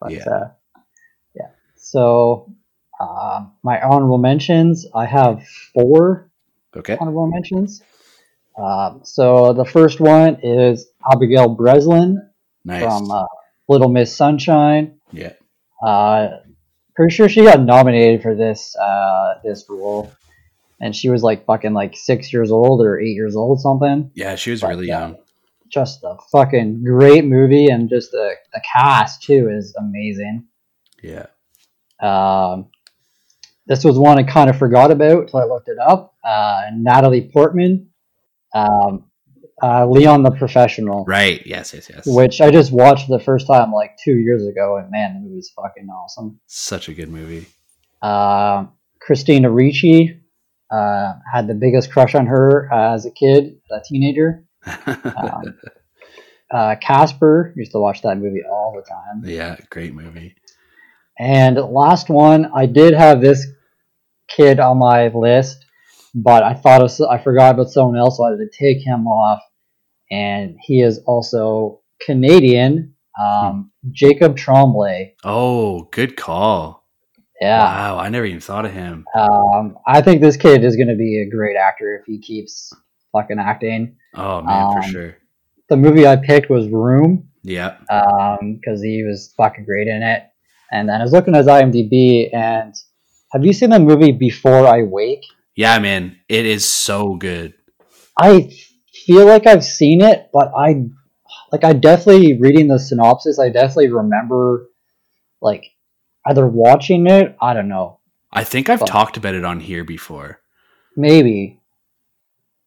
but 0.00 0.12
Yeah. 0.12 0.24
uh, 0.26 0.48
yeah. 1.34 1.48
So 1.76 2.52
um, 3.00 3.52
my 3.62 3.80
honorable 3.80 4.18
mentions, 4.18 4.86
I 4.94 5.06
have 5.06 5.46
four 5.74 6.30
Okay. 6.76 6.96
honorable 7.00 7.26
mentions. 7.28 7.82
Um, 8.58 9.00
so 9.04 9.52
the 9.54 9.64
first 9.64 10.00
one 10.00 10.38
is 10.42 10.90
Abigail 11.12 11.48
Breslin 11.48 12.30
Nice. 12.64 12.82
from 12.82 13.10
uh, 13.10 13.24
Little 13.68 13.88
Miss 13.88 14.14
Sunshine. 14.14 15.00
yeah. 15.12 15.32
Uh, 15.84 16.28
pretty 16.94 17.14
sure 17.14 17.28
she 17.28 17.42
got 17.42 17.60
nominated 17.60 18.22
for 18.22 18.34
this 18.34 18.74
uh, 18.76 19.34
this 19.44 19.64
role, 19.68 20.12
and 20.80 20.94
she 20.94 21.08
was 21.08 21.22
like 21.22 21.46
fucking 21.46 21.72
like 21.72 21.96
six 21.96 22.32
years 22.32 22.50
old 22.50 22.80
or 22.84 23.00
eight 23.00 23.14
years 23.14 23.36
old, 23.36 23.60
something. 23.60 24.10
Yeah, 24.14 24.34
she 24.34 24.50
was 24.50 24.60
But, 24.60 24.68
really 24.70 24.90
uh, 24.90 25.00
young. 25.00 25.16
Just 25.68 26.04
a 26.04 26.16
fucking 26.30 26.84
great 26.84 27.24
movie, 27.24 27.66
and 27.66 27.88
just 27.88 28.10
the 28.10 28.34
the 28.52 28.62
cast 28.72 29.22
too 29.22 29.48
is 29.50 29.74
amazing. 29.78 30.44
Yeah. 31.02 31.26
Um, 32.00 32.66
this 33.66 33.84
was 33.84 33.98
one 33.98 34.18
I 34.18 34.24
kind 34.24 34.50
of 34.50 34.58
forgot 34.58 34.90
about 34.90 35.22
until 35.22 35.40
I 35.40 35.44
looked 35.44 35.68
it 35.68 35.78
up. 35.78 36.14
Uh, 36.24 36.62
Natalie 36.74 37.30
Portman, 37.32 37.90
um, 38.54 39.04
uh, 39.62 39.86
Leon 39.86 40.22
the 40.22 40.30
Professional, 40.32 41.04
Right. 41.04 41.46
Yes, 41.46 41.72
yes, 41.72 41.88
yes. 41.88 42.04
which 42.06 42.40
I 42.40 42.50
just 42.50 42.72
watched 42.72 43.08
the 43.08 43.20
first 43.20 43.46
time 43.46 43.72
like 43.72 43.96
two 44.02 44.16
years 44.16 44.46
ago, 44.46 44.76
and 44.78 44.90
man, 44.90 45.14
the 45.14 45.20
movie's 45.28 45.50
fucking 45.54 45.88
awesome. 45.88 46.40
Such 46.46 46.88
a 46.88 46.94
good 46.94 47.08
movie. 47.08 47.46
Uh, 48.00 48.66
Christina 49.00 49.50
Ricci 49.50 50.20
uh, 50.70 51.12
had 51.32 51.46
the 51.46 51.54
biggest 51.54 51.92
crush 51.92 52.14
on 52.14 52.26
her 52.26 52.68
uh, 52.72 52.94
as 52.94 53.06
a 53.06 53.10
kid, 53.10 53.58
a 53.70 53.80
teenager. 53.84 54.44
Um, 54.86 55.58
uh, 56.50 56.76
Casper 56.82 57.54
used 57.56 57.72
to 57.72 57.78
watch 57.78 58.02
that 58.02 58.18
movie 58.18 58.42
all 58.48 58.74
the 58.76 58.82
time. 58.88 59.22
yeah, 59.24 59.56
great 59.70 59.94
movie. 59.94 60.34
And 61.18 61.56
last 61.56 62.08
one, 62.10 62.50
I 62.54 62.66
did 62.66 62.94
have 62.94 63.20
this 63.20 63.46
kid 64.28 64.60
on 64.60 64.78
my 64.78 65.08
list, 65.08 65.64
but 66.14 66.42
I 66.42 66.54
thought 66.54 66.82
of, 66.82 66.92
I 67.08 67.22
forgot 67.22 67.54
about 67.54 67.70
someone 67.70 67.96
else, 67.98 68.18
so 68.18 68.24
I 68.24 68.30
had 68.30 68.38
to 68.38 68.48
take 68.50 68.84
him 68.84 69.06
off. 69.06 69.40
And 70.12 70.56
he 70.60 70.82
is 70.82 71.00
also 71.06 71.80
Canadian, 72.00 72.94
um, 73.20 73.70
Jacob 73.90 74.36
Tremblay. 74.36 75.14
Oh, 75.24 75.88
good 75.90 76.16
call. 76.16 76.86
Yeah, 77.40 77.64
Wow, 77.64 77.98
I 77.98 78.08
never 78.08 78.24
even 78.26 78.40
thought 78.40 78.66
of 78.66 78.72
him. 78.72 79.04
um, 79.18 79.76
I 79.86 80.00
think 80.00 80.20
this 80.20 80.36
kid 80.36 80.62
is 80.62 80.76
going 80.76 80.88
to 80.88 80.94
be 80.94 81.22
a 81.22 81.28
great 81.34 81.56
actor 81.56 81.96
if 81.98 82.04
he 82.06 82.18
keeps 82.20 82.72
fucking 83.10 83.38
acting. 83.40 83.96
Oh 84.14 84.42
man, 84.42 84.70
for 84.72 84.78
Um, 84.78 84.90
sure. 84.90 85.16
The 85.68 85.76
movie 85.76 86.06
I 86.06 86.16
picked 86.16 86.50
was 86.50 86.68
Room. 86.68 87.28
Yeah. 87.42 87.78
because 87.88 88.80
he 88.82 89.02
was 89.02 89.34
fucking 89.36 89.64
great 89.64 89.88
in 89.88 90.02
it. 90.02 90.22
And 90.70 90.88
then 90.88 91.00
I 91.00 91.02
was 91.02 91.12
looking 91.12 91.34
at 91.34 91.38
his 91.38 91.46
IMDb, 91.48 92.32
and 92.32 92.72
have 93.32 93.44
you 93.44 93.52
seen 93.52 93.70
the 93.70 93.80
movie 93.80 94.12
Before 94.12 94.66
I 94.66 94.82
Wake? 94.84 95.24
Yeah, 95.56 95.78
man. 95.80 96.16
It 96.28 96.46
is 96.46 96.64
so 96.64 97.14
good. 97.16 97.54
I 98.18 98.50
feel 99.06 99.26
like 99.26 99.46
I've 99.46 99.64
seen 99.64 100.00
it, 100.02 100.30
but 100.32 100.52
I 100.56 100.86
like 101.50 101.64
I 101.64 101.72
definitely 101.72 102.38
reading 102.38 102.68
the 102.68 102.78
synopsis. 102.78 103.38
I 103.38 103.48
definitely 103.48 103.90
remember 103.92 104.68
like 105.40 105.66
either 106.26 106.46
watching 106.46 107.06
it. 107.06 107.36
I 107.40 107.54
don't 107.54 107.68
know, 107.68 107.98
I 108.32 108.44
think 108.44 108.68
I've 108.70 108.80
Fuck. 108.80 108.88
talked 108.88 109.16
about 109.16 109.34
it 109.34 109.44
on 109.44 109.60
here 109.60 109.84
before. 109.84 110.40
maybe. 110.96 111.58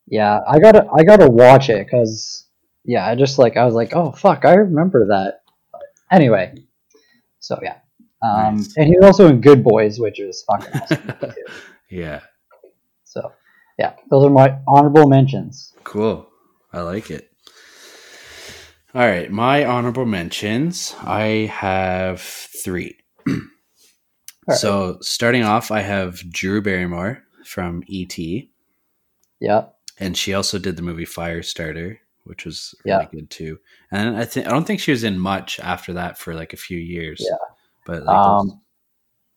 Yeah, 0.08 0.40
I 0.48 0.60
gotta 0.60 0.88
I 0.94 1.04
gotta 1.04 1.28
watch 1.30 1.70
it 1.70 1.86
because 1.86 2.46
yeah, 2.84 3.08
I 3.08 3.16
just 3.16 3.40
like 3.40 3.58
I 3.58 3.66
was 3.66 3.74
like, 3.74 3.94
oh 3.96 4.12
fuck, 4.12 4.46
I 4.46 4.54
remember 4.54 5.08
that. 5.08 5.42
But 5.72 5.82
anyway, 6.12 6.54
so 7.40 7.60
yeah, 7.64 7.78
um, 8.22 8.58
Nice. 8.58 8.78
and 8.78 8.88
he 8.88 8.96
was 8.98 9.06
also 9.06 9.28
in 9.30 9.42
Good 9.42 9.64
Boys, 9.64 10.00
which 10.00 10.20
is 10.20 10.44
fucking 10.48 10.82
awesome. 10.82 11.14
Yeah. 11.90 12.22
So 13.04 13.32
yeah, 13.80 13.94
those 14.10 14.26
are 14.26 14.30
my 14.30 14.58
honorable 14.68 15.08
mentions. 15.08 15.74
Cool. 15.86 16.28
I 16.74 16.82
like 16.82 17.10
it. 17.10 17.32
All 18.94 19.02
right, 19.06 19.32
my 19.32 19.64
honorable 19.66 20.06
mentions. 20.06 20.94
I 21.02 21.50
have 21.54 22.22
three. 22.22 22.98
right. 23.28 24.58
So 24.58 24.98
starting 25.02 25.44
off, 25.44 25.72
I 25.72 25.82
have 25.82 26.20
Drew 26.32 26.62
Barrymore 26.62 27.24
from 27.46 27.84
E.T. 27.88 28.50
Yeah, 29.40 29.66
and 30.00 30.16
she 30.18 30.34
also 30.34 30.60
did 30.60 30.76
the 30.78 30.82
movie 30.82 31.06
Firestarter, 31.06 31.98
which 32.24 32.46
was 32.46 32.74
really 32.86 33.04
Yeah. 33.04 33.08
good 33.12 33.30
too. 33.30 33.60
And 33.92 34.18
I 34.18 34.26
think 34.26 34.48
I 34.48 34.50
don't 34.52 34.66
think 34.66 34.80
she 34.80 34.92
was 34.92 35.04
in 35.04 35.20
much 35.20 35.60
after 35.60 35.94
that 35.94 36.18
for 36.18 36.34
like 36.34 36.54
a 36.54 36.58
few 36.58 36.78
years. 36.80 37.22
Yeah. 37.22 37.38
but 37.86 38.04
like 38.04 38.16
those- 38.18 38.52
um, 38.52 38.62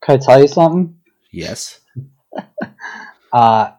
can 0.01 0.15
I 0.15 0.17
tell 0.25 0.41
you 0.41 0.47
something? 0.47 0.97
yes, 1.31 1.81
Uh, 3.33 3.71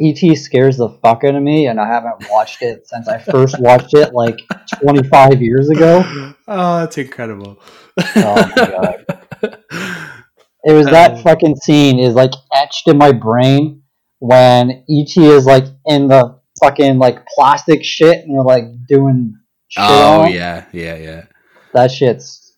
E.T. 0.00 0.36
scares 0.36 0.76
the 0.76 0.88
fuck 0.88 1.24
out 1.24 1.34
of 1.34 1.42
me, 1.42 1.66
and 1.66 1.80
I 1.80 1.86
haven't 1.86 2.28
watched 2.30 2.62
it 2.62 2.86
since 2.88 3.08
I 3.08 3.18
first 3.18 3.58
watched 3.60 3.94
it 3.94 4.14
like 4.14 4.38
25 4.80 5.42
years 5.42 5.68
ago. 5.70 6.02
oh, 6.48 6.78
that's 6.80 6.98
incredible. 6.98 7.58
Oh 8.16 8.34
my 8.34 8.54
god. 8.54 9.58
It 10.64 10.72
was 10.72 10.86
that 10.86 11.12
Um, 11.14 11.22
fucking 11.22 11.56
scene 11.56 11.98
is 11.98 12.14
like 12.14 12.32
etched 12.52 12.88
in 12.88 12.98
my 12.98 13.12
brain 13.12 13.82
when 14.18 14.84
E.T. 14.88 15.24
is 15.24 15.46
like 15.46 15.64
in 15.86 16.08
the 16.08 16.38
fucking 16.60 16.98
like 16.98 17.24
plastic 17.26 17.84
shit 17.84 18.24
and 18.24 18.34
they're 18.34 18.42
like 18.42 18.64
doing 18.86 19.34
shit 19.68 19.84
oh 19.86 20.26
yeah, 20.26 20.64
yeah, 20.72 20.96
yeah. 20.96 21.24
That 21.72 21.90
shit's 21.90 22.56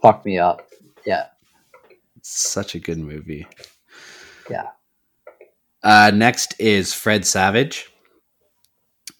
fucked 0.00 0.24
me 0.26 0.38
up. 0.38 0.66
Yeah. 1.06 1.26
It's 2.16 2.30
such 2.50 2.74
a 2.74 2.78
good 2.80 2.98
movie. 2.98 3.46
Yeah. 4.50 4.68
Uh, 5.82 6.10
next 6.14 6.54
is 6.60 6.94
Fred 6.94 7.26
Savage, 7.26 7.90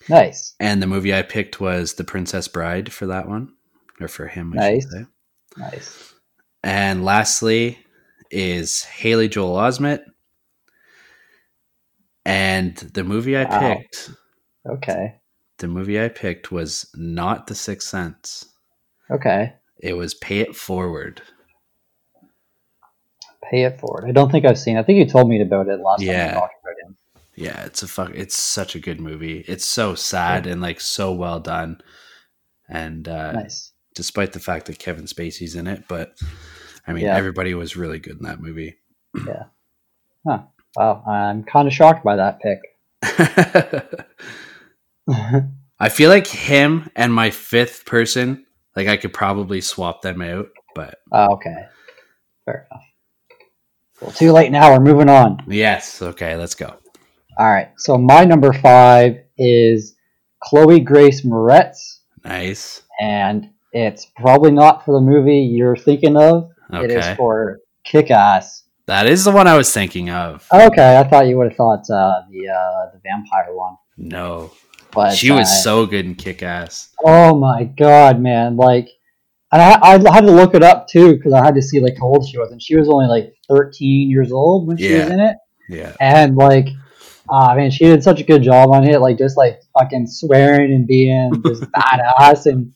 Nice. 0.09 0.55
and 0.60 0.80
the 0.82 0.86
movie 0.86 1.14
I 1.14 1.22
picked 1.22 1.60
was 1.60 1.94
The 1.94 2.05
Princess 2.05 2.47
Bride 2.48 2.93
for 2.93 3.06
that 3.06 3.28
one, 3.28 3.52
or 4.01 4.09
for 4.09 4.28
him. 4.28 4.52
I 4.52 4.56
Nice. 4.56 4.86
say. 4.90 5.06
Nice. 5.56 6.14
And 6.62 7.05
lastly 7.05 7.78
is 8.30 8.84
Haley 8.84 9.28
Joel 9.28 9.56
Osment. 9.56 10.05
And 12.24 12.76
the 12.76 13.02
movie 13.05 13.36
I 13.36 13.44
Wow. 13.44 13.74
picked, 13.74 14.10
Okay. 14.66 15.20
the 15.59 15.66
movie 15.68 16.01
I 16.01 16.09
picked 16.09 16.52
was 16.52 16.89
not 16.94 17.48
The 17.48 17.55
Sixth 17.56 17.89
Sense. 17.89 18.47
Okay. 19.10 19.55
It 19.80 19.94
was 19.94 20.14
Pay 20.14 20.39
It 20.39 20.55
Forward. 20.55 21.22
Pay 23.53 23.65
it 23.65 23.79
forward. 23.79 24.07
I 24.09 24.12
don't 24.12 24.33
think 24.33 24.45
I've 24.47 24.59
seen. 24.59 24.77
I 24.79 24.83
think 24.83 24.99
you 24.99 25.05
told 25.07 25.29
me 25.29 25.41
about 25.41 25.69
it 25.69 25.79
last 25.81 25.99
time 26.01 26.09
Yeah. 26.09 26.29
we 26.35 26.41
talked 26.41 26.55
about 26.62 26.74
him. 26.85 26.97
Yeah, 27.37 27.65
it's 27.66 27.83
a 27.83 27.87
fuck. 27.89 28.11
It's 28.15 28.35
such 28.37 28.74
a 28.74 28.81
good 28.81 28.99
movie. 29.01 29.45
It's 29.47 29.65
so 29.65 29.95
sad 29.95 30.47
and 30.47 30.61
like 30.61 30.81
so 30.81 31.12
well 31.12 31.39
done. 31.39 31.81
And 32.69 33.07
uh, 33.07 33.33
Nice. 33.33 33.73
despite 33.95 34.33
the 34.33 34.41
fact 34.41 34.66
that 34.66 34.79
Kevin 34.79 35.05
Spacey's 35.05 35.55
in 35.55 35.66
it, 35.66 35.85
but 35.87 36.15
I 36.87 36.93
mean, 36.95 37.05
Yeah. 37.05 37.15
everybody 37.16 37.53
was 37.55 37.77
really 37.77 37.99
good 37.99 38.16
in 38.19 38.24
that 38.24 38.41
movie. 38.41 38.77
Yeah. 39.15 39.45
Huh. 40.27 40.43
Wow, 40.77 41.03
I'm 41.07 41.45
kind 41.45 41.69
of 41.69 41.74
shocked 41.74 42.03
by 42.03 42.16
that 42.16 42.41
pick. 42.41 42.61
I 45.79 45.89
feel 45.91 46.09
like 46.11 46.27
him 46.27 46.89
and 46.97 47.12
my 47.12 47.31
fifth 47.31 47.85
person, 47.85 48.47
like 48.77 48.89
I 48.89 48.97
could 48.97 49.12
probably 49.12 49.61
swap 49.61 50.01
them 50.03 50.23
out, 50.23 50.49
but 50.74 50.99
Oh, 51.12 51.35
okay, 51.35 51.66
fair 52.47 52.66
enough. 52.70 52.85
Well, 54.03 54.11
too 54.12 54.33
late 54.33 54.51
now. 54.53 54.73
We're 54.73 54.81
moving 54.81 55.09
on. 55.09 55.43
yes, 55.47 56.03
okay, 56.03 56.37
let's 56.37 56.55
go. 56.55 56.74
All 57.39 57.47
right. 57.51 57.70
So 57.79 57.97
my 57.97 58.24
number 58.24 58.53
five 58.53 59.20
is 59.39 59.95
Chloe 60.43 60.81
Grace 60.81 61.23
Moretz, 61.23 62.01
Nice. 62.24 62.83
and 63.01 63.51
it's 63.73 64.07
probably 64.16 64.51
not 64.51 64.85
for 64.85 64.93
the 64.95 65.01
movie 65.01 65.39
you're 65.39 65.77
thinking 65.77 66.16
of. 66.16 66.51
Okay. 66.73 66.85
It 66.85 66.91
is 66.91 67.16
for 67.16 67.61
Kick 67.85 68.11
Ass. 68.11 68.65
That 68.87 69.07
is 69.07 69.24
the 69.24 69.31
one 69.31 69.47
I 69.47 69.57
was 69.57 69.73
thinking 69.73 70.11
of. 70.11 70.47
Okay, 70.53 70.99
I 70.99 71.05
thought 71.05 71.27
you 71.29 71.39
would 71.39 71.49
have 71.51 71.57
thought 71.57 71.89
uh, 71.89 72.23
the 72.31 72.49
uh, 72.49 72.91
the 72.93 73.01
vampire 73.05 73.55
one, 73.55 73.77
No. 73.97 74.51
but 74.93 75.15
she 75.15 75.31
was 75.31 75.49
uh, 75.49 75.62
so 75.62 75.87
good 75.87 76.05
in 76.05 76.15
Kick 76.16 76.43
Ass. 76.43 76.89
Oh 77.05 77.39
my 77.39 77.65
god, 77.65 78.20
man! 78.20 78.57
Like, 78.57 78.89
and 79.53 79.61
I, 79.62 79.79
I 79.83 80.12
had 80.15 80.23
to 80.24 80.33
look 80.33 80.55
it 80.55 80.62
up 80.62 80.89
too 80.89 81.16
because 81.16 81.33
I 81.33 81.45
had 81.45 81.55
to 81.57 81.62
see 81.62 81.81
like 81.81 81.97
how 81.99 82.07
old 82.07 82.27
she 82.29 82.39
was, 82.39 82.51
and 82.53 82.61
she 82.62 82.77
was 82.77 82.89
only 82.89 83.07
like 83.07 83.35
13 83.49 84.11
years 84.11 84.33
old 84.33 84.66
when 84.66 84.77
she 84.79 84.93
was 84.93 85.11
in 85.11 85.20
it, 85.20 85.37
Yeah. 85.69 85.95
and 86.01 86.37
like, 86.37 86.69
ah, 87.31 87.55
man, 87.55 87.70
she 87.70 87.85
did 87.85 88.03
such 88.03 88.20
a 88.20 88.24
good 88.24 88.43
job 88.43 88.70
on 88.70 88.89
it, 88.89 89.01
like 89.01 89.19
just 89.19 89.37
like 89.37 89.61
fucking 89.79 90.07
swearing 90.07 90.73
and 90.73 90.87
being 90.87 91.43
just 91.47 91.62
badass 91.65 92.47
and 92.47 92.73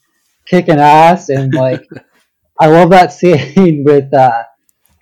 kicking 0.47 0.79
ass, 0.79 1.29
and 1.31 1.53
like, 1.55 1.83
I 2.61 2.69
love 2.69 2.91
that 2.91 3.13
scene 3.13 3.83
with 3.85 4.13
uh, 4.15 4.43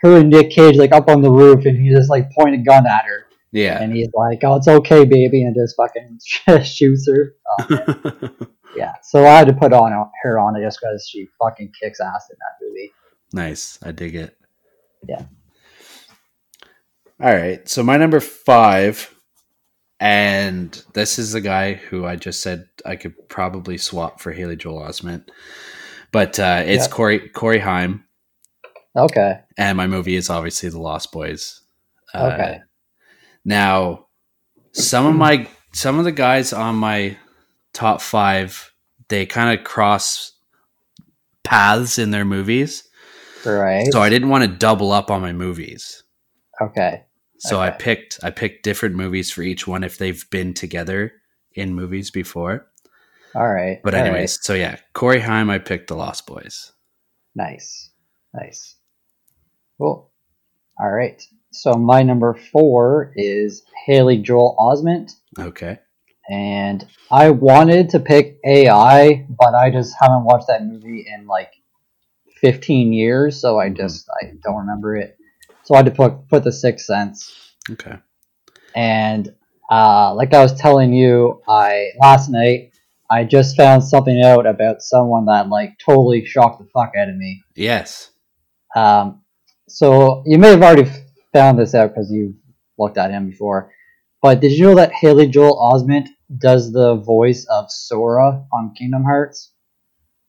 her 0.01 0.19
and 0.19 0.31
Nick 0.31 0.51
Cage 0.51 0.77
like 0.77 0.93
up 0.93 1.09
on 1.09 1.23
the 1.23 1.31
roof, 1.31 1.67
and 1.67 1.77
he 1.81 1.91
just 1.95 2.11
like 2.11 2.31
pointing 2.33 2.61
a 2.61 2.65
gun 2.65 2.87
at 2.87 3.05
her, 3.05 3.27
Yeah. 3.53 3.81
and 3.81 3.95
he's 3.95 4.09
like, 4.15 4.41
"Oh, 4.43 4.57
it's 4.57 4.69
okay, 4.69 5.05
baby," 5.05 5.43
and 5.43 5.55
just 5.55 5.77
fucking 5.77 6.19
shoots 6.65 7.09
her. 7.09 7.35
Oh, 7.61 8.31
yeah, 8.77 8.95
so 9.03 9.25
I 9.27 9.39
had 9.39 9.47
to 9.49 9.53
put 9.53 9.73
on 9.73 9.93
her 10.23 10.39
on 10.39 10.57
it 10.57 10.63
just 10.65 10.79
because 10.81 11.07
she 11.09 11.29
fucking 11.41 11.73
kicks 11.81 12.01
ass 12.01 12.29
in 12.31 12.37
that 12.39 12.67
movie. 12.67 12.93
nice. 13.33 13.79
I 13.83 13.93
dig 13.93 14.15
it. 14.15 14.37
Yeah. 15.09 15.23
All 17.21 17.35
right. 17.35 17.67
So 17.69 17.83
my 17.83 17.97
number 17.97 18.21
five, 18.21 19.15
and 20.01 20.83
this 20.95 21.19
is 21.19 21.33
the 21.33 21.41
guy 21.41 21.75
who 21.75 22.05
I 22.05 22.17
just 22.17 22.43
said 22.43 22.67
I 22.85 22.97
could 22.97 23.15
probably 23.29 23.79
swap 23.79 24.21
for 24.21 24.33
Haley 24.33 24.57
Joel 24.57 24.81
Osment, 24.83 25.29
but 26.13 26.39
uh, 26.39 26.63
it's 26.67 26.87
Yeah. 26.87 26.93
Corey 26.93 27.29
Corey 27.29 27.59
Haim. 27.61 28.05
Okay, 28.97 29.41
and 29.59 29.77
my 29.77 29.87
movie 29.89 30.15
is 30.15 30.31
obviously 30.31 30.69
The 30.69 30.79
Lost 30.81 31.11
Boys. 31.13 31.61
Uh, 32.13 32.31
Okay. 32.33 32.61
Now, 33.45 34.07
some 34.73 35.07
of 35.07 35.15
my 35.15 35.49
some 35.73 35.99
of 35.99 36.05
the 36.05 36.13
guys 36.13 36.53
on 36.53 36.77
my 36.77 37.17
top 37.75 38.01
five, 38.01 38.73
they 39.09 39.27
kind 39.27 39.57
of 39.59 39.65
cross 39.65 40.33
paths 41.43 41.99
in 41.99 42.11
their 42.11 42.25
movies, 42.25 42.89
right. 43.45 43.87
so 43.93 44.01
I 44.01 44.09
didn't 44.09 44.31
want 44.31 44.45
to 44.45 44.49
double 44.49 44.93
up 44.93 45.11
on 45.11 45.21
my 45.21 45.33
movies. 45.33 46.03
okay, 46.63 47.05
So 47.39 47.61
I 47.61 47.71
picked 47.71 48.19
I 48.23 48.31
picked 48.31 48.63
different 48.65 48.95
movies 48.95 49.31
for 49.31 49.43
each 49.43 49.67
one 49.67 49.85
if 49.85 49.99
they've 49.99 50.25
been 50.31 50.55
together 50.55 51.13
in 51.53 51.75
movies 51.75 52.11
before. 52.11 52.67
all 53.35 53.53
right. 53.53 53.81
But 53.85 53.95
all 53.95 54.01
right. 54.01 54.07
anyways, 54.09 54.39
so 54.43 54.55
yeah, 54.55 54.79
Corey 54.95 55.21
Haim, 55.21 55.51
I 55.51 55.59
picked 55.59 55.89
The 55.89 55.97
Lost 55.97 56.27
Boys. 56.27 56.73
nice, 57.35 57.91
nice, 58.33 58.77
cool. 59.79 60.11
All 60.81 60.91
right. 60.91 61.23
So 61.53 61.75
my 61.75 62.03
number 62.03 62.35
four 62.35 63.13
is 63.15 63.63
Haley 63.87 64.19
Joel 64.19 64.57
Osment, 64.59 65.13
Okay. 65.39 65.79
And 66.31 66.87
I 67.11 67.31
wanted 67.31 67.91
to 67.91 68.01
pick 68.01 68.39
AI, 68.45 69.27
but 69.29 69.55
I 69.55 69.71
just 69.71 69.95
haven't 70.01 70.25
watched 70.25 70.47
that 70.49 70.65
movie 70.65 71.07
in 71.07 71.27
like 71.27 71.53
15 72.41 72.93
years, 72.93 73.41
so 73.41 73.59
I 73.59 73.69
just 73.71 74.09
I 74.23 74.33
don't 74.43 74.57
remember 74.61 74.97
it. 74.97 75.17
So 75.65 75.75
I 75.75 75.79
had 75.79 75.87
to 75.87 75.93
put 75.93 76.29
put 76.29 76.45
the 76.45 76.53
Sixth 76.53 76.87
Sense. 76.87 77.55
Okay. 77.71 77.97
and 78.75 79.35
uh, 79.71 80.15
like 80.15 80.35
I 80.35 80.43
was 80.43 80.53
telling 80.61 80.93
you, 80.93 81.41
I 81.49 81.91
last 81.99 82.29
night 82.29 82.73
I 83.11 83.25
just 83.25 83.57
found 83.57 83.83
something 83.85 84.23
out 84.23 84.47
about 84.47 84.83
someone 84.83 85.27
that 85.27 85.49
like 85.49 85.79
totally 85.79 86.25
shocked 86.25 86.59
the 86.59 86.67
fuck 86.67 86.93
out 86.99 87.09
of 87.09 87.17
me. 87.17 87.43
Yes. 87.55 88.11
Um, 88.77 89.23
so 89.69 90.23
you 90.27 90.39
may 90.39 90.51
have 90.51 90.63
already 90.63 90.91
found 91.33 91.59
this 91.59 91.75
out 91.75 91.95
because 91.95 92.11
you 92.11 92.35
looked 92.79 92.99
at 92.99 93.11
him 93.11 93.31
before, 93.31 93.71
but 94.21 94.41
did 94.41 94.53
you 94.53 94.65
know 94.67 94.75
that 94.77 94.93
Haley 94.93 95.29
Joel 95.29 95.57
Osment 95.73 96.09
does 96.39 96.73
the 96.73 96.97
voice 96.97 97.45
of 97.51 97.71
Sora 97.71 98.45
on 98.53 98.75
Kingdom 98.75 99.05
Hearts? 99.05 99.53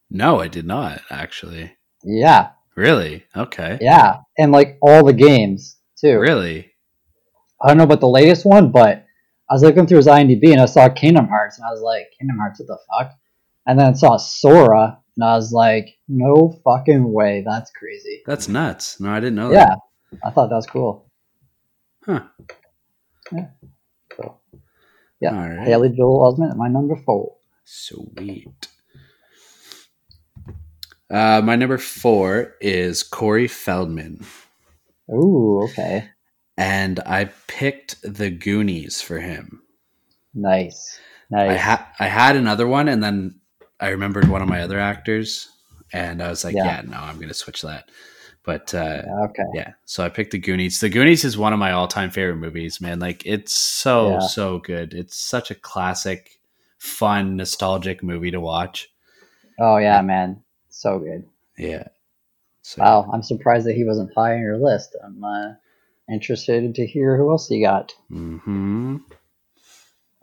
No, 0.10 0.40
I 0.40 0.48
did 0.48 0.66
not 0.66 1.02
actually. 1.10 1.76
Yeah, 2.04 2.50
Really? 2.76 3.24
Okay. 3.36 3.78
yeah, 3.82 4.18
and 4.38 4.52
like 4.52 4.78
all 4.82 5.06
the 5.06 5.14
games 5.14 5.78
too. 6.00 6.20
Really? 6.20 6.72
I 7.62 7.68
don't 7.70 7.78
know 7.78 7.86
about 7.86 8.02
the 8.02 8.08
latest 8.10 8.46
one, 8.46 8.72
but 8.72 9.06
I 9.50 9.54
was 9.54 9.64
looking 9.64 9.88
through 9.88 9.98
his 9.98 10.08
IMDb 10.08 10.52
and 10.52 10.60
I 10.62 10.66
saw 10.66 10.90
Kingdom 10.90 11.28
Hearts 11.28 11.58
and 11.58 11.66
I 11.66 11.72
was 11.72 11.82
like, 11.82 12.08
Kingdom 12.20 12.38
Hearts, 12.38 12.60
what 12.60 12.68
the 12.68 12.78
fuck? 12.92 13.14
And 13.66 13.80
then 13.80 13.88
I 13.88 13.94
saw 13.94 14.18
Sora 14.18 15.00
and 15.16 15.24
I 15.24 15.36
was 15.36 15.52
like, 15.54 15.88
no 16.08 16.60
fucking 16.64 17.12
way, 17.12 17.44
that's 17.48 17.72
crazy. 17.72 18.22
That's 18.26 18.48
nuts. 18.50 19.00
No, 19.00 19.10
I 19.12 19.20
didn't 19.22 19.36
know 19.36 19.52
Yeah, 19.52 19.76
that. 20.12 20.20
I 20.26 20.30
thought 20.32 20.50
that 20.50 20.56
was 20.56 20.68
cool. 20.68 21.10
Huh. 22.06 22.24
Yeah. 23.32 23.48
Yeah, 25.26 25.41
All 25.41 25.49
right. 25.49 25.68
Haley 25.68 25.89
Joel 25.89 26.34
Osment 26.34 26.52
at 26.52 26.57
my 26.57 26.68
number 26.68 26.95
four. 26.95 27.35
Sweet. 27.65 28.68
Uh, 31.10 31.41
my 31.43 31.56
number 31.56 31.77
four 31.77 32.56
is 32.61 33.03
Corey 33.03 33.47
Feldman, 33.47 34.26
Ooh, 35.11 35.61
okay, 35.65 36.10
and 36.57 36.99
I 37.06 37.26
picked 37.47 38.02
The 38.02 38.31
Goonies 38.31 39.02
for 39.02 39.19
him. 39.19 39.61
nice, 40.34 40.99
nice. 41.30 41.52
I 41.52 41.53
had 41.53 41.85
I 41.99 42.06
had 42.07 42.35
another 42.35 42.68
one, 42.68 42.88
and 42.88 43.03
then 43.03 43.39
I 43.80 43.89
remembered 43.89 44.27
one 44.27 44.41
of 44.41 44.47
my 44.49 44.61
other 44.61 44.80
actors, 44.80 45.47
and 45.93 46.23
I 46.23 46.30
was 46.30 46.43
like, 46.43 46.56
Yeah. 46.56 46.65
yeah, 46.65 46.81
no, 46.81 46.97
I'm 46.97 47.19
gonna 47.19 47.35
switch 47.35 47.61
that. 47.61 47.89
But 48.46 48.74
uh, 48.76 49.02
okay, 49.26 49.44
yeah, 49.54 49.74
so 49.86 50.04
I 50.04 50.10
picked 50.10 50.32
The 50.32 50.38
Goonies. 50.38 50.80
The 50.80 50.90
Goonies 50.90 51.26
is 51.26 51.38
one 51.38 51.52
of 51.54 51.60
my 51.60 51.72
all-time 51.72 52.12
favorite 52.12 52.36
movies, 52.38 52.80
man. 52.80 53.00
Like 53.00 53.26
it's 53.26 53.54
so 53.54 54.12
Yeah. 54.12 54.20
so 54.20 54.60
good. 54.60 54.94
It's 54.94 55.18
such 55.18 55.50
a 55.52 55.56
classic, 55.56 56.40
fun, 56.78 57.36
nostalgic 57.38 58.04
movie 58.04 58.32
to 58.32 58.40
watch. 58.40 58.90
oh 59.60 59.78
yeah, 59.78 60.02
man, 60.02 60.44
so 60.70 61.00
good. 61.00 61.26
Yeah. 61.58 61.88
So, 62.62 62.82
Wow, 62.82 63.10
I'm 63.14 63.24
surprised 63.24 63.66
that 63.68 63.76
he 63.76 63.84
wasn't 63.84 64.12
high 64.16 64.34
on 64.36 64.42
your 64.42 64.58
list. 64.58 64.96
I'm 65.04 65.24
uh, 65.24 65.54
interested 66.12 66.74
to 66.76 66.86
hear 66.86 67.16
who 67.18 67.30
else 67.32 67.50
you 67.50 67.64
got. 67.66 67.94
hmm 68.10 68.98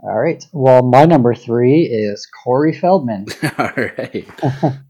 All 0.03 0.19
right. 0.19 0.45
Well, 0.53 0.83
my 0.83 1.05
number 1.07 1.35
three 1.35 1.83
is 1.83 2.27
Corey 2.45 2.73
Feldman. 2.73 3.27
All 3.59 3.71
right. 3.77 4.27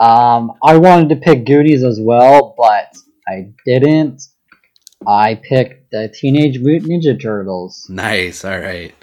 Um, 0.00 0.52
I 0.62 0.76
wanted 0.78 1.10
to 1.10 1.16
pick 1.16 1.44
Goonies 1.44 1.84
as 1.84 2.00
well, 2.00 2.54
but 2.56 2.94
I 3.28 3.52
didn't. 3.64 4.22
I 5.06 5.34
picked 5.34 5.90
the 5.90 6.08
Teenage 6.08 6.58
Mutant 6.58 6.90
Ninja 6.90 7.20
Turtles. 7.20 7.86
Nice. 7.88 8.44
All 8.44 8.58
right. 8.58 8.94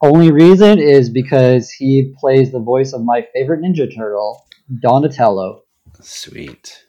Only 0.00 0.30
reason 0.30 0.78
is 0.78 1.08
because 1.08 1.70
he 1.70 2.14
plays 2.18 2.52
the 2.52 2.60
voice 2.60 2.92
of 2.92 3.04
my 3.04 3.26
favorite 3.32 3.62
Ninja 3.62 3.94
Turtle, 3.94 4.46
Donatello. 4.80 5.62
Sweet. 6.00 6.84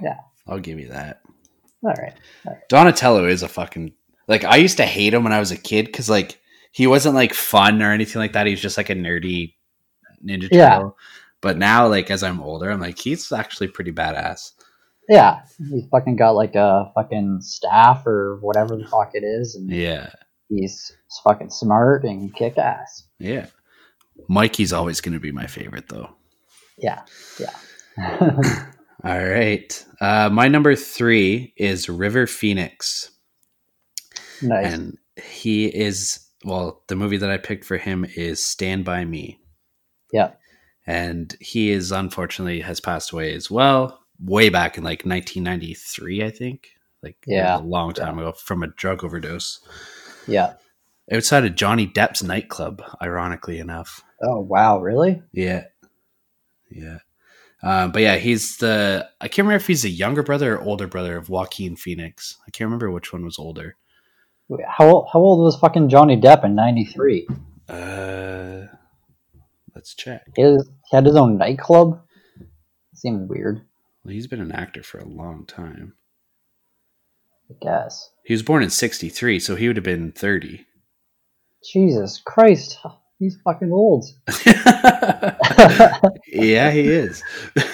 Yeah. 0.00 0.16
I'll 0.46 0.60
give 0.60 0.78
you 0.78 0.88
that. 0.88 1.20
All 1.82 1.94
right. 1.98 2.14
Donatello 2.68 3.26
is 3.26 3.42
a 3.42 3.48
fucking 3.48 3.92
like 4.26 4.44
I 4.44 4.56
used 4.56 4.78
to 4.78 4.86
hate 4.86 5.12
him 5.12 5.24
when 5.24 5.32
I 5.32 5.40
was 5.40 5.50
a 5.50 5.56
kid 5.56 5.86
because 5.86 6.08
like 6.08 6.40
he 6.72 6.86
wasn't 6.86 7.14
like 7.14 7.34
fun 7.34 7.82
or 7.82 7.92
anything 7.92 8.20
like 8.20 8.32
that. 8.32 8.46
He 8.46 8.52
was 8.52 8.60
just 8.60 8.78
like 8.78 8.90
a 8.90 8.94
nerdy 8.94 9.54
ninja 10.24 10.50
turtle. 10.50 10.52
Yeah. 10.52 10.88
But 11.44 11.58
now, 11.58 11.86
like 11.86 12.10
as 12.10 12.22
I'm 12.22 12.40
older, 12.40 12.70
I'm 12.70 12.80
like 12.80 12.98
he's 12.98 13.30
actually 13.30 13.68
pretty 13.68 13.92
badass. 13.92 14.52
Yeah, 15.10 15.42
he's 15.70 15.84
fucking 15.90 16.16
got 16.16 16.30
like 16.30 16.54
a 16.54 16.90
fucking 16.94 17.42
staff 17.42 18.06
or 18.06 18.38
whatever 18.40 18.76
the 18.76 18.86
fuck 18.86 19.10
it 19.12 19.22
is, 19.22 19.54
and 19.54 19.70
Yeah. 19.70 20.08
he's 20.48 20.90
fucking 21.22 21.50
smart 21.50 22.04
and 22.04 22.34
kick 22.34 22.56
ass. 22.56 23.06
Yeah. 23.18 23.46
Mikey's 24.28 24.72
always 24.72 25.02
going 25.02 25.12
to 25.12 25.20
be 25.20 25.32
my 25.32 25.46
favorite 25.46 25.88
though. 25.90 26.08
Yeah, 26.78 27.02
yeah. 27.38 27.54
All 29.04 29.22
right. 29.28 29.84
Uh, 30.00 30.30
my 30.32 30.48
number 30.48 30.74
three 30.74 31.52
is 31.58 31.90
River 31.90 32.26
Phoenix. 32.26 33.10
Nice. 34.40 34.72
And 34.72 34.96
he 35.22 35.66
is, 35.66 36.26
well, 36.44 36.82
the 36.88 36.96
movie 36.96 37.18
that 37.18 37.30
I 37.30 37.36
picked 37.36 37.64
for 37.66 37.76
him 37.76 38.06
is 38.16 38.42
Stand 38.42 38.84
By 38.86 39.04
Me. 39.04 39.38
yeah. 40.12 40.30
And 40.86 41.34
he 41.40 41.70
is 41.70 41.92
unfortunately 41.92 42.60
has 42.60 42.80
passed 42.80 43.12
away 43.12 43.34
as 43.34 43.50
well, 43.50 44.00
way 44.22 44.48
back 44.50 44.76
in 44.76 44.84
like 44.84 45.04
1993, 45.06 46.22
I 46.24 46.30
think. 46.30 46.68
Like, 47.02 47.16
Yeah. 47.26 47.58
a 47.58 47.60
long 47.60 47.92
time 47.92 48.18
ago 48.18 48.32
from 48.32 48.62
a 48.62 48.66
drug 48.68 49.04
overdose. 49.04 49.60
Yeah. 50.26 50.54
Outside 51.12 51.44
of 51.44 51.54
Johnny 51.54 51.86
Depp's 51.86 52.22
nightclub, 52.22 52.82
ironically 53.02 53.58
enough. 53.58 54.02
Oh 54.22 54.40
wow, 54.40 54.78
really? 54.80 55.22
Yeah. 55.32 55.64
Yeah. 56.70 56.98
Um, 57.62 57.92
but 57.92 58.02
yeah, 58.02 58.16
he's 58.16 58.56
the. 58.58 59.08
I 59.20 59.28
can't 59.28 59.38
remember 59.46 59.56
if 59.56 59.66
he's 59.66 59.82
the 59.82 59.90
younger 59.90 60.22
brother 60.22 60.56
or 60.56 60.62
older 60.62 60.86
brother 60.86 61.16
of 61.16 61.28
Joaquin 61.30 61.76
Phoenix. 61.76 62.36
I 62.46 62.50
can't 62.50 62.66
remember 62.68 62.90
which 62.90 63.12
one 63.12 63.24
was 63.24 63.38
older. 63.38 63.76
How 64.68 64.88
old- 64.88 65.08
how 65.12 65.18
old 65.20 65.40
was 65.40 65.56
fucking 65.56 65.88
Johnny 65.88 66.18
Depp 66.20 66.44
in 66.44 66.54
'93? 66.54 67.26
Uh, 67.68 68.66
let's 69.74 69.94
check. 69.94 70.22
He, 70.36 70.42
he 70.42 70.58
had 70.96 71.06
his 71.06 71.16
own 71.16 71.38
nightclub. 71.38 72.00
Seems 72.94 73.28
weird. 73.28 73.62
Well, 74.04 74.12
he's 74.12 74.26
been 74.26 74.40
an 74.40 74.52
actor 74.52 74.82
for 74.82 74.98
a 74.98 75.08
long 75.08 75.46
time. 75.46 75.94
I 77.50 77.54
guess. 77.60 78.10
He 78.24 78.32
was 78.34 78.42
born 78.42 78.62
in 78.62 78.70
63, 78.70 79.38
so 79.38 79.56
he 79.56 79.66
would 79.66 79.76
have 79.76 79.84
been 79.84 80.12
30. 80.12 80.64
Jesus 81.64 82.20
Christ, 82.24 82.78
he's 83.18 83.38
fucking 83.44 83.72
old. 83.72 84.04
yeah, 86.26 86.70
he 86.70 86.88
is. 86.88 87.22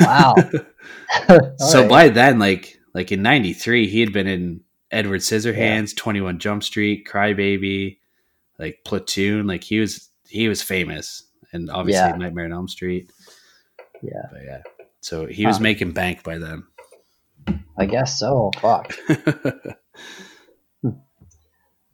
Wow. 0.01 0.35
so 1.59 1.83
Alright. 1.83 1.89
by 1.89 2.09
then, 2.09 2.39
like 2.39 2.79
like 2.95 3.11
in 3.13 3.23
'93, 3.23 3.89
he 3.89 4.01
had 4.01 4.13
been 4.13 4.29
in 4.29 4.61
Edward 4.91 5.21
Scissorhands, 5.21 5.97
Twenty 5.97 6.21
One 6.21 6.39
Jump 6.39 6.63
Street, 6.63 7.07
Crybaby, 7.11 7.99
like 8.59 8.81
Platoon. 8.85 9.47
Like 9.47 9.65
he 9.65 9.81
was 9.81 10.09
he 10.29 10.49
was 10.49 10.63
famous, 10.63 11.25
and 11.53 11.71
obviously 11.71 12.09
Yeah. 12.11 12.17
Nightmare 12.17 12.47
on 12.47 12.53
Elm 12.53 12.69
Street. 12.69 13.11
Yeah. 14.03 14.27
But 14.33 14.41
yeah, 14.45 14.63
so 15.01 15.27
he 15.27 15.47
was 15.47 15.57
Huh. 15.57 15.63
making 15.63 15.93
bank 15.93 16.23
by 16.23 16.39
then. 16.39 16.65
I 17.79 17.87
guess 17.87 18.19
so. 18.19 18.51
Fuck. 18.61 18.95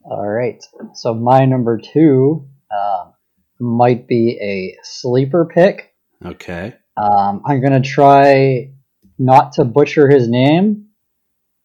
All 0.03 0.27
right. 0.27 0.63
So 0.93 1.13
my 1.13 1.45
number 1.45 1.77
two 1.79 2.47
um, 2.71 3.13
might 3.59 4.07
be 4.07 4.37
a 4.41 4.77
sleeper 4.83 5.45
pick. 5.45 5.93
okay, 6.25 6.75
Um, 6.95 7.41
I'm 7.45 7.61
gonna 7.61 7.81
try 7.81 8.71
not 9.19 9.53
to 9.53 9.65
butcher 9.65 10.07
his 10.09 10.29
name, 10.29 10.87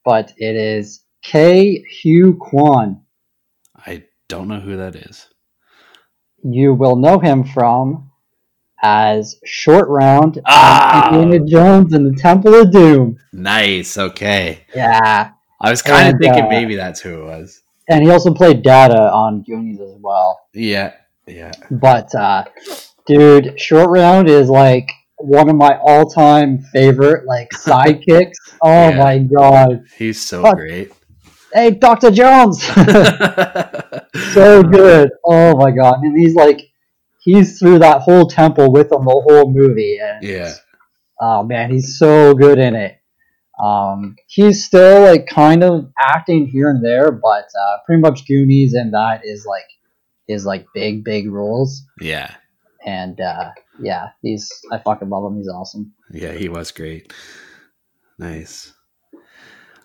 but 0.05 0.33
it 0.37 0.57
is 0.57 1.05
Ke 1.25 1.85
Huy 2.03 2.35
Quan. 2.41 3.03
I 3.77 4.05
don't 4.29 4.49
know 4.49 4.61
who 4.61 4.77
that 4.79 4.97
is. 4.97 5.29
You 6.43 6.75
will 6.75 6.97
know 6.97 7.19
him 7.19 7.45
from 7.45 8.11
as 8.83 9.37
Short 9.45 9.89
Round 9.89 10.41
Ah! 10.47 11.15
Indiana 11.15 11.45
Jones 11.47 11.93
and 11.93 12.07
the 12.13 12.21
Temple 12.21 12.55
of 12.55 12.73
Doom. 12.73 13.19
Nice. 13.33 13.97
Okay, 13.97 14.65
Yeah, 14.75 15.31
I 15.61 15.71
was 15.71 15.83
kind 15.83 16.13
of 16.13 16.21
thinking 16.21 16.45
uh, 16.45 16.49
maybe 16.49 16.75
that's 16.75 17.01
who 17.01 17.23
it 17.23 17.25
was. 17.25 17.63
and 17.89 18.03
he 18.03 18.11
also 18.11 18.33
played 18.35 18.63
Data 18.63 18.99
on 19.13 19.43
Goonies 19.43 19.81
as 19.81 19.95
well. 20.01 20.41
Yeah, 20.53 20.95
yeah. 21.27 21.53
But 21.71 22.13
uh, 22.15 22.45
dude, 23.07 23.61
Short 23.61 23.89
Round 23.91 24.29
is 24.29 24.49
like 24.49 24.91
one 25.19 25.49
of 25.49 25.55
my 25.57 25.79
all-time 25.79 26.59
favorite 26.73 27.25
like 27.27 27.51
sidekicks. 27.55 28.35
Oh 28.61 28.89
Yeah. 28.89 28.99
my 28.99 29.19
god! 29.19 29.85
He's 29.97 30.21
so 30.21 30.43
Fuck. 30.43 30.57
great. 30.57 30.93
Hey, 31.55 31.71
Doctor 31.71 32.11
Jones. 32.11 32.69
so 34.33 34.63
good. 34.79 35.11
Oh 35.25 35.57
my 35.57 35.71
god! 35.71 36.01
And 36.03 36.19
he's 36.19 36.35
like, 36.35 36.61
he's 37.21 37.59
through 37.59 37.81
that 37.81 38.03
whole 38.03 38.27
temple 38.27 38.73
with 38.73 38.93
him 38.93 39.05
the 39.05 39.11
whole 39.27 39.51
movie, 39.53 39.99
and 40.03 40.23
Yeah. 40.23 40.53
oh 41.21 41.43
man, 41.43 41.71
he's 41.71 41.99
so 41.99 42.35
good 42.35 42.59
in 42.59 42.75
it. 42.75 42.99
Um, 43.63 44.17
he's 44.27 44.65
still 44.65 45.03
like 45.03 45.27
kind 45.27 45.63
of 45.63 45.93
acting 46.01 46.47
here 46.47 46.69
and 46.71 46.85
there, 46.85 47.13
but 47.13 47.45
uh, 47.45 47.77
pretty 47.87 48.01
much 48.01 48.27
Goonies 48.27 48.73
and 48.75 48.93
that 48.95 49.21
is 49.25 49.45
like 49.47 49.67
his 50.27 50.45
like 50.47 50.67
big 50.75 51.05
big 51.05 51.31
roles, 51.31 51.83
Yeah. 52.01 52.35
and 52.87 53.21
uh, 53.21 53.51
yeah, 53.81 54.09
he's 54.23 54.51
I 54.73 54.79
fucking 54.79 55.09
love 55.11 55.31
him. 55.31 55.37
He's 55.39 55.49
awesome. 55.49 55.93
Yeah, 56.11 56.33
he 56.33 56.49
was 56.49 56.71
great. 56.73 57.13
Nice. 58.19 58.73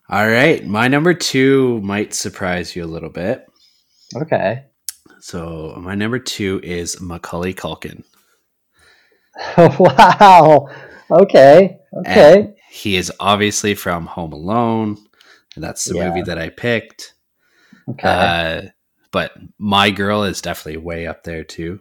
All 0.10 0.28
right, 0.28 0.66
my 0.66 0.88
number 0.88 1.14
two 1.14 1.82
might 1.82 2.14
surprise 2.14 2.76
you 2.76 2.84
a 2.84 2.88
little 2.88 3.10
bit. 3.10 3.47
Okay. 4.16 4.66
So 5.20 5.76
my 5.80 5.96
number 5.96 6.20
two 6.20 6.60
is 6.64 7.02
Macaulay 7.02 7.54
Culkin. 7.54 8.04
wow. 9.58 10.68
Okay. 11.12 11.78
Okay. 12.06 12.40
And 12.42 12.54
he 12.70 12.96
is 12.98 13.12
obviously 13.20 13.76
from 13.76 14.06
Home 14.08 14.34
Alone, 14.34 14.98
and 15.56 15.64
that's 15.64 15.86
the 15.86 15.96
Yeah. 15.96 16.10
movie 16.10 16.24
that 16.24 16.38
I 16.38 16.50
picked. 16.50 17.14
Okay. 17.90 18.08
Uh, 18.08 18.70
but 19.12 19.32
My 19.58 19.90
Girl 19.92 20.24
is 20.24 20.42
definitely 20.42 20.78
way 20.82 21.08
up 21.08 21.24
there 21.24 21.44
too. 21.44 21.80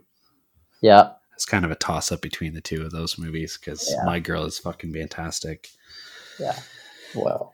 yeah. 0.83 1.11
It's 1.35 1.45
kind 1.45 1.67
of 1.67 1.71
a 1.71 1.75
toss 1.75 2.11
up 2.13 2.23
between 2.23 2.55
the 2.55 2.63
two 2.63 2.83
of 2.83 2.93
those 2.93 3.19
movies 3.19 3.59
because 3.59 3.87
Yeah. 3.91 4.05
My 4.07 4.21
Girl 4.21 4.45
is 4.45 4.59
fucking 4.59 4.95
fantastic. 4.95 5.69
Yeah. 6.41 6.59
Well, 7.15 7.53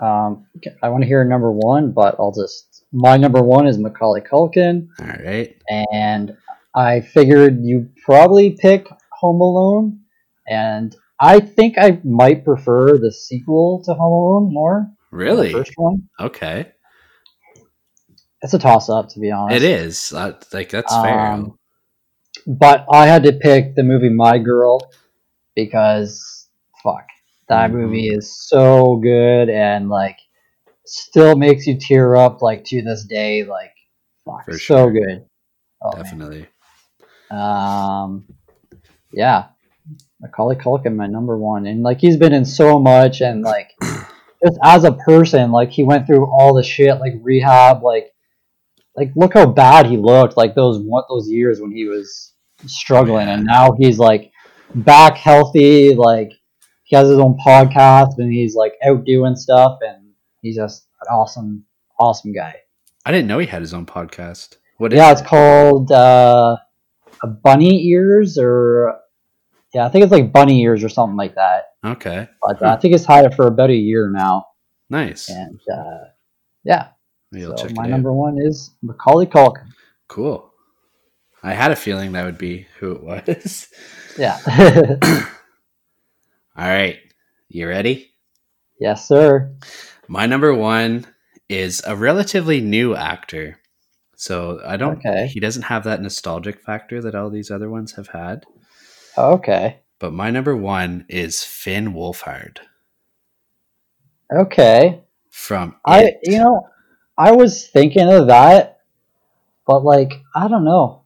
um, 0.00 0.46
I 0.80 0.90
want 0.90 1.02
to 1.02 1.08
hear 1.08 1.24
number 1.24 1.50
one, 1.50 1.90
but 1.90 2.14
I'll 2.20 2.30
just 2.30 2.75
my 2.96 3.16
number 3.18 3.42
one 3.42 3.66
is 3.66 3.76
Macaulay 3.78 4.22
Culkin, 4.22 4.88
All 4.98 5.06
right. 5.24 5.54
and 5.70 6.36
I 6.74 7.00
figured 7.00 7.58
you 7.62 7.90
probably 8.04 8.56
pick 8.58 8.88
Home 9.20 9.40
Alone, 9.42 10.00
and 10.48 10.96
I 11.20 11.40
think 11.40 11.76
I 11.78 12.00
might 12.04 12.44
prefer 12.44 12.96
the 12.98 13.12
sequel 13.12 13.82
to 13.84 13.92
Home 13.92 14.12
Alone 14.12 14.52
more. 14.52 14.90
Really? 15.10 15.52
first 15.52 15.72
one. 15.76 16.08
Okay. 16.18 16.72
It's 18.42 18.54
a 18.54 18.58
toss 18.58 18.88
up, 18.88 19.08
to 19.10 19.20
be 19.20 19.30
honest. 19.30 19.62
It 19.62 19.68
is. 19.68 20.12
Uh, 20.12 20.32
like 20.52 20.70
that's 20.70 20.94
fair. 20.94 21.20
Um, 21.32 21.58
but 22.46 22.86
I 22.90 23.06
had 23.06 23.24
to 23.24 23.32
pick 23.32 23.74
the 23.74 23.82
movie 23.82 24.10
My 24.10 24.38
Girl 24.38 24.78
because 25.54 26.48
fuck, 26.82 27.06
that 27.48 27.70
Mhm. 27.70 27.74
movie 27.74 28.08
is 28.08 28.46
so 28.48 28.96
good 28.96 29.48
and 29.48 29.88
like 29.88 30.16
still 30.86 31.36
makes 31.36 31.66
you 31.66 31.78
tear 31.78 32.16
up 32.16 32.42
like 32.42 32.64
to 32.66 32.82
this 32.82 33.04
day. 33.04 33.44
Like 33.44 33.72
fuck, 34.24 34.44
For 34.44 34.52
so 34.52 34.58
sure. 34.58 34.92
good. 34.92 35.26
Oh, 35.82 35.92
man. 35.92 36.02
Definitely. 36.02 36.46
Um, 37.30 38.24
yeah, 39.12 39.46
Macaulay 40.20 40.56
Culkin, 40.56 40.96
my 40.96 41.06
number 41.06 41.36
one, 41.36 41.66
and 41.66 41.82
like 41.82 41.98
he's 42.00 42.16
been 42.16 42.32
in 42.32 42.44
so 42.44 42.78
much, 42.78 43.20
and 43.20 43.42
like 43.42 43.70
just 43.82 44.58
as 44.62 44.84
a 44.84 44.92
person, 44.92 45.50
like 45.50 45.70
he 45.70 45.82
went 45.82 46.06
through 46.06 46.26
all 46.26 46.54
the 46.54 46.62
shit, 46.62 47.00
like 47.00 47.14
rehab, 47.22 47.82
like 47.82 48.12
like 48.94 49.10
look 49.16 49.34
how 49.34 49.46
bad 49.46 49.86
he 49.86 49.96
looked, 49.96 50.36
like 50.36 50.54
those 50.54 50.78
what 50.78 51.06
those 51.08 51.28
years 51.28 51.60
when 51.60 51.72
he 51.72 51.86
was 51.86 52.32
struggling, 52.66 53.28
and 53.28 53.44
now 53.44 53.72
he's 53.78 53.98
like 53.98 54.30
back 54.74 55.16
healthy, 55.16 55.94
like 55.94 56.30
he 56.84 56.96
has 56.96 57.08
his 57.08 57.18
own 57.18 57.36
podcast, 57.44 58.18
and 58.18 58.32
he's 58.32 58.54
like 58.54 58.74
out 58.84 59.04
doing 59.04 59.36
stuff, 59.36 59.78
and 59.82 60.05
he's 60.46 60.56
just 60.56 60.86
an 61.02 61.14
awesome, 61.14 61.64
awesome 61.98 62.32
guy. 62.32 62.54
I 63.04 63.12
didn't 63.12 63.28
know 63.28 63.38
he 63.38 63.46
had 63.46 63.62
his 63.62 63.74
own 63.74 63.86
podcast. 63.86 64.56
What 64.78 64.92
is 64.92 64.96
Yeah, 64.98 65.08
it? 65.10 65.12
it's 65.12 65.22
called 65.22 65.92
uh, 65.92 66.56
a 67.22 67.26
bunny 67.26 67.86
ears, 67.88 68.38
or 68.38 68.94
yeah, 69.74 69.86
I 69.86 69.88
think 69.90 70.02
it's 70.04 70.12
like 70.12 70.32
bunny 70.32 70.60
ears 70.62 70.82
or 70.84 70.88
something 70.88 71.16
like 71.16 71.34
that. 71.36 71.64
Okay. 71.84 72.28
But 72.42 72.62
uh, 72.62 72.68
I 72.68 72.76
think 72.76 72.94
it's 72.94 73.04
had 73.06 73.24
it 73.24 73.34
for 73.34 73.46
about 73.46 73.70
a 73.70 73.74
year 73.74 74.10
now, 74.10 74.46
Nice. 74.90 75.28
and 75.30 75.60
uh, 75.72 76.04
yeah. 76.64 76.88
Maybe 77.32 77.46
so 77.56 77.68
my 77.74 77.86
number 77.86 78.10
out. 78.10 78.14
one 78.16 78.38
is 78.40 78.70
Macaulay 78.82 79.26
Culkin. 79.26 79.68
Cool. 80.08 80.50
I 81.42 81.52
had 81.54 81.70
a 81.72 81.76
feeling 81.76 82.12
that 82.12 82.24
would 82.24 82.38
be 82.38 82.66
who 82.80 82.92
it 82.92 83.02
was. 83.02 83.68
Yeah. 84.18 84.38
All 86.56 86.66
right. 86.66 86.98
You 87.48 87.68
ready? 87.68 88.12
yes, 88.80 89.06
sir. 89.06 89.54
My 90.08 90.26
number 90.26 90.54
one 90.54 91.06
is 91.48 91.82
a 91.86 91.96
relatively 91.96 92.60
new 92.60 92.94
actor. 92.94 93.58
So 94.16 94.60
I 94.64 94.76
don't 94.76 94.98
Okay. 94.98 95.26
he 95.28 95.40
doesn't 95.40 95.62
have 95.64 95.84
that 95.84 96.00
nostalgic 96.00 96.60
factor 96.60 97.02
that 97.02 97.14
all 97.14 97.30
these 97.30 97.50
other 97.50 97.68
ones 97.68 97.92
have 97.96 98.08
had. 98.08 98.44
Okay. 99.18 99.80
But 99.98 100.12
my 100.12 100.30
number 100.30 100.56
one 100.56 101.06
is 101.08 101.42
Finn 101.44 101.92
Wolfhard 101.92 102.58
Okay. 104.32 105.02
from 105.30 105.76
I 105.84 106.04
It. 106.04 106.18
you 106.24 106.38
know 106.38 106.68
I 107.18 107.32
was 107.32 107.66
thinking 107.68 108.10
of 108.12 108.26
that, 108.28 108.80
but 109.66 109.84
like 109.84 110.12
I 110.34 110.48
don't 110.48 110.64
know. 110.64 111.02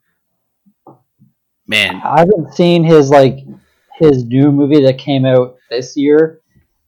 Man, 1.67 2.01
I 2.05 2.21
haven't 2.21 2.53
seen 2.55 2.83
his 2.85 3.11
like 3.11 3.39
his 3.99 4.25
new 4.25 4.51
movie 4.51 4.85
that 4.85 4.99
came 4.99 5.25
out 5.25 5.57
this 5.71 5.97
year, 5.97 6.41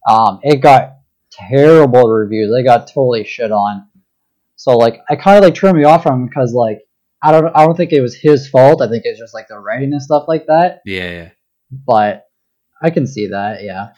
Um, 0.08 0.40
it 0.42 0.56
got 0.56 0.94
terrible 1.32 2.08
reviews. 2.08 2.52
They 2.52 2.62
got 2.62 2.86
totally 2.88 3.24
shit 3.24 3.50
on. 3.52 3.88
So 4.56 4.76
like, 4.76 5.00
I 5.10 5.16
kind 5.16 5.38
of 5.38 5.44
like 5.44 5.54
turned 5.54 5.76
me 5.78 5.84
off 5.84 6.04
from 6.04 6.22
him 6.22 6.26
because 6.28 6.52
like, 6.52 6.80
I 7.22 7.32
don't, 7.32 7.54
I 7.54 7.64
don't 7.64 7.76
think 7.76 7.92
it 7.92 8.00
was 8.00 8.14
his 8.14 8.48
fault. 8.48 8.82
I 8.82 8.88
think 8.88 9.04
it's 9.04 9.18
just 9.18 9.34
like 9.34 9.48
the 9.48 9.58
writing 9.58 9.92
and 9.92 10.02
stuff 10.02 10.24
like 10.28 10.46
that. 10.46 10.82
Yeah, 10.84 11.10
yeah. 11.10 11.28
But 11.70 12.26
I 12.82 12.90
can 12.90 13.06
see 13.06 13.28
that. 13.28 13.62
Yeah. 13.62 13.90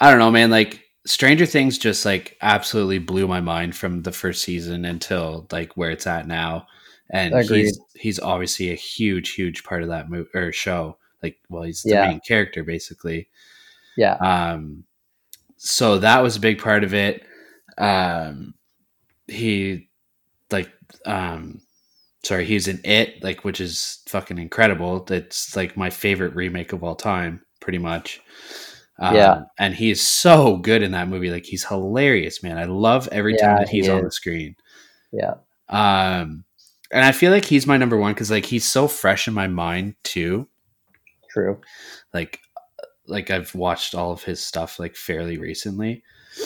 I 0.00 0.10
don't 0.10 0.18
know, 0.18 0.30
man. 0.30 0.50
Like 0.50 0.82
Stranger 1.06 1.46
Things 1.46 1.78
just 1.78 2.04
like 2.04 2.36
absolutely 2.42 2.98
blew 2.98 3.28
my 3.28 3.40
mind 3.40 3.76
from 3.76 4.02
the 4.02 4.12
first 4.12 4.42
season 4.42 4.84
until 4.84 5.46
like 5.52 5.76
where 5.76 5.90
it's 5.90 6.06
at 6.06 6.26
now. 6.26 6.66
And 7.10 7.34
Agreed. 7.34 7.66
he's 7.66 7.80
he's 7.94 8.20
obviously 8.20 8.72
a 8.72 8.74
huge, 8.74 9.34
huge 9.34 9.62
part 9.62 9.82
of 9.82 9.88
that 9.88 10.10
movie 10.10 10.28
or 10.34 10.50
show. 10.52 10.98
Like, 11.22 11.36
well, 11.48 11.62
he's 11.62 11.82
the 11.82 11.90
Yeah. 11.90 12.08
main 12.08 12.20
character 12.20 12.64
basically. 12.64 13.28
Yeah. 13.96 14.14
Um, 14.14 14.84
so 15.66 15.98
that 15.98 16.22
was 16.22 16.36
a 16.36 16.40
big 16.40 16.58
part 16.60 16.84
of 16.84 16.94
it. 16.94 17.24
Um, 17.78 18.54
he 19.26 19.88
like 20.50 20.70
um, 21.04 21.60
sorry, 22.24 22.44
he's 22.44 22.68
in 22.68 22.80
it 22.84 23.22
like 23.22 23.44
which 23.44 23.60
is 23.60 24.02
fucking 24.08 24.38
incredible. 24.38 25.04
That's 25.04 25.56
like 25.56 25.76
my 25.76 25.90
favorite 25.90 26.34
remake 26.34 26.72
of 26.72 26.84
all 26.84 26.94
time, 26.94 27.42
pretty 27.60 27.78
much. 27.78 28.20
Um, 28.98 29.14
Yeah. 29.14 29.42
and 29.58 29.74
he 29.74 29.90
is 29.90 30.00
so 30.00 30.56
good 30.56 30.82
in 30.82 30.92
that 30.92 31.08
movie. 31.08 31.30
Like 31.30 31.44
he's 31.44 31.64
hilarious, 31.64 32.42
man. 32.42 32.56
I 32.58 32.64
love 32.64 33.08
every 33.12 33.36
time 33.36 33.58
that 33.58 33.68
he's 33.68 33.86
he 33.86 33.92
on 33.92 34.04
the 34.04 34.10
screen. 34.10 34.56
Yeah. 35.12 35.34
Um, 35.68 36.44
and 36.92 37.04
I 37.04 37.12
feel 37.12 37.32
like 37.32 37.44
he's 37.44 37.66
my 37.66 37.76
number 37.76 37.96
one 37.96 38.14
because 38.14 38.30
like 38.30 38.46
he's 38.46 38.64
so 38.64 38.88
fresh 38.88 39.28
in 39.28 39.34
my 39.34 39.48
mind 39.48 39.96
too. 40.04 40.48
True. 41.28 41.60
Like, 42.14 42.40
like 43.06 43.30
I've 43.30 43.54
watched 43.54 43.94
all 43.94 44.12
of 44.12 44.22
his 44.24 44.44
stuff 44.44 44.78
like 44.78 44.96
fairly 44.96 45.38
recently. 45.38 46.02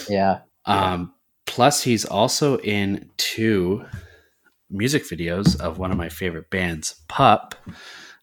Yeah. 0.09 0.41
Um, 0.67 1.15
plus 1.47 1.83
he's 1.83 2.05
also 2.05 2.59
in 2.59 3.11
two 3.17 3.85
music 4.71 5.03
videos 5.05 5.59
of 5.61 5.79
one 5.79 5.91
of 5.91 5.97
my 5.99 6.09
favorite 6.09 6.51
bands, 6.51 7.01
Pup. 7.09 7.55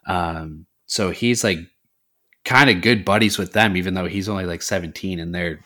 Um, 0.05 0.65
so 0.85 1.11
he's 1.11 1.43
like 1.43 1.59
kind 2.45 2.69
of 2.69 2.81
good 2.81 3.03
buddies 3.03 3.37
with 3.37 3.51
them, 3.53 3.75
even 3.75 3.93
though 3.93 4.07
he's 4.07 4.29
only 4.29 4.45
like 4.45 4.61
17 4.61 5.19
and 5.19 5.35
they're 5.35 5.59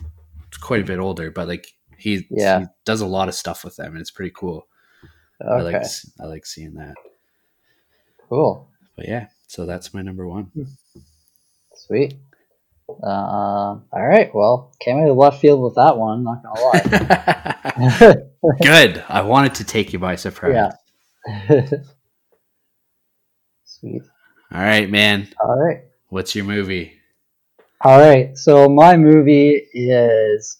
quite 0.61 0.81
a 0.81 0.85
bit 0.85 0.97
older, 0.99 1.29
but 1.29 1.47
like 1.47 1.67
he, 1.97 2.25
Yeah. 2.31 2.61
he 2.61 2.65
does 2.85 3.01
a 3.01 3.05
lot 3.05 3.27
of 3.27 3.35
stuff 3.35 3.63
with 3.63 3.75
them 3.75 3.91
and 3.91 4.01
it's 4.01 4.09
pretty 4.11 4.31
cool. 4.35 4.67
I 5.47 5.61
like 5.61 5.75
Okay. 5.75 5.85
I 6.19 6.25
like 6.25 6.45
seeing 6.45 6.73
that. 6.75 6.95
Cool. 8.29 8.67
But 8.95 9.07
yeah, 9.07 9.27
so 9.47 9.65
that's 9.65 9.93
my 9.93 10.01
number 10.01 10.27
one. 10.27 10.51
Sweet. 11.75 12.15
Um. 13.03 13.85
all 13.91 14.07
right. 14.07 14.33
Well, 14.33 14.73
came 14.79 14.97
out 14.99 15.09
of 15.09 15.17
left 15.17 15.39
field 15.41 15.61
with 15.61 15.75
that 15.75 15.97
one. 15.97 16.23
Not 16.23 16.43
gonna 16.43 16.61
lie. 16.61 18.15
Good. 18.61 19.03
I 19.07 19.21
wanted 19.21 19.55
to 19.55 19.63
take 19.63 19.93
you 19.93 19.99
by 19.99 20.15
surprise. 20.15 20.73
yeah. 21.27 21.61
Sweet. 23.63 24.01
All 24.53 24.61
right, 24.61 24.89
man. 24.89 25.27
All 25.39 25.57
right. 25.59 25.81
What's 26.09 26.35
your 26.35 26.45
movie? 26.45 26.93
All 27.83 27.99
right. 27.99 28.37
So 28.37 28.67
my 28.69 28.97
movie 28.97 29.61
is 29.73 30.57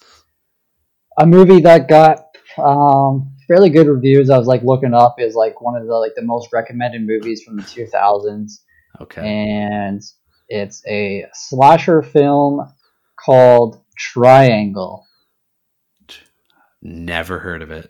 a 1.19 1.25
movie 1.25 1.61
that 1.61 1.87
got 1.87 2.25
um, 2.57 3.35
fairly 3.47 3.69
good 3.69 3.87
reviews. 3.87 4.29
I 4.29 4.37
was 4.37 4.47
like 4.47 4.63
looking 4.63 4.93
up 4.93 5.15
is 5.19 5.35
like 5.35 5.61
one 5.61 5.75
of 5.79 5.85
the 5.85 5.93
like 5.93 6.13
the 6.15 6.21
most 6.23 6.51
recommended 6.53 7.05
movies 7.05 7.43
from 7.43 7.57
the 7.57 7.63
2000s, 7.63 8.59
Okay. 9.01 9.21
and 9.21 10.01
it's 10.51 10.83
a 10.87 11.25
slasher 11.33 12.01
film 12.01 12.61
called 13.23 13.81
Triangle. 13.97 15.07
Never 16.81 17.39
heard 17.39 17.61
of 17.61 17.71
it. 17.71 17.89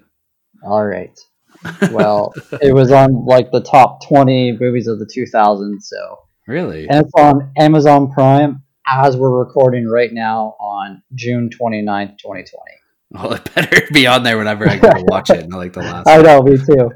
All 0.63 0.85
right. 0.85 1.17
Well, 1.91 2.33
it 2.59 2.73
was 2.73 2.91
on 2.91 3.25
like 3.25 3.51
the 3.51 3.61
top 3.61 4.03
20 4.07 4.57
movies 4.59 4.87
of 4.87 4.97
the 4.97 5.05
2000s. 5.05 5.81
So, 5.83 6.19
Really? 6.47 6.87
and 6.87 7.05
it's 7.05 7.11
on 7.15 7.51
Amazon 7.55 8.11
Prime 8.11 8.63
as 8.87 9.15
we're 9.15 9.37
recording 9.37 9.87
right 9.87 10.11
now 10.11 10.55
on 10.59 11.03
June 11.13 11.49
29th, 11.49 12.17
2020. 12.17 12.47
Well, 13.11 13.33
it 13.33 13.53
better 13.53 13.81
be 13.93 14.07
on 14.07 14.23
there 14.23 14.37
whenever 14.39 14.67
I 14.67 14.77
go 14.77 14.89
to 14.89 15.03
watch 15.05 15.29
it. 15.29 15.45
I 15.53 15.55
like 15.55 15.73
the 15.73 15.81
last. 15.81 16.07
I 16.07 16.21
know, 16.21 16.41
me 16.41 16.57
too. 16.57 16.91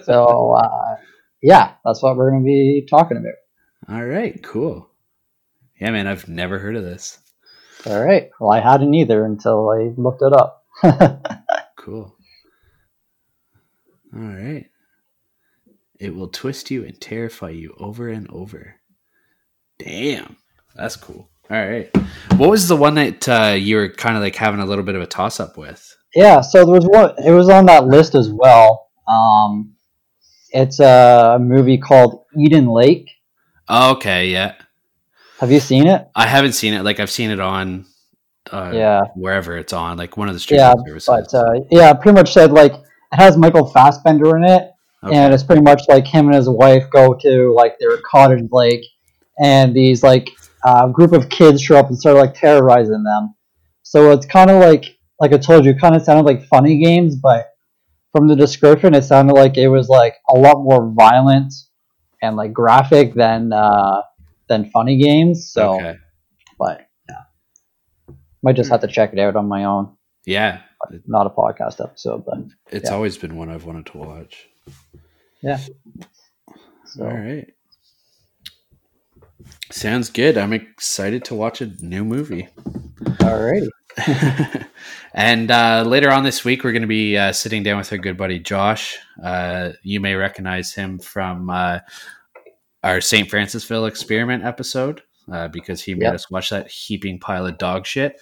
So, 0.04 0.54
uh, 0.54 0.96
yeah, 1.42 1.72
that's 1.84 2.02
what 2.02 2.16
we're 2.16 2.30
going 2.30 2.42
to 2.42 2.46
be 2.46 2.86
talking 2.88 3.16
about. 3.18 3.94
All 3.94 4.04
right. 4.04 4.40
Cool. 4.42 4.89
Yeah, 5.80 5.90
man. 5.90 6.06
I've 6.06 6.28
never 6.28 6.58
heard 6.58 6.76
of 6.76 6.84
this. 6.84 7.18
All 7.86 8.04
right. 8.04 8.30
Well, 8.38 8.52
I 8.52 8.60
hadn't 8.60 8.94
either 8.94 9.24
until 9.24 9.70
I 9.70 9.92
looked 9.96 10.22
it 10.22 10.32
up. 10.32 10.64
Cool. 11.76 12.14
All 14.14 14.20
right. 14.20 14.66
It 15.98 16.14
will 16.14 16.28
twist 16.28 16.70
you 16.70 16.84
and 16.84 17.00
terrify 17.00 17.48
you 17.50 17.74
over 17.78 18.10
and 18.10 18.28
over. 18.30 18.74
Damn. 19.78 20.36
That's 20.74 20.96
cool. 20.96 21.30
All 21.50 21.56
right. 21.56 21.90
What 22.36 22.50
was 22.50 22.68
the 22.68 22.76
one 22.76 22.96
that 22.96 23.26
uh, 23.26 23.54
you 23.58 23.76
were 23.76 23.88
kind 23.88 24.14
of 24.14 24.22
like 24.22 24.36
having 24.36 24.60
a 24.60 24.66
little 24.66 24.84
bit 24.84 24.94
of 24.94 25.00
a 25.00 25.06
toss 25.06 25.40
up 25.40 25.56
with? 25.56 25.96
yeah, 26.14 26.42
so 26.42 26.66
there 26.66 26.74
was 26.74 26.84
one, 26.86 27.14
it 27.24 27.30
was 27.30 27.48
on 27.48 27.64
that 27.66 27.86
list 27.86 28.14
as 28.14 28.30
well. 28.30 28.90
Um, 29.08 29.74
it's 30.50 30.80
a 30.80 31.38
movie 31.40 31.78
called 31.78 32.24
Eden 32.38 32.66
Lake. 32.66 33.10
Oh, 33.68 33.92
okay. 33.92 34.28
Yeah. 34.28 34.54
Have 35.40 35.50
you 35.50 35.58
seen 35.60 35.86
it? 35.86 36.06
I 36.14 36.26
haven't 36.26 36.52
seen 36.52 36.74
it. 36.74 36.82
Like 36.82 37.00
I've 37.00 37.10
seen 37.10 37.30
it 37.30 37.40
on, 37.40 37.86
uh, 38.52 38.72
Yeah. 38.74 39.00
wherever 39.16 39.56
it's 39.56 39.72
on, 39.72 39.96
like 39.96 40.18
one 40.18 40.28
of 40.28 40.34
the 40.34 40.40
streaming 40.40 40.66
Yeah, 40.66 40.74
services. 40.86 41.08
But 41.08 41.34
uh, 41.34 41.60
yeah, 41.70 41.94
pretty 41.94 42.14
much 42.14 42.32
said 42.32 42.52
like 42.52 42.74
it 42.74 42.82
has 43.12 43.38
Michael 43.38 43.66
Fassbender 43.66 44.36
in 44.36 44.44
it, 44.44 44.70
Okay. 45.02 45.16
and 45.16 45.32
it's 45.32 45.42
pretty 45.42 45.62
much 45.62 45.82
like 45.88 46.06
him 46.06 46.26
and 46.26 46.34
his 46.34 46.48
wife 46.48 46.84
go 46.90 47.14
to 47.14 47.54
like 47.54 47.78
their 47.78 47.96
cottage 48.04 48.46
lake, 48.52 48.84
and 49.42 49.74
these 49.74 50.02
like 50.02 50.28
uh, 50.66 50.88
group 50.88 51.12
of 51.12 51.30
kids 51.30 51.62
show 51.62 51.76
up 51.78 51.88
and 51.88 51.98
start 51.98 52.16
like 52.16 52.34
terrorizing 52.34 53.02
them. 53.02 53.34
So 53.82 54.12
it's 54.12 54.26
kind 54.26 54.50
of 54.50 54.60
like 54.60 54.98
like 55.20 55.32
I 55.32 55.38
told 55.38 55.64
you, 55.64 55.74
kind 55.74 55.96
of 55.96 56.02
sounded 56.02 56.26
like 56.26 56.44
funny 56.48 56.82
games, 56.84 57.16
but 57.16 57.46
from 58.12 58.28
the 58.28 58.36
description, 58.36 58.94
it 58.94 59.04
sounded 59.04 59.32
like 59.32 59.56
it 59.56 59.68
was 59.68 59.88
like 59.88 60.16
a 60.28 60.36
lot 60.36 60.62
more 60.62 60.92
violent 60.94 61.54
and 62.20 62.36
like 62.36 62.52
graphic 62.52 63.14
than 63.14 63.54
uh, 63.54 64.02
than 64.50 64.68
funny 64.70 64.98
games. 64.98 65.50
So, 65.50 65.76
okay. 65.76 65.96
but 66.58 66.86
yeah, 67.08 68.14
might 68.42 68.56
just 68.56 68.68
have 68.70 68.80
to 68.82 68.88
check 68.88 69.14
it 69.14 69.18
out 69.18 69.36
on 69.36 69.48
my 69.48 69.64
own. 69.64 69.96
Yeah. 70.26 70.60
Not 71.06 71.26
a 71.26 71.30
podcast 71.30 71.82
episode, 71.82 72.24
but 72.26 72.38
It's 72.70 72.90
Yeah. 72.90 72.96
always 72.96 73.16
been 73.16 73.36
one 73.36 73.48
I've 73.48 73.64
wanted 73.64 73.86
to 73.86 73.98
watch. 73.98 74.48
yeah. 75.42 75.58
So, 76.84 77.04
All 77.04 77.16
right. 77.16 77.46
Sounds 79.70 80.10
good. 80.10 80.36
I'm 80.36 80.52
excited 80.52 81.24
to 81.26 81.34
watch 81.34 81.60
a 81.60 81.66
new 81.80 82.04
movie. 82.04 82.48
alrighty. 83.02 83.68
and 85.14 85.50
uh, 85.50 85.84
later 85.86 86.10
on 86.10 86.24
this 86.24 86.44
week, 86.44 86.64
we're 86.64 86.72
going 86.72 86.82
to 86.82 86.88
be 86.88 87.16
uh, 87.16 87.32
sitting 87.32 87.62
down 87.62 87.78
with 87.78 87.92
our 87.92 87.98
good 87.98 88.16
buddy 88.16 88.38
Josh. 88.38 88.98
Uh, 89.22 89.70
you 89.82 90.00
may 90.00 90.14
recognize 90.14 90.72
him 90.74 90.98
from 90.98 91.50
uh, 91.50 91.78
our 92.82 93.00
St. 93.00 93.28
Francisville 93.28 93.88
experiment 93.88 94.44
episode 94.44 95.02
uh, 95.30 95.48
because 95.48 95.82
he 95.82 95.94
made 95.94 96.06
Yep. 96.06 96.14
us 96.14 96.30
watch 96.30 96.50
that 96.50 96.68
heaping 96.68 97.18
pile 97.18 97.46
of 97.46 97.58
dog 97.58 97.86
shit. 97.86 98.20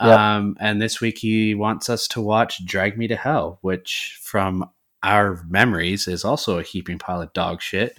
Yep. 0.00 0.18
Um, 0.18 0.56
and 0.60 0.80
this 0.80 1.00
week, 1.00 1.18
he 1.18 1.54
wants 1.54 1.88
us 1.88 2.06
to 2.08 2.20
watch 2.20 2.64
Drag 2.66 2.98
Me 2.98 3.06
to 3.08 3.16
Hell, 3.16 3.58
which 3.62 4.18
from 4.22 4.68
our 5.02 5.42
memories 5.48 6.08
is 6.08 6.24
also 6.24 6.58
a 6.58 6.62
heaping 6.62 6.98
pile 6.98 7.22
of 7.22 7.32
dog 7.32 7.62
shit. 7.62 7.96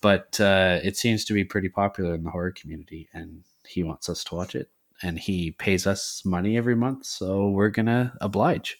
But 0.00 0.40
uh, 0.40 0.80
it 0.82 0.96
seems 0.96 1.24
to 1.26 1.34
be 1.34 1.44
pretty 1.44 1.68
popular 1.68 2.14
in 2.14 2.22
the 2.22 2.30
horror 2.30 2.52
community, 2.52 3.08
and 3.12 3.42
he 3.66 3.82
wants 3.82 4.08
us 4.08 4.24
to 4.24 4.34
watch 4.34 4.54
it 4.54 4.70
and 5.02 5.18
he 5.18 5.52
pays 5.52 5.86
us 5.86 6.22
money 6.24 6.56
every 6.56 6.74
month, 6.74 7.06
so 7.06 7.48
we're 7.48 7.70
gonna 7.70 8.12
oblige. 8.20 8.78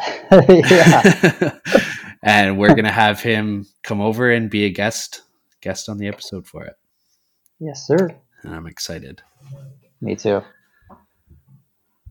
yeah. 0.32 1.58
and 2.22 2.58
we're 2.58 2.74
gonna 2.74 2.90
have 2.90 3.20
him 3.20 3.66
come 3.82 4.00
over 4.00 4.30
and 4.30 4.50
be 4.50 4.64
a 4.64 4.70
guest 4.70 5.22
guest 5.60 5.88
on 5.88 5.98
the 5.98 6.08
episode 6.08 6.46
for 6.46 6.64
it. 6.64 6.74
Yes, 7.58 7.86
sir. 7.86 8.08
And 8.42 8.54
I'm 8.54 8.66
excited. 8.66 9.22
Me 10.00 10.16
too. 10.16 10.42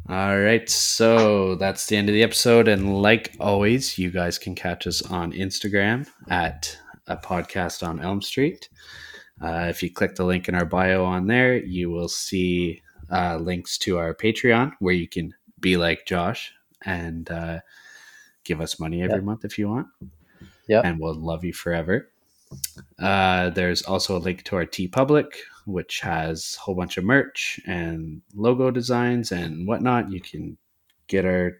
All 0.07 0.39
right, 0.39 0.67
so 0.67 1.53
that's 1.55 1.85
the 1.85 1.95
end 1.95 2.09
of 2.09 2.13
the 2.13 2.23
episode. 2.23 2.67
And 2.67 2.99
like 3.01 3.35
always, 3.39 3.97
you 3.99 4.09
guys 4.09 4.39
can 4.39 4.55
catch 4.55 4.87
us 4.87 5.03
on 5.03 5.33
Instagram 5.33 6.07
at 6.29 6.75
a 7.07 7.15
podcast 7.15 7.87
on 7.87 7.99
Elm 7.99 8.21
Street. 8.21 8.69
Uh, 9.41 9.67
if 9.69 9.83
you 9.83 9.91
click 9.91 10.15
the 10.15 10.25
link 10.25 10.49
in 10.49 10.55
our 10.55 10.65
bio 10.65 11.03
on 11.05 11.27
there, 11.27 11.57
you 11.57 11.91
will 11.91 12.09
see 12.09 12.81
uh, 13.11 13.37
links 13.37 13.77
to 13.79 13.97
our 13.99 14.15
Patreon 14.15 14.73
where 14.79 14.95
you 14.95 15.07
can 15.07 15.33
be 15.59 15.77
like 15.77 16.05
Josh 16.07 16.53
and 16.85 17.29
uh, 17.29 17.59
give 18.43 18.61
us 18.61 18.79
money 18.79 19.01
every 19.03 19.17
Yep. 19.17 19.23
month 19.23 19.45
if 19.45 19.59
you 19.59 19.69
want. 19.69 19.87
Yep. 20.67 20.85
And 20.85 20.99
we'll 20.99 21.13
love 21.15 21.43
you 21.43 21.53
forever. 21.53 22.09
Uh, 22.97 23.49
there's 23.51 23.81
also 23.83 24.17
a 24.17 24.19
link 24.19 24.43
to 24.43 24.55
our 24.55 24.65
TeePublic, 24.65 25.27
which 25.65 25.99
has 26.01 26.55
a 26.57 26.61
whole 26.61 26.75
bunch 26.75 26.97
of 26.97 27.03
merch 27.03 27.59
and 27.67 28.21
logo 28.35 28.71
designs 28.71 29.31
and 29.31 29.67
whatnot. 29.67 30.11
You 30.11 30.19
can 30.21 30.57
get 31.07 31.25
our 31.25 31.57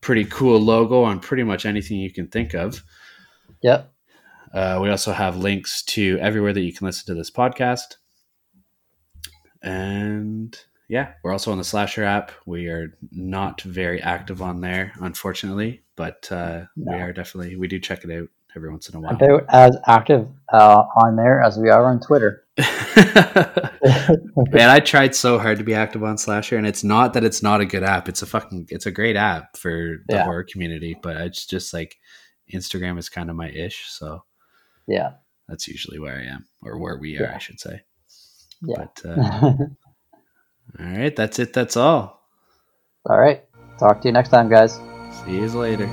pretty 0.00 0.24
cool 0.26 0.60
logo 0.60 1.02
on 1.02 1.20
pretty 1.20 1.42
much 1.42 1.64
anything 1.66 1.98
you 1.98 2.12
can 2.12 2.28
think 2.28 2.54
of. 2.54 2.82
Yep. 3.62 3.90
Uh, 4.52 4.78
we 4.82 4.90
also 4.90 5.12
have 5.12 5.36
links 5.38 5.82
to 5.82 6.18
everywhere 6.20 6.52
that 6.52 6.60
you 6.60 6.72
can 6.72 6.86
listen 6.86 7.06
to 7.06 7.14
this 7.14 7.30
podcast. 7.30 7.96
And 9.62 10.56
yeah, 10.88 11.14
we're 11.22 11.32
also 11.32 11.50
on 11.50 11.58
the 11.58 11.64
Slasher 11.64 12.04
app. 12.04 12.30
We 12.46 12.68
are 12.68 12.96
not 13.10 13.62
very 13.62 14.00
active 14.02 14.42
on 14.42 14.60
there, 14.60 14.92
unfortunately, 15.00 15.82
but 15.96 16.30
uh, 16.30 16.66
No. 16.76 16.92
we 16.96 17.02
are 17.02 17.12
definitely 17.12 17.56
we 17.56 17.66
do 17.68 17.80
check 17.80 18.04
it 18.04 18.10
out 18.10 18.28
every 18.56 18.70
once 18.70 18.88
in 18.88 18.96
a 18.96 19.00
while. 19.00 19.14
About 19.14 19.44
as 19.48 19.76
active 19.86 20.26
uh, 20.52 20.84
on 21.04 21.16
there 21.16 21.40
as 21.40 21.58
we 21.58 21.70
are 21.70 21.84
on 21.84 22.00
Twitter. 22.00 22.44
Man, 22.56 22.68
I 24.70 24.80
tried 24.80 25.14
so 25.14 25.38
hard 25.38 25.58
to 25.58 25.64
be 25.64 25.74
active 25.74 26.04
on 26.04 26.18
Slasher, 26.18 26.56
and 26.56 26.66
it's 26.66 26.84
not 26.84 27.14
that 27.14 27.24
it's 27.24 27.42
not 27.42 27.60
a 27.60 27.66
good 27.66 27.82
app. 27.82 28.08
It's 28.08 28.22
a 28.22 28.26
fucking 28.26 28.68
it's 28.70 28.86
a 28.86 28.90
great 28.92 29.16
app 29.16 29.56
for 29.56 29.96
the 30.06 30.16
Yeah. 30.16 30.24
horror 30.24 30.44
community, 30.44 30.96
but 31.00 31.16
it's 31.16 31.46
just 31.46 31.72
like 31.74 31.96
Instagram 32.52 32.98
is 32.98 33.08
kind 33.08 33.30
of 33.30 33.36
my 33.36 33.48
ish, 33.50 33.86
so 33.88 34.24
yeah. 34.86 35.12
that's 35.48 35.66
usually 35.66 35.98
where 35.98 36.16
I 36.16 36.24
am, 36.32 36.46
or 36.62 36.78
where 36.78 36.98
we 36.98 37.18
are, 37.18 37.22
Yeah. 37.22 37.34
I 37.34 37.38
should 37.38 37.60
say. 37.60 37.82
Yeah. 38.62 38.74
But 38.76 39.02
uh, 39.04 39.18
all 40.78 40.86
right, 40.86 41.14
that's 41.16 41.38
it. 41.38 41.52
That's 41.52 41.76
all. 41.76 42.22
All 43.08 43.18
right. 43.18 43.44
Talk 43.78 44.00
to 44.02 44.08
you 44.08 44.12
next 44.12 44.30
time, 44.30 44.48
guys. 44.48 44.78
See 45.24 45.36
you 45.36 45.48
later. 45.48 45.86